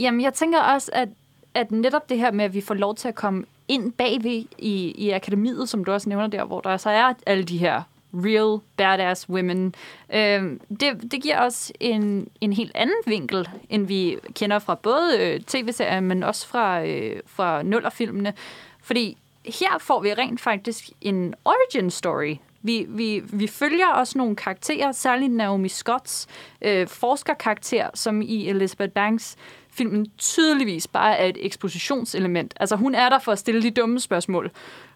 Jamen, 0.00 0.20
jeg 0.20 0.34
tænker 0.34 0.60
også, 0.60 0.90
at, 0.94 1.08
at 1.54 1.70
netop 1.70 2.08
det 2.08 2.18
her 2.18 2.30
med, 2.30 2.44
at 2.44 2.54
vi 2.54 2.60
får 2.60 2.74
lov 2.74 2.94
til 2.94 3.08
at 3.08 3.14
komme 3.14 3.44
ind 3.68 3.92
bagved 3.92 4.44
i, 4.58 4.94
i 4.98 5.10
akademiet, 5.10 5.68
som 5.68 5.84
du 5.84 5.92
også 5.92 6.08
nævner 6.08 6.26
der, 6.26 6.44
hvor 6.44 6.60
der 6.60 6.76
så 6.76 6.90
er 6.90 7.12
alle 7.26 7.44
de 7.44 7.58
her 7.58 7.82
real 8.14 8.60
badass 8.76 9.28
women. 9.28 9.74
Øh, 10.14 10.58
det, 10.80 11.12
det 11.12 11.22
giver 11.22 11.40
os 11.40 11.72
en, 11.80 12.28
en 12.40 12.52
helt 12.52 12.72
anden 12.74 12.96
vinkel, 13.06 13.48
end 13.68 13.86
vi 13.86 14.18
kender 14.34 14.58
fra 14.58 14.74
både 14.74 15.18
øh, 15.20 15.40
tv-serier, 15.40 16.00
men 16.00 16.22
også 16.22 16.46
fra, 16.46 16.84
øh, 16.86 17.20
fra 17.26 17.62
nullerfilmene. 17.62 18.34
Fordi 18.82 19.16
her 19.44 19.78
får 19.80 20.00
vi 20.00 20.14
rent 20.14 20.40
faktisk 20.40 20.90
en 21.00 21.34
origin 21.44 21.90
story. 21.90 22.36
Vi, 22.62 22.86
vi, 22.88 23.22
vi 23.32 23.46
følger 23.46 23.86
også 23.86 24.18
nogle 24.18 24.36
karakterer, 24.36 24.92
særligt 24.92 25.32
Naomi 25.32 25.68
Scotts 25.68 26.26
øh, 26.62 26.88
forskerkarakter, 26.88 27.90
som 27.94 28.22
i 28.22 28.48
Elizabeth 28.48 28.92
Banks 28.92 29.36
filmen 29.72 30.06
tydeligvis 30.18 30.86
bare 30.86 31.16
er 31.16 31.26
et 31.26 31.38
ekspositionselement. 31.40 32.54
Altså, 32.60 32.76
hun 32.76 32.94
er 32.94 33.08
der 33.08 33.18
for 33.18 33.32
at 33.32 33.38
stille 33.38 33.62
de 33.62 33.70
dumme 33.70 34.00
spørgsmål. 34.00 34.50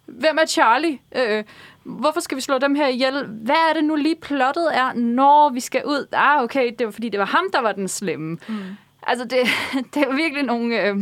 Hvem 0.05 0.37
er 0.41 0.45
Charlie? 0.45 0.99
Øh, 1.15 1.43
hvorfor 1.83 2.19
skal 2.19 2.35
vi 2.35 2.41
slå 2.41 2.57
dem 2.57 2.75
her 2.75 2.87
ihjel? 2.87 3.25
Hvad 3.27 3.69
er 3.69 3.73
det 3.73 3.83
nu 3.83 3.95
lige 3.95 4.15
plottet 4.15 4.77
er, 4.77 4.93
når 4.93 5.49
vi 5.49 5.59
skal 5.59 5.81
ud? 5.85 6.07
Ah, 6.11 6.43
okay, 6.43 6.71
det 6.79 6.85
var 6.85 6.91
fordi, 6.91 7.09
det 7.09 7.19
var 7.19 7.25
ham, 7.25 7.45
der 7.53 7.61
var 7.61 7.71
den 7.71 7.87
slemme. 7.87 8.37
Mm. 8.47 8.55
Altså, 9.03 9.25
det, 9.25 9.39
det 9.93 10.03
er 10.03 10.15
virkelig 10.15 10.43
nogle 10.43 10.81
øh, 10.81 10.97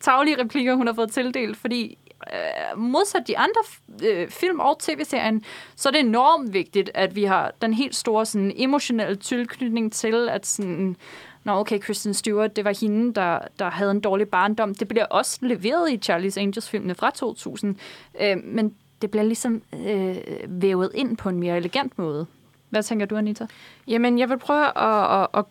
taglige 0.00 0.40
replikker, 0.42 0.74
hun 0.74 0.86
har 0.86 0.94
fået 0.94 1.12
tildelt, 1.12 1.56
fordi 1.56 1.98
øh, 2.32 2.78
modsat 2.78 3.22
de 3.26 3.38
andre 3.38 3.60
øh, 4.02 4.28
film 4.28 4.60
og 4.60 4.78
tv-serien, 4.78 5.44
så 5.76 5.88
er 5.88 5.90
det 5.90 6.00
enormt 6.00 6.52
vigtigt, 6.52 6.90
at 6.94 7.16
vi 7.16 7.24
har 7.24 7.52
den 7.62 7.74
helt 7.74 7.96
store 7.96 8.26
sådan, 8.26 8.52
emotionelle 8.56 9.16
tilknytning 9.16 9.92
til, 9.92 10.28
at 10.28 10.46
sådan, 10.46 10.96
Nå, 11.44 11.52
okay, 11.52 11.78
Kristen 11.78 12.14
Stewart, 12.14 12.56
det 12.56 12.64
var 12.64 12.80
hende, 12.80 13.14
der, 13.14 13.38
der 13.58 13.70
havde 13.70 13.90
en 13.90 14.00
dårlig 14.00 14.28
barndom. 14.28 14.74
Det 14.74 14.88
bliver 14.88 15.04
også 15.04 15.38
leveret 15.42 15.92
i 15.92 16.12
Charlie's 16.12 16.40
Angels-filmene 16.40 16.94
fra 16.94 17.10
2000, 17.10 17.76
øh, 18.20 18.36
men 18.44 18.74
det 19.02 19.10
bliver 19.10 19.24
ligesom 19.24 19.62
øh, 19.86 20.16
vævet 20.48 20.90
ind 20.94 21.16
på 21.16 21.28
en 21.28 21.40
mere 21.40 21.56
elegant 21.56 21.98
måde. 21.98 22.26
Hvad 22.70 22.82
tænker 22.82 23.06
du, 23.06 23.16
Anita? 23.16 23.46
Jamen, 23.88 24.18
jeg 24.18 24.28
vil 24.28 24.38
prøve 24.38 24.64
at, 24.64 24.72
at, 24.76 25.20
at, 25.22 25.28
at 25.34 25.44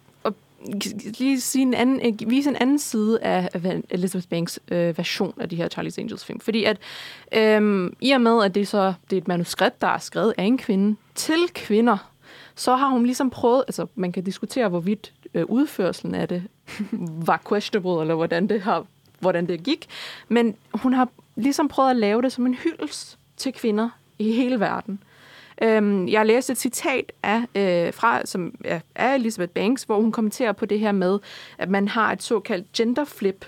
lige 1.20 1.42
sige 1.42 1.62
en 1.62 1.74
anden, 1.74 2.20
vise 2.28 2.50
en 2.50 2.56
anden 2.56 2.80
side 2.80 3.24
af, 3.24 3.50
Elizabeth 3.90 4.28
Banks 4.28 4.60
øh, 4.72 4.98
version 4.98 5.34
af 5.40 5.50
de 5.50 5.56
her 5.56 5.70
Charlie's 5.78 6.00
Angels 6.00 6.26
film. 6.26 6.40
Fordi 6.40 6.64
at 6.64 6.78
øh, 7.32 7.92
i 8.02 8.12
og 8.12 8.22
med, 8.22 8.44
at 8.44 8.56
det, 8.56 8.68
så, 8.68 8.94
det 9.10 9.16
er 9.18 9.22
et 9.22 9.28
manuskript, 9.28 9.82
der 9.82 9.88
er 9.88 9.98
skrevet 9.98 10.34
af 10.38 10.44
en 10.44 10.58
kvinde 10.58 10.96
til 11.16 11.50
kvinder, 11.54 12.12
så 12.56 12.76
har 12.76 12.90
hun 12.90 13.04
ligesom 13.04 13.30
prøvet, 13.30 13.64
altså 13.68 13.88
man 13.96 14.12
kan 14.12 14.24
diskutere, 14.24 14.70
hvorvidt 14.70 15.14
øh, 15.34 15.46
udførelsen 15.46 16.16
af 16.16 16.28
det 16.28 16.44
var 17.28 17.42
questionable, 17.50 18.02
eller 18.02 18.16
hvordan 18.16 18.48
det, 18.48 18.62
har, 18.62 18.86
hvordan 19.20 19.48
det 19.48 19.64
gik. 19.64 19.88
Men 20.28 20.56
hun 20.74 20.94
har 20.94 21.10
ligesom 21.36 21.68
prøvet 21.68 21.90
at 21.90 21.96
lave 21.96 22.22
det 22.22 22.32
som 22.32 22.46
en 22.46 22.54
hyldest 22.54 23.18
til 23.38 23.54
kvinder 23.54 23.90
i 24.20 24.32
hele 24.32 24.60
verden. 24.60 25.04
Øhm, 25.64 26.08
jeg 26.08 26.26
læste 26.26 26.52
et 26.52 26.58
citat 26.58 27.12
af, 27.24 27.42
øh, 27.56 27.94
fra, 27.94 28.26
som, 28.26 28.56
ja, 28.66 28.80
af 28.96 29.16
Elizabeth 29.16 29.52
Banks, 29.52 29.84
hvor 29.84 30.02
hun 30.02 30.12
kommenterer 30.12 30.52
på 30.52 30.66
det 30.66 30.80
her 30.80 30.92
med, 30.92 31.20
at 31.58 31.70
man 31.70 31.88
har 31.88 32.12
et 32.12 32.24
såkaldt 32.24 32.72
genderflip 32.72 33.46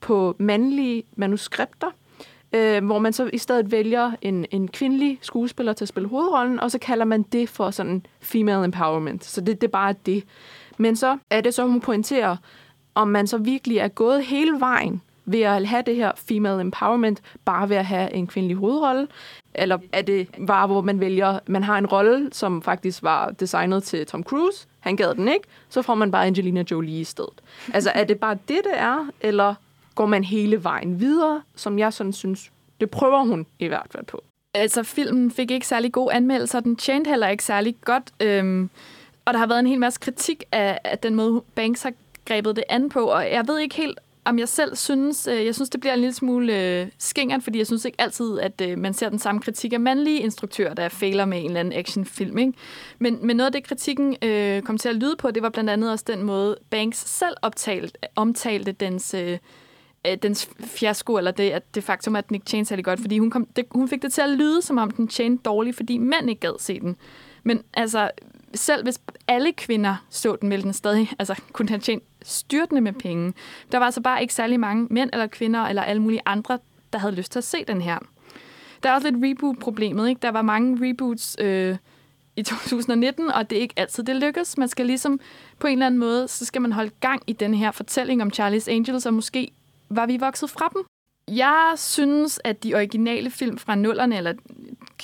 på 0.00 0.36
mandlige 0.38 1.02
manuskripter, 1.16 1.90
øh, 2.52 2.84
hvor 2.84 2.98
man 2.98 3.12
så 3.12 3.30
i 3.32 3.38
stedet 3.38 3.72
vælger 3.72 4.12
en, 4.22 4.46
en 4.50 4.68
kvindelig 4.68 5.18
skuespiller 5.22 5.72
til 5.72 5.84
at 5.84 5.88
spille 5.88 6.08
hovedrollen, 6.08 6.60
og 6.60 6.70
så 6.70 6.78
kalder 6.78 7.04
man 7.04 7.22
det 7.22 7.48
for 7.48 7.70
sådan 7.70 8.06
female 8.20 8.64
empowerment. 8.64 9.24
Så 9.24 9.40
det, 9.40 9.60
det 9.60 9.66
er 9.66 9.72
bare 9.72 9.94
det. 10.06 10.24
Men 10.78 10.96
så 10.96 11.18
er 11.30 11.40
det 11.40 11.54
så, 11.54 11.66
hun 11.66 11.80
pointerer, 11.80 12.36
om 12.94 13.08
man 13.08 13.26
så 13.26 13.38
virkelig 13.38 13.78
er 13.78 13.88
gået 13.88 14.24
hele 14.24 14.60
vejen 14.60 15.02
ved 15.24 15.40
at 15.40 15.66
have 15.66 15.82
det 15.86 15.96
her 15.96 16.12
female 16.16 16.60
empowerment, 16.60 17.22
bare 17.44 17.68
ved 17.68 17.76
at 17.76 17.84
have 17.84 18.14
en 18.14 18.26
kvindelig 18.26 18.56
hovedrolle, 18.56 19.08
eller 19.54 19.78
er 19.92 20.02
det 20.02 20.28
bare, 20.46 20.66
hvor 20.66 20.80
man 20.80 21.00
vælger, 21.00 21.38
man 21.46 21.62
har 21.62 21.78
en 21.78 21.86
rolle, 21.86 22.28
som 22.32 22.62
faktisk 22.62 23.02
var 23.02 23.30
designet 23.30 23.82
til 23.82 24.06
Tom 24.06 24.24
Cruise, 24.24 24.66
han 24.80 24.96
gad 24.96 25.14
den 25.14 25.28
ikke, 25.28 25.44
så 25.68 25.82
får 25.82 25.94
man 25.94 26.10
bare 26.10 26.26
Angelina 26.26 26.64
Jolie 26.70 27.00
i 27.00 27.04
stedet. 27.04 27.42
Altså, 27.74 27.90
er 27.94 28.04
det 28.04 28.20
bare 28.20 28.34
det, 28.34 28.60
det 28.64 28.74
er, 28.74 29.08
eller 29.20 29.54
går 29.94 30.06
man 30.06 30.24
hele 30.24 30.64
vejen 30.64 31.00
videre, 31.00 31.42
som 31.56 31.78
jeg 31.78 31.92
sådan 31.92 32.12
synes, 32.12 32.50
det 32.80 32.90
prøver 32.90 33.24
hun 33.24 33.46
i 33.58 33.66
hvert 33.66 33.86
fald 33.90 34.04
på. 34.04 34.24
Altså, 34.54 34.82
filmen 34.82 35.30
fik 35.30 35.50
ikke 35.50 35.66
særlig 35.66 35.92
gode 35.92 36.14
anmeldelser, 36.14 36.60
den 36.60 36.76
tjente 36.76 37.10
heller 37.10 37.28
ikke 37.28 37.44
særlig 37.44 37.76
godt. 37.84 38.02
Øhm, 38.20 38.70
og 39.24 39.32
der 39.32 39.38
har 39.38 39.46
været 39.46 39.58
en 39.58 39.66
hel 39.66 39.80
masse 39.80 40.00
kritik 40.00 40.44
af, 40.52 40.78
af 40.84 40.98
den 40.98 41.14
måde, 41.14 41.42
Banks 41.54 41.82
har 41.82 41.92
grebet 42.24 42.56
det 42.56 42.64
an 42.68 42.88
på, 42.88 43.04
og 43.04 43.30
jeg 43.30 43.48
ved 43.48 43.58
ikke 43.58 43.74
helt, 43.74 43.98
om 44.24 44.38
jeg 44.38 44.48
selv 44.48 44.76
synes, 44.76 45.26
øh, 45.26 45.44
jeg 45.46 45.54
synes, 45.54 45.70
det 45.70 45.80
bliver 45.80 45.94
en 45.94 46.00
lille 46.00 46.14
smule 46.14 46.60
øh, 46.60 46.86
skingert, 46.98 47.42
fordi 47.42 47.58
jeg 47.58 47.66
synes 47.66 47.84
ikke 47.84 48.00
altid, 48.00 48.40
at 48.40 48.60
øh, 48.60 48.78
man 48.78 48.94
ser 48.94 49.08
den 49.08 49.18
samme 49.18 49.40
kritik 49.40 49.72
af 49.72 49.80
mandlige 49.80 50.20
instruktører, 50.20 50.74
der 50.74 50.88
fejler 50.88 51.24
med 51.24 51.38
en 51.38 51.46
eller 51.46 51.60
anden 51.60 51.78
actionfilm. 51.78 52.38
Ikke? 52.38 52.52
Men, 52.98 53.18
men 53.26 53.36
noget 53.36 53.46
af 53.46 53.52
det, 53.52 53.64
kritikken 53.64 54.16
øh, 54.22 54.62
kom 54.62 54.78
til 54.78 54.88
at 54.88 54.94
lyde 54.94 55.16
på, 55.16 55.30
det 55.30 55.42
var 55.42 55.48
blandt 55.48 55.70
andet 55.70 55.90
også 55.90 56.04
den 56.08 56.22
måde, 56.22 56.56
Banks 56.70 56.98
selv 56.98 57.34
optalt, 57.42 57.98
omtalte 58.16 58.72
dens, 58.72 59.14
øh, 59.14 59.38
øh, 60.06 60.16
dens 60.22 60.48
fiasko, 60.60 61.16
eller 61.16 61.30
det, 61.30 61.50
at 61.50 61.74
det 61.74 61.84
faktum, 61.84 62.16
at 62.16 62.28
den 62.28 62.34
ikke 62.34 62.46
tjente 62.46 62.68
særlig 62.68 62.84
godt, 62.84 63.00
fordi 63.00 63.18
hun, 63.18 63.30
kom, 63.30 63.46
det, 63.56 63.64
hun 63.70 63.88
fik 63.88 64.02
det 64.02 64.12
til 64.12 64.22
at 64.22 64.30
lyde, 64.30 64.62
som 64.62 64.78
om 64.78 64.90
den 64.90 65.08
tjente 65.08 65.42
dårligt, 65.42 65.76
fordi 65.76 65.98
mænd 65.98 66.30
ikke 66.30 66.40
gad 66.40 66.58
se 66.58 66.80
den. 66.80 66.96
Men 67.44 67.62
altså, 67.74 68.10
selv 68.54 68.82
hvis 68.82 69.00
alle 69.28 69.52
kvinder 69.52 69.96
så 70.10 70.36
den, 70.36 70.50
ville 70.50 70.62
den 70.62 70.72
stadig 70.72 71.10
altså, 71.18 71.40
kunne 71.52 71.68
have 71.68 71.80
tjent 71.80 72.02
styrtende 72.24 72.80
med 72.80 72.92
penge. 72.92 73.32
Der 73.72 73.78
var 73.78 73.84
altså 73.84 74.00
bare 74.00 74.22
ikke 74.22 74.34
særlig 74.34 74.60
mange 74.60 74.86
mænd 74.90 75.10
eller 75.12 75.26
kvinder 75.26 75.60
eller 75.60 75.82
alle 75.82 76.02
mulige 76.02 76.22
andre, 76.26 76.58
der 76.92 76.98
havde 76.98 77.14
lyst 77.14 77.32
til 77.32 77.38
at 77.38 77.44
se 77.44 77.64
den 77.64 77.80
her. 77.80 77.98
Der 78.82 78.90
er 78.90 78.94
også 78.94 79.10
lidt 79.10 79.24
reboot-problemet. 79.24 80.08
Ikke? 80.08 80.18
Der 80.22 80.30
var 80.30 80.42
mange 80.42 80.88
reboots 80.88 81.36
øh, 81.40 81.76
i 82.36 82.42
2019, 82.42 83.30
og 83.30 83.50
det 83.50 83.58
er 83.58 83.62
ikke 83.62 83.74
altid, 83.76 84.04
det 84.04 84.16
lykkes. 84.16 84.58
Man 84.58 84.68
skal 84.68 84.86
ligesom 84.86 85.20
på 85.58 85.66
en 85.66 85.72
eller 85.72 85.86
anden 85.86 86.00
måde, 86.00 86.28
så 86.28 86.44
skal 86.44 86.62
man 86.62 86.72
holde 86.72 86.90
gang 87.00 87.22
i 87.26 87.32
den 87.32 87.54
her 87.54 87.70
fortælling 87.70 88.22
om 88.22 88.30
Charlie's 88.34 88.70
Angels, 88.70 89.06
og 89.06 89.14
måske 89.14 89.50
var 89.88 90.06
vi 90.06 90.16
vokset 90.16 90.50
fra 90.50 90.70
dem. 90.74 90.84
Jeg 91.28 91.72
synes, 91.76 92.40
at 92.44 92.62
de 92.62 92.74
originale 92.74 93.30
film 93.30 93.58
fra 93.58 93.74
nullerne, 93.74 94.16
eller 94.16 94.32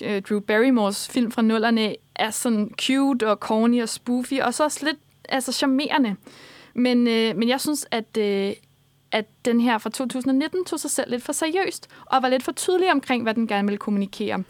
øh, 0.03 0.23
Drew 0.23 0.41
Barrymores 0.41 1.09
film 1.09 1.31
fra 1.31 1.43
nullerne, 1.43 1.95
er 2.15 2.31
sådan 2.31 2.71
cute 2.81 3.31
og 3.31 3.37
corny 3.37 3.83
og 3.83 3.89
spoofy, 3.89 4.41
og 4.41 4.55
så 4.55 4.65
også 4.65 4.87
lidt 4.87 4.99
altså, 5.29 5.53
charmerende. 5.53 6.17
Men, 6.79 7.07
øh, 7.09 7.37
men 7.37 7.49
jeg 7.49 7.61
synes, 7.61 7.87
at, 7.91 8.17
øh, 8.17 8.53
at 9.13 9.27
den 9.45 9.61
her 9.61 9.79
fra 9.79 9.91
2019 9.91 10.65
tog 10.65 10.81
sig 10.81 10.91
selv 10.91 11.11
lidt 11.11 11.23
for 11.23 11.33
seriøst, 11.33 11.89
og 12.07 12.23
var 12.23 12.29
lidt 12.29 12.43
for 12.43 12.53
tydelig 12.53 12.93
omkring, 12.93 13.23
hvad 13.23 13.35
den 13.35 13.47
gerne 13.47 13.69
ville 13.69 13.79
kommunikere. 13.79 14.45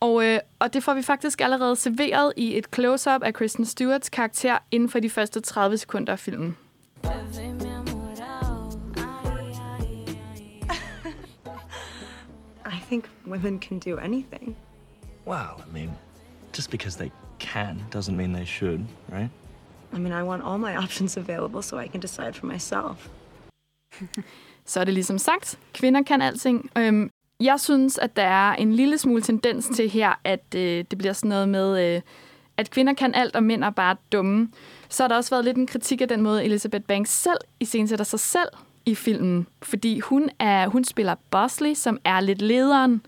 Og, 0.00 0.24
øh, 0.24 0.38
og 0.58 0.74
det 0.74 0.84
får 0.84 0.94
vi 0.94 1.02
faktisk 1.02 1.40
allerede 1.40 1.76
serveret 1.76 2.32
i 2.36 2.58
et 2.58 2.66
close-up 2.74 3.22
af 3.22 3.34
Kristen 3.34 3.64
Stewarts 3.64 4.08
karakter 4.08 4.58
inden 4.70 4.88
for 4.88 5.00
de 5.00 5.10
første 5.10 5.40
30 5.40 5.78
sekunder 5.78 6.12
af 6.12 6.18
filmen. 6.18 6.56
I 12.66 12.80
think 12.86 13.04
women 13.26 13.60
can 13.60 13.78
do 13.78 13.98
anything. 13.98 14.56
Well, 15.26 15.62
I 15.68 15.72
mean, 15.72 15.90
just 16.56 16.70
because 16.70 16.98
they 16.98 17.10
can 17.38 17.82
doesn't 17.94 18.16
mean 18.16 18.32
they 18.32 18.46
should, 18.46 18.80
right? 19.12 19.30
I 19.92 19.98
mean, 19.98 20.22
I 20.22 20.28
want 20.28 20.42
all 20.44 20.58
my 20.58 20.76
options 20.84 21.16
available 21.16 21.62
so 21.62 21.78
I 21.78 21.86
can 21.86 22.00
decide 22.00 22.32
for 22.32 22.46
myself. 22.46 23.08
Så 24.64 24.80
er 24.80 24.84
det 24.84 24.94
ligesom 24.94 25.18
sagt, 25.18 25.58
kvinder 25.74 26.02
kan 26.02 26.22
alting. 26.22 26.70
Øhm, 26.78 27.10
jeg 27.40 27.60
synes, 27.60 27.98
at 27.98 28.16
der 28.16 28.22
er 28.22 28.54
en 28.54 28.72
lille 28.72 28.98
smule 28.98 29.22
tendens 29.22 29.68
til 29.74 29.90
her, 29.90 30.20
at 30.24 30.54
øh, 30.56 30.84
det 30.90 30.98
bliver 30.98 31.12
sådan 31.12 31.28
noget 31.28 31.48
med, 31.48 31.94
øh, 31.94 32.00
at 32.56 32.70
kvinder 32.70 32.92
kan 32.92 33.14
alt, 33.14 33.36
og 33.36 33.42
mænd 33.42 33.64
er 33.64 33.70
bare 33.70 33.96
dumme. 34.12 34.48
Så 34.88 35.02
har 35.02 35.08
der 35.08 35.16
også 35.16 35.30
været 35.30 35.44
lidt 35.44 35.56
en 35.56 35.66
kritik 35.66 36.00
af 36.00 36.08
den 36.08 36.20
måde, 36.22 36.44
Elizabeth 36.44 36.84
Banks 36.84 37.10
selv 37.10 37.38
iscenesætter 37.60 38.04
sig 38.04 38.20
selv 38.20 38.48
i 38.86 38.94
filmen. 38.94 39.46
Fordi 39.62 40.00
hun, 40.00 40.30
er, 40.38 40.68
hun 40.68 40.84
spiller 40.84 41.14
Bosley, 41.30 41.74
som 41.74 41.98
er 42.04 42.20
lidt 42.20 42.42
lederen 42.42 43.06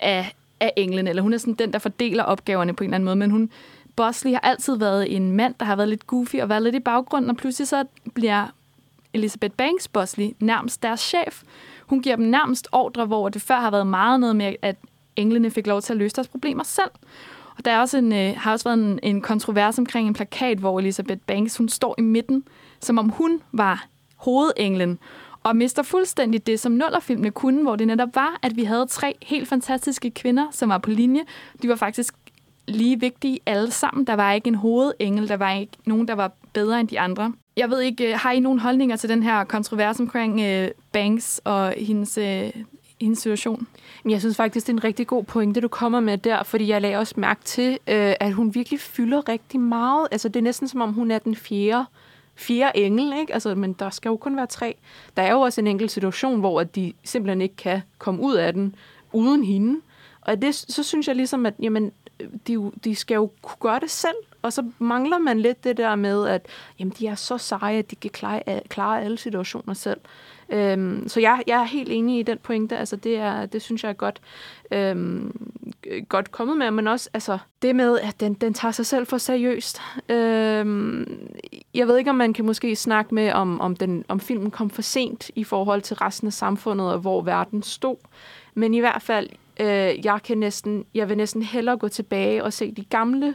af, 0.00 0.34
af 0.60 0.72
englen, 0.76 1.06
eller 1.06 1.22
hun 1.22 1.32
er 1.32 1.38
sådan 1.38 1.54
den, 1.54 1.72
der 1.72 1.78
fordeler 1.78 2.24
opgaverne 2.24 2.74
på 2.74 2.84
en 2.84 2.88
eller 2.90 2.94
anden 2.94 3.04
måde, 3.04 3.16
men 3.16 3.30
hun, 3.30 3.50
Bosley 3.98 4.32
har 4.32 4.40
altid 4.40 4.76
været 4.76 5.16
en 5.16 5.32
mand, 5.32 5.54
der 5.60 5.66
har 5.66 5.76
været 5.76 5.88
lidt 5.88 6.06
goofy 6.06 6.36
og 6.36 6.48
været 6.48 6.62
lidt 6.62 6.74
i 6.74 6.80
baggrunden, 6.80 7.30
og 7.30 7.36
pludselig 7.36 7.68
så 7.68 7.84
bliver 8.14 8.46
Elizabeth 9.14 9.54
Banks 9.54 9.88
Bosley 9.88 10.30
nærmest 10.40 10.82
deres 10.82 11.00
chef. 11.00 11.42
Hun 11.86 12.02
giver 12.02 12.16
dem 12.16 12.24
nærmest 12.24 12.68
ordre, 12.72 13.06
hvor 13.06 13.28
det 13.28 13.42
før 13.42 13.60
har 13.60 13.70
været 13.70 13.86
meget 13.86 14.20
noget 14.20 14.36
med, 14.36 14.54
at 14.62 14.76
englene 15.16 15.50
fik 15.50 15.66
lov 15.66 15.82
til 15.82 15.92
at 15.92 15.96
løse 15.96 16.16
deres 16.16 16.28
problemer 16.28 16.64
selv. 16.64 16.90
Og 17.56 17.64
der 17.64 17.70
er 17.70 17.80
også 17.80 17.98
en, 17.98 18.12
øh, 18.12 18.34
har 18.36 18.52
også 18.52 18.64
været 18.64 18.78
en, 18.78 19.00
en 19.02 19.20
kontrovers 19.20 19.78
omkring 19.78 20.08
en 20.08 20.14
plakat, 20.14 20.58
hvor 20.58 20.78
Elizabeth 20.78 21.20
Banks 21.26 21.56
hun 21.56 21.68
står 21.68 21.94
i 21.98 22.00
midten, 22.00 22.44
som 22.80 22.98
om 22.98 23.08
hun 23.08 23.40
var 23.52 23.86
hovedenglen, 24.16 24.98
og 25.42 25.56
mister 25.56 25.82
fuldstændig 25.82 26.46
det, 26.46 26.60
som 26.60 26.72
nullerfilmene 26.72 27.30
kunne, 27.30 27.62
hvor 27.62 27.76
det 27.76 27.86
netop 27.86 28.14
var, 28.14 28.38
at 28.42 28.56
vi 28.56 28.64
havde 28.64 28.86
tre 28.86 29.14
helt 29.22 29.48
fantastiske 29.48 30.10
kvinder, 30.10 30.46
som 30.52 30.68
var 30.68 30.78
på 30.78 30.90
linje. 30.90 31.20
De 31.62 31.68
var 31.68 31.76
faktisk 31.76 32.14
lige 32.68 33.00
vigtige 33.00 33.40
alle 33.46 33.70
sammen. 33.70 34.06
Der 34.06 34.14
var 34.14 34.32
ikke 34.32 34.48
en 34.48 34.54
hovedengel, 34.54 35.28
der 35.28 35.36
var 35.36 35.52
ikke 35.52 35.72
nogen, 35.86 36.08
der 36.08 36.14
var 36.14 36.32
bedre 36.52 36.80
end 36.80 36.88
de 36.88 37.00
andre. 37.00 37.32
Jeg 37.56 37.70
ved 37.70 37.80
ikke, 37.80 38.12
øh, 38.12 38.18
har 38.18 38.32
I 38.32 38.40
nogen 38.40 38.58
holdninger 38.58 38.96
til 38.96 39.08
den 39.08 39.22
her 39.22 39.44
kontrovers 39.44 40.00
omkring 40.00 40.40
øh, 40.40 40.70
Banks 40.92 41.40
og 41.44 41.74
hendes, 41.76 42.18
øh, 42.18 42.50
hendes 43.00 43.18
situation? 43.18 43.66
Jeg 44.08 44.20
synes 44.20 44.36
faktisk, 44.36 44.66
det 44.66 44.72
er 44.72 44.76
en 44.76 44.84
rigtig 44.84 45.06
god 45.06 45.24
pointe, 45.24 45.60
du 45.60 45.68
kommer 45.68 46.00
med 46.00 46.18
der, 46.18 46.42
fordi 46.42 46.68
jeg 46.68 46.82
lagde 46.82 46.96
også 46.96 47.14
mærke 47.16 47.44
til, 47.44 47.72
øh, 47.72 48.14
at 48.20 48.32
hun 48.32 48.54
virkelig 48.54 48.80
fylder 48.80 49.28
rigtig 49.28 49.60
meget. 49.60 50.08
Altså, 50.10 50.28
det 50.28 50.36
er 50.36 50.44
næsten 50.44 50.68
som 50.68 50.80
om, 50.80 50.92
hun 50.92 51.10
er 51.10 51.18
den 51.18 51.36
fjerde, 51.36 51.84
fjerde 52.34 52.78
engel, 52.78 53.20
ikke? 53.20 53.34
Altså, 53.34 53.54
men 53.54 53.72
der 53.72 53.90
skal 53.90 54.08
jo 54.08 54.16
kun 54.16 54.36
være 54.36 54.46
tre. 54.46 54.76
Der 55.16 55.22
er 55.22 55.32
jo 55.32 55.40
også 55.40 55.60
en 55.60 55.66
enkelt 55.66 55.90
situation, 55.90 56.40
hvor 56.40 56.62
de 56.62 56.92
simpelthen 57.04 57.40
ikke 57.40 57.56
kan 57.56 57.80
komme 57.98 58.22
ud 58.22 58.34
af 58.34 58.52
den 58.52 58.74
uden 59.12 59.44
hende. 59.44 59.80
Og 60.20 60.42
det, 60.42 60.54
så 60.54 60.82
synes 60.82 61.08
jeg 61.08 61.16
ligesom, 61.16 61.46
at 61.46 61.54
jamen, 61.62 61.92
de, 62.46 62.72
de 62.84 62.94
skal 62.94 63.14
jo 63.14 63.30
kunne 63.42 63.56
gøre 63.60 63.80
det 63.80 63.90
selv, 63.90 64.16
og 64.42 64.52
så 64.52 64.64
mangler 64.78 65.18
man 65.18 65.40
lidt 65.40 65.64
det 65.64 65.76
der 65.76 65.94
med, 65.94 66.28
at 66.28 66.46
jamen, 66.78 66.94
de 66.98 67.06
er 67.06 67.14
så 67.14 67.38
seje, 67.38 67.78
at 67.78 67.90
de 67.90 67.96
kan 67.96 68.10
klare, 68.10 68.60
klare 68.68 69.02
alle 69.02 69.18
situationer 69.18 69.74
selv. 69.74 70.00
Øhm, 70.50 71.08
så 71.08 71.20
jeg, 71.20 71.42
jeg 71.46 71.60
er 71.60 71.64
helt 71.64 71.92
enig 71.92 72.18
i 72.18 72.22
den 72.22 72.38
pointe. 72.38 72.76
Altså, 72.76 72.96
det, 72.96 73.16
er, 73.16 73.46
det 73.46 73.62
synes 73.62 73.82
jeg 73.82 73.90
er 73.90 73.94
godt, 73.94 74.20
øhm, 74.70 75.50
godt 76.08 76.30
kommet 76.30 76.58
med, 76.58 76.70
men 76.70 76.88
også 76.88 77.10
altså, 77.14 77.38
det 77.62 77.76
med, 77.76 78.00
at 78.00 78.20
den, 78.20 78.34
den 78.34 78.54
tager 78.54 78.72
sig 78.72 78.86
selv 78.86 79.06
for 79.06 79.18
seriøst. 79.18 79.80
Øhm, 80.08 81.28
jeg 81.74 81.88
ved 81.88 81.98
ikke, 81.98 82.10
om 82.10 82.16
man 82.16 82.32
kan 82.32 82.44
måske 82.44 82.76
snakke 82.76 83.14
med, 83.14 83.32
om, 83.32 83.60
om, 83.60 83.76
den, 83.76 84.04
om 84.08 84.20
filmen 84.20 84.50
kom 84.50 84.70
for 84.70 84.82
sent 84.82 85.30
i 85.34 85.44
forhold 85.44 85.82
til 85.82 85.96
resten 85.96 86.26
af 86.26 86.32
samfundet, 86.32 86.92
og 86.92 86.98
hvor 86.98 87.22
verden 87.22 87.62
stod. 87.62 87.96
Men 88.54 88.74
i 88.74 88.80
hvert 88.80 89.02
fald, 89.02 89.28
øh, 89.60 90.04
jeg, 90.06 90.20
kan 90.24 90.38
næsten, 90.38 90.84
jeg 90.94 91.08
vil 91.08 91.16
næsten 91.16 91.42
hellere 91.42 91.76
gå 91.76 91.88
tilbage 91.88 92.44
og 92.44 92.52
se 92.52 92.72
de 92.72 92.84
gamle 92.84 93.34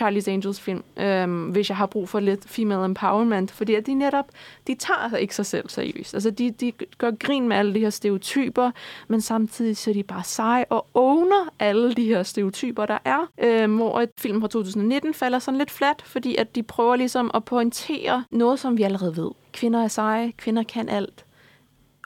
Charlie's 0.00 0.30
Angels 0.30 0.60
film, 0.60 0.84
øh, 0.96 1.50
hvis 1.50 1.68
jeg 1.68 1.76
har 1.76 1.86
brug 1.86 2.08
for 2.08 2.20
lidt 2.20 2.48
female 2.48 2.84
empowerment, 2.84 3.50
fordi 3.50 3.74
at 3.74 3.86
de 3.86 3.94
netop, 3.94 4.24
de 4.66 4.74
tager 4.74 4.98
altså 4.98 5.16
ikke 5.16 5.34
sig 5.34 5.46
selv 5.46 5.68
seriøst. 5.68 6.14
Altså, 6.14 6.30
de, 6.30 6.50
de 6.50 6.72
gør 6.98 7.10
grin 7.10 7.48
med 7.48 7.56
alle 7.56 7.74
de 7.74 7.80
her 7.80 7.90
stereotyper, 7.90 8.70
men 9.08 9.20
samtidig 9.20 9.76
så 9.76 9.90
er 9.90 9.94
de 9.94 10.02
bare 10.02 10.24
seje 10.24 10.64
og 10.70 10.86
owner 10.94 11.48
alle 11.58 11.94
de 11.94 12.04
her 12.04 12.22
stereotyper, 12.22 12.86
der 12.86 12.98
er. 13.04 13.30
Øh, 13.42 13.74
hvor 13.74 14.00
et 14.00 14.10
film 14.18 14.40
fra 14.40 14.48
2019 14.48 15.14
falder 15.14 15.38
sådan 15.38 15.58
lidt 15.58 15.70
flat, 15.70 16.02
fordi 16.04 16.36
at 16.36 16.54
de 16.54 16.62
prøver 16.62 16.96
ligesom 16.96 17.30
at 17.34 17.44
pointere 17.44 18.24
noget, 18.30 18.58
som 18.58 18.78
vi 18.78 18.82
allerede 18.82 19.16
ved. 19.16 19.30
Kvinder 19.52 19.84
er 19.84 19.88
seje, 19.88 20.32
kvinder 20.36 20.62
kan 20.62 20.88
alt. 20.88 21.24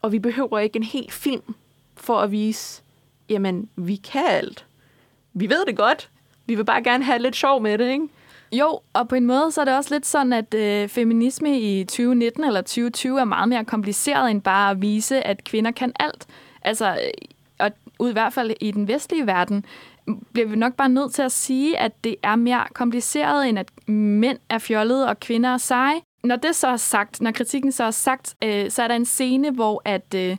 Og 0.02 0.12
vi 0.12 0.18
behøver 0.18 0.58
ikke 0.58 0.76
en 0.76 0.82
hel 0.82 1.10
film 1.10 1.54
for 1.96 2.18
at 2.18 2.32
vise, 2.32 2.82
jamen, 3.28 3.68
vi 3.76 3.96
kan 3.96 4.24
alt. 4.26 4.66
Vi 5.32 5.48
ved 5.48 5.66
det 5.66 5.76
godt. 5.76 6.10
Vi 6.46 6.54
vil 6.54 6.64
bare 6.64 6.82
gerne 6.82 7.04
have 7.04 7.18
lidt 7.18 7.36
sjov 7.36 7.62
med 7.62 7.78
det, 7.78 7.92
ikke? 7.92 8.08
Jo, 8.52 8.80
og 8.92 9.08
på 9.08 9.14
en 9.14 9.26
måde 9.26 9.52
så 9.52 9.60
er 9.60 9.64
det 9.64 9.76
også 9.76 9.94
lidt 9.94 10.06
sådan, 10.06 10.32
at 10.32 10.54
øh, 10.54 10.88
feminisme 10.88 11.60
i 11.60 11.84
2019 11.84 12.44
eller 12.44 12.60
2020 12.60 13.20
er 13.20 13.24
meget 13.24 13.48
mere 13.48 13.64
kompliceret 13.64 14.30
end 14.30 14.42
bare 14.42 14.70
at 14.70 14.82
vise, 14.82 15.26
at 15.26 15.44
kvinder 15.44 15.70
kan 15.70 15.92
alt. 16.00 16.26
Altså, 16.62 16.92
øh, 16.92 17.28
og 17.58 17.70
ud 17.98 18.10
i 18.10 18.12
hvert 18.12 18.32
fald 18.32 18.50
i 18.60 18.70
den 18.70 18.88
vestlige 18.88 19.26
verden, 19.26 19.64
bliver 20.32 20.48
vi 20.48 20.56
nok 20.56 20.74
bare 20.74 20.88
nødt 20.88 21.12
til 21.12 21.22
at 21.22 21.32
sige, 21.32 21.78
at 21.78 22.04
det 22.04 22.16
er 22.22 22.36
mere 22.36 22.64
kompliceret, 22.74 23.48
end 23.48 23.58
at 23.58 23.88
mænd 23.88 24.38
er 24.48 24.58
fjollede 24.58 25.08
og 25.08 25.20
kvinder 25.20 25.50
er 25.50 25.58
seje. 25.58 26.00
Når 26.24 26.36
det 26.36 26.54
så 26.56 26.66
er 26.66 26.76
sagt, 26.76 27.20
når 27.20 27.30
kritikken 27.30 27.72
så 27.72 27.84
er 27.84 27.90
sagt, 27.90 28.36
øh, 28.44 28.70
så 28.70 28.82
er 28.82 28.88
der 28.88 28.96
en 28.96 29.04
scene, 29.04 29.50
hvor 29.50 29.82
at... 29.84 30.14
Øh, 30.14 30.36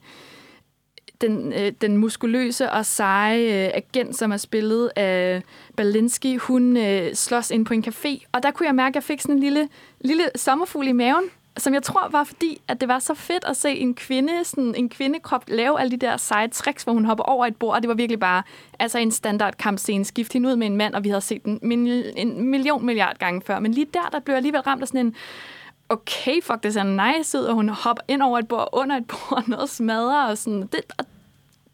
den, 1.22 1.53
øh, 1.53 1.72
den 1.82 1.97
muskuløse 1.97 2.72
og 2.72 2.86
seje 2.86 3.39
øh, 3.39 3.72
agent, 3.74 4.15
som 4.15 4.32
er 4.32 4.38
spillet 4.38 4.91
af 4.95 5.41
Balinski, 5.76 6.36
hun 6.36 6.78
øh, 6.78 7.13
slås 7.13 7.51
ind 7.51 7.65
på 7.65 7.74
en 7.74 7.84
café, 7.88 8.26
og 8.32 8.43
der 8.43 8.51
kunne 8.51 8.67
jeg 8.67 8.76
mærke, 8.76 8.91
at 8.91 8.95
jeg 8.95 9.03
fik 9.03 9.22
sådan 9.22 9.36
en 9.36 9.41
lille, 9.41 9.70
lille 10.01 10.24
sommerfugl 10.36 10.88
i 10.88 10.91
maven, 10.91 11.24
som 11.57 11.74
jeg 11.74 11.84
tror 11.84 12.07
var 12.11 12.24
fordi, 12.24 12.61
at 12.67 12.82
det 12.82 12.88
var 12.88 12.99
så 12.99 13.13
fedt 13.13 13.45
at 13.45 13.57
se 13.57 13.70
en 13.70 13.95
kvinde, 13.95 14.43
sådan 14.43 14.76
en 14.76 14.89
kvindekrop 14.89 15.43
lave 15.47 15.80
alle 15.80 15.91
de 15.91 15.97
der 15.97 16.17
seje 16.17 16.47
tricks, 16.47 16.84
hvor 16.84 16.93
hun 16.93 17.05
hopper 17.05 17.24
over 17.24 17.45
et 17.45 17.55
bord, 17.55 17.76
og 17.76 17.82
det 17.82 17.89
var 17.89 17.95
virkelig 17.95 18.20
bare 18.20 18.43
altså 18.80 18.99
en 18.99 19.11
standard 19.11 19.57
kampscene. 19.57 20.05
Skift 20.05 20.34
hende 20.34 20.49
ud 20.49 20.55
med 20.55 20.67
en 20.67 20.78
mand, 20.78 20.93
og 20.93 21.03
vi 21.03 21.09
havde 21.09 21.22
set 21.22 21.45
den 21.45 21.59
en 21.63 22.43
million 22.43 22.86
milliard 22.86 23.17
gange 23.17 23.41
før. 23.41 23.59
Men 23.59 23.72
lige 23.72 23.88
der, 23.93 24.09
der 24.11 24.20
blev 24.20 24.34
jeg 24.34 24.38
alligevel 24.38 24.61
ramt 24.61 24.82
af 24.82 24.88
sådan 24.88 25.05
en, 25.05 25.15
okay, 25.89 26.41
fuck, 26.43 26.63
det 26.63 26.73
ser 26.73 27.17
nice 27.17 27.39
ud, 27.39 27.43
og 27.43 27.53
hun 27.53 27.69
hopper 27.69 28.03
ind 28.07 28.21
over 28.21 28.39
et 28.39 28.47
bord, 28.47 28.69
under 28.71 28.97
et 28.97 29.07
bord, 29.07 29.33
og 29.37 29.43
noget 29.47 29.69
smadrer, 29.69 30.29
og 30.29 30.37
sådan. 30.37 30.61
Det, 30.61 30.81
og 30.97 31.05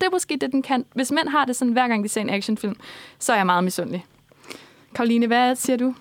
det 0.01 0.07
er 0.07 0.11
måske 0.11 0.37
det, 0.41 0.51
den 0.51 0.61
kan. 0.61 0.85
Hvis 0.93 1.11
mænd 1.11 1.29
har 1.29 1.45
det 1.45 1.55
sådan, 1.55 1.73
hver 1.73 1.87
gang 1.87 2.03
de 2.03 2.09
ser 2.09 2.21
en 2.21 2.29
actionfilm, 2.29 2.75
så 3.19 3.33
er 3.33 3.37
jeg 3.37 3.45
meget 3.45 3.63
misundelig. 3.63 4.05
Karoline, 4.95 5.27
hvad 5.27 5.55
siger 5.55 5.77
du? 5.77 5.95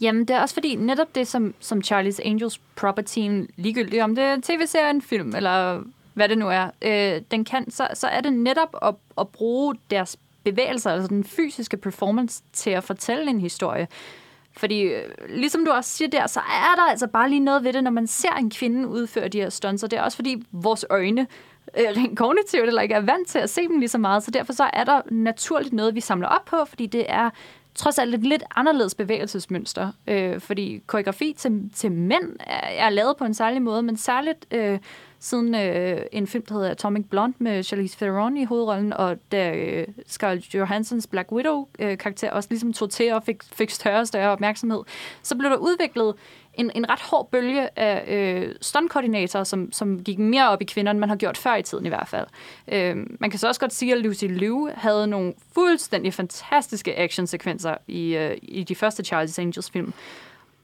Jamen, 0.00 0.24
det 0.24 0.36
er 0.36 0.40
også 0.40 0.54
fordi, 0.54 0.74
netop 0.74 1.14
det, 1.14 1.28
som, 1.28 1.54
som 1.60 1.78
Charlie's 1.78 2.26
Angels 2.26 2.60
property, 2.76 3.46
ligegyldigt 3.56 4.02
om 4.02 4.14
det 4.14 4.24
er 4.24 4.36
tv-serie, 4.42 4.90
en 4.90 5.02
film, 5.02 5.34
eller 5.36 5.82
hvad 6.14 6.28
det 6.28 6.38
nu 6.38 6.48
er, 6.48 6.70
øh, 6.82 7.22
den 7.30 7.44
kan, 7.44 7.70
så, 7.70 7.88
så 7.94 8.06
er 8.06 8.20
det 8.20 8.32
netop 8.32 8.76
at, 8.82 8.94
at 9.18 9.28
bruge 9.28 9.74
deres 9.90 10.16
bevægelser, 10.44 10.90
altså 10.90 11.08
den 11.08 11.24
fysiske 11.24 11.76
performance, 11.76 12.42
til 12.52 12.70
at 12.70 12.84
fortælle 12.84 13.30
en 13.30 13.40
historie. 13.40 13.88
Fordi, 14.56 14.80
øh, 14.80 15.02
ligesom 15.28 15.64
du 15.64 15.70
også 15.70 15.90
siger 15.90 16.08
der, 16.08 16.26
så 16.26 16.40
er 16.40 16.74
der 16.76 16.82
altså 16.82 17.06
bare 17.06 17.28
lige 17.28 17.40
noget 17.40 17.64
ved 17.64 17.72
det, 17.72 17.84
når 17.84 17.90
man 17.90 18.06
ser 18.06 18.32
en 18.32 18.50
kvinde 18.50 18.88
udføre 18.88 19.28
de 19.28 19.40
her 19.40 19.48
stunts, 19.48 19.82
og 19.82 19.90
det 19.90 19.98
er 19.98 20.02
også 20.02 20.16
fordi 20.16 20.42
vores 20.52 20.84
øjne 20.90 21.26
øh, 21.78 21.86
rent 21.96 22.18
kognitivt 22.18 22.66
eller 22.66 22.82
ikke 22.82 22.94
er 22.94 23.00
vant 23.00 23.28
til 23.28 23.38
at 23.38 23.50
se 23.50 23.62
dem 23.62 23.78
lige 23.78 23.88
så 23.88 23.98
meget, 23.98 24.22
så 24.22 24.30
derfor 24.30 24.52
så 24.52 24.70
er 24.72 24.84
der 24.84 25.00
naturligt 25.10 25.72
noget, 25.72 25.94
vi 25.94 26.00
samler 26.00 26.28
op 26.28 26.44
på, 26.44 26.64
fordi 26.64 26.86
det 26.86 27.04
er 27.08 27.30
trods 27.74 27.98
alt 27.98 28.14
et 28.14 28.20
lidt 28.20 28.42
anderledes 28.56 28.94
bevægelsesmønster, 28.94 29.92
øh, 30.06 30.40
fordi 30.40 30.82
koreografi 30.86 31.34
til, 31.38 31.70
til 31.74 31.92
mænd 31.92 32.36
er, 32.40 32.86
er 32.86 32.90
lavet 32.90 33.16
på 33.16 33.24
en 33.24 33.34
særlig 33.34 33.62
måde, 33.62 33.82
men 33.82 33.96
særligt 33.96 34.46
øh, 34.50 34.78
siden 35.24 35.54
øh, 35.54 36.00
en 36.12 36.26
film, 36.26 36.44
der 36.46 36.54
hedder 36.54 36.70
Atomic 36.70 37.06
Blonde 37.10 37.36
med 37.38 37.62
Charlize 37.62 37.96
Theron 37.98 38.36
i 38.36 38.44
hovedrollen, 38.44 38.92
og 38.92 39.16
da 39.32 39.54
øh, 39.54 39.86
Scarlett 40.06 40.54
Johanssons 40.54 41.06
Black 41.06 41.32
Widow-karakter 41.32 42.30
øh, 42.30 42.36
også 42.36 42.46
ligesom 42.50 42.72
tog 42.72 42.90
til 42.90 43.12
og 43.12 43.22
fik, 43.22 43.42
fik 43.42 43.70
større 43.70 44.00
og 44.00 44.06
større 44.06 44.30
opmærksomhed, 44.30 44.80
så 45.22 45.36
blev 45.36 45.50
der 45.50 45.56
udviklet 45.56 46.14
en, 46.56 46.70
en 46.74 46.90
ret 46.90 47.00
hård 47.00 47.28
bølge 47.30 47.78
af 47.78 48.14
øh, 48.16 48.54
stuntkoordinatorer, 48.60 49.44
som, 49.44 49.72
som 49.72 50.04
gik 50.04 50.18
mere 50.18 50.50
op 50.50 50.62
i 50.62 50.64
kvinder, 50.64 50.90
end 50.90 50.98
man 50.98 51.08
har 51.08 51.16
gjort 51.16 51.38
før 51.38 51.54
i 51.54 51.62
tiden 51.62 51.86
i 51.86 51.88
hvert 51.88 52.08
fald. 52.08 52.26
Øh, 52.68 52.96
man 53.20 53.30
kan 53.30 53.38
så 53.38 53.48
også 53.48 53.60
godt 53.60 53.74
sige, 53.74 53.92
at 53.92 54.00
Lucy 54.00 54.24
Liu 54.24 54.70
havde 54.74 55.06
nogle 55.06 55.34
fuldstændig 55.54 56.14
fantastiske 56.14 56.98
actionsekvenser 56.98 57.76
i, 57.86 58.16
øh, 58.16 58.36
i 58.42 58.64
de 58.64 58.74
første 58.74 59.04
Charles 59.04 59.38
Angels 59.38 59.70
film. 59.70 59.92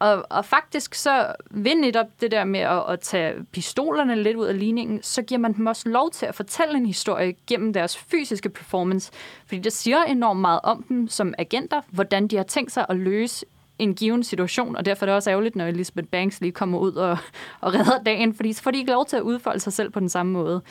Og, 0.00 0.26
og 0.30 0.44
faktisk 0.44 0.94
så 0.94 1.32
ved 1.50 1.74
netop 1.74 2.06
det 2.20 2.30
der 2.30 2.44
med 2.44 2.60
at, 2.60 2.82
at 2.88 3.00
tage 3.00 3.34
pistolerne 3.52 4.22
lidt 4.22 4.36
ud 4.36 4.46
af 4.46 4.58
ligningen, 4.58 5.02
så 5.02 5.22
giver 5.22 5.38
man 5.38 5.52
dem 5.52 5.66
også 5.66 5.88
lov 5.88 6.10
til 6.10 6.26
at 6.26 6.34
fortælle 6.34 6.76
en 6.76 6.86
historie 6.86 7.34
gennem 7.46 7.72
deres 7.72 7.96
fysiske 7.96 8.48
performance. 8.48 9.12
Fordi 9.46 9.60
det 9.60 9.72
siger 9.72 10.02
enormt 10.02 10.40
meget 10.40 10.60
om 10.62 10.82
dem 10.82 11.08
som 11.08 11.34
agenter, 11.38 11.80
hvordan 11.88 12.28
de 12.28 12.36
har 12.36 12.42
tænkt 12.42 12.72
sig 12.72 12.86
at 12.88 12.96
løse 12.96 13.46
en 13.80 13.94
given 13.94 14.22
situation, 14.22 14.76
og 14.76 14.84
derfor 14.84 15.04
er 15.04 15.06
det 15.06 15.14
også 15.14 15.30
ærgerligt, 15.30 15.56
når 15.56 15.66
Elizabeth 15.66 16.08
Banks 16.08 16.40
lige 16.40 16.52
kommer 16.52 16.78
ud 16.78 16.92
og, 16.92 17.18
og 17.60 17.74
redder 17.74 18.02
dagen, 18.02 18.34
fordi 18.34 18.52
så 18.52 18.62
får 18.62 18.70
de 18.70 18.78
ikke 18.78 18.90
lov 18.90 19.06
til 19.06 19.16
at 19.16 19.22
udfolde 19.22 19.60
sig 19.60 19.72
selv 19.72 19.90
på 19.90 20.00
den 20.00 20.08
samme 20.08 20.32
måde. 20.32 20.62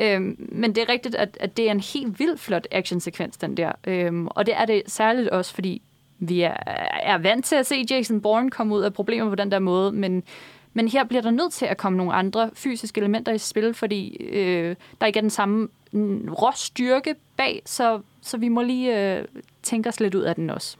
Øhm, 0.00 0.48
men 0.52 0.74
det 0.74 0.82
er 0.82 0.88
rigtigt, 0.88 1.14
at, 1.14 1.36
at 1.40 1.56
det 1.56 1.66
er 1.66 1.70
en 1.70 1.80
helt 1.80 2.18
vildt 2.18 2.40
flot 2.40 2.66
actionsekvens, 2.70 3.36
den 3.36 3.56
der. 3.56 3.72
Øhm, 3.86 4.26
og 4.26 4.46
det 4.46 4.54
er 4.56 4.64
det 4.64 4.82
særligt 4.86 5.28
også, 5.28 5.54
fordi 5.54 5.82
vi 6.18 6.40
er, 6.40 6.56
er 7.02 7.18
vant 7.18 7.44
til 7.44 7.56
at 7.56 7.66
se 7.66 7.84
Jason 7.90 8.20
Bourne 8.20 8.50
komme 8.50 8.74
ud 8.74 8.82
af 8.82 8.94
problemer 8.94 9.28
på 9.28 9.34
den 9.34 9.50
der 9.50 9.58
måde, 9.58 9.92
men, 9.92 10.22
men 10.72 10.88
her 10.88 11.04
bliver 11.04 11.22
der 11.22 11.30
nødt 11.30 11.52
til 11.52 11.66
at 11.66 11.76
komme 11.76 11.98
nogle 11.98 12.12
andre 12.12 12.50
fysiske 12.54 12.98
elementer 12.98 13.32
i 13.32 13.38
spil, 13.38 13.74
fordi 13.74 14.16
øh, 14.16 14.76
der 15.00 15.06
ikke 15.06 15.16
er 15.16 15.20
den 15.20 15.30
samme 15.30 15.68
mm, 15.92 16.28
råstyrke 16.28 17.14
bag, 17.36 17.62
så, 17.64 18.00
så 18.22 18.36
vi 18.38 18.48
må 18.48 18.62
lige 18.62 19.16
øh, 19.16 19.24
tænke 19.62 19.88
os 19.88 20.00
lidt 20.00 20.14
ud 20.14 20.22
af 20.22 20.34
den 20.34 20.50
også. 20.50 20.76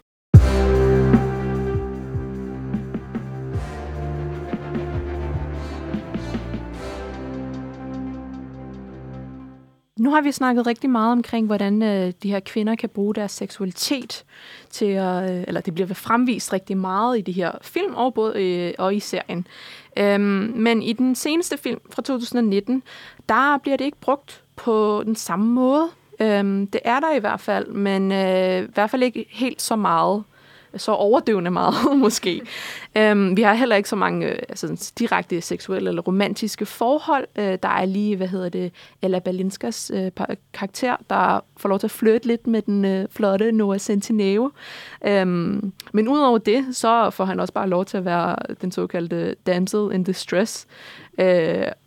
Nu 10.04 10.10
har 10.10 10.20
vi 10.20 10.32
snakket 10.32 10.66
rigtig 10.66 10.90
meget 10.90 11.12
omkring, 11.12 11.46
hvordan 11.46 11.82
øh, 11.82 12.12
de 12.22 12.30
her 12.30 12.40
kvinder 12.40 12.74
kan 12.74 12.88
bruge 12.88 13.14
deres 13.14 13.32
seksualitet 13.32 14.24
til 14.70 14.84
at, 14.84 15.30
øh, 15.30 15.44
eller 15.48 15.60
det 15.60 15.74
bliver 15.74 15.94
fremvist 15.94 16.52
rigtig 16.52 16.76
meget 16.76 17.18
i 17.18 17.20
de 17.20 17.32
her 17.32 17.52
film 17.62 17.94
og, 17.94 18.14
både, 18.14 18.44
øh, 18.44 18.74
og 18.78 18.94
i 18.94 19.00
serien. 19.00 19.46
Øhm, 19.96 20.52
men 20.56 20.82
i 20.82 20.92
den 20.92 21.14
seneste 21.14 21.58
film 21.58 21.80
fra 21.90 22.02
2019, 22.02 22.82
der 23.28 23.58
bliver 23.58 23.76
det 23.76 23.84
ikke 23.84 24.00
brugt 24.00 24.42
på 24.56 25.02
den 25.06 25.16
samme 25.16 25.46
måde. 25.46 25.88
Øhm, 26.20 26.66
det 26.66 26.80
er 26.84 27.00
der 27.00 27.14
i 27.14 27.18
hvert 27.18 27.40
fald, 27.40 27.68
men 27.68 28.12
øh, 28.12 28.62
i 28.62 28.72
hvert 28.74 28.90
fald 28.90 29.02
ikke 29.02 29.26
helt 29.30 29.62
så 29.62 29.76
meget 29.76 30.24
så 30.76 30.92
overdøvende 30.92 31.50
meget, 31.50 31.74
måske. 31.98 32.40
Um, 32.98 33.36
vi 33.36 33.42
har 33.42 33.54
heller 33.54 33.76
ikke 33.76 33.88
så 33.88 33.96
mange 33.96 34.26
uh, 34.26 34.38
altså, 34.48 34.92
direkte 34.98 35.40
seksuelle 35.40 35.88
eller 35.88 36.02
romantiske 36.02 36.66
forhold. 36.66 37.26
Uh, 37.38 37.44
der 37.44 37.68
er 37.68 37.84
lige, 37.84 38.16
hvad 38.16 38.28
hedder 38.28 38.48
det, 38.48 38.72
Ella 39.02 39.18
Balinskas 39.18 39.90
uh, 39.94 40.04
øh, 40.04 40.10
karakter, 40.52 40.96
der 41.10 41.40
får 41.56 41.68
lov 41.68 41.78
til 41.78 41.86
at 41.86 41.90
flytte 41.90 42.26
lidt 42.26 42.46
med 42.46 42.62
den 42.62 42.84
uh, 42.84 43.10
flotte 43.10 43.52
Noah 43.52 43.78
Centineo. 43.78 44.50
Um, 45.22 45.72
men 45.92 46.08
udover 46.08 46.38
det, 46.38 46.76
så 46.76 47.10
får 47.10 47.24
han 47.24 47.40
også 47.40 47.54
bare 47.54 47.68
lov 47.68 47.84
til 47.84 47.96
at 47.96 48.04
være 48.04 48.36
den 48.60 48.72
såkaldte 48.72 49.34
damsel 49.46 49.92
in 49.92 50.04
distress. 50.04 50.66
Uh, 51.18 51.24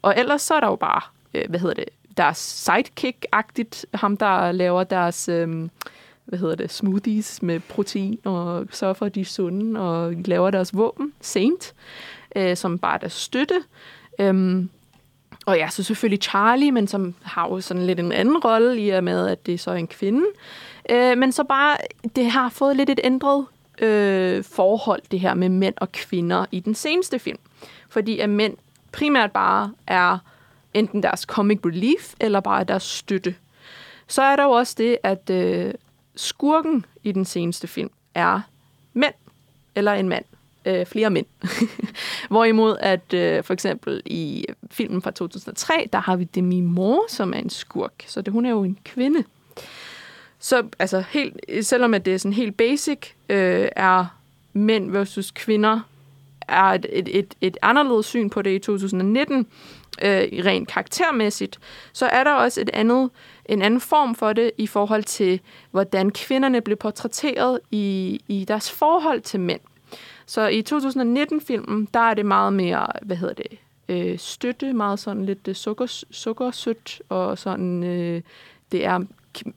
og 0.01 0.13
ellers 0.17 0.41
så 0.41 0.53
er 0.53 0.59
der 0.59 0.67
jo 0.67 0.75
bare, 0.75 1.01
uh, 1.33 1.49
hvad 1.49 1.59
hedder 1.59 1.75
det, 1.75 1.85
deres 2.17 2.69
sidekick-agtigt, 2.69 3.85
ham 3.93 4.17
der 4.17 4.51
laver 4.51 4.83
deres... 4.83 5.29
Uh, 5.29 5.67
hvad 6.27 6.39
hedder 6.39 6.55
det, 6.55 6.71
smoothies 6.71 7.41
med 7.41 7.59
protein, 7.59 8.19
og 8.23 8.67
sørger 8.71 8.93
for, 8.93 9.05
at 9.05 9.15
de 9.15 9.21
er 9.21 9.25
sunde, 9.25 9.79
og 9.79 10.13
laver 10.25 10.51
deres 10.51 10.75
våben, 10.75 11.13
Saint, 11.21 11.73
øh, 12.35 12.57
som 12.57 12.79
bare 12.79 12.93
er 12.93 12.99
deres 12.99 13.13
støtte. 13.13 13.63
Øhm, 14.19 14.69
og 15.45 15.57
ja, 15.57 15.69
så 15.69 15.83
selvfølgelig 15.83 16.23
Charlie, 16.23 16.71
men 16.71 16.87
som 16.87 17.15
har 17.21 17.47
jo 17.47 17.61
sådan 17.61 17.85
lidt 17.85 17.99
en 17.99 18.11
anden 18.11 18.37
rolle, 18.37 18.81
i 18.81 18.89
og 18.89 19.03
med, 19.03 19.27
at 19.27 19.45
det 19.45 19.53
er 19.53 19.57
så 19.57 19.71
en 19.71 19.87
kvinde. 19.87 20.25
Øh, 20.89 21.17
men 21.17 21.31
så 21.31 21.43
bare, 21.43 21.77
det 22.15 22.31
har 22.31 22.49
fået 22.49 22.75
lidt 22.75 22.89
et 22.89 22.99
ændret 23.03 23.45
øh, 23.81 24.43
forhold, 24.43 25.01
det 25.11 25.19
her 25.19 25.33
med 25.33 25.49
mænd 25.49 25.75
og 25.77 25.91
kvinder 25.91 26.45
i 26.51 26.59
den 26.59 26.75
seneste 26.75 27.19
film. 27.19 27.39
Fordi 27.89 28.19
at 28.19 28.29
mænd 28.29 28.57
primært 28.91 29.31
bare 29.31 29.73
er 29.87 30.17
enten 30.73 31.03
deres 31.03 31.21
comic 31.21 31.59
relief, 31.65 32.13
eller 32.19 32.39
bare 32.39 32.63
deres 32.63 32.83
støtte. 32.83 33.35
Så 34.07 34.21
er 34.21 34.35
der 34.35 34.43
jo 34.43 34.51
også 34.51 34.75
det, 34.77 34.97
at 35.03 35.29
øh, 35.29 35.73
skurken 36.17 36.85
i 37.03 37.11
den 37.11 37.25
seneste 37.25 37.67
film 37.67 37.89
er 38.13 38.41
mænd, 38.93 39.13
eller 39.75 39.93
en 39.93 40.09
mand. 40.09 40.25
Øh, 40.65 40.85
flere 40.85 41.09
mænd. 41.09 41.25
Hvorimod 42.29 42.77
at 42.79 43.13
øh, 43.13 43.43
for 43.43 43.53
eksempel 43.53 44.01
i 44.05 44.45
filmen 44.71 45.01
fra 45.01 45.11
2003, 45.11 45.89
der 45.93 45.99
har 45.99 46.15
vi 46.15 46.23
Demi 46.23 46.61
Moore, 46.61 47.09
som 47.09 47.33
er 47.33 47.37
en 47.37 47.49
skurk. 47.49 48.03
Så 48.07 48.21
det, 48.21 48.33
hun 48.33 48.45
er 48.45 48.49
jo 48.49 48.63
en 48.63 48.77
kvinde. 48.85 49.23
Så 50.39 50.63
altså, 50.79 51.03
helt, 51.09 51.35
selvom 51.61 51.93
at 51.93 52.05
det 52.05 52.13
er 52.13 52.17
sådan 52.17 52.33
helt 52.33 52.57
basic, 52.57 52.99
øh, 53.29 53.69
er 53.75 54.05
mænd 54.53 54.91
versus 54.91 55.31
kvinder, 55.31 55.79
er 56.47 56.63
et, 56.63 56.85
et, 56.89 57.17
et, 57.17 57.35
et 57.41 57.57
anderledes 57.61 58.05
syn 58.05 58.29
på 58.29 58.41
det 58.41 58.51
i 58.51 58.59
2019, 58.59 59.47
øh, 60.01 60.45
rent 60.45 60.67
karaktermæssigt, 60.67 61.59
så 61.93 62.05
er 62.05 62.23
der 62.23 62.31
også 62.31 62.61
et 62.61 62.69
andet, 62.73 63.09
en 63.45 63.61
anden 63.61 63.81
form 63.81 64.15
for 64.15 64.33
det 64.33 64.51
i 64.57 64.67
forhold 64.67 65.03
til, 65.03 65.39
hvordan 65.71 66.11
kvinderne 66.11 66.61
blev 66.61 66.77
portrætteret 66.77 67.59
i, 67.71 68.19
i 68.27 68.45
deres 68.45 68.71
forhold 68.71 69.21
til 69.21 69.39
mænd. 69.39 69.61
Så 70.25 70.47
i 70.47 70.63
2019-filmen, 70.69 71.87
der 71.93 71.99
er 71.99 72.13
det 72.13 72.25
meget 72.25 72.53
mere, 72.53 72.87
hvad 73.01 73.17
hedder 73.17 73.33
det, 73.33 73.57
øh, 73.89 74.19
støtte, 74.19 74.73
meget 74.73 74.99
sådan 74.99 75.25
lidt 75.25 75.47
øh, 75.47 75.55
sukker, 75.55 76.03
sukkersødt, 76.11 77.01
og 77.09 77.37
sådan, 77.37 77.83
øh, 77.83 78.21
det 78.71 78.85
er 78.85 78.99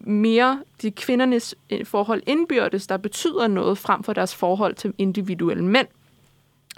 mere 0.01 0.62
de 0.82 0.91
kvindernes 0.91 1.55
øh, 1.70 1.86
forhold 1.86 2.22
indbyrdes, 2.26 2.86
der 2.86 2.97
betyder 2.97 3.47
noget 3.47 3.78
frem 3.78 4.03
for 4.03 4.12
deres 4.12 4.34
forhold 4.34 4.74
til 4.74 4.95
individuelle 4.99 5.64
mænd. 5.64 5.86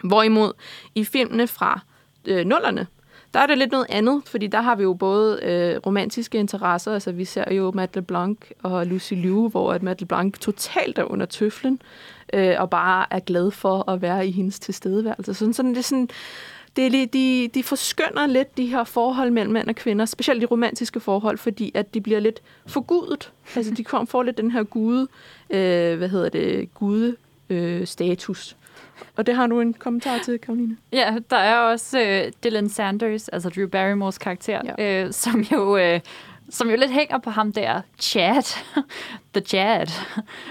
Hvorimod 0.04 0.52
i 0.94 1.04
filmene 1.04 1.46
fra 1.46 1.80
øh, 2.24 2.46
nullerne, 2.46 2.86
der 3.34 3.40
er 3.40 3.46
det 3.46 3.58
lidt 3.58 3.72
noget 3.72 3.86
andet, 3.88 4.22
fordi 4.26 4.46
der 4.46 4.60
har 4.60 4.74
vi 4.74 4.82
jo 4.82 4.94
både 4.94 5.40
øh, 5.42 5.80
romantiske 5.86 6.38
interesser, 6.38 6.92
altså 6.92 7.12
vi 7.12 7.24
ser 7.24 7.54
jo 7.54 7.72
Matt 7.74 7.96
LeBlanc 7.96 8.38
og 8.62 8.86
Lucy 8.86 9.14
Liu, 9.14 9.48
hvor 9.48 9.72
at 9.72 9.82
Matt 9.82 10.00
LeBlanc 10.00 10.38
totalt 10.38 10.98
er 10.98 11.04
under 11.04 11.26
tøflen, 11.26 11.82
øh, 12.32 12.54
og 12.58 12.70
bare 12.70 13.06
er 13.10 13.18
glad 13.18 13.50
for 13.50 13.90
at 13.90 14.02
være 14.02 14.28
i 14.28 14.30
hendes 14.30 14.60
tilstedeværelse. 14.60 15.34
Sådan, 15.34 15.54
sådan 15.54 15.70
det 15.70 15.78
er 15.78 15.82
sådan, 15.82 16.08
det 16.76 16.86
er 16.86 16.90
lige, 16.90 17.06
de, 17.06 17.50
de 17.54 17.62
forskynder 17.62 18.26
lidt 18.26 18.56
de 18.56 18.66
her 18.66 18.84
forhold 18.84 19.30
mellem 19.30 19.52
mænd 19.52 19.68
og 19.68 19.74
kvinder, 19.74 20.04
specielt 20.04 20.40
de 20.42 20.46
romantiske 20.46 21.00
forhold, 21.00 21.38
fordi 21.38 21.72
at 21.74 21.94
de 21.94 22.00
bliver 22.00 22.20
lidt 22.20 22.42
forgudet. 22.66 23.32
Altså 23.56 23.74
de 23.74 23.84
kommer 23.84 24.06
får 24.06 24.22
lidt 24.22 24.38
den 24.38 24.50
her 24.50 24.62
gude, 24.62 25.08
øh, 25.50 25.98
hvad 25.98 26.08
hedder 26.08 26.28
det, 26.28 26.74
gude 26.74 27.16
øh, 27.50 27.86
status. 27.86 28.56
Og 29.16 29.26
det 29.26 29.36
har 29.36 29.46
du 29.46 29.60
en 29.60 29.74
kommentar 29.74 30.18
til, 30.18 30.38
Karoline. 30.38 30.76
Ja, 30.92 31.16
der 31.30 31.36
er 31.36 31.58
også 31.58 32.00
øh, 32.00 32.32
Dylan 32.44 32.68
Sanders, 32.68 33.28
altså 33.28 33.48
Drew 33.48 33.68
Barrymores 33.68 34.18
karakter, 34.18 34.60
ja. 34.78 35.04
øh, 35.04 35.12
som 35.12 35.40
jo... 35.40 35.76
Øh, 35.76 36.00
som 36.50 36.70
jo 36.70 36.76
lidt 36.76 36.90
hænger 36.90 37.18
på 37.18 37.30
ham 37.30 37.52
der, 37.52 37.80
Chad, 38.00 38.42
The 39.34 39.44
Chad, 39.46 39.86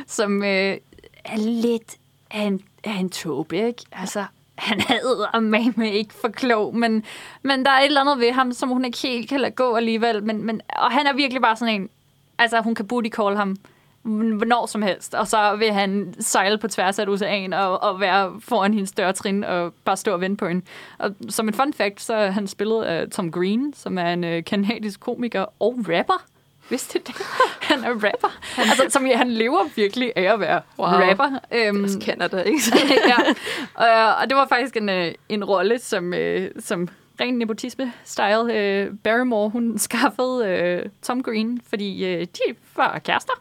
som 0.07 0.43
øh, 0.43 0.77
er 1.25 1.37
lidt 1.37 1.97
af 2.31 2.41
en, 2.41 2.61
af 2.83 2.99
en 2.99 3.09
tåbe, 3.09 3.57
ikke? 3.57 3.83
Altså, 3.91 4.25
han 4.55 4.79
er 4.79 5.39
med 5.79 5.91
ikke 5.91 6.13
for 6.13 6.27
klog, 6.27 6.75
men, 6.75 7.03
men 7.41 7.65
der 7.65 7.71
er 7.71 7.79
et 7.79 7.85
eller 7.85 8.01
andet 8.01 8.19
ved 8.19 8.31
ham, 8.31 8.51
som 8.51 8.69
hun 8.69 8.85
ikke 8.85 8.97
helt 8.97 9.29
kan 9.29 9.39
lade 9.39 9.51
gå 9.51 9.75
alligevel. 9.75 10.23
Men, 10.23 10.45
men, 10.45 10.61
og 10.69 10.91
han 10.91 11.07
er 11.07 11.13
virkelig 11.13 11.41
bare 11.41 11.55
sådan 11.55 11.81
en, 11.81 11.89
altså 12.37 12.61
hun 12.61 12.75
kan 12.75 12.87
booty 12.87 13.09
call 13.09 13.35
ham 13.35 13.55
hvornår 14.03 14.65
som 14.65 14.81
helst, 14.81 15.13
og 15.13 15.27
så 15.27 15.55
vil 15.55 15.71
han 15.71 16.13
sejle 16.19 16.57
på 16.57 16.67
tværs 16.67 16.99
af 16.99 17.03
et 17.03 17.09
ocean 17.09 17.53
og, 17.53 17.83
og 17.83 17.99
være 17.99 18.33
foran 18.39 18.73
hendes 18.73 18.91
dørtrin 18.91 19.43
og 19.43 19.73
bare 19.85 19.97
stå 19.97 20.13
og 20.13 20.21
vente 20.21 20.37
på 20.37 20.47
hende. 20.47 20.65
Og 20.97 21.15
som 21.29 21.47
en 21.47 21.53
fun 21.53 21.73
fact, 21.73 22.01
så 22.01 22.13
er 22.13 22.31
han 22.31 22.47
spillet 22.47 22.83
af 22.83 23.09
Tom 23.09 23.31
Green, 23.31 23.73
som 23.73 23.97
er 23.97 24.13
en 24.13 24.43
kanadisk 24.43 24.99
komiker 24.99 25.45
og 25.59 25.79
rapper. 25.89 26.25
Vidste 26.71 26.99
det? 26.99 27.15
Han 27.69 27.83
er 27.83 27.89
rapper. 27.89 28.39
altså, 28.57 28.85
som, 28.89 29.07
ja, 29.07 29.17
han 29.17 29.31
lever 29.31 29.69
virkelig 29.75 30.13
af 30.15 30.33
at 30.33 30.39
være 30.39 30.61
wow. 30.79 30.87
rapper. 30.87 31.25
Um, 31.25 31.39
det 31.51 31.67
øhm, 31.67 32.01
Canada, 32.01 32.41
ikke? 32.41 32.61
ja. 33.07 33.15
Og, 33.73 34.15
og 34.15 34.29
det 34.29 34.37
var 34.37 34.47
faktisk 34.47 34.77
en, 34.77 34.89
øh, 34.89 35.11
en 35.29 35.43
rolle, 35.43 35.79
som, 35.79 36.13
uh, 36.13 36.45
som 36.59 36.87
ren 37.21 37.37
nepotisme-style. 37.37 38.53
Øh, 38.53 38.91
Barrymore, 39.03 39.49
hun 39.49 39.77
skaffede 39.77 40.47
øh, 40.47 40.89
Tom 41.01 41.23
Green, 41.23 41.61
fordi 41.69 42.05
øh, 42.05 42.21
de 42.21 42.55
var 42.75 42.99
kærester. 42.99 43.33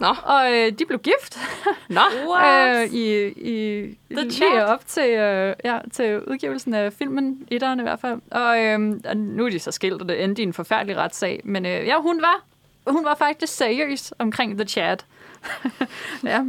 Nå. 0.00 0.14
Og 0.24 0.52
øh, 0.52 0.72
de 0.78 0.86
blev 0.86 0.98
gift. 0.98 1.38
Nå, 1.88 2.00
øh, 2.46 2.84
i, 2.84 3.26
i, 3.26 3.96
The 4.10 4.24
lige 4.24 4.66
op 4.66 4.86
til, 4.86 5.10
øh, 5.10 5.54
ja, 5.64 5.78
til 5.92 6.20
udgivelsen 6.20 6.74
af 6.74 6.92
filmen, 6.92 7.46
etteren 7.50 7.80
i 7.80 7.82
hvert 7.82 8.00
fald. 8.00 8.20
Og, 8.30 8.64
øh, 8.64 9.00
og 9.04 9.16
nu 9.16 9.46
er 9.46 9.50
de 9.50 9.58
så 9.58 9.70
skilt, 9.70 10.02
og 10.02 10.08
det 10.08 10.24
endte 10.24 10.42
i 10.42 10.46
en 10.46 10.52
forfærdelig 10.52 10.96
retssag. 10.96 11.40
Men 11.44 11.66
øh, 11.66 11.86
ja, 11.86 12.00
hun 12.00 12.22
var, 12.22 12.44
hun 12.86 13.04
var 13.04 13.14
faktisk 13.14 13.56
seriøs 13.56 14.12
omkring 14.18 14.58
The 14.58 14.68
Chat. 14.68 15.06
ja. 16.24 16.40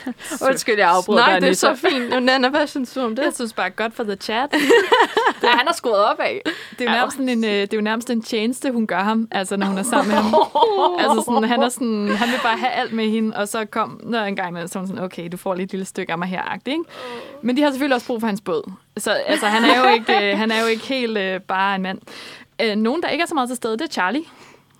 Undskyld, 0.48 0.78
jeg 0.78 0.90
afbryder 0.90 1.26
Nej, 1.26 1.38
det 1.38 1.48
er 1.48 1.52
så 1.52 1.74
fint. 1.74 2.22
Nana, 2.22 2.48
hvad 2.48 2.66
synes 2.66 2.92
du 2.92 3.00
om 3.00 3.16
det? 3.16 3.22
Jeg 3.22 3.32
synes 3.34 3.52
bare 3.52 3.70
godt 3.70 3.94
for 3.94 4.04
the 4.04 4.16
chat. 4.16 4.50
det 5.40 5.48
er 5.48 5.56
han 5.56 5.66
har 5.66 5.74
skruet 5.74 6.04
op 6.04 6.20
af. 6.20 6.42
Det 6.78 6.80
er, 6.80 6.84
jo 6.84 6.90
nærmest 6.90 7.18
en, 7.18 7.44
øh, 7.44 7.50
det 7.50 7.72
er 7.72 7.76
jo 7.76 7.80
nærmest 7.80 8.10
en 8.10 8.22
tjeneste, 8.22 8.70
hun 8.70 8.86
gør 8.86 9.00
ham, 9.00 9.28
altså 9.30 9.56
når 9.56 9.66
hun 9.66 9.78
er 9.78 9.82
sammen 9.82 10.14
med 10.14 10.22
ham. 10.22 10.34
altså 10.98 11.22
sådan, 11.26 11.44
han, 11.44 11.62
er 11.62 11.68
sådan, 11.68 12.08
han 12.08 12.28
vil 12.28 12.38
bare 12.42 12.58
have 12.58 12.72
alt 12.72 12.92
med 12.92 13.10
hende, 13.10 13.36
og 13.36 13.48
så 13.48 13.64
kom 13.64 14.00
der 14.12 14.24
en 14.24 14.36
gang 14.36 14.52
med, 14.52 14.68
så 14.68 14.86
sådan, 14.86 14.98
okay, 14.98 15.28
du 15.32 15.36
får 15.36 15.54
lige 15.54 15.64
et 15.64 15.70
lille 15.70 15.86
stykke 15.86 16.12
af 16.12 16.18
mig 16.18 16.28
her, 16.28 16.58
ikke? 16.66 16.84
Men 17.42 17.56
de 17.56 17.62
har 17.62 17.70
selvfølgelig 17.70 17.94
også 17.94 18.06
brug 18.06 18.20
for 18.20 18.26
hans 18.26 18.40
båd. 18.40 18.72
Så 18.96 19.10
altså, 19.10 19.46
han, 19.46 19.64
er 19.64 19.88
jo 19.88 19.94
ikke, 19.94 20.32
øh, 20.32 20.38
han 20.38 20.50
er 20.50 20.60
jo 20.60 20.66
ikke 20.66 20.84
helt 20.84 21.18
uh, 21.18 21.42
bare 21.48 21.74
en 21.74 21.82
mand. 21.82 21.98
Uh, 22.62 22.74
nogen, 22.76 23.02
der 23.02 23.08
ikke 23.08 23.22
er 23.22 23.26
så 23.26 23.34
meget 23.34 23.48
til 23.48 23.56
stede, 23.56 23.72
det 23.72 23.84
er 23.84 23.92
Charlie. 23.92 24.24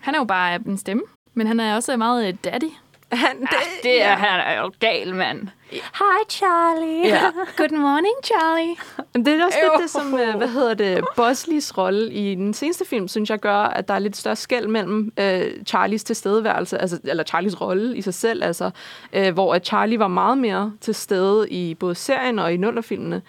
Han 0.01 0.15
er 0.15 0.19
jo 0.19 0.25
bare 0.25 0.61
en 0.67 0.79
stemme, 0.79 1.03
men 1.35 1.47
han 1.47 1.61
er 1.61 1.75
også 1.75 1.97
meget 1.97 2.45
daddy 2.45 2.71
Han, 3.13 3.41
det, 3.41 3.49
Det 3.83 4.03
er, 4.03 4.15
han 4.17 4.41
er 4.41 4.61
jo 4.61 4.73
gal, 4.81 5.15
mand. 5.15 5.49
Hej, 5.73 6.19
Charlie. 6.31 7.09
Ja. 7.09 7.21
Good 7.57 7.79
morning, 7.79 8.15
Charlie. 8.25 8.75
Det 9.15 9.41
er 9.41 9.45
også 9.45 9.59
lidt 9.63 9.83
det, 9.83 9.91
som, 9.91 10.15
øh, 10.15 10.37
hvad 10.37 10.49
hedder 10.49 10.75
det, 10.75 11.05
Bosleys 11.17 11.79
rolle 11.79 12.13
i 12.13 12.35
den 12.35 12.55
seneste 12.55 12.85
film, 12.85 13.09
synes 13.09 13.31
jeg 13.31 13.39
gør, 13.39 13.57
at 13.57 13.89
der 13.89 13.95
er 13.95 13.99
lidt 13.99 14.17
større 14.17 14.37
skæld 14.37 14.67
mellem 14.67 15.13
øh, 15.19 15.43
Charlies 15.67 16.05
tilstedeværelse, 16.05 16.79
altså, 16.79 16.99
eller 17.05 17.25
Charlies 17.25 17.61
rolle 17.61 17.97
i 17.97 18.03
sig 18.03 18.15
selv, 18.15 18.45
altså, 18.45 18.71
øh, 19.13 19.33
hvor 19.35 19.55
at 19.55 19.67
Charlie 19.67 19.99
var 19.99 20.09
meget 20.09 20.39
mere 20.39 20.73
til 20.81 20.95
stede 20.95 21.51
i 21.51 21.75
både 21.75 21.95
serien 21.95 22.39
og 22.39 22.53
i 22.55 22.57
nullerfilmene. 22.57 23.23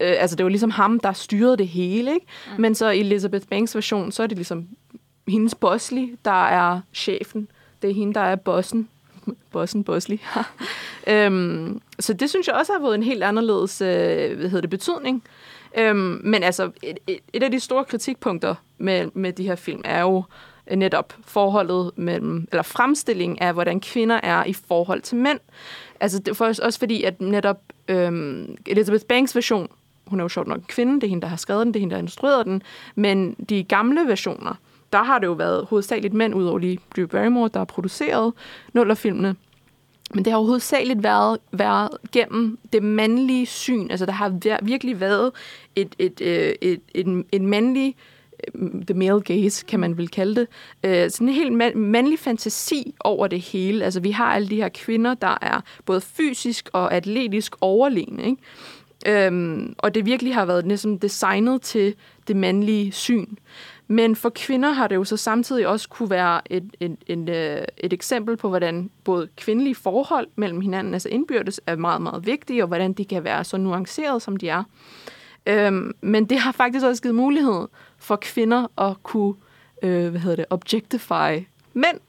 Øh, 0.00 0.14
altså, 0.18 0.36
det 0.36 0.44
var 0.44 0.50
ligesom 0.50 0.70
ham, 0.70 1.00
der 1.00 1.12
styrede 1.12 1.56
det 1.56 1.68
hele, 1.68 2.14
ikke? 2.14 2.26
Mm. 2.56 2.60
Men 2.62 2.74
så 2.74 2.90
i 2.90 3.00
Elizabeth 3.00 3.46
Banks 3.46 3.74
version, 3.74 4.12
så 4.12 4.22
er 4.22 4.26
det 4.26 4.36
ligesom 4.38 4.66
hendes 5.28 5.54
Bosley, 5.54 6.16
der 6.24 6.46
er 6.46 6.80
chefen. 6.94 7.48
Det 7.82 7.90
er 7.90 7.94
hende, 7.94 8.14
der 8.14 8.20
er 8.20 8.36
bossen. 8.36 8.88
Bossen 9.52 9.84
Bosley. 9.84 10.18
øhm, 11.06 11.80
så 11.98 12.12
det 12.12 12.30
synes 12.30 12.46
jeg 12.46 12.54
også 12.54 12.72
har 12.72 12.80
fået 12.80 12.94
en 12.94 13.02
helt 13.02 13.22
anderledes 13.22 13.80
øh, 13.80 14.38
hvad 14.38 14.48
hedder 14.48 14.60
det, 14.60 14.70
betydning. 14.70 15.24
Øhm, 15.78 16.20
men 16.24 16.42
altså, 16.42 16.70
et, 16.82 16.98
et, 17.06 17.18
et 17.32 17.42
af 17.42 17.50
de 17.50 17.60
store 17.60 17.84
kritikpunkter 17.84 18.54
med, 18.78 19.10
med 19.14 19.32
de 19.32 19.46
her 19.46 19.56
film 19.56 19.82
er 19.84 20.00
jo 20.00 20.24
netop 20.76 21.14
forholdet 21.24 21.90
mellem, 21.96 22.48
eller 22.52 22.62
fremstilling 22.62 23.40
af, 23.40 23.52
hvordan 23.52 23.80
kvinder 23.80 24.20
er 24.22 24.44
i 24.44 24.52
forhold 24.52 25.02
til 25.02 25.16
mænd. 25.16 25.40
Altså, 26.00 26.18
det, 26.18 26.36
for, 26.36 26.46
også 26.46 26.78
fordi, 26.78 27.02
at 27.02 27.20
netop 27.20 27.60
øhm, 27.88 28.56
Elizabeth 28.66 29.04
Banks 29.04 29.34
version, 29.34 29.68
hun 30.06 30.20
er 30.20 30.24
jo 30.24 30.28
sjovt 30.28 30.48
nok 30.48 30.58
en 30.58 30.64
kvinde, 30.68 30.94
det 30.94 31.04
er 31.04 31.08
hende, 31.08 31.22
der 31.22 31.28
har 31.28 31.36
skrevet 31.36 31.66
den, 31.66 31.74
det 31.74 31.78
er 31.78 31.80
hende, 31.80 31.90
der 31.90 31.96
har 31.96 32.02
instrueret 32.02 32.46
den, 32.46 32.62
men 32.94 33.36
de 33.48 33.64
gamle 33.64 34.00
versioner, 34.06 34.54
der 34.92 35.02
har 35.02 35.18
det 35.18 35.26
jo 35.26 35.32
været 35.32 35.66
hovedsageligt 35.66 36.14
mænd, 36.14 36.34
udover 36.34 36.58
lige 36.58 36.78
Drew 36.96 37.06
Barrymore, 37.06 37.50
der 37.52 37.60
har 37.60 37.64
produceret 37.64 38.32
nullerfilmene. 38.72 39.36
Men 40.14 40.24
det 40.24 40.32
har 40.32 40.40
jo 40.40 40.46
hovedsageligt 40.46 41.02
været, 41.02 41.38
været 41.52 41.90
gennem 42.12 42.58
det 42.72 42.82
mandlige 42.82 43.46
syn. 43.46 43.90
Altså, 43.90 44.06
der 44.06 44.12
har 44.12 44.58
virkelig 44.62 45.00
været 45.00 45.32
et, 45.76 45.94
et, 45.98 46.20
øh, 46.20 46.28
et, 46.28 46.54
et, 46.62 46.80
et, 46.94 47.24
et 47.32 47.42
mandlig 47.42 47.96
øh, 48.54 48.70
the 48.86 48.94
male 48.94 49.20
gaze, 49.20 49.64
kan 49.66 49.80
man 49.80 49.96
vel 49.96 50.08
kalde 50.08 50.34
det. 50.40 50.48
Øh, 50.84 51.10
sådan 51.10 51.28
en 51.28 51.34
helt 51.34 51.62
ma- 51.62 51.76
mandlig 51.76 52.18
fantasi 52.18 52.94
over 53.00 53.26
det 53.26 53.40
hele. 53.40 53.84
Altså, 53.84 54.00
vi 54.00 54.10
har 54.10 54.34
alle 54.34 54.48
de 54.48 54.56
her 54.56 54.68
kvinder, 54.68 55.14
der 55.14 55.38
er 55.42 55.60
både 55.84 56.00
fysisk 56.00 56.68
og 56.72 56.94
atletisk 56.94 57.54
overlegne, 57.60 58.24
ikke? 58.24 59.26
Øhm, 59.26 59.74
og 59.78 59.94
det 59.94 60.06
virkelig 60.06 60.34
har 60.34 60.44
været 60.44 60.66
næsten 60.66 60.98
designet 60.98 61.62
til 61.62 61.94
det 62.28 62.36
mandlige 62.36 62.92
syn. 62.92 63.26
Men 63.90 64.16
for 64.16 64.28
kvinder 64.34 64.70
har 64.70 64.88
det 64.88 64.96
jo 64.96 65.04
så 65.04 65.16
samtidig 65.16 65.66
også 65.66 65.88
kunne 65.88 66.10
være 66.10 66.40
et, 66.52 66.76
et, 66.80 66.96
et, 67.06 67.28
øh, 67.28 67.64
et 67.76 67.92
eksempel 67.92 68.36
på, 68.36 68.48
hvordan 68.48 68.90
både 69.04 69.28
kvindelige 69.36 69.74
forhold 69.74 70.26
mellem 70.36 70.60
hinanden, 70.60 70.92
altså 70.92 71.08
indbyrdes, 71.08 71.60
er 71.66 71.76
meget, 71.76 72.02
meget 72.02 72.26
vigtige, 72.26 72.64
og 72.64 72.66
hvordan 72.66 72.92
de 72.92 73.04
kan 73.04 73.24
være 73.24 73.44
så 73.44 73.56
nuancerede, 73.56 74.20
som 74.20 74.36
de 74.36 74.48
er. 74.48 74.62
Øhm, 75.46 75.92
men 76.00 76.24
det 76.24 76.38
har 76.38 76.52
faktisk 76.52 76.84
også 76.84 77.02
givet 77.02 77.14
mulighed 77.14 77.68
for 77.98 78.16
kvinder 78.16 78.80
at 78.88 79.02
kunne, 79.02 79.34
øh, 79.82 80.08
hvad 80.10 80.20
hedder 80.20 80.36
det, 80.36 80.46
objectify 80.50 81.44
mænd. 81.74 82.00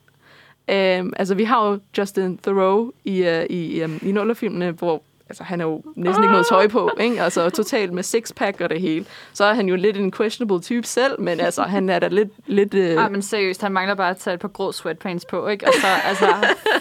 Øhm, 0.70 1.14
altså, 1.16 1.36
vi 1.36 1.44
har 1.44 1.70
jo 1.70 1.80
Justin 1.98 2.38
Thoreau 2.38 2.92
i, 3.04 3.24
øh, 3.24 3.46
i, 3.50 3.82
øh, 3.82 3.90
i 4.02 4.12
nullerfilmene, 4.12 4.72
hvor 4.72 5.04
altså, 5.30 5.44
han 5.44 5.62
er 5.62 5.66
jo 5.66 5.84
næsten 5.96 6.24
ikke 6.24 6.32
noget 6.32 6.48
tøj 6.50 6.68
på, 6.68 6.90
ikke? 7.00 7.24
Altså, 7.24 7.50
totalt 7.50 7.94
med 7.94 8.04
sixpack 8.04 8.62
og 8.62 8.70
det 8.70 8.82
hele. 8.82 9.06
Så 9.34 9.46
er 9.46 9.54
han 9.54 9.70
jo 9.70 9.76
lidt 9.76 9.98
en 9.98 10.12
questionable 10.12 10.62
type 10.62 10.88
selv, 10.88 11.22
men 11.22 11.40
altså, 11.40 11.64
han 11.64 11.90
er 11.90 12.00
da 12.00 12.08
lidt... 12.08 12.30
lidt 12.46 12.74
øh, 12.74 12.96
Ej, 12.96 13.10
men 13.10 13.22
seriøst, 13.22 13.62
han 13.62 13.72
mangler 13.72 13.96
bare 13.96 14.10
at 14.10 14.18
tage 14.18 14.34
et 14.34 14.40
par 14.40 14.48
grå 14.48 14.72
sweatpants 14.72 15.26
på, 15.26 15.48
ikke? 15.48 15.68
Og 15.68 15.74
så, 15.74 15.88
altså, 16.06 16.28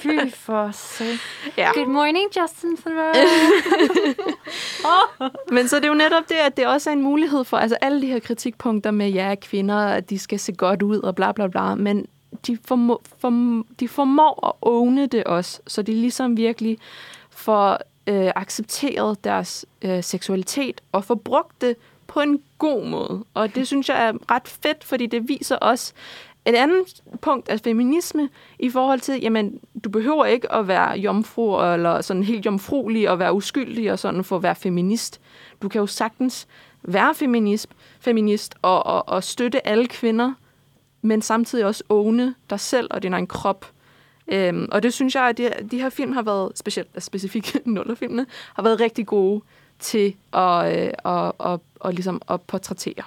fy 0.01 0.35
for 0.35 0.71
sake. 0.73 1.19
Ja. 1.57 1.71
Good 1.75 1.87
morning, 1.87 2.27
Justin 2.41 2.77
Theroux. 2.77 3.19
Men 5.53 5.69
så 5.69 5.77
det 5.77 5.85
er 5.85 5.89
jo 5.89 5.95
netop 5.95 6.29
det, 6.29 6.35
at 6.35 6.57
det 6.57 6.67
også 6.67 6.91
er 6.91 6.95
en 6.95 7.03
mulighed 7.03 7.45
for, 7.45 7.57
altså 7.57 7.77
alle 7.81 8.03
de 8.03 8.07
her 8.07 8.19
kritikpunkter 8.19 8.91
med, 8.91 9.11
ja, 9.11 9.35
kvinder, 9.43 9.79
at 9.79 10.11
de 10.11 10.19
skal 10.19 10.39
se 10.39 10.53
godt 10.53 10.83
ud 10.83 10.99
og 10.99 11.15
bla 11.15 11.33
bla 11.33 11.47
bla, 11.47 11.75
men 11.75 12.07
de, 12.47 12.59
formå, 12.65 13.03
form, 13.21 13.67
de 13.81 13.89
formår 13.89 14.47
at 14.47 14.53
åne 14.63 15.07
det 15.07 15.25
også, 15.25 15.61
så 15.67 15.83
de 15.83 15.93
ligesom 15.93 16.37
virkelig 16.37 16.79
får 17.31 17.79
øh, 18.09 18.33
accepteret 18.37 19.25
deres 19.25 19.67
øh, 19.83 20.03
seksualitet 20.05 20.81
og 20.93 21.05
forbrugt 21.05 21.61
det 21.61 21.77
på 22.07 22.21
en 22.21 22.43
god 22.59 22.87
måde. 22.87 23.25
Og 23.35 23.55
det 23.55 23.67
synes 23.67 23.89
jeg 23.89 24.09
er 24.09 24.13
ret 24.31 24.49
fedt, 24.49 24.85
fordi 24.85 25.07
det 25.07 25.29
viser 25.29 25.59
os 25.61 25.95
et 26.47 26.55
andet 26.55 27.03
punkt 27.21 27.49
af 27.49 27.61
feminisme 27.61 28.29
i 28.59 28.71
forhold 28.71 29.01
til, 29.01 29.21
jamen, 29.23 29.61
du 29.85 29.89
behøver 29.91 30.25
ikke 30.25 30.53
at 30.53 30.69
være 30.69 30.99
jomfru 30.99 31.73
eller 31.73 32.01
sådan 32.01 32.23
helt 32.23 32.47
jomfruelig 32.47 33.11
og 33.11 33.19
være 33.19 33.33
uskyldig 33.33 33.93
og 33.93 33.99
sådan 33.99 34.25
for 34.25 34.37
at 34.37 34.43
være 34.43 34.55
feminist. 34.55 35.21
Du 35.63 35.69
kan 35.69 35.79
jo 35.81 35.87
sagtens 35.87 36.47
være 36.83 37.15
feminist, 37.15 37.69
feminist 38.01 38.55
og, 38.63 38.87
og, 38.87 39.09
og 39.09 39.25
støtte 39.25 39.67
alle 39.67 39.87
kvinder, 39.87 40.33
men 41.03 41.23
samtidig 41.23 41.65
også 41.65 41.85
åne 41.89 42.35
dig 42.51 42.61
selv 42.61 42.89
og 42.91 43.03
din 43.03 43.13
egen 43.13 43.27
krop. 43.27 43.67
Øhm, 44.29 44.69
og 44.73 44.83
det 44.83 44.95
synes 44.95 45.15
jeg, 45.15 45.29
at 45.29 45.39
de, 45.39 45.51
de 45.71 45.81
her 45.81 45.91
film 45.91 46.13
har 46.13 46.23
været, 46.23 46.53
specielt 46.55 47.03
specifikt 47.03 47.59
nullerfilmene, 47.67 48.27
har 48.55 48.63
været 48.63 48.81
rigtig 48.81 49.07
gode 49.07 49.43
til 49.79 50.15
at, 50.33 50.79
øh, 50.79 50.93
og, 51.05 51.35
og, 51.39 51.63
og 51.81 51.93
ligesom 51.93 52.23
at 52.31 52.43
portrættere. 52.43 53.05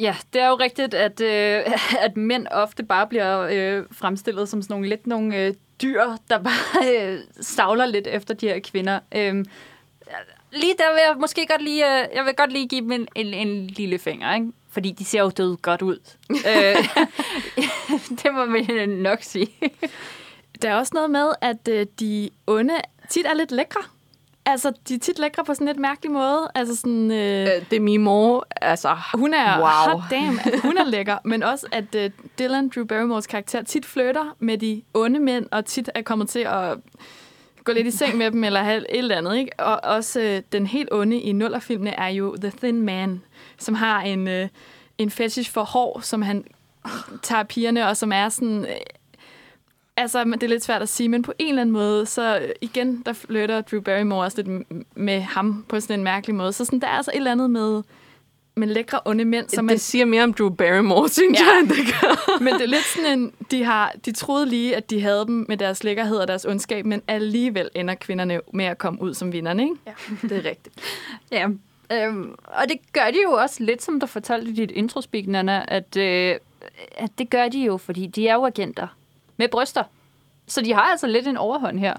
Ja, 0.00 0.16
det 0.32 0.42
er 0.42 0.48
jo 0.48 0.54
rigtigt, 0.54 0.94
at, 0.94 1.20
øh, 1.20 1.72
at 2.06 2.16
mænd 2.16 2.46
ofte 2.50 2.82
bare 2.82 3.06
bliver 3.06 3.48
øh, 3.50 3.84
fremstillet 3.92 4.48
som 4.48 4.62
sådan 4.62 4.74
nogle 4.74 4.88
lidt 4.88 5.06
nogle 5.06 5.36
øh, 5.36 5.54
dyr, 5.82 6.02
der 6.30 6.38
bare 6.38 7.12
øh, 7.12 7.20
stavler 7.40 7.86
lidt 7.86 8.06
efter 8.06 8.34
de 8.34 8.48
her 8.48 8.60
kvinder. 8.60 9.00
Øh, 9.14 9.44
lige 10.52 10.74
der 10.78 10.92
vil 10.92 11.00
jeg 11.08 11.16
måske 11.20 11.46
godt 11.50 11.62
lige, 11.62 12.00
øh, 12.00 12.08
jeg 12.14 12.24
vil 12.24 12.34
godt 12.34 12.52
lige 12.52 12.68
give 12.68 12.80
dem 12.80 12.92
en, 12.92 13.08
en, 13.14 13.34
en 13.34 13.66
lille 13.66 13.98
finger, 13.98 14.34
ikke? 14.34 14.46
Fordi 14.70 14.90
de 14.90 15.04
ser 15.04 15.20
jo 15.20 15.30
døde 15.30 15.56
godt 15.56 15.82
ud. 15.82 15.98
øh, 16.30 16.76
det 18.22 18.34
må 18.34 18.44
man 18.44 18.88
nok 18.88 19.22
sige. 19.22 19.48
Der 20.62 20.70
er 20.70 20.74
også 20.74 20.90
noget 20.94 21.10
med, 21.10 21.32
at 21.40 21.68
øh, 21.68 21.86
de 22.00 22.30
onde 22.46 22.74
tit 23.08 23.26
er 23.26 23.34
lidt 23.34 23.52
lækre. 23.52 23.80
Altså, 24.46 24.72
de 24.88 24.94
er 24.94 24.98
tit 24.98 25.18
lækre 25.18 25.44
på 25.44 25.54
sådan 25.54 25.64
en 25.64 25.68
lidt 25.68 25.80
mærkelig 25.80 26.10
måde. 26.10 26.50
Altså 26.54 26.76
sådan... 26.76 27.10
Øh, 27.10 27.46
Øh, 27.46 27.64
Demi 27.70 27.96
Moore, 27.96 28.44
altså... 28.60 28.96
hun 29.14 29.34
er 29.34 29.58
wow. 29.58 29.68
hot 29.68 30.10
damn, 30.10 30.38
at 30.44 30.60
hun 30.60 30.78
er 30.78 30.84
lækker, 30.84 31.18
men 31.30 31.42
også 31.42 31.66
at 31.72 31.94
øh, 31.94 32.10
Dylan 32.38 32.68
Drew 32.68 32.84
Barrymores 32.84 33.26
karakter 33.26 33.62
tit 33.62 33.86
flytter 33.86 34.36
med 34.38 34.58
de 34.58 34.82
onde 34.94 35.20
mænd, 35.20 35.46
og 35.50 35.64
tit 35.64 35.90
er 35.94 36.02
kommet 36.02 36.28
til 36.28 36.38
at 36.38 36.78
gå 37.68 37.74
lidt 37.74 37.86
i 37.86 37.90
seng 37.90 38.16
med 38.16 38.30
dem, 38.30 38.44
eller 38.44 38.62
have 38.62 38.76
et 38.78 38.98
eller 38.98 39.16
andet, 39.16 39.36
ikke? 39.36 39.52
Og 39.58 39.80
også 39.84 40.20
øh, 40.20 40.42
den 40.52 40.66
helt 40.66 40.88
onde 40.92 41.20
i 41.20 41.32
nullerfilmene 41.32 41.90
er 41.90 42.08
jo 42.08 42.36
The 42.36 42.52
Thin 42.58 42.82
Man, 42.82 43.22
som 43.58 43.74
har 43.74 44.00
en, 44.00 44.28
øh, 44.28 44.48
en 44.98 45.10
fetish 45.10 45.52
for 45.52 45.62
hår, 45.62 46.00
som 46.02 46.22
han 46.22 46.44
tager 47.22 47.42
pigerne, 47.42 47.88
og 47.88 47.96
som 47.96 48.12
er 48.12 48.28
sådan... 48.28 48.64
Øh, 48.64 48.76
altså, 49.96 50.24
det 50.24 50.42
er 50.42 50.48
lidt 50.48 50.64
svært 50.64 50.82
at 50.82 50.88
sige, 50.88 51.08
men 51.08 51.22
på 51.22 51.32
en 51.38 51.48
eller 51.48 51.62
anden 51.62 51.72
måde, 51.72 52.06
så 52.06 52.38
øh, 52.38 52.48
igen, 52.60 53.02
der 53.06 53.12
flytter 53.12 53.60
Drew 53.60 53.80
Barrymore 53.80 54.24
også 54.24 54.42
lidt 54.42 54.66
med 54.96 55.20
ham 55.20 55.64
på 55.68 55.80
sådan 55.80 55.98
en 55.98 56.04
mærkelig 56.04 56.36
måde. 56.36 56.52
Så 56.52 56.64
sådan, 56.64 56.80
der 56.80 56.86
er 56.86 56.96
altså 56.96 57.10
et 57.10 57.16
eller 57.16 57.32
andet 57.32 57.50
med, 57.50 57.82
med 58.58 58.68
lækre 58.68 59.00
onde 59.04 59.24
mænd, 59.24 59.48
som 59.48 59.64
man 59.64 59.72
det 59.74 59.80
siger 59.80 60.04
mere 60.04 60.22
om 60.24 60.34
Drew 60.34 60.48
Barrymore, 60.50 61.08
synes 61.08 61.40
Ja. 61.40 61.44
jeg, 61.44 61.58
end 61.60 61.68
det 61.68 61.76
gør. 62.00 62.38
men 62.44 62.54
det 62.54 62.62
er 62.62 62.66
lidt 62.66 62.84
sådan 62.84 63.18
en, 63.18 63.32
de, 63.50 63.64
har, 63.64 63.92
de 64.04 64.12
troede 64.12 64.46
lige, 64.48 64.76
at 64.76 64.90
de 64.90 65.00
havde 65.02 65.26
dem 65.26 65.44
med 65.48 65.56
deres 65.56 65.84
lækkerhed 65.84 66.16
og 66.16 66.28
deres 66.28 66.44
ondskab, 66.44 66.86
men 66.86 67.02
alligevel 67.08 67.68
ender 67.74 67.94
kvinderne 67.94 68.40
med 68.54 68.64
at 68.64 68.78
komme 68.78 69.02
ud 69.02 69.14
som 69.14 69.32
vinderne, 69.32 69.62
ikke? 69.62 69.74
Ja, 69.86 69.92
det 70.28 70.32
er 70.46 70.50
rigtigt. 70.50 70.74
Ja, 71.32 71.48
øhm, 71.92 72.34
og 72.44 72.68
det 72.68 72.76
gør 72.92 73.10
de 73.10 73.18
jo 73.24 73.32
også 73.32 73.62
lidt, 73.64 73.82
som 73.82 74.00
du 74.00 74.06
fortalte 74.06 74.50
i 74.50 74.54
dit 74.54 74.70
introspeak, 74.70 75.26
Nana, 75.26 75.64
at, 75.68 75.96
øh, 75.96 76.34
at 76.96 77.10
det 77.18 77.30
gør 77.30 77.48
de 77.48 77.58
jo, 77.64 77.76
fordi 77.76 78.06
de 78.06 78.28
er 78.28 78.34
jo 78.34 78.46
agenter 78.46 78.86
med 79.36 79.48
bryster. 79.48 79.82
Så 80.46 80.60
de 80.60 80.72
har 80.74 80.82
altså 80.82 81.06
lidt 81.06 81.26
en 81.26 81.36
overhånd 81.36 81.78
her. 81.78 81.94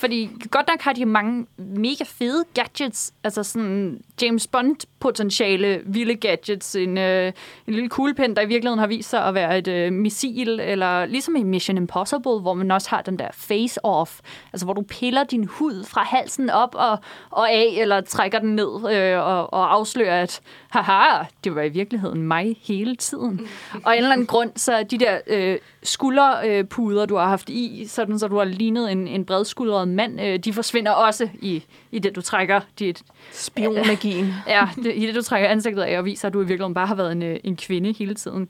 Fordi 0.00 0.30
godt 0.50 0.68
nok 0.68 0.80
har 0.80 0.92
de 0.92 1.04
mange 1.04 1.46
mega 1.56 2.04
fede 2.06 2.44
gadgets, 2.54 3.12
altså 3.24 3.42
sådan 3.42 4.00
James 4.22 4.46
Bond-potentiale 4.46 5.80
vilde 5.84 6.14
gadgets, 6.14 6.76
en, 6.76 6.98
øh, 6.98 7.32
en 7.66 7.74
lille 7.74 7.88
kuglepen, 7.88 8.36
der 8.36 8.42
i 8.42 8.46
virkeligheden 8.46 8.78
har 8.78 8.86
vist 8.86 9.10
sig 9.10 9.24
at 9.24 9.34
være 9.34 9.58
et 9.58 9.68
øh, 9.68 9.92
missil, 9.92 10.60
eller 10.60 11.06
ligesom 11.06 11.36
i 11.36 11.42
Mission 11.42 11.76
Impossible, 11.76 12.40
hvor 12.40 12.54
man 12.54 12.70
også 12.70 12.90
har 12.90 13.02
den 13.02 13.18
der 13.18 13.28
face-off, 13.32 14.20
altså 14.52 14.66
hvor 14.66 14.72
du 14.72 14.82
piller 14.82 15.24
din 15.24 15.44
hud 15.44 15.84
fra 15.84 16.02
halsen 16.02 16.50
op 16.50 16.74
og, 16.74 16.98
og 17.30 17.50
af, 17.50 17.76
eller 17.78 18.00
trækker 18.00 18.38
den 18.38 18.56
ned 18.56 18.92
øh, 18.92 19.18
og, 19.18 19.52
og 19.52 19.72
afslører, 19.72 20.22
at 20.22 20.40
haha, 20.70 21.24
det 21.44 21.54
var 21.54 21.62
i 21.62 21.68
virkeligheden 21.68 22.22
mig 22.22 22.56
hele 22.62 22.96
tiden. 22.96 23.40
og 23.84 23.92
af 23.92 23.96
en 23.96 24.02
eller 24.02 24.12
anden 24.12 24.26
grund, 24.26 24.50
så 24.56 24.82
de 24.82 24.98
der 24.98 25.18
øh, 25.26 25.58
skulderpuder, 25.82 27.06
du 27.06 27.16
har 27.16 27.28
haft 27.28 27.48
i, 27.48 27.84
sådan 27.88 28.18
så 28.18 28.28
du 28.28 28.38
har 28.38 28.44
lignet 28.44 28.92
en, 28.92 29.08
en 29.08 29.24
bredskuldret 29.24 29.88
mand, 29.88 30.20
øh, 30.20 30.38
de 30.38 30.52
forsvinder 30.52 30.90
også 30.90 31.28
i, 31.42 31.64
i 31.90 31.98
det, 31.98 32.16
du 32.16 32.20
trækker 32.20 32.60
dit... 32.78 33.02
Spionmagien. 33.32 34.34
ja, 34.46 34.68
det, 34.76 34.92
i 34.96 35.06
det, 35.06 35.14
du 35.14 35.22
trækker 35.22 35.48
ansigtet 35.48 35.82
af 35.82 35.98
og 35.98 36.04
viser, 36.04 36.28
at 36.28 36.34
du 36.34 36.40
i 36.40 36.44
virkeligheden 36.44 36.74
bare 36.74 36.86
har 36.86 36.94
været 36.94 37.12
en, 37.12 37.22
øh, 37.22 37.40
en 37.44 37.56
kvinde 37.56 37.94
hele 37.98 38.14
tiden. 38.14 38.48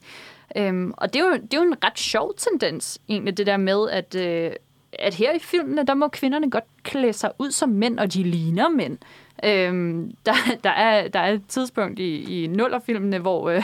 Øhm, 0.57 0.95
og 0.97 1.13
det 1.13 1.21
er, 1.21 1.25
jo, 1.25 1.33
det 1.33 1.55
er 1.55 1.59
jo 1.59 1.63
en 1.63 1.85
ret 1.85 1.99
sjov 1.99 2.35
tendens, 2.37 2.99
egentlig, 3.09 3.37
det 3.37 3.47
der 3.47 3.57
med, 3.57 3.91
at, 3.91 4.15
øh, 4.15 4.53
at 4.93 5.15
her 5.15 5.33
i 5.33 5.39
filmene, 5.39 5.87
der 5.87 5.95
må 5.95 6.09
kvinderne 6.09 6.51
godt 6.51 6.65
klæde 6.83 7.13
sig 7.13 7.31
ud 7.39 7.51
som 7.51 7.69
mænd, 7.69 7.99
og 7.99 8.15
de 8.15 8.23
ligner 8.23 8.69
mænd. 8.69 8.99
Øhm, 9.45 10.13
der, 10.27 10.33
der, 10.65 10.71
er, 10.71 11.09
der 11.09 11.19
er 11.19 11.33
et 11.33 11.43
tidspunkt 11.49 11.99
i, 11.99 12.43
i 12.43 12.47
nullerfilmene, 12.47 13.19
hvor 13.19 13.51
øh, 13.51 13.63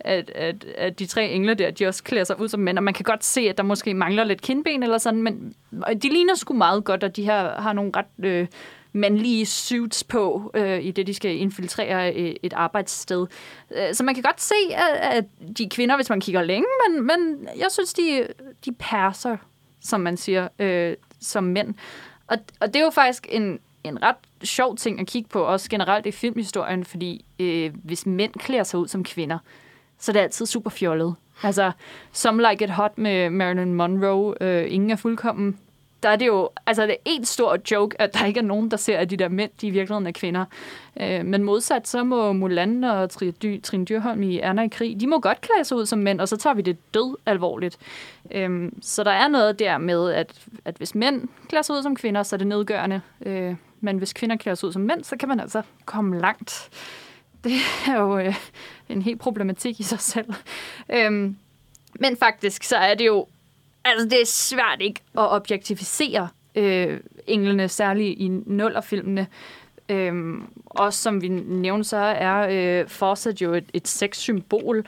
at, 0.00 0.30
at, 0.30 0.64
at 0.64 0.98
de 0.98 1.06
tre 1.06 1.28
engle 1.28 1.54
der, 1.54 1.70
de 1.70 1.86
også 1.86 2.02
klæder 2.02 2.24
sig 2.24 2.40
ud 2.40 2.48
som 2.48 2.60
mænd, 2.60 2.78
og 2.78 2.84
man 2.84 2.94
kan 2.94 3.04
godt 3.04 3.24
se, 3.24 3.40
at 3.40 3.58
der 3.58 3.64
måske 3.64 3.94
mangler 3.94 4.24
lidt 4.24 4.42
kindben 4.42 4.82
eller 4.82 4.98
sådan, 4.98 5.22
men 5.22 5.54
de 6.02 6.08
ligner 6.08 6.34
sgu 6.34 6.54
meget 6.54 6.84
godt, 6.84 7.04
og 7.04 7.16
de 7.16 7.24
her 7.24 7.60
har 7.60 7.72
nogle 7.72 7.92
ret 7.96 8.24
øh, 8.24 8.46
mandlige 8.92 9.46
suits 9.46 10.04
på, 10.04 10.50
øh, 10.54 10.84
i 10.84 10.90
det 10.90 11.06
de 11.06 11.14
skal 11.14 11.36
infiltrere 11.36 12.14
et, 12.14 12.38
et 12.42 12.52
arbejdssted. 12.52 13.26
Øh, 13.76 13.94
så 13.94 14.04
man 14.04 14.14
kan 14.14 14.22
godt 14.22 14.40
se, 14.40 14.54
at, 14.70 15.16
at 15.16 15.24
de 15.58 15.68
kvinder, 15.68 15.96
hvis 15.96 16.10
man 16.10 16.20
kigger 16.20 16.42
længe, 16.42 16.66
men, 16.88 17.06
men 17.06 17.48
jeg 17.58 17.66
synes, 17.70 17.94
de, 17.94 18.26
de 18.64 18.72
perser, 18.72 19.36
som 19.80 20.00
man 20.00 20.16
siger, 20.16 20.48
øh, 20.58 20.96
som 21.20 21.44
mænd. 21.44 21.74
Og, 22.26 22.38
og 22.60 22.66
det 22.66 22.76
er 22.76 22.84
jo 22.84 22.90
faktisk 22.90 23.26
en, 23.30 23.58
en 23.84 24.02
ret 24.02 24.16
sjov 24.42 24.76
ting 24.76 25.00
at 25.00 25.06
kigge 25.06 25.28
på, 25.28 25.42
også 25.42 25.70
generelt 25.70 26.06
i 26.06 26.10
filmhistorien, 26.10 26.84
fordi 26.84 27.24
øh, 27.38 27.72
hvis 27.84 28.06
mænd 28.06 28.32
klæder 28.32 28.62
sig 28.62 28.80
ud 28.80 28.88
som 28.88 29.04
kvinder, 29.04 29.38
så 29.98 30.12
det 30.12 30.18
er 30.18 30.22
altid 30.22 30.46
super 30.46 30.70
fjollet. 30.70 31.14
Altså, 31.42 31.72
Some 32.12 32.50
Like 32.50 32.64
It 32.64 32.70
Hot 32.70 32.98
med 32.98 33.30
Marilyn 33.30 33.74
Monroe, 33.74 34.34
øh, 34.40 34.72
ingen 34.72 34.90
er 34.90 34.96
fuldkommen. 34.96 35.58
Der 36.02 36.08
er 36.08 36.16
det 36.16 36.26
jo, 36.26 36.48
altså 36.66 36.82
det 36.82 36.90
er 36.90 36.96
en 37.04 37.24
stor 37.24 37.58
joke, 37.70 38.00
at 38.00 38.14
der 38.14 38.24
ikke 38.24 38.40
er 38.40 38.44
nogen, 38.44 38.70
der 38.70 38.76
ser, 38.76 38.98
at 38.98 39.10
de 39.10 39.16
der 39.16 39.28
mænd, 39.28 39.50
de 39.60 39.66
i 39.66 39.70
virkeligheden 39.70 40.06
er 40.06 40.12
kvinder. 40.12 40.44
Øh, 41.00 41.24
men 41.24 41.42
modsat, 41.42 41.88
så 41.88 42.04
må 42.04 42.32
Mulan 42.32 42.84
og 42.84 43.10
Trine 43.10 43.84
Dyrholm 43.84 44.22
i 44.22 44.38
Erna 44.38 44.62
i 44.62 44.68
krig, 44.68 45.00
de 45.00 45.06
må 45.06 45.20
godt 45.20 45.40
klæde 45.40 45.64
sig 45.64 45.76
ud 45.76 45.86
som 45.86 45.98
mænd, 45.98 46.20
og 46.20 46.28
så 46.28 46.36
tager 46.36 46.54
vi 46.54 46.62
det 46.62 46.76
død 46.94 47.16
alvorligt. 47.26 47.78
Øh, 48.30 48.72
så 48.82 49.04
der 49.04 49.10
er 49.10 49.28
noget 49.28 49.58
der 49.58 49.78
med, 49.78 50.10
at, 50.10 50.32
at 50.64 50.76
hvis 50.76 50.94
mænd 50.94 51.28
klæder 51.48 51.62
sig 51.62 51.76
ud 51.76 51.82
som 51.82 51.96
kvinder, 51.96 52.22
så 52.22 52.36
er 52.36 52.38
det 52.38 52.46
nedgørende. 52.46 53.00
Øh, 53.26 53.54
men 53.80 53.98
hvis 53.98 54.12
kvinder 54.12 54.36
klæder 54.36 54.56
sig 54.56 54.66
ud 54.66 54.72
som 54.72 54.82
mænd, 54.82 55.04
så 55.04 55.16
kan 55.16 55.28
man 55.28 55.40
altså 55.40 55.62
komme 55.84 56.20
langt. 56.20 56.70
Det 57.44 57.52
er 57.88 58.00
jo 58.00 58.18
øh, 58.18 58.34
en 58.88 59.02
helt 59.02 59.20
problematik 59.20 59.80
i 59.80 59.82
sig 59.82 60.00
selv. 60.00 60.34
Øhm, 60.88 61.36
men 62.00 62.16
faktisk, 62.16 62.62
så 62.64 62.76
er 62.76 62.94
det 62.94 63.06
jo... 63.06 63.26
Altså, 63.84 64.08
det 64.08 64.20
er 64.20 64.26
svært 64.26 64.80
ikke 64.80 65.00
at 65.18 65.30
objektificere 65.32 66.28
øh, 66.54 67.00
englene, 67.26 67.68
særligt 67.68 68.18
i 68.18 68.28
nullerfilmene. 68.28 69.26
Øhm, 69.88 70.42
også 70.66 71.02
som 71.02 71.22
vi 71.22 71.28
nævnte, 71.28 71.88
så 71.88 71.96
er 71.96 72.46
øh, 72.50 72.88
Fawcett 72.88 73.42
jo 73.42 73.54
et, 73.54 73.70
et 73.72 73.88
sexsymbol. 73.88 74.86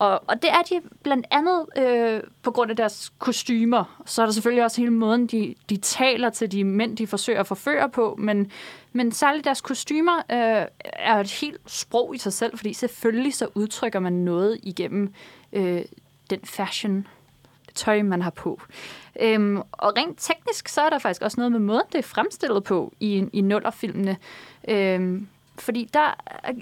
Og, 0.00 0.22
og 0.26 0.42
det 0.42 0.50
er 0.50 0.62
de 0.62 0.80
blandt 1.02 1.26
andet 1.30 1.66
øh, 1.76 2.22
på 2.42 2.50
grund 2.50 2.70
af 2.70 2.76
deres 2.76 3.12
kostymer. 3.18 4.02
Så 4.06 4.22
er 4.22 4.26
der 4.26 4.32
selvfølgelig 4.32 4.64
også 4.64 4.80
hele 4.80 4.90
måden, 4.90 5.26
de, 5.26 5.54
de 5.70 5.76
taler 5.76 6.30
til 6.30 6.52
de 6.52 6.64
mænd, 6.64 6.96
de 6.96 7.06
forsøger 7.06 7.40
at 7.40 7.46
forføre 7.46 7.88
på. 7.88 8.14
Men, 8.18 8.50
men 8.92 9.12
særligt 9.12 9.44
deres 9.44 9.60
kostymer 9.60 10.16
øh, 10.18 10.66
er 10.82 11.16
et 11.16 11.30
helt 11.30 11.60
sprog 11.66 12.14
i 12.14 12.18
sig 12.18 12.32
selv, 12.32 12.56
fordi 12.56 12.72
selvfølgelig 12.72 13.34
så 13.34 13.48
udtrykker 13.54 14.00
man 14.00 14.12
noget 14.12 14.58
igennem 14.62 15.14
øh, 15.52 15.82
den 16.30 16.40
fashion, 16.44 17.06
det 17.66 17.74
tøj, 17.74 18.02
man 18.02 18.22
har 18.22 18.30
på. 18.30 18.60
Øhm, 19.20 19.56
og 19.72 19.96
rent 19.96 20.18
teknisk, 20.18 20.68
så 20.68 20.80
er 20.80 20.90
der 20.90 20.98
faktisk 20.98 21.22
også 21.22 21.40
noget 21.40 21.52
med 21.52 21.60
måden, 21.60 21.86
det 21.92 21.98
er 21.98 22.02
fremstillet 22.02 22.64
på 22.64 22.92
i, 23.00 23.24
i 23.32 23.40
nullerfilmene. 23.40 24.16
Øhm, 24.68 25.28
fordi 25.62 25.88
der 25.94 26.14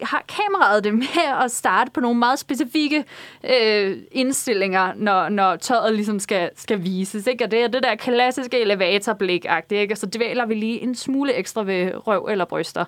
har 0.03 0.24
kameraet 0.28 0.84
det 0.84 0.94
med 0.94 1.44
at 1.44 1.51
starte 1.51 1.90
på 1.90 2.01
nogle 2.01 2.18
meget 2.18 2.38
specifikke 2.38 3.05
øh, 3.44 3.96
indstillinger, 4.12 4.92
når, 4.96 5.28
når 5.28 5.57
tøjet 5.57 5.94
ligesom 5.94 6.18
skal, 6.18 6.51
skal 6.57 6.84
vises. 6.84 7.26
Ikke? 7.26 7.44
Og 7.44 7.51
det 7.51 7.62
er 7.62 7.68
det 7.68 7.82
der 7.82 7.94
klassiske 7.94 8.61
elevatorblik 8.61 9.46
ikke? 9.70 9.94
Og 9.94 9.99
så 9.99 10.07
dvæler 10.16 10.46
vi 10.46 10.55
lige 10.55 10.80
en 10.80 10.94
smule 10.94 11.34
ekstra 11.34 11.62
ved 11.62 12.07
røv 12.07 12.28
eller 12.30 12.44
bryster. 12.44 12.84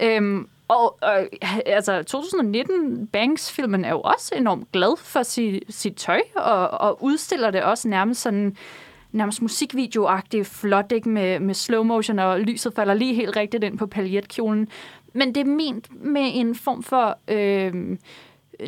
Øhm, 0.00 0.48
og 0.68 0.98
øh, 1.04 1.26
altså 1.66 2.02
2019, 2.02 3.06
Banks-filmen 3.06 3.84
er 3.84 3.90
jo 3.90 4.00
også 4.00 4.34
enormt 4.36 4.72
glad 4.72 4.96
for 4.98 5.22
sit, 5.22 5.62
sit 5.68 5.96
tøj, 5.96 6.20
og, 6.36 6.68
og 6.70 7.02
udstiller 7.02 7.50
det 7.50 7.62
også 7.62 7.88
nærmest 7.88 8.20
sådan 8.20 8.56
nærmest 9.12 9.42
musikvideoagtigt 9.42 10.46
flot, 10.46 10.92
ikke? 10.92 11.08
Med, 11.08 11.40
med 11.40 11.54
slow 11.54 11.82
motion, 11.82 12.18
og 12.18 12.40
lyset 12.40 12.74
falder 12.74 12.94
lige 12.94 13.14
helt 13.14 13.36
rigtigt 13.36 13.64
ind 13.64 13.78
på 13.78 13.86
paljetkjolen. 13.86 14.68
Men 15.12 15.34
det 15.34 15.40
er 15.40 15.44
ment 15.44 16.04
med 16.04 16.30
en 16.34 16.54
form 16.54 16.82
for 16.82 17.18
øh, 17.28 17.98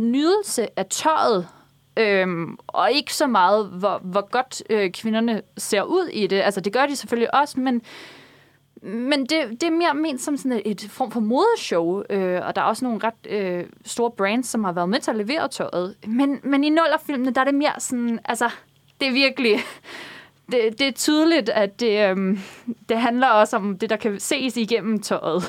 nydelse 0.01 0.79
af 0.79 0.87
tøjet, 0.87 1.49
Øhm, 1.97 2.59
og 2.67 2.93
ikke 2.93 3.15
så 3.15 3.27
meget, 3.27 3.67
hvor, 3.67 3.99
hvor 3.99 4.31
godt 4.31 4.63
øh, 4.71 4.91
kvinderne 4.91 5.43
ser 5.57 5.83
ud 5.83 6.07
i 6.07 6.27
det. 6.27 6.41
Altså, 6.41 6.61
det 6.61 6.73
gør 6.73 6.87
de 6.87 6.97
selvfølgelig 6.97 7.35
også, 7.35 7.61
men, 7.61 7.83
men 8.83 9.21
det, 9.21 9.51
det 9.51 9.63
er 9.63 9.71
mere 9.71 9.95
ment 9.95 10.21
som 10.21 10.37
sådan 10.37 10.53
et, 10.65 10.83
et 10.85 10.91
form 10.91 11.11
for 11.11 11.21
modeshow. 11.21 12.03
Øh, 12.11 12.47
og 12.47 12.57
der 12.57 12.63
er 12.63 12.67
også 12.67 12.85
nogle 12.85 13.01
ret 13.05 13.27
øh, 13.29 13.65
store 13.85 14.11
brands, 14.11 14.47
som 14.47 14.65
har 14.65 14.73
været 14.73 14.89
med 14.89 15.01
til 15.01 15.11
at 15.11 15.17
levere 15.17 15.49
tøjet. 15.49 15.97
Men, 16.07 16.41
men 16.43 16.65
i 16.65 16.69
nullerfilmene, 16.69 17.31
der 17.31 17.41
er 17.41 17.45
det 17.45 17.55
mere 17.55 17.73
sådan... 17.79 18.19
Altså, 18.25 18.51
det 19.01 19.09
er 19.09 19.13
virkelig... 19.13 19.59
Det, 20.53 20.79
det 20.79 20.87
er 20.87 20.93
tydeligt, 20.93 21.49
at 21.49 21.81
det, 21.81 22.11
øh, 22.11 22.39
det 22.89 22.97
handler 22.97 23.29
også 23.29 23.57
om 23.57 23.79
det, 23.79 23.91
der 23.91 23.97
kan 23.97 24.21
ses 24.21 24.57
igennem 24.57 25.01
tøjet. 25.01 25.43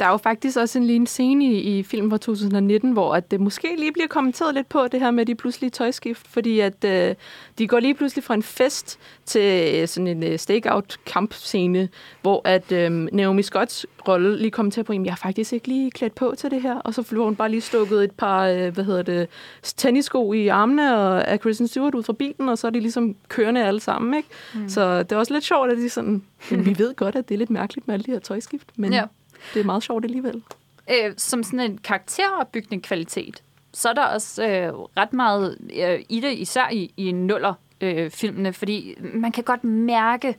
Der 0.00 0.06
er 0.06 0.10
jo 0.10 0.16
faktisk 0.16 0.58
også 0.58 0.78
en 0.78 0.84
lignende 0.84 1.10
scene 1.10 1.44
i, 1.44 1.78
i 1.78 1.82
filmen 1.82 2.10
fra 2.10 2.18
2019, 2.18 2.92
hvor 2.92 3.14
at 3.14 3.30
det 3.30 3.40
måske 3.40 3.76
lige 3.78 3.92
bliver 3.92 4.08
kommenteret 4.08 4.54
lidt 4.54 4.68
på 4.68 4.88
det 4.92 5.00
her 5.00 5.10
med 5.10 5.26
de 5.26 5.34
pludselige 5.34 5.70
tøjskift, 5.70 6.28
fordi 6.28 6.60
at 6.60 6.84
øh, 6.84 7.14
de 7.58 7.68
går 7.68 7.80
lige 7.80 7.94
pludselig 7.94 8.24
fra 8.24 8.34
en 8.34 8.42
fest 8.42 8.98
til 9.24 9.88
sådan 9.88 10.06
en 10.06 10.22
øh, 10.22 10.38
stakeout-kampscene, 10.38 11.88
hvor 12.22 12.42
at 12.44 12.72
øh, 12.72 12.90
Naomi 12.90 13.42
Scotts 13.42 13.86
rolle 14.08 14.38
lige 14.38 14.50
kommer 14.50 14.72
til 14.72 14.80
at 14.80 14.86
på, 14.86 14.92
jeg 14.92 15.12
har 15.12 15.16
faktisk 15.16 15.52
ikke 15.52 15.68
lige 15.68 15.90
klædt 15.90 16.14
på 16.14 16.34
til 16.38 16.50
det 16.50 16.62
her, 16.62 16.76
og 16.76 16.94
så 16.94 17.02
får 17.02 17.24
hun 17.24 17.36
bare 17.36 17.48
lige 17.48 17.60
stukket 17.60 18.04
et 18.04 18.12
par, 18.12 18.46
øh, 18.46 18.74
hvad 18.74 18.84
hedder 18.84 19.02
det, 19.02 19.28
tennisko 19.62 20.32
i 20.32 20.48
armene 20.48 20.96
og 20.96 21.28
af 21.28 21.40
Kristen 21.40 21.68
Stewart 21.68 21.94
ud 21.94 22.02
fra 22.02 22.12
bilen, 22.12 22.48
og 22.48 22.58
så 22.58 22.66
er 22.66 22.70
de 22.70 22.80
ligesom 22.80 23.16
kørende 23.28 23.64
alle 23.64 23.80
sammen, 23.80 24.14
ikke? 24.14 24.28
Mm. 24.54 24.68
Så 24.68 25.02
det 25.02 25.12
er 25.12 25.16
også 25.16 25.32
lidt 25.32 25.44
sjovt, 25.44 25.70
at 25.70 25.76
de 25.76 25.88
sådan, 25.88 26.22
vi 26.50 26.78
ved 26.78 26.94
godt, 26.94 27.16
at 27.16 27.28
det 27.28 27.34
er 27.34 27.38
lidt 27.38 27.50
mærkeligt 27.50 27.86
med 27.86 27.94
alle 27.94 28.04
de 28.04 28.10
her 28.10 28.18
tøjskift, 28.18 28.68
men 28.76 28.92
ja. 28.92 29.04
Det 29.54 29.60
er 29.60 29.64
meget 29.64 29.82
sjovt 29.82 30.04
alligevel. 30.04 30.42
Øh, 30.90 31.14
som 31.16 31.42
sådan 31.42 31.60
en 31.60 31.78
karakteropbyggende 31.78 32.82
kvalitet, 32.82 33.42
så 33.72 33.88
er 33.88 33.92
der 33.92 34.04
også 34.04 34.48
øh, 34.48 34.72
ret 34.96 35.12
meget 35.12 35.58
øh, 35.76 36.04
i 36.08 36.20
det, 36.20 36.32
især 36.38 36.68
i, 36.72 36.92
i 36.96 37.12
nuller 37.12 37.54
øh, 37.80 38.10
filmene, 38.10 38.52
fordi 38.52 38.94
man 39.00 39.32
kan 39.32 39.44
godt 39.44 39.64
mærke, 39.64 40.36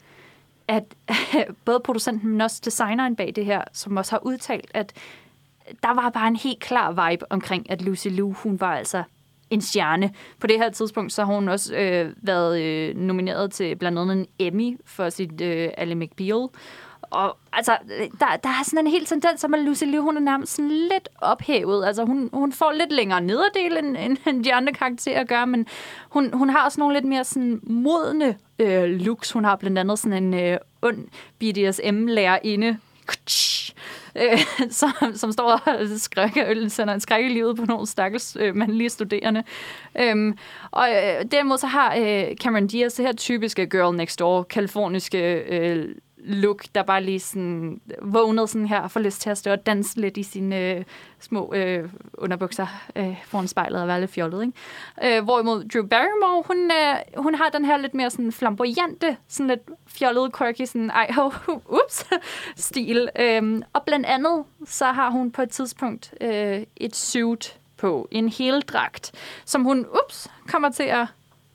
at 0.67 0.83
både 1.65 1.79
producenten, 1.79 2.29
men 2.29 2.41
også 2.41 2.61
designeren 2.65 3.15
bag 3.15 3.33
det 3.35 3.45
her, 3.45 3.63
som 3.73 3.97
også 3.97 4.11
har 4.11 4.19
udtalt, 4.25 4.71
at 4.73 4.93
der 5.83 5.93
var 5.93 6.09
bare 6.09 6.27
en 6.27 6.35
helt 6.35 6.59
klar 6.59 7.09
vibe 7.09 7.31
omkring, 7.31 7.71
at 7.71 7.81
Lucy 7.81 8.07
Liu, 8.07 8.33
hun 8.33 8.59
var 8.59 8.75
altså 8.75 9.03
en 9.49 9.61
stjerne. 9.61 10.13
På 10.39 10.47
det 10.47 10.57
her 10.57 10.69
tidspunkt, 10.69 11.13
så 11.13 11.25
har 11.25 11.33
hun 11.33 11.49
også 11.49 11.75
øh, 11.75 12.13
været 12.21 12.61
øh, 12.61 12.95
nomineret 12.95 13.51
til 13.51 13.75
blandt 13.75 13.99
andet 13.99 14.17
en 14.17 14.27
Emmy 14.39 14.77
for 14.85 15.09
sit 15.09 15.41
øh, 15.41 15.69
Ally 15.77 15.93
McBeal. 15.93 16.47
Og 17.01 17.37
altså, 17.53 17.77
der, 18.19 18.37
der 18.43 18.49
er 18.49 18.63
sådan 18.63 18.85
en 18.85 18.91
helt 18.91 19.07
tendens, 19.07 19.43
at 19.43 19.59
Lucy 19.59 19.83
Liu, 19.83 20.01
hun 20.01 20.17
er 20.17 20.21
nærmest 20.21 20.55
sådan 20.55 20.71
lidt 20.71 21.09
ophævet. 21.21 21.85
Altså, 21.85 22.05
hun, 22.05 22.29
hun 22.33 22.51
får 22.51 22.71
lidt 22.71 22.91
længere 22.91 23.21
nederdel, 23.21 23.77
end, 23.77 24.17
end 24.27 24.43
de 24.43 24.53
andre 24.53 24.73
karakterer 24.73 25.23
gør, 25.23 25.45
men 25.45 25.65
hun, 26.09 26.33
hun 26.33 26.49
har 26.49 26.65
også 26.65 26.79
nogle 26.79 26.95
lidt 26.95 27.05
mere 27.05 27.23
sådan 27.23 27.59
modne 27.63 28.37
øh, 28.59 28.83
looks. 28.83 29.31
Hun 29.31 29.45
har 29.45 29.55
blandt 29.55 29.79
andet 29.79 29.99
sådan 29.99 30.23
en 30.23 30.33
øh, 30.33 30.57
ond 30.81 31.07
BDSM-lærerinde, 31.39 32.77
øh, 34.15 34.39
som, 34.69 34.91
som 35.13 35.31
står 35.31 35.61
og 35.65 35.87
skrækker, 35.97 36.69
sender 36.69 36.93
en 36.93 36.99
skræk 36.99 37.25
i 37.25 37.29
livet 37.29 37.57
på 37.57 37.65
nogle 37.65 37.87
stakkels 37.87 38.37
øh, 38.39 38.55
mandlige 38.55 38.89
studerende. 38.89 39.43
Øhm, 39.99 40.37
og 40.71 40.89
øh, 40.89 41.25
derimod 41.31 41.57
så 41.57 41.67
har 41.67 41.95
øh, 41.95 42.35
Cameron 42.35 42.67
Diaz 42.67 42.93
det 42.93 43.05
her 43.05 43.13
typiske 43.13 43.65
girl 43.65 43.95
next 43.95 44.19
door, 44.19 44.43
kaliforniske 44.43 45.33
øh, 45.33 45.95
look, 46.19 46.65
der 46.75 46.83
bare 46.83 47.03
lige 47.03 47.19
sådan 47.19 47.81
vågnede 48.01 48.47
sådan 48.47 48.67
her 48.67 48.79
og 48.79 48.91
får 48.91 48.99
lyst 48.99 49.21
til 49.21 49.29
at 49.29 49.37
stå 49.37 49.51
og 49.51 49.65
danse 49.65 50.01
lidt 50.01 50.17
i 50.17 50.23
sine 50.23 50.59
øh, 50.59 50.83
små 51.19 51.53
øh, 51.53 51.89
underbukser 52.13 52.67
øh, 52.95 53.23
foran 53.25 53.47
spejlet 53.47 53.81
og 53.81 53.87
være 53.87 53.99
lidt 53.99 54.11
fjollet. 54.11 54.41
Ikke? 54.41 55.17
Øh, 55.17 55.23
hvorimod 55.23 55.63
Drew 55.63 55.87
Barrymore, 55.87 56.43
hun, 56.47 56.71
øh, 56.71 57.23
hun 57.23 57.35
har 57.35 57.49
den 57.49 57.65
her 57.65 57.77
lidt 57.77 57.93
mere 57.93 58.09
sådan 58.09 58.31
flamboyante, 58.31 59.17
sådan 59.27 59.47
lidt 59.47 59.61
fjollet, 59.87 60.37
quirky, 60.37 60.65
sådan 60.65 60.89
ej, 60.89 61.11
ho, 61.11 61.31
ups, 61.65 62.05
stil. 62.67 63.09
Øh, 63.19 63.61
og 63.73 63.83
blandt 63.85 64.05
andet, 64.05 64.43
så 64.65 64.85
har 64.85 65.09
hun 65.09 65.31
på 65.31 65.41
et 65.41 65.49
tidspunkt 65.49 66.13
øh, 66.21 66.63
et 66.77 66.95
suit 66.95 67.59
på, 67.77 68.07
en 68.11 68.31
dragt, 68.67 69.11
som 69.45 69.63
hun, 69.63 69.85
ups, 70.03 70.27
kommer 70.47 70.69
til 70.71 70.83
at 70.83 71.07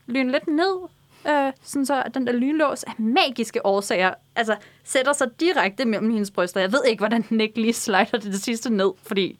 lyne 0.06 0.32
lidt 0.32 0.46
ned 0.46 0.93
øh, 1.28 1.52
sådan 1.62 1.86
så 1.86 2.02
at 2.02 2.14
den 2.14 2.26
der 2.26 2.32
lynlås 2.32 2.82
af 2.82 2.92
magiske 2.98 3.66
årsager 3.66 4.14
altså, 4.36 4.56
sætter 4.84 5.12
sig 5.12 5.28
direkte 5.40 5.84
mellem 5.84 6.10
hendes 6.10 6.30
bryster. 6.30 6.60
Jeg 6.60 6.72
ved 6.72 6.84
ikke, 6.84 7.00
hvordan 7.00 7.22
den 7.22 7.40
ikke 7.40 7.60
lige 7.60 7.72
slider 7.72 8.04
det, 8.04 8.22
det 8.22 8.42
sidste 8.42 8.70
ned, 8.70 8.92
fordi 9.02 9.38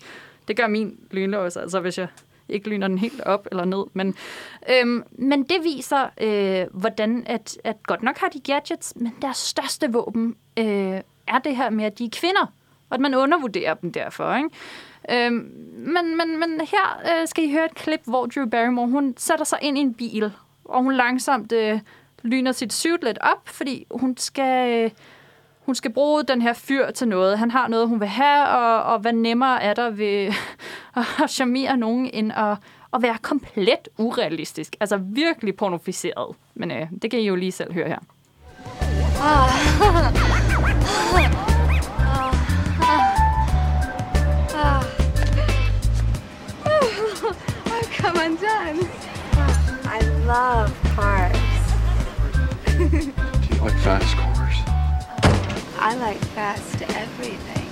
det 0.49 0.57
gør 0.57 0.66
min 0.66 0.99
lynlås, 1.11 1.57
altså 1.57 1.80
hvis 1.80 1.99
jeg 1.99 2.09
ikke 2.49 2.68
lyner 2.68 2.89
den 2.89 2.99
helt 2.99 3.20
op 3.20 3.49
eller 3.51 3.64
ned. 3.64 3.85
Men, 3.93 4.14
øhm, 4.70 5.03
men 5.12 5.43
det 5.43 5.57
viser, 5.62 6.09
øh, 6.20 6.80
hvordan 6.80 7.24
at, 7.26 7.59
at 7.64 7.82
godt 7.82 8.03
nok 8.03 8.18
har 8.18 8.28
de 8.28 8.41
gadgets, 8.41 8.97
men 8.97 9.14
deres 9.22 9.37
største 9.37 9.93
våben 9.93 10.37
øh, 10.59 11.01
er 11.26 11.39
det 11.45 11.57
her 11.57 11.70
med, 11.70 11.85
at 11.85 11.99
de 11.99 12.05
er 12.05 12.11
kvinder, 12.12 12.53
og 12.91 12.95
at 12.95 13.01
man 13.01 13.14
undervurderer 13.14 13.74
dem 13.74 13.93
derfor. 13.93 14.35
Ikke? 14.35 14.49
Øhm, 15.11 15.35
men, 15.76 16.16
men, 16.16 16.39
men 16.41 16.61
her 16.61 17.03
øh, 17.05 17.28
skal 17.28 17.45
I 17.45 17.53
høre 17.53 17.64
et 17.64 17.74
klip, 17.74 18.01
hvor 18.05 18.26
Drew 18.26 18.47
Barrymore 18.47 18.89
hun 18.89 19.14
sætter 19.16 19.45
sig 19.45 19.59
ind 19.62 19.78
i 19.78 19.80
en 19.80 19.95
bil, 19.95 20.32
og 20.65 20.83
hun 20.83 20.95
langsomt 20.95 21.53
øh, 21.53 21.81
lyner 22.23 22.53
sit 22.53 22.73
suit 22.73 23.05
lidt 23.05 23.19
op, 23.21 23.49
fordi 23.49 23.87
hun 23.91 24.17
skal... 24.17 24.85
Øh, 24.85 24.91
hun 25.65 25.75
skal 25.75 25.93
bruge 25.93 26.25
den 26.25 26.43
her 26.43 26.53
fyr 26.53 26.91
til 26.91 27.09
noget. 27.09 27.39
Han 27.39 27.51
har 27.51 27.69
noget, 27.69 27.89
hun 27.89 28.01
vil 28.01 28.09
have, 28.09 28.49
og, 28.49 28.83
og 28.83 28.99
hvad 28.99 29.12
nemmere 29.12 29.62
er 29.62 29.75
der 29.75 29.91
ved 29.91 30.33
at 31.23 31.31
charmere 31.31 31.77
nogen, 31.77 32.11
end 32.12 32.33
at, 32.33 32.57
at 32.95 33.03
være 33.03 33.17
komplet 33.23 33.89
urealistisk. 33.99 34.77
Altså 34.81 34.97
virkelig 34.97 35.57
pornoficeret. 35.57 36.37
Men 36.55 36.71
øh, 36.71 36.87
det 37.03 37.11
kan 37.11 37.21
I 37.21 37.27
jo 37.27 37.35
lige 37.35 37.53
selv 37.53 37.73
høre 37.73 37.89
her. 37.89 37.99
Come 48.01 48.21
undone. 48.27 48.81
I 48.83 49.14
love 50.27 50.70
cars. 50.97 51.37
Do 52.66 53.57
you 53.57 53.64
like 53.64 53.79
fast 53.79 54.16
cars? 54.16 54.57
I 55.79 55.95
like 55.97 56.25
fast 56.25 56.83
everything. 56.83 57.68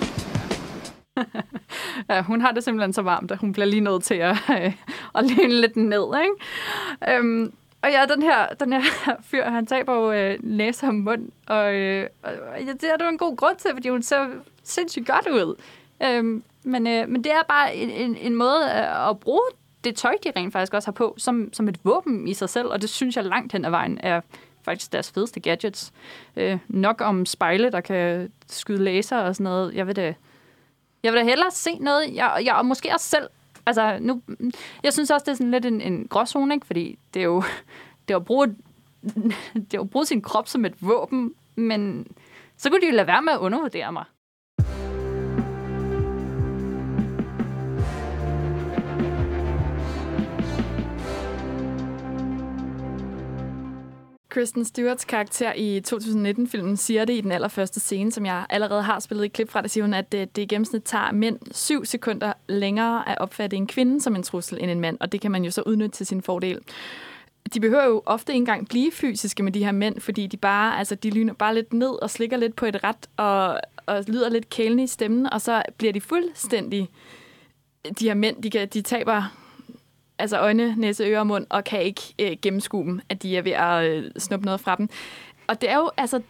ja, 2.10 2.22
hun 2.22 2.40
har 2.40 2.52
det 2.52 2.64
simpelthen 2.64 2.92
så 2.92 3.02
varmt, 3.02 3.30
at 3.30 3.38
hun 3.38 3.52
bliver 3.52 3.66
lige 3.66 3.80
nødt 3.80 4.04
til 4.04 4.14
at, 4.14 4.36
øh, 4.50 4.72
at 5.14 5.24
læne 5.24 5.60
lidt 5.60 5.76
ned. 5.76 6.06
Ikke? 6.22 7.16
Øhm, 7.18 7.52
og 7.82 7.90
ja, 7.90 8.04
den 8.14 8.22
her, 8.22 8.46
den 8.46 8.72
her 8.72 8.82
fyr, 9.30 9.44
han 9.44 9.66
taber 9.66 9.94
jo 9.94 10.12
øh, 10.12 10.38
næse 10.40 10.86
og 10.86 10.94
mund, 10.94 11.28
og, 11.46 11.74
øh, 11.74 12.06
og 12.22 12.32
ja, 12.66 12.72
det 12.72 12.84
er 12.92 12.96
der 12.96 13.08
en 13.08 13.18
god 13.18 13.36
grund 13.36 13.56
til, 13.56 13.70
fordi 13.74 13.88
hun 13.88 14.02
ser 14.02 14.26
sindssygt 14.62 15.06
godt 15.06 15.28
ud. 15.28 15.54
Øhm, 16.02 16.42
men, 16.62 16.86
øh, 16.86 17.08
men 17.08 17.24
det 17.24 17.32
er 17.32 17.42
bare 17.48 17.74
en, 17.74 17.90
en, 17.90 18.16
en 18.16 18.34
måde 18.34 18.72
at 19.10 19.20
bruge 19.20 19.42
det 19.84 19.96
tøj, 19.96 20.14
de 20.24 20.32
rent 20.36 20.52
faktisk 20.52 20.74
også 20.74 20.86
har 20.86 20.92
på, 20.92 21.14
som, 21.18 21.52
som 21.52 21.68
et 21.68 21.78
våben 21.84 22.28
i 22.28 22.34
sig 22.34 22.48
selv, 22.48 22.68
og 22.68 22.82
det 22.82 22.90
synes 22.90 23.16
jeg 23.16 23.24
langt 23.24 23.52
hen 23.52 23.64
ad 23.64 23.70
vejen 23.70 23.98
er 24.02 24.20
faktisk 24.62 24.92
deres 24.92 25.10
fedeste 25.10 25.40
gadgets. 25.40 25.92
Øh, 26.36 26.58
nok 26.68 27.00
om 27.00 27.26
spejle, 27.26 27.70
der 27.70 27.80
kan 27.80 28.32
skyde 28.46 28.84
laser 28.84 29.18
og 29.18 29.36
sådan 29.36 29.44
noget. 29.44 29.74
Jeg 29.74 29.86
vil 29.86 29.96
da, 29.96 30.14
jeg 31.02 31.12
vil 31.12 31.20
da 31.20 31.24
hellere 31.24 31.50
se 31.50 31.74
noget, 31.74 32.14
jeg, 32.14 32.42
jeg 32.44 32.54
og 32.54 32.66
måske 32.66 32.90
også 32.94 33.06
selv, 33.06 33.28
altså 33.66 33.98
nu, 34.00 34.22
jeg 34.82 34.92
synes 34.92 35.10
også, 35.10 35.24
det 35.24 35.32
er 35.32 35.36
sådan 35.36 35.50
lidt 35.50 35.66
en, 35.66 35.80
en 35.80 36.06
gråzone, 36.08 36.54
ikke? 36.54 36.66
fordi 36.66 36.98
det 37.14 37.20
er 37.20 37.24
jo, 37.24 37.42
det 38.08 38.14
er 38.14 38.18
at 38.18 38.24
bruge, 38.24 38.46
det 39.54 39.74
er 39.74 39.80
at 39.80 39.90
bruge 39.90 40.06
sin 40.06 40.22
krop 40.22 40.48
som 40.48 40.64
et 40.64 40.74
våben, 40.80 41.34
men 41.54 42.06
så 42.56 42.70
kunne 42.70 42.80
de 42.80 42.86
jo 42.86 42.92
lade 42.92 43.06
være 43.06 43.22
med 43.22 43.32
at 43.32 43.38
undervurdere 43.38 43.92
mig. 43.92 44.04
Kristen 54.32 54.64
Stewarts 54.64 55.04
karakter 55.04 55.52
i 55.52 55.82
2019-filmen 55.88 56.76
siger 56.76 57.04
det 57.04 57.12
i 57.12 57.20
den 57.20 57.32
allerførste 57.32 57.80
scene, 57.80 58.12
som 58.12 58.26
jeg 58.26 58.46
allerede 58.50 58.82
har 58.82 59.00
spillet 59.00 59.24
et 59.24 59.32
klip 59.32 59.50
fra. 59.50 59.62
Der 59.62 59.68
siger 59.68 59.84
hun, 59.84 59.94
at 59.94 60.12
det, 60.12 60.36
det 60.36 60.42
i 60.42 60.46
gennemsnit 60.46 60.82
tager 60.82 61.12
mænd 61.12 61.38
syv 61.50 61.84
sekunder 61.84 62.32
længere 62.48 63.08
at 63.08 63.18
opfatte 63.18 63.56
en 63.56 63.66
kvinde 63.66 64.00
som 64.00 64.16
en 64.16 64.22
trussel 64.22 64.58
end 64.60 64.70
en 64.70 64.80
mand, 64.80 64.96
og 65.00 65.12
det 65.12 65.20
kan 65.20 65.30
man 65.30 65.44
jo 65.44 65.50
så 65.50 65.62
udnytte 65.62 65.96
til 65.96 66.06
sin 66.06 66.22
fordel. 66.22 66.58
De 67.54 67.60
behøver 67.60 67.84
jo 67.84 68.02
ofte 68.06 68.32
ikke 68.32 68.38
engang 68.38 68.68
blive 68.68 68.92
fysiske 68.92 69.42
med 69.42 69.52
de 69.52 69.64
her 69.64 69.72
mænd, 69.72 70.00
fordi 70.00 70.26
de 70.26 70.36
bare, 70.36 70.78
altså, 70.78 70.94
de 70.94 71.10
lyner 71.10 71.34
bare 71.34 71.54
lidt 71.54 71.72
ned 71.72 72.02
og 72.02 72.10
slikker 72.10 72.36
lidt 72.36 72.56
på 72.56 72.66
et 72.66 72.84
ret 72.84 73.08
og, 73.16 73.60
og 73.86 74.04
lyder 74.06 74.28
lidt 74.28 74.50
kælende 74.50 74.82
i 74.82 74.86
stemmen, 74.86 75.32
og 75.32 75.40
så 75.40 75.62
bliver 75.78 75.92
de 75.92 76.00
fuldstændig 76.00 76.88
de 77.98 78.04
her 78.04 78.14
mænd, 78.14 78.42
de, 78.42 78.50
kan, 78.50 78.68
de 78.68 78.82
taber 78.82 79.41
altså 80.18 80.38
øjne, 80.38 80.76
næse, 80.76 81.04
øre 81.04 81.18
og 81.18 81.26
mund, 81.26 81.46
og 81.50 81.64
kan 81.64 81.82
ikke 81.82 82.02
øh, 82.18 82.36
gennemskue 82.42 82.84
dem, 82.84 83.00
at 83.08 83.22
de 83.22 83.36
er 83.36 83.42
ved 83.42 83.52
at 83.52 83.84
øh, 83.84 84.10
snuppe 84.18 84.46
noget 84.46 84.60
fra 84.60 84.76
dem. 84.76 84.88
Og 85.46 85.60
det 85.60 85.70
er 85.70 85.76
jo, 85.76 85.90
altså, 85.96 86.20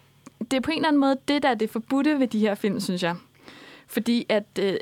det 0.51 0.57
er 0.57 0.61
på 0.61 0.71
en 0.71 0.77
eller 0.77 0.89
anden 0.89 1.01
måde 1.01 1.17
det, 1.29 1.43
der 1.43 1.49
er 1.49 1.55
det 1.55 1.71
forbudte 1.71 2.19
ved 2.19 2.27
de 2.27 2.39
her 2.39 2.55
film, 2.55 2.81
synes 2.81 3.03
jeg. 3.03 3.17
Fordi 3.87 4.27
at, 4.29 4.45
øh, 4.61 4.75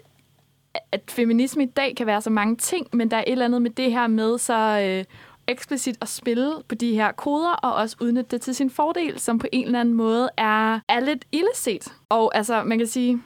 at 0.92 1.01
feminisme 1.09 1.62
i 1.62 1.66
dag 1.66 1.96
kan 1.96 2.07
være 2.07 2.20
så 2.20 2.30
mange 2.30 2.57
ting, 2.57 2.86
men 2.92 3.11
der 3.11 3.16
er 3.16 3.24
et 3.26 3.32
eller 3.32 3.44
andet 3.44 3.62
med 3.62 3.70
det 3.70 3.92
her 3.92 4.07
med 4.07 4.38
så 4.38 4.80
øh, 4.80 5.05
eksplicit 5.46 5.96
at 6.01 6.09
spille 6.09 6.53
på 6.68 6.74
de 6.74 6.94
her 6.94 7.12
koder, 7.12 7.53
og 7.53 7.74
også 7.74 7.96
udnytte 8.01 8.30
det 8.30 8.40
til 8.40 8.55
sin 8.55 8.70
fordel, 8.70 9.18
som 9.18 9.38
på 9.38 9.46
en 9.53 9.64
eller 9.64 9.80
anden 9.80 9.94
måde 9.94 10.30
er, 10.36 10.80
er 10.88 11.01
lidt 11.01 11.24
illeset. 11.32 11.92
Og 12.09 12.36
altså, 12.36 12.62
man 12.64 12.78
kan 12.78 12.86
sige, 12.86 13.22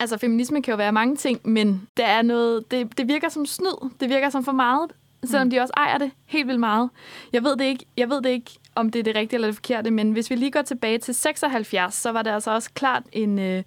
altså 0.00 0.18
feminisme 0.18 0.62
kan 0.62 0.72
jo 0.72 0.76
være 0.76 0.92
mange 0.92 1.16
ting, 1.16 1.40
men 1.44 1.88
der 1.96 2.06
er 2.06 2.22
noget, 2.22 2.70
det, 2.70 2.98
det 2.98 3.08
virker 3.08 3.28
som 3.28 3.46
snyd. 3.46 3.90
Det 4.00 4.08
virker 4.08 4.30
som 4.30 4.44
for 4.44 4.52
meget, 4.52 4.90
selvom 5.24 5.46
mm. 5.46 5.50
de 5.50 5.60
også 5.60 5.72
ejer 5.76 5.98
det 5.98 6.10
helt 6.26 6.46
vildt 6.46 6.60
meget. 6.60 6.90
Jeg 7.32 7.44
ved 7.44 7.56
det 7.56 7.64
ikke, 7.64 7.86
jeg 7.96 8.10
ved 8.10 8.22
det 8.22 8.30
ikke 8.30 8.50
om 8.74 8.90
det 8.90 8.98
er 8.98 9.02
det 9.02 9.16
rigtige 9.16 9.36
eller 9.36 9.48
det 9.48 9.54
forkerte, 9.54 9.90
men 9.90 10.12
hvis 10.12 10.30
vi 10.30 10.34
lige 10.34 10.50
går 10.50 10.62
tilbage 10.62 10.98
til 10.98 11.14
76, 11.14 11.94
så 11.94 12.12
var 12.12 12.22
der 12.22 12.34
altså 12.34 12.50
også 12.50 12.70
klart 12.74 13.02
en 13.12 13.38
øh, 13.38 13.62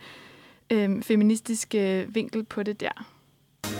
øh, 0.69 1.03
feministisk 1.03 1.75
øh, 1.75 2.15
vinkel 2.15 2.43
på 2.43 2.63
det 2.63 2.79
der. 2.79 3.05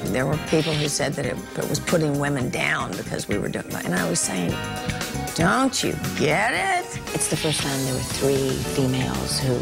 There 0.05 0.25
were 0.25 0.39
people 0.47 0.73
who 0.73 0.87
said 0.87 1.13
that 1.13 1.25
it, 1.25 1.37
it 1.57 1.69
was 1.69 1.79
putting 1.79 2.19
women 2.21 2.51
down 2.51 2.91
because 2.91 3.29
we 3.29 3.39
were 3.39 3.51
doing 3.51 3.85
and 3.85 3.93
I 3.95 4.09
was 4.09 4.19
saying, 4.19 4.51
don't 5.35 5.83
you 5.83 5.93
get 6.19 6.51
it? 6.75 6.87
It's 7.15 7.27
the 7.29 7.37
first 7.37 7.61
time 7.61 7.79
there 7.85 7.95
were 7.99 8.09
three 8.19 8.49
females 8.75 9.39
who 9.39 9.57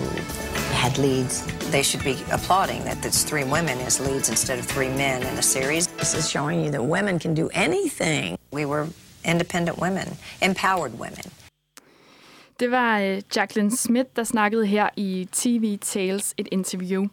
had 0.73 0.97
leads. 0.97 1.43
They 1.71 1.83
should 1.83 2.03
be 2.03 2.17
applauding 2.31 2.83
that 2.83 2.97
there's 3.01 3.23
three 3.23 3.43
women 3.43 3.77
as 3.87 3.99
leads 3.99 4.29
instead 4.29 4.59
of 4.59 4.65
three 4.65 4.89
men 4.89 5.21
in 5.21 5.37
a 5.37 5.41
series. 5.41 5.87
This 5.87 6.13
is 6.13 6.29
showing 6.29 6.63
you 6.63 6.71
that 6.71 6.83
women 6.83 7.19
can 7.19 7.33
do 7.33 7.49
anything. 7.53 8.37
We 8.51 8.65
were 8.65 8.87
independent 9.23 9.77
women, 9.77 10.07
empowered 10.41 10.93
women. 10.99 11.31
Det 12.59 12.71
var 12.71 12.99
øh, 12.99 13.21
Jacqueline 13.35 13.77
Smith, 13.77 14.09
der 14.15 14.23
snakkede 14.23 14.65
her 14.65 14.89
i 14.97 15.27
TV 15.31 15.77
Tales 15.81 16.33
et 16.37 16.47
interview. 16.51 17.05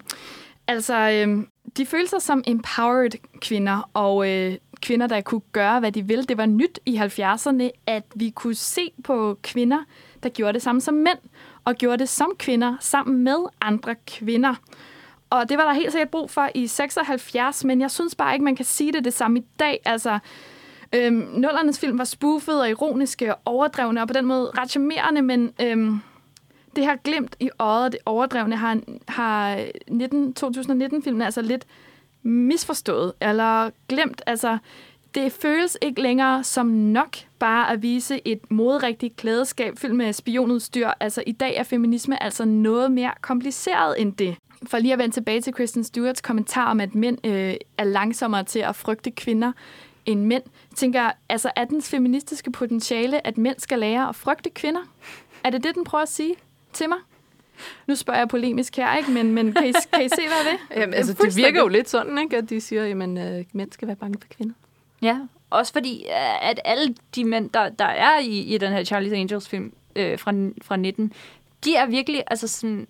Altså, 0.68 0.94
øh, 0.94 1.46
de 1.76 1.86
følte 1.86 2.10
sig 2.10 2.22
som 2.22 2.44
empowered 2.46 3.10
kvinder, 3.40 3.90
og 3.94 4.28
øh, 4.28 4.58
kvinder, 4.82 5.06
der 5.06 5.20
kunne 5.20 5.40
gøre, 5.52 5.80
hvad 5.80 5.92
de 5.92 6.06
ville. 6.06 6.24
Det 6.24 6.36
var 6.36 6.46
nyt 6.46 6.78
i 6.86 6.96
70'erne, 6.96 7.70
at 7.86 8.04
vi 8.14 8.30
kunne 8.30 8.54
se 8.54 8.90
på 9.04 9.38
kvinder, 9.42 9.78
der 10.22 10.28
gjorde 10.28 10.52
det 10.52 10.62
samme 10.62 10.80
som 10.80 10.94
mænd, 10.94 11.18
og 11.64 11.74
gjorde 11.74 11.98
det 11.98 12.08
som 12.08 12.32
kvinder 12.38 12.76
sammen 12.80 13.24
med 13.24 13.36
andre 13.60 13.94
kvinder. 14.06 14.54
Og 15.30 15.48
det 15.48 15.58
var 15.58 15.64
der 15.64 15.72
helt 15.72 15.92
sikkert 15.92 16.10
brug 16.10 16.30
for 16.30 16.48
i 16.54 16.66
76, 16.66 17.64
men 17.64 17.80
jeg 17.80 17.90
synes 17.90 18.14
bare 18.14 18.32
ikke, 18.32 18.44
man 18.44 18.56
kan 18.56 18.64
sige 18.64 18.92
det 18.92 19.04
det 19.04 19.14
samme 19.14 19.38
i 19.38 19.44
dag. 19.58 19.80
Altså, 19.84 20.18
øhm, 20.92 21.28
Nullernes 21.34 21.80
film 21.80 21.98
var 21.98 22.04
spoofet 22.04 22.60
og 22.60 22.70
ironiske 22.70 23.34
og 23.34 23.40
overdrevne, 23.44 24.02
og 24.02 24.08
på 24.08 24.14
den 24.14 24.26
måde 24.26 24.50
ret 24.58 24.70
charmerende, 24.70 25.22
men 25.22 25.52
øhm, 25.60 26.00
det 26.76 26.84
her 26.84 26.96
glimt 26.96 27.36
i 27.40 27.50
øjet, 27.58 27.92
det 27.92 28.00
overdrevne, 28.06 28.56
har, 28.56 28.80
har 29.08 29.56
2019-filmen 30.40 31.22
altså 31.22 31.42
lidt 31.42 31.66
misforstået, 32.22 33.12
eller 33.20 33.70
glemt. 33.88 34.22
Altså, 34.26 34.58
det 35.14 35.32
føles 35.32 35.78
ikke 35.82 36.02
længere 36.02 36.44
som 36.44 36.66
nok 36.66 37.16
bare 37.38 37.72
at 37.72 37.82
vise 37.82 38.20
et 38.24 38.50
modrigtigt 38.50 39.16
klædeskab 39.16 39.78
fyldt 39.78 39.94
med 39.94 40.12
spionudstyr. 40.12 40.90
Altså, 41.00 41.22
i 41.26 41.32
dag 41.32 41.56
er 41.56 41.62
feminisme 41.62 42.22
altså 42.22 42.44
noget 42.44 42.92
mere 42.92 43.10
kompliceret 43.20 44.00
end 44.00 44.12
det. 44.12 44.36
For 44.66 44.78
lige 44.78 44.92
at 44.92 44.98
vende 44.98 45.14
tilbage 45.14 45.40
til 45.40 45.52
Kristen 45.52 45.84
Stewarts 45.84 46.20
kommentar 46.20 46.70
om, 46.70 46.80
at 46.80 46.94
mænd 46.94 47.26
øh, 47.26 47.54
er 47.78 47.84
langsommere 47.84 48.44
til 48.44 48.58
at 48.58 48.76
frygte 48.76 49.10
kvinder 49.10 49.52
end 50.06 50.20
mænd, 50.20 50.42
tænker 50.74 51.10
altså 51.28 51.50
er 51.56 51.64
dens 51.64 51.90
feministiske 51.90 52.52
potentiale, 52.52 53.26
at 53.26 53.38
mænd 53.38 53.58
skal 53.58 53.78
lære 53.78 54.08
at 54.08 54.14
frygte 54.14 54.50
kvinder? 54.50 54.80
Er 55.44 55.50
det 55.50 55.64
det, 55.64 55.74
den 55.74 55.84
prøver 55.84 56.02
at 56.02 56.08
sige 56.08 56.34
til 56.72 56.88
mig? 56.88 56.98
Nu 57.86 57.94
spørger 57.94 58.20
jeg 58.20 58.28
polemisk 58.28 58.76
her, 58.76 58.96
ikke? 58.96 59.10
Men, 59.10 59.32
men 59.32 59.52
kan, 59.52 59.66
I, 59.66 59.72
kan 59.92 60.04
I 60.04 60.08
se, 60.08 60.22
hvad 60.22 60.52
det 60.52 60.58
er? 60.70 60.80
Jamen, 60.80 60.94
altså, 60.94 61.12
det 61.12 61.36
virker 61.36 61.60
jo 61.60 61.68
lidt 61.68 61.88
sådan, 61.88 62.18
ikke? 62.18 62.36
at 62.36 62.50
de 62.50 62.60
siger, 62.60 62.84
at 62.84 63.38
øh, 63.38 63.44
mænd 63.52 63.72
skal 63.72 63.88
være 63.88 63.96
bange 63.96 64.18
for 64.20 64.28
kvinder. 64.28 64.54
Ja, 65.02 65.18
også 65.50 65.72
fordi, 65.72 66.02
øh, 66.02 66.50
at 66.50 66.60
alle 66.64 66.94
de 67.14 67.24
mænd, 67.24 67.50
der, 67.50 67.68
der 67.68 67.84
er 67.84 68.18
i, 68.20 68.38
i 68.54 68.58
den 68.58 68.72
her 68.72 68.84
Charlie's 68.84 69.14
Angels 69.14 69.48
film 69.48 69.72
øh, 69.96 70.18
fra, 70.18 70.32
fra 70.62 70.76
19, 70.76 71.12
de 71.64 71.74
er 71.74 71.86
virkelig, 71.86 72.24
altså 72.26 72.48
sådan, 72.48 72.86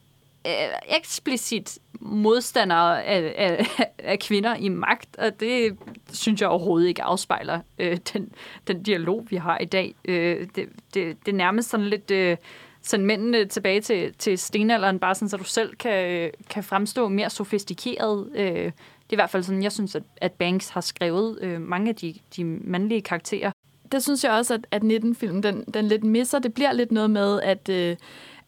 øh, 0.46 0.52
eksplicit 0.98 1.78
modstandere 2.00 3.04
af, 3.04 3.34
af, 3.36 3.66
af 3.98 4.18
kvinder 4.18 4.56
i 4.56 4.68
magt, 4.68 5.16
og 5.16 5.40
det 5.40 5.76
synes 6.12 6.40
jeg 6.40 6.48
overhovedet 6.48 6.88
ikke 6.88 7.02
afspejler 7.02 7.60
øh, 7.78 7.98
den, 8.12 8.32
den 8.66 8.82
dialog, 8.82 9.26
vi 9.30 9.36
har 9.36 9.58
i 9.58 9.64
dag. 9.64 9.94
Øh, 10.04 10.46
det, 10.54 10.68
det, 10.94 11.26
det 11.26 11.32
er 11.32 11.36
nærmest 11.36 11.70
sådan 11.70 11.86
lidt... 11.86 12.10
Øh, 12.10 12.36
sende 12.84 13.06
mændene 13.06 13.44
tilbage 13.44 13.80
til, 13.80 14.14
til 14.18 14.38
stenalderen, 14.38 14.98
bare 14.98 15.14
sådan, 15.14 15.28
så 15.28 15.36
du 15.36 15.44
selv 15.44 15.76
kan, 15.76 16.30
kan 16.50 16.64
fremstå 16.64 17.08
mere 17.08 17.30
sofistikeret. 17.30 18.28
Øh, 18.34 18.72
det 19.12 19.16
er 19.16 19.20
i 19.20 19.24
hvert 19.24 19.30
fald 19.30 19.42
sådan, 19.42 19.62
jeg 19.62 19.72
synes, 19.72 19.94
at, 19.94 20.02
at 20.16 20.32
Banks 20.32 20.68
har 20.68 20.80
skrevet 20.80 21.38
øh, 21.42 21.60
mange 21.60 21.88
af 21.88 21.94
de, 21.96 22.14
de 22.36 22.44
mandlige 22.44 23.00
karakterer. 23.00 23.50
Det 23.92 24.02
synes 24.02 24.24
jeg 24.24 24.32
også, 24.32 24.54
at, 24.54 24.66
at 24.70 24.82
19-filmen 24.82 25.42
den, 25.42 25.64
den 25.74 25.88
lidt 25.88 26.04
misser. 26.04 26.38
Det 26.38 26.54
bliver 26.54 26.72
lidt 26.72 26.92
noget 26.92 27.10
med, 27.10 27.40
at, 27.40 27.68
øh, 27.68 27.96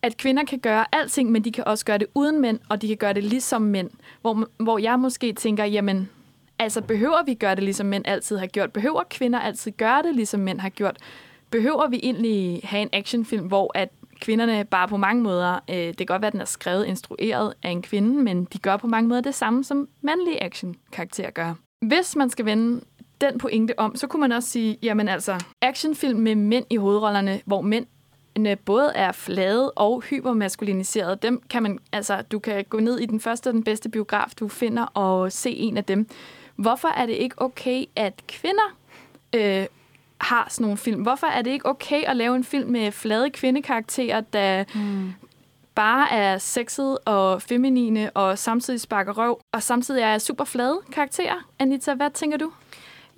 at 0.02 0.16
kvinder 0.16 0.44
kan 0.44 0.58
gøre 0.58 0.84
alting, 0.92 1.30
men 1.30 1.44
de 1.44 1.52
kan 1.52 1.64
også 1.64 1.84
gøre 1.84 1.98
det 1.98 2.06
uden 2.14 2.40
mænd, 2.40 2.58
og 2.68 2.82
de 2.82 2.88
kan 2.88 2.96
gøre 2.96 3.12
det 3.12 3.24
ligesom 3.24 3.62
mænd. 3.62 3.90
Hvor, 4.20 4.48
hvor 4.56 4.78
jeg 4.78 4.98
måske 5.00 5.32
tænker, 5.32 5.64
jamen, 5.64 6.08
altså 6.58 6.80
behøver 6.80 7.24
vi 7.26 7.34
gøre 7.34 7.54
det, 7.54 7.64
ligesom 7.64 7.86
mænd 7.86 8.06
altid 8.06 8.36
har 8.36 8.46
gjort? 8.46 8.72
Behøver 8.72 9.02
kvinder 9.10 9.38
altid 9.38 9.72
gøre 9.72 10.02
det, 10.02 10.14
ligesom 10.14 10.40
mænd 10.40 10.60
har 10.60 10.68
gjort? 10.68 10.96
Behøver 11.50 11.88
vi 11.88 12.00
egentlig 12.02 12.60
have 12.64 12.82
en 12.82 12.90
actionfilm, 12.92 13.46
hvor 13.46 13.70
at 13.74 13.88
kvinderne 14.20 14.64
bare 14.64 14.88
på 14.88 14.96
mange 14.96 15.22
måder, 15.22 15.58
øh, 15.70 15.76
det 15.76 15.96
kan 15.96 16.06
godt 16.06 16.22
være, 16.22 16.26
at 16.26 16.32
den 16.32 16.40
er 16.40 16.44
skrevet, 16.44 16.86
instrueret 16.86 17.54
af 17.62 17.70
en 17.70 17.82
kvinde, 17.82 18.22
men 18.22 18.44
de 18.44 18.58
gør 18.58 18.76
på 18.76 18.86
mange 18.86 19.08
måder 19.08 19.20
det 19.20 19.34
samme, 19.34 19.64
som 19.64 19.88
mandlige 20.00 20.42
action-karakterer 20.42 21.30
gør. 21.30 21.54
Hvis 21.86 22.16
man 22.16 22.30
skal 22.30 22.44
vende 22.44 22.80
den 23.20 23.38
pointe 23.38 23.78
om, 23.78 23.96
så 23.96 24.06
kunne 24.06 24.20
man 24.20 24.32
også 24.32 24.48
sige, 24.48 24.78
jamen 24.82 25.08
altså, 25.08 25.44
actionfilm 25.62 26.18
med 26.18 26.34
mænd 26.34 26.64
i 26.70 26.76
hovedrollerne, 26.76 27.40
hvor 27.44 27.60
mænd 27.60 27.86
både 28.64 28.92
er 28.94 29.12
flade 29.12 29.70
og 29.70 30.02
hypermaskuliniserede. 30.02 31.18
Dem 31.22 31.42
kan 31.50 31.62
man, 31.62 31.78
altså, 31.92 32.22
du 32.22 32.38
kan 32.38 32.64
gå 32.68 32.80
ned 32.80 32.98
i 32.98 33.06
den 33.06 33.20
første 33.20 33.48
og 33.48 33.54
den 33.54 33.64
bedste 33.64 33.88
biograf, 33.88 34.30
du 34.40 34.48
finder, 34.48 34.82
og 34.82 35.32
se 35.32 35.50
en 35.50 35.76
af 35.76 35.84
dem. 35.84 36.08
Hvorfor 36.56 36.88
er 36.88 37.06
det 37.06 37.12
ikke 37.12 37.42
okay, 37.42 37.84
at 37.96 38.22
kvinder 38.28 38.76
øh, 39.34 39.66
har 40.24 40.46
sådan 40.50 40.64
nogle 40.64 40.76
film? 40.76 41.02
Hvorfor 41.02 41.26
er 41.26 41.42
det 41.42 41.50
ikke 41.50 41.66
okay 41.66 42.02
at 42.06 42.16
lave 42.16 42.36
en 42.36 42.44
film 42.44 42.70
med 42.70 42.92
flade 42.92 43.30
kvindekarakterer, 43.30 44.20
der 44.20 44.64
mm. 44.74 45.12
bare 45.74 46.12
er 46.12 46.38
sexet 46.38 46.98
og 47.04 47.42
feminine 47.42 48.10
og 48.10 48.38
samtidig 48.38 48.80
sparker 48.80 49.12
røv, 49.12 49.40
og 49.52 49.62
samtidig 49.62 50.02
er 50.02 50.18
super 50.18 50.44
flade 50.44 50.80
karakterer? 50.92 51.48
Anita, 51.58 51.94
hvad 51.94 52.10
tænker 52.10 52.38
du? 52.38 52.52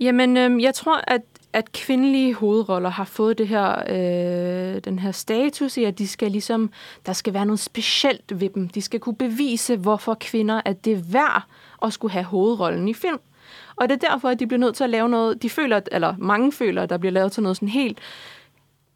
Jamen, 0.01 0.37
øh, 0.37 0.63
jeg 0.63 0.75
tror, 0.75 1.01
at 1.07 1.23
at 1.57 1.73
kvindelige 1.73 2.35
hovedroller 2.35 2.91
har 2.91 3.05
fået 3.05 3.39
det 3.39 3.49
her, 3.49 3.83
øh, 3.89 4.81
den 4.85 4.99
her 4.99 5.13
status 5.13 5.77
i, 5.77 5.85
at 5.85 5.99
de 5.99 6.09
skal 6.09 6.31
ligesom, 6.31 6.71
der 7.07 7.13
skal 7.13 7.35
være 7.35 7.47
noget 7.47 7.61
specielt 7.61 8.41
ved 8.41 8.49
dem. 8.49 8.69
De 8.69 8.83
skal 8.83 9.01
kunne 9.01 9.17
bevise, 9.17 9.77
hvorfor 9.77 10.17
kvinder 10.21 10.61
at 10.65 10.85
det 10.85 10.93
er 10.93 11.03
værd 11.13 11.43
at 11.83 11.93
skulle 11.93 12.13
have 12.13 12.25
hovedrollen 12.25 12.89
i 12.89 12.95
film. 12.95 13.19
Og 13.77 13.89
det 13.89 14.05
er 14.05 14.09
derfor, 14.09 14.29
at 14.29 14.41
de 14.41 14.47
bliver 14.47 14.59
nødt 14.59 14.75
til 14.75 14.85
at 14.85 14.91
lave 14.91 15.09
noget, 15.09 15.43
de 15.43 15.51
føler, 15.51 15.81
eller 15.93 16.15
mange 16.19 16.53
føler, 16.53 16.83
at 16.83 16.91
der 16.91 16.99
bliver 16.99 17.13
lavet 17.13 17.33
til 17.33 17.43
noget 17.43 17.57
sådan 17.57 17.69
helt, 17.69 17.99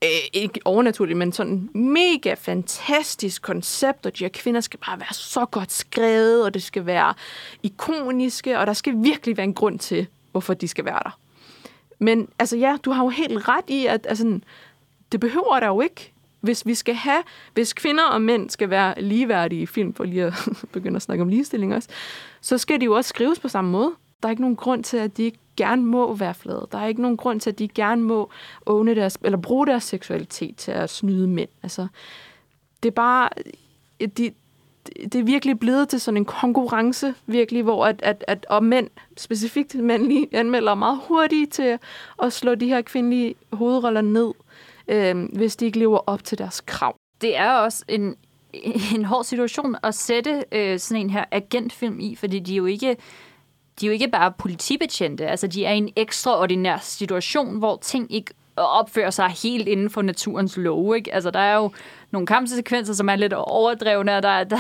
øh, 0.05 0.09
ikke 0.33 0.61
overnaturligt, 0.65 1.19
men 1.19 1.33
sådan 1.33 1.71
mega 1.75 2.35
fantastisk 2.35 3.43
koncept, 3.43 4.07
og 4.07 4.19
de 4.19 4.25
her 4.25 4.31
kvinder 4.35 4.61
skal 4.61 4.81
bare 4.87 5.01
være 5.01 5.15
så 5.15 5.45
godt 5.45 5.73
skrevet, 5.73 6.45
og 6.45 6.55
det 6.55 6.63
skal 6.63 6.87
være 6.87 7.15
ikoniske, 7.63 8.59
og 8.59 8.67
der 8.67 8.73
skal 8.73 8.95
virkelig 8.97 9.37
være 9.37 9.45
en 9.45 9.55
grund 9.55 9.79
til, 9.79 10.07
hvorfor 10.31 10.55
de 10.55 10.69
skal 10.69 10.85
være 10.85 11.01
der. 11.05 11.19
Men 11.99 12.29
altså 12.39 12.57
ja, 12.57 12.77
du 12.85 12.91
har 12.91 13.05
jo 13.05 13.09
helt 13.09 13.49
ret 13.49 13.71
i, 13.71 13.87
at 13.87 14.07
altså, 14.09 14.41
det 15.13 15.21
behøver 15.21 15.61
der 15.61 15.67
jo 15.67 15.81
ikke. 15.81 16.13
Hvis 16.41 16.67
vi 16.67 16.75
skal 16.75 16.95
have, 16.95 17.23
hvis 17.55 17.73
kvinder 17.73 18.05
og 18.05 18.23
mænd 18.23 18.51
skal 18.51 18.71
være 18.71 19.03
ligeværdige 19.03 19.63
i 19.63 19.67
film, 19.67 19.95
for 19.95 20.05
lige 20.05 20.25
at 20.25 20.49
begynde 20.73 20.97
at 20.97 21.03
snakke 21.03 21.23
om 21.23 21.29
ligestilling 21.29 21.75
også, 21.75 21.89
så 22.41 22.59
skal 22.59 22.81
de 22.81 22.85
jo 22.85 22.93
også 22.93 23.09
skrives 23.09 23.39
på 23.39 23.49
samme 23.49 23.71
måde. 23.71 23.93
Der 24.23 24.29
er 24.29 24.31
ikke 24.31 24.43
nogen 24.43 24.57
grund 24.57 24.85
til, 24.85 24.97
at 24.97 25.17
de 25.17 25.23
ikke 25.23 25.39
gerne 25.57 25.83
må 25.83 26.15
være 26.15 26.35
flade. 26.35 26.69
Der 26.73 26.79
er 26.79 26.87
ikke 26.87 27.03
nogen 27.03 27.17
grund 27.17 27.41
til, 27.41 27.51
at 27.51 27.59
de 27.59 27.69
gerne 27.69 28.03
må 28.03 28.31
åne 28.67 28.95
deres, 28.95 29.19
eller 29.23 29.39
bruge 29.39 29.67
deres 29.67 29.85
seksualitet 29.85 30.57
til 30.57 30.73
at 30.73 30.91
snyde 30.91 31.29
mænd. 31.29 31.49
Altså, 31.63 31.87
det 32.83 32.89
er 32.89 32.95
bare, 32.95 33.29
de, 34.01 34.33
det 34.87 35.15
er 35.15 35.23
virkelig 35.23 35.59
blevet 35.59 35.89
til 35.89 36.01
sådan 36.01 36.17
en 36.17 36.25
konkurrence, 36.25 37.15
virkelig, 37.27 37.63
hvor 37.63 37.87
at, 37.87 38.03
at, 38.03 38.25
at 38.29 38.47
og 38.49 38.65
mænd, 38.65 38.89
specifikt 39.17 39.75
mandlige 39.75 40.29
anmeldere, 40.33 40.73
er 40.73 40.77
meget 40.79 41.01
hurtige 41.09 41.47
til 41.47 41.79
at 42.23 42.33
slå 42.33 42.55
de 42.55 42.67
her 42.67 42.83
kvindelige 42.83 43.35
hovedroller 43.53 44.01
ned, 44.01 44.33
øh, 44.89 45.25
hvis 45.33 45.57
de 45.57 45.65
ikke 45.65 45.79
lever 45.79 45.99
op 46.07 46.25
til 46.25 46.39
deres 46.39 46.61
krav. 46.61 46.97
Det 47.21 47.37
er 47.37 47.53
også 47.53 47.85
en, 47.89 48.17
en 48.95 49.05
hård 49.05 49.25
situation 49.25 49.77
at 49.83 49.95
sætte 49.95 50.45
øh, 50.53 50.79
sådan 50.79 51.03
en 51.03 51.11
her 51.11 51.25
agentfilm 51.31 52.01
i, 52.01 52.15
fordi 52.15 52.39
de 52.39 52.53
er 52.53 52.57
jo 52.57 52.67
ikke 52.67 52.97
de 53.81 53.87
er 53.87 53.89
jo 53.89 53.93
ikke 53.93 54.09
bare 54.09 54.33
politibetjente, 54.33 55.27
altså 55.27 55.47
de 55.47 55.65
er 55.65 55.73
i 55.73 55.79
en 55.79 55.93
ekstraordinær 55.97 56.79
situation, 56.83 57.59
hvor 57.59 57.79
ting 57.83 58.15
ikke 58.15 58.35
opfører 58.57 59.11
sig 59.11 59.29
helt 59.43 59.69
inden 59.69 59.91
for 59.91 60.03
naturens 60.03 60.57
lov. 60.57 60.97
Ikke? 60.97 61.15
Altså, 61.15 61.31
der 61.31 61.39
er 61.39 61.57
jo 61.57 61.71
nogle 62.11 62.27
kampsekvenser, 62.27 62.95
som 62.95 63.09
er 63.09 63.17
lidt 63.17 63.33
overdrevne, 63.33 64.17
og 64.17 64.23
der 64.23 64.29
er, 64.29 64.45
der, 64.55 64.59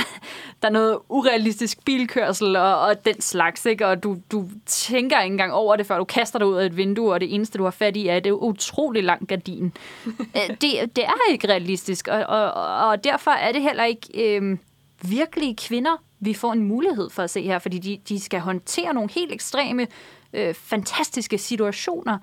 der 0.63 0.69
er 0.69 0.73
noget 0.73 0.99
urealistisk 1.09 1.85
bilkørsel 1.85 2.57
og, 2.57 2.81
og 2.81 3.05
den 3.05 3.21
slags, 3.21 3.67
ikke? 3.67 3.87
og 3.87 4.03
du, 4.03 4.17
du 4.33 4.49
tænker 4.67 5.21
ikke 5.21 5.33
engang 5.33 5.53
over 5.53 5.77
det, 5.77 5.87
før 5.87 5.99
du 5.99 6.05
kaster 6.05 6.39
dig 6.39 6.49
ud 6.49 6.57
af 6.57 6.67
et 6.67 6.77
vindue, 6.77 7.13
og 7.13 7.21
det 7.21 7.35
eneste, 7.35 7.59
du 7.59 7.65
har 7.65 7.71
fat 7.71 7.97
i, 7.97 8.09
er 8.09 8.21
det 8.21 8.31
utrolig 8.31 9.05
lang 9.05 9.29
gardin. 9.29 9.73
Øh, 10.37 10.49
det, 10.49 10.97
det 10.97 11.05
er 11.05 11.33
ikke 11.33 11.49
realistisk, 11.49 12.09
og, 12.09 12.25
og, 12.25 12.53
og 12.89 13.05
derfor 13.05 13.31
er 13.31 13.53
det 13.53 13.63
heller 13.63 13.85
ikke 13.85 14.37
øh, 14.37 14.59
virkelige 15.03 15.57
kvinder, 15.57 16.03
vi 16.21 16.35
får 16.35 16.53
en 16.53 16.63
mulighed 16.63 17.11
for 17.11 17.23
at 17.23 17.31
se 17.31 17.43
her, 17.43 17.59
fordi 17.59 17.79
de, 17.79 18.01
de 18.09 18.21
skal 18.21 18.41
håndtere 18.41 18.95
nogle 18.95 19.11
helt 19.13 19.33
ekstreme, 19.33 19.87
øh, 20.33 20.55
fantastiske 20.55 21.39
situationer. 21.39 22.19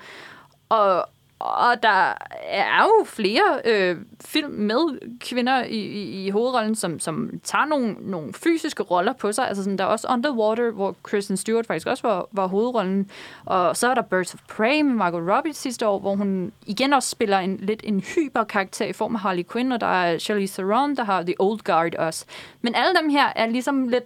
Og, 0.70 1.10
og 1.40 1.84
der 1.84 2.14
er 2.44 2.84
jo 2.84 3.06
flere 3.06 3.62
øh, 3.66 3.98
film 4.26 4.52
med 4.52 5.00
kvinder 5.20 5.64
i, 5.64 5.78
i, 5.78 6.26
i 6.26 6.30
hovedrollen, 6.30 6.76
som, 6.76 7.00
som 7.00 7.30
tager 7.44 7.66
nogle, 7.66 7.96
nogle 8.00 8.34
fysiske 8.34 8.84
roller 8.84 9.14
på 9.14 9.32
sig. 9.32 9.48
Altså 9.48 9.64
sådan, 9.64 9.78
der 9.78 9.84
er 9.84 9.88
også 9.88 10.08
Underwater, 10.12 10.72
hvor 10.72 10.96
Kristen 11.04 11.38
Stewart 11.38 11.68
faktisk 11.68 11.88
også 11.88 12.08
var, 12.08 12.28
var 12.32 12.48
hovedrollen. 12.48 13.12
Og 13.46 13.78
så 13.78 13.90
er 13.90 13.94
der 13.94 14.02
Birds 14.02 14.34
of 14.34 14.40
Prey 14.56 14.82
med 14.82 14.94
Margot 14.94 15.30
Robbie 15.36 15.54
sidste 15.54 15.88
år, 15.88 16.00
hvor 16.00 16.16
hun 16.16 16.52
igen 16.66 16.94
også 16.94 17.10
spiller 17.10 17.40
en 17.40 17.58
lidt 17.58 17.82
en 17.84 18.00
hyperkarakter 18.00 18.86
i 18.86 18.94
form 18.94 19.16
af 19.16 19.22
Harley 19.22 19.44
Quinn, 19.52 19.72
og 19.72 19.82
der 19.82 19.88
er 19.88 20.18
Charlize 20.18 20.62
Theron, 20.62 20.96
der 20.96 21.04
har 21.04 21.22
The 21.22 21.36
Old 21.40 21.60
Guard 21.60 21.96
også. 21.96 22.26
Men 22.62 22.76
alle 22.76 23.00
dem 23.02 23.10
her 23.10 23.28
er 23.36 23.48
ligesom 23.48 23.88
lidt 23.88 24.06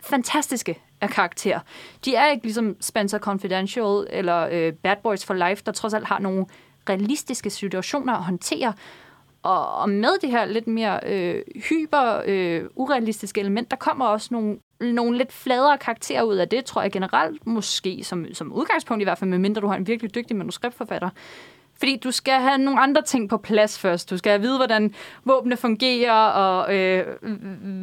fantastiske 0.00 0.80
af 1.00 1.10
karakter. 1.10 1.60
De 2.04 2.14
er 2.14 2.30
ikke 2.30 2.42
ligesom 2.42 2.76
Spencer 2.80 3.18
Confidential 3.18 4.06
eller 4.10 4.48
øh, 4.52 4.72
Bad 4.72 4.96
Boys 5.02 5.24
for 5.24 5.34
Life, 5.34 5.62
der 5.66 5.72
trods 5.72 5.94
alt 5.94 6.06
har 6.06 6.18
nogle 6.18 6.46
realistiske 6.88 7.50
situationer 7.50 8.12
at 8.12 8.24
håndtere. 8.24 8.72
Og, 9.42 9.74
og 9.74 9.88
med 9.88 10.20
det 10.20 10.30
her 10.30 10.44
lidt 10.44 10.66
mere 10.66 11.00
øh, 11.06 11.42
hyper, 11.68 12.22
øh, 12.26 12.64
urealistiske 12.74 13.40
element, 13.40 13.70
der 13.70 13.76
kommer 13.76 14.06
også 14.06 14.28
nogle, 14.30 14.58
nogle 14.80 15.18
lidt 15.18 15.32
fladere 15.32 15.78
karakterer 15.78 16.22
ud 16.22 16.36
af 16.36 16.48
det, 16.48 16.64
tror 16.64 16.82
jeg 16.82 16.92
generelt, 16.92 17.46
måske 17.46 18.04
som, 18.04 18.26
som 18.32 18.52
udgangspunkt 18.52 19.00
i 19.00 19.04
hvert 19.04 19.18
fald, 19.18 19.30
medmindre 19.30 19.60
du 19.60 19.66
har 19.66 19.76
en 19.76 19.86
virkelig 19.86 20.14
dygtig 20.14 20.36
manuskriptforfatter. 20.36 21.10
Fordi 21.78 21.96
du 21.96 22.10
skal 22.10 22.40
have 22.40 22.58
nogle 22.58 22.80
andre 22.80 23.02
ting 23.02 23.28
på 23.28 23.36
plads 23.36 23.78
først. 23.78 24.10
Du 24.10 24.16
skal 24.16 24.42
vide, 24.42 24.56
hvordan 24.56 24.94
våbne 25.24 25.56
fungerer, 25.56 26.12
og 26.12 26.74
øh, 26.74 27.06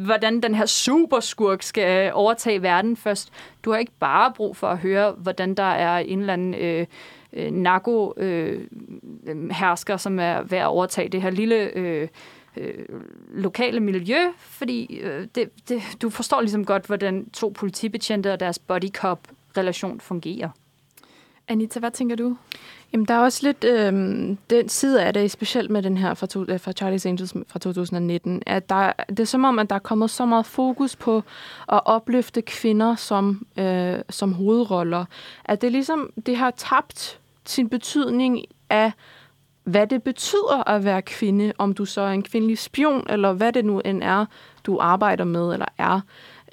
hvordan 0.04 0.40
den 0.40 0.54
her 0.54 0.66
superskurk 0.66 1.62
skal 1.62 2.12
overtage 2.14 2.62
verden 2.62 2.96
først. 2.96 3.32
Du 3.64 3.70
har 3.70 3.78
ikke 3.78 3.92
bare 4.00 4.32
brug 4.36 4.56
for 4.56 4.66
at 4.66 4.78
høre, 4.78 5.12
hvordan 5.12 5.54
der 5.54 5.62
er 5.62 5.98
en 5.98 6.20
eller 6.20 6.32
anden... 6.32 6.54
Øh, 6.54 6.86
øh, 7.34 7.52
narko-hersker, 7.52 9.94
øh, 9.94 10.00
som 10.00 10.18
er 10.18 10.42
ved 10.42 10.58
at 10.58 10.66
overtage 10.66 11.08
det 11.08 11.22
her 11.22 11.30
lille 11.30 11.76
øh, 11.76 12.08
øh, 12.56 12.84
lokale 13.34 13.80
miljø, 13.80 14.18
fordi 14.38 14.98
øh, 14.98 15.26
det, 15.34 15.50
det, 15.68 15.82
du 16.02 16.10
forstår 16.10 16.40
ligesom 16.40 16.64
godt, 16.64 16.86
hvordan 16.86 17.30
to 17.30 17.48
politibetjente 17.48 18.32
og 18.32 18.40
deres 18.40 18.58
bodycop-relation 18.58 20.00
fungerer. 20.00 20.48
Anita, 21.48 21.78
hvad 21.78 21.90
tænker 21.90 22.16
du? 22.16 22.36
Jamen, 22.92 23.06
der 23.06 23.14
er 23.14 23.18
også 23.18 23.40
lidt 23.42 23.64
øh, 23.64 23.92
den 24.50 24.68
side 24.68 25.02
af 25.02 25.14
det, 25.14 25.30
specielt 25.30 25.70
med 25.70 25.82
den 25.82 25.96
her 25.96 26.14
fra, 26.14 26.26
to, 26.26 26.44
fra 26.44 26.72
Charlie's 26.80 27.08
Angels 27.08 27.34
fra 27.48 27.58
2019, 27.58 28.42
at 28.46 28.68
der, 28.68 28.92
det 29.08 29.20
er 29.20 29.24
som 29.24 29.44
om, 29.44 29.58
at 29.58 29.70
der 29.70 29.76
er 29.76 29.80
kommet 29.80 30.10
så 30.10 30.26
meget 30.26 30.46
fokus 30.46 30.96
på 30.96 31.16
at 31.72 31.80
opløfte 31.84 32.42
kvinder 32.42 32.94
som, 32.94 33.46
øh, 33.56 33.98
som 34.10 34.32
hovedroller, 34.32 35.04
at 35.44 35.62
det 35.62 35.72
ligesom, 35.72 36.12
det 36.26 36.36
har 36.36 36.50
tabt 36.50 37.20
sin 37.46 37.68
betydning 37.68 38.44
af, 38.70 38.92
hvad 39.64 39.86
det 39.86 40.02
betyder 40.02 40.68
at 40.68 40.84
være 40.84 41.02
kvinde, 41.02 41.52
om 41.58 41.74
du 41.74 41.84
så 41.84 42.00
er 42.00 42.10
en 42.10 42.22
kvindelig 42.22 42.58
spion, 42.58 43.06
eller 43.08 43.32
hvad 43.32 43.52
det 43.52 43.64
nu 43.64 43.80
end 43.80 44.02
er, 44.02 44.26
du 44.64 44.78
arbejder 44.78 45.24
med 45.24 45.52
eller 45.52 45.66
er. 45.78 46.00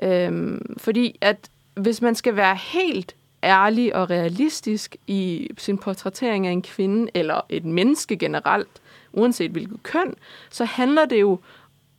Øhm, 0.02 0.76
fordi 0.78 1.18
at 1.22 1.50
hvis 1.74 2.02
man 2.02 2.16
skal 2.16 2.36
være 2.36 2.56
helt 2.56 3.16
ærlig 3.44 3.96
og 3.96 4.10
realistisk 4.10 4.96
i 5.08 5.50
sin 5.58 5.78
portrættering 5.78 6.48
af 6.48 6.52
en 6.52 6.62
kvinde, 6.62 7.12
eller 7.14 7.42
et 7.50 7.66
menneske 7.66 8.18
generelt, 8.18 8.82
uanset 9.14 9.52
hvilket 9.52 9.84
køn, 9.84 10.16
så 10.50 10.66
handler 10.66 11.06
det 11.06 11.22
jo 11.22 11.40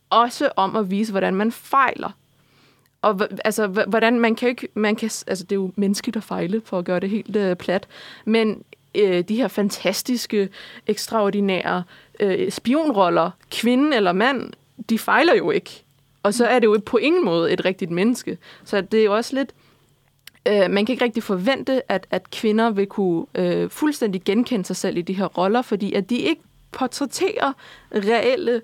også 0.09 0.49
om 0.55 0.75
at 0.75 0.91
vise, 0.91 1.11
hvordan 1.11 1.35
man 1.35 1.51
fejler. 1.51 2.11
Og 3.01 3.19
altså, 3.45 3.67
hvordan 3.67 4.19
man 4.19 4.35
kan 4.35 4.49
ikke, 4.49 4.67
man 4.73 4.95
kan, 4.95 5.09
altså 5.27 5.43
det 5.43 5.51
er 5.51 5.55
jo 5.55 5.71
menneskeligt 5.75 6.17
at 6.17 6.23
fejle, 6.23 6.61
for 6.65 6.79
at 6.79 6.85
gøre 6.85 6.99
det 6.99 7.09
helt 7.09 7.35
øh, 7.35 7.55
plat, 7.55 7.87
men 8.25 8.63
øh, 8.95 9.23
de 9.23 9.35
her 9.35 9.47
fantastiske, 9.47 10.49
ekstraordinære 10.87 11.83
øh, 12.19 12.51
spionroller, 12.51 13.31
kvinde 13.51 13.97
eller 13.97 14.11
mand, 14.11 14.53
de 14.89 14.99
fejler 14.99 15.35
jo 15.35 15.51
ikke. 15.51 15.83
Og 16.23 16.33
så 16.33 16.45
er 16.45 16.59
det 16.59 16.67
jo 16.67 16.81
på 16.85 16.97
ingen 16.97 17.25
måde 17.25 17.51
et 17.51 17.65
rigtigt 17.65 17.91
menneske. 17.91 18.37
Så 18.63 18.81
det 18.81 18.99
er 18.99 19.03
jo 19.03 19.15
også 19.15 19.35
lidt... 19.35 19.53
Øh, 20.47 20.71
man 20.71 20.85
kan 20.85 20.93
ikke 20.93 21.05
rigtig 21.05 21.23
forvente, 21.23 21.91
at, 21.91 22.07
at 22.11 22.31
kvinder 22.31 22.69
vil 22.69 22.87
kunne 22.87 23.25
øh, 23.35 23.69
fuldstændig 23.69 24.23
genkende 24.23 24.65
sig 24.65 24.75
selv 24.75 24.97
i 24.97 25.01
de 25.01 25.13
her 25.13 25.25
roller, 25.25 25.61
fordi 25.61 25.93
at 25.93 26.09
de 26.09 26.17
ikke 26.17 26.41
portrætterer 26.71 27.53
reelle 27.95 28.61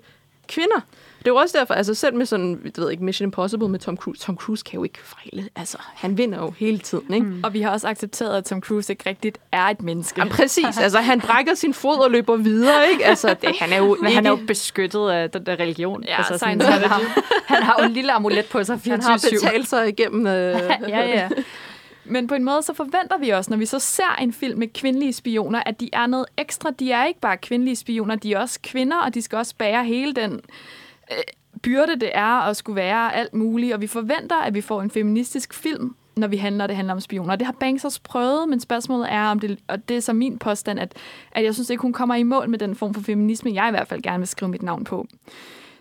kvinder. 0.50 0.80
Det 1.18 1.26
er 1.26 1.30
jo 1.30 1.36
også 1.36 1.58
derfor, 1.58 1.74
altså 1.74 1.94
selv 1.94 2.14
med 2.14 2.26
sådan, 2.26 2.60
jeg 2.64 2.72
ved 2.76 2.90
ikke, 2.90 3.04
Mission 3.04 3.26
Impossible 3.26 3.68
med 3.68 3.78
Tom 3.78 3.96
Cruise, 3.96 4.20
Tom 4.20 4.36
Cruise 4.36 4.64
kan 4.64 4.76
jo 4.76 4.84
ikke 4.84 4.98
fejle. 5.04 5.48
Altså, 5.56 5.78
han 5.94 6.18
vinder 6.18 6.38
jo 6.38 6.50
hele 6.58 6.78
tiden, 6.78 7.14
ikke? 7.14 7.26
Mm. 7.26 7.40
Og 7.44 7.52
vi 7.52 7.60
har 7.60 7.70
også 7.70 7.88
accepteret, 7.88 8.36
at 8.36 8.44
Tom 8.44 8.60
Cruise 8.60 8.92
ikke 8.92 9.08
rigtigt 9.08 9.38
er 9.52 9.64
et 9.64 9.82
menneske. 9.82 10.20
Ja, 10.20 10.28
præcis. 10.28 10.78
Altså, 10.78 10.98
han 10.98 11.20
brækker 11.20 11.54
sin 11.54 11.74
fod 11.74 12.04
og 12.04 12.10
løber 12.10 12.36
videre, 12.36 12.90
ikke? 12.90 13.06
Altså, 13.06 13.36
det, 13.42 13.56
han 13.60 13.72
er 13.72 13.76
jo 13.76 13.96
Men 14.00 14.06
ikke... 14.06 14.14
han 14.14 14.26
er 14.26 14.30
jo 14.30 14.38
beskyttet 14.46 15.10
af 15.10 15.30
den 15.30 15.46
der 15.46 15.52
religion. 15.52 16.04
Ja, 16.04 16.16
altså, 16.16 16.38
sådan, 16.38 16.60
han, 16.60 16.82
har, 16.82 17.00
han 17.46 17.62
har 17.62 17.76
jo 17.78 17.84
en 17.84 17.92
lille 17.92 18.12
amulet 18.12 18.46
på 18.46 18.64
sig 18.64 18.80
24 18.80 19.02
Han 19.10 19.20
har 19.20 19.28
betalt 19.30 19.68
sig 19.68 19.88
igennem... 19.88 20.26
Øh... 20.26 20.32
ja, 20.88 21.00
ja. 21.06 21.28
Men 22.04 22.26
på 22.26 22.34
en 22.34 22.44
måde 22.44 22.62
så 22.62 22.74
forventer 22.74 23.18
vi 23.18 23.28
også, 23.28 23.50
når 23.50 23.56
vi 23.56 23.66
så 23.66 23.78
ser 23.78 24.16
en 24.20 24.32
film 24.32 24.58
med 24.58 24.68
kvindelige 24.74 25.12
spioner, 25.12 25.62
at 25.66 25.80
de 25.80 25.90
er 25.92 26.06
noget 26.06 26.26
ekstra. 26.36 26.70
De 26.70 26.92
er 26.92 27.04
ikke 27.04 27.20
bare 27.20 27.36
kvindelige 27.36 27.76
spioner, 27.76 28.14
de 28.14 28.32
er 28.32 28.38
også 28.38 28.58
kvinder, 28.62 28.96
og 28.96 29.14
de 29.14 29.22
skal 29.22 29.38
også 29.38 29.54
bære 29.56 29.84
hele 29.84 30.12
den 30.12 30.40
øh, 31.10 31.16
byrde, 31.62 32.00
det 32.00 32.10
er 32.14 32.40
at 32.40 32.56
skulle 32.56 32.76
være 32.76 33.14
alt 33.14 33.34
muligt. 33.34 33.74
Og 33.74 33.80
vi 33.80 33.86
forventer, 33.86 34.36
at 34.36 34.54
vi 34.54 34.60
får 34.60 34.82
en 34.82 34.90
feministisk 34.90 35.54
film, 35.54 35.94
når 36.16 36.26
vi 36.26 36.36
handler, 36.36 36.66
det 36.66 36.76
handler 36.76 36.94
om 36.94 37.00
spioner. 37.00 37.36
Det 37.36 37.46
har 37.46 37.54
Banks 37.60 37.84
også 37.84 38.00
prøvet, 38.02 38.48
men 38.48 38.60
spørgsmålet 38.60 39.12
er, 39.12 39.24
om 39.24 39.38
det, 39.38 39.58
og 39.68 39.88
det 39.88 39.96
er 39.96 40.00
så 40.00 40.12
min 40.12 40.38
påstand, 40.38 40.80
at, 40.80 40.92
at 41.32 41.44
jeg 41.44 41.54
synes 41.54 41.70
ikke, 41.70 41.82
hun 41.82 41.92
kommer 41.92 42.14
i 42.14 42.22
mål 42.22 42.48
med 42.48 42.58
den 42.58 42.76
form 42.76 42.94
for 42.94 43.02
feminisme, 43.02 43.54
jeg 43.54 43.68
i 43.68 43.70
hvert 43.70 43.88
fald 43.88 44.02
gerne 44.02 44.18
vil 44.18 44.28
skrive 44.28 44.50
mit 44.50 44.62
navn 44.62 44.84
på. 44.84 45.06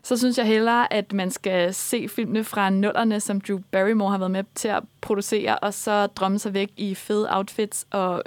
Så 0.10 0.18
synes 0.18 0.38
jeg 0.38 0.46
hellere, 0.46 0.94
at 0.94 1.14
man 1.14 1.32
skal 1.32 1.74
se 1.74 2.08
filmene 2.08 2.44
fra 2.44 2.70
nullerne, 2.70 3.20
som 3.20 3.42
Drew 3.42 3.60
Barrymore 3.72 4.12
har 4.12 4.18
været 4.18 4.32
med 4.32 4.44
til 4.56 4.68
at 4.68 4.84
producere, 5.02 5.60
og 5.60 5.74
så 5.74 6.08
drømme 6.08 6.40
sig 6.40 6.54
væk 6.54 6.70
i 6.78 6.96
fede 6.96 7.28
outfits 7.32 7.88
og 7.92 8.24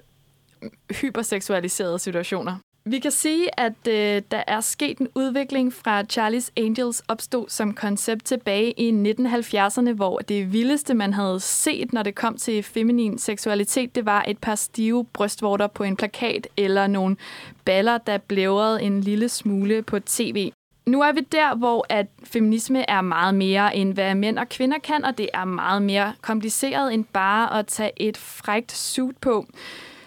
hyperseksualiserede 1.01 1.99
situationer. 1.99 2.57
Vi 2.85 2.99
kan 2.99 3.11
sige, 3.11 3.61
at 3.61 3.89
øh, 3.89 4.23
der 4.31 4.43
er 4.47 4.61
sket 4.61 4.99
en 4.99 5.09
udvikling 5.15 5.73
fra 5.73 6.03
Charlie's 6.03 6.51
Angels 6.57 7.03
opstod 7.09 7.45
som 7.49 7.75
koncept 7.75 8.25
tilbage 8.25 8.81
i 8.81 9.13
1970'erne, 9.13 9.93
hvor 9.93 10.19
det 10.19 10.53
vildeste, 10.53 10.95
man 10.95 11.13
havde 11.13 11.41
set, 11.41 11.93
når 11.93 12.03
det 12.03 12.15
kom 12.15 12.37
til 12.37 12.63
feminin 12.63 13.19
seksualitet, 13.19 13.95
det 13.95 14.07
var 14.07 14.25
et 14.29 14.39
par 14.39 14.55
stive 14.55 15.05
brystvorter 15.05 15.67
på 15.67 15.85
en 15.85 15.97
plakat 15.97 16.49
eller 16.57 16.87
nogle 16.87 17.17
baller, 17.65 17.99
der 17.99 18.19
blævrede 18.19 18.83
en 18.83 19.01
lille 19.01 19.29
smule 19.29 19.83
på 19.83 19.99
tv. 20.01 20.53
Nu 20.87 21.01
er 21.03 21.13
vi 21.13 21.21
der, 21.21 21.55
hvor 21.55 21.87
at 21.89 22.07
feminisme 22.25 22.91
er 22.91 23.01
meget 23.01 23.35
mere 23.35 23.77
end 23.77 23.95
hvad 23.95 24.15
mænd 24.15 24.39
og 24.39 24.49
kvinder 24.49 24.79
kan, 24.79 25.05
og 25.05 25.19
det 25.19 25.29
er 25.35 25.45
meget 25.45 25.83
mere 25.83 26.13
kompliceret 26.21 26.95
end 26.95 27.05
bare 27.05 27.59
at 27.59 27.67
tage 27.67 27.91
et 27.97 28.17
frægt 28.17 28.73
suit 28.73 29.17
på. 29.17 29.47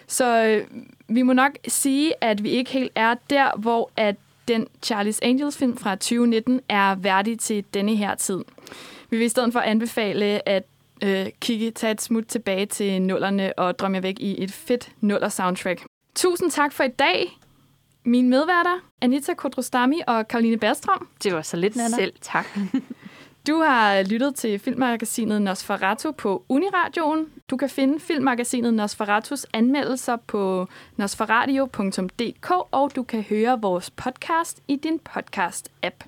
Så 0.06 0.44
øh, 0.44 0.66
vi 1.08 1.22
må 1.22 1.32
nok 1.32 1.52
sige, 1.68 2.24
at 2.24 2.42
vi 2.42 2.50
ikke 2.50 2.70
helt 2.70 2.92
er 2.94 3.14
der, 3.30 3.50
hvor 3.58 3.90
at 3.96 4.16
den 4.48 4.66
Charlie's 4.86 5.18
Angels 5.22 5.56
film 5.56 5.76
fra 5.76 5.94
2019 5.94 6.60
er 6.68 6.94
værdig 6.94 7.38
til 7.38 7.64
denne 7.74 7.96
her 7.96 8.14
tid. 8.14 8.44
Vi 9.10 9.16
vil 9.16 9.26
i 9.26 9.28
stedet 9.28 9.52
for 9.52 9.60
anbefale 9.60 10.48
at 10.48 10.64
øh, 11.02 11.26
kigge, 11.40 11.70
tage 11.70 11.90
et 11.90 12.02
smut 12.02 12.24
tilbage 12.26 12.66
til 12.66 13.02
nullerne 13.02 13.58
og 13.58 13.78
drømme 13.78 14.02
væk 14.02 14.20
i 14.20 14.42
et 14.42 14.52
fedt 14.52 14.92
nuller 15.00 15.28
soundtrack. 15.28 15.84
Tusind 16.14 16.50
tak 16.50 16.72
for 16.72 16.84
i 16.84 16.88
dag. 16.88 17.38
Mine 18.06 18.28
medværter, 18.28 18.78
Anita 19.00 19.34
Kodrostami 19.34 20.00
og 20.06 20.28
Karoline 20.28 20.58
Bergstrøm. 20.58 21.08
Det 21.22 21.34
var 21.34 21.42
så 21.42 21.56
lidt, 21.56 21.76
Nana. 21.76 21.96
Selv 21.96 22.12
tak. 22.20 22.46
Du 23.46 23.56
har 23.58 24.02
lyttet 24.02 24.34
til 24.34 24.58
filmmagasinet 24.58 25.42
Nosferatu 25.42 26.12
på 26.12 26.44
Uniradioen. 26.48 27.26
Du 27.50 27.56
kan 27.56 27.68
finde 27.68 28.00
filmmagasinet 28.00 28.74
Nosferatus 28.74 29.46
anmeldelser 29.52 30.16
på 30.16 30.68
nosferadio.dk, 30.96 32.50
og 32.70 32.96
du 32.96 33.02
kan 33.02 33.22
høre 33.22 33.60
vores 33.60 33.90
podcast 33.90 34.60
i 34.68 34.76
din 34.76 35.00
podcast-app. 35.08 36.06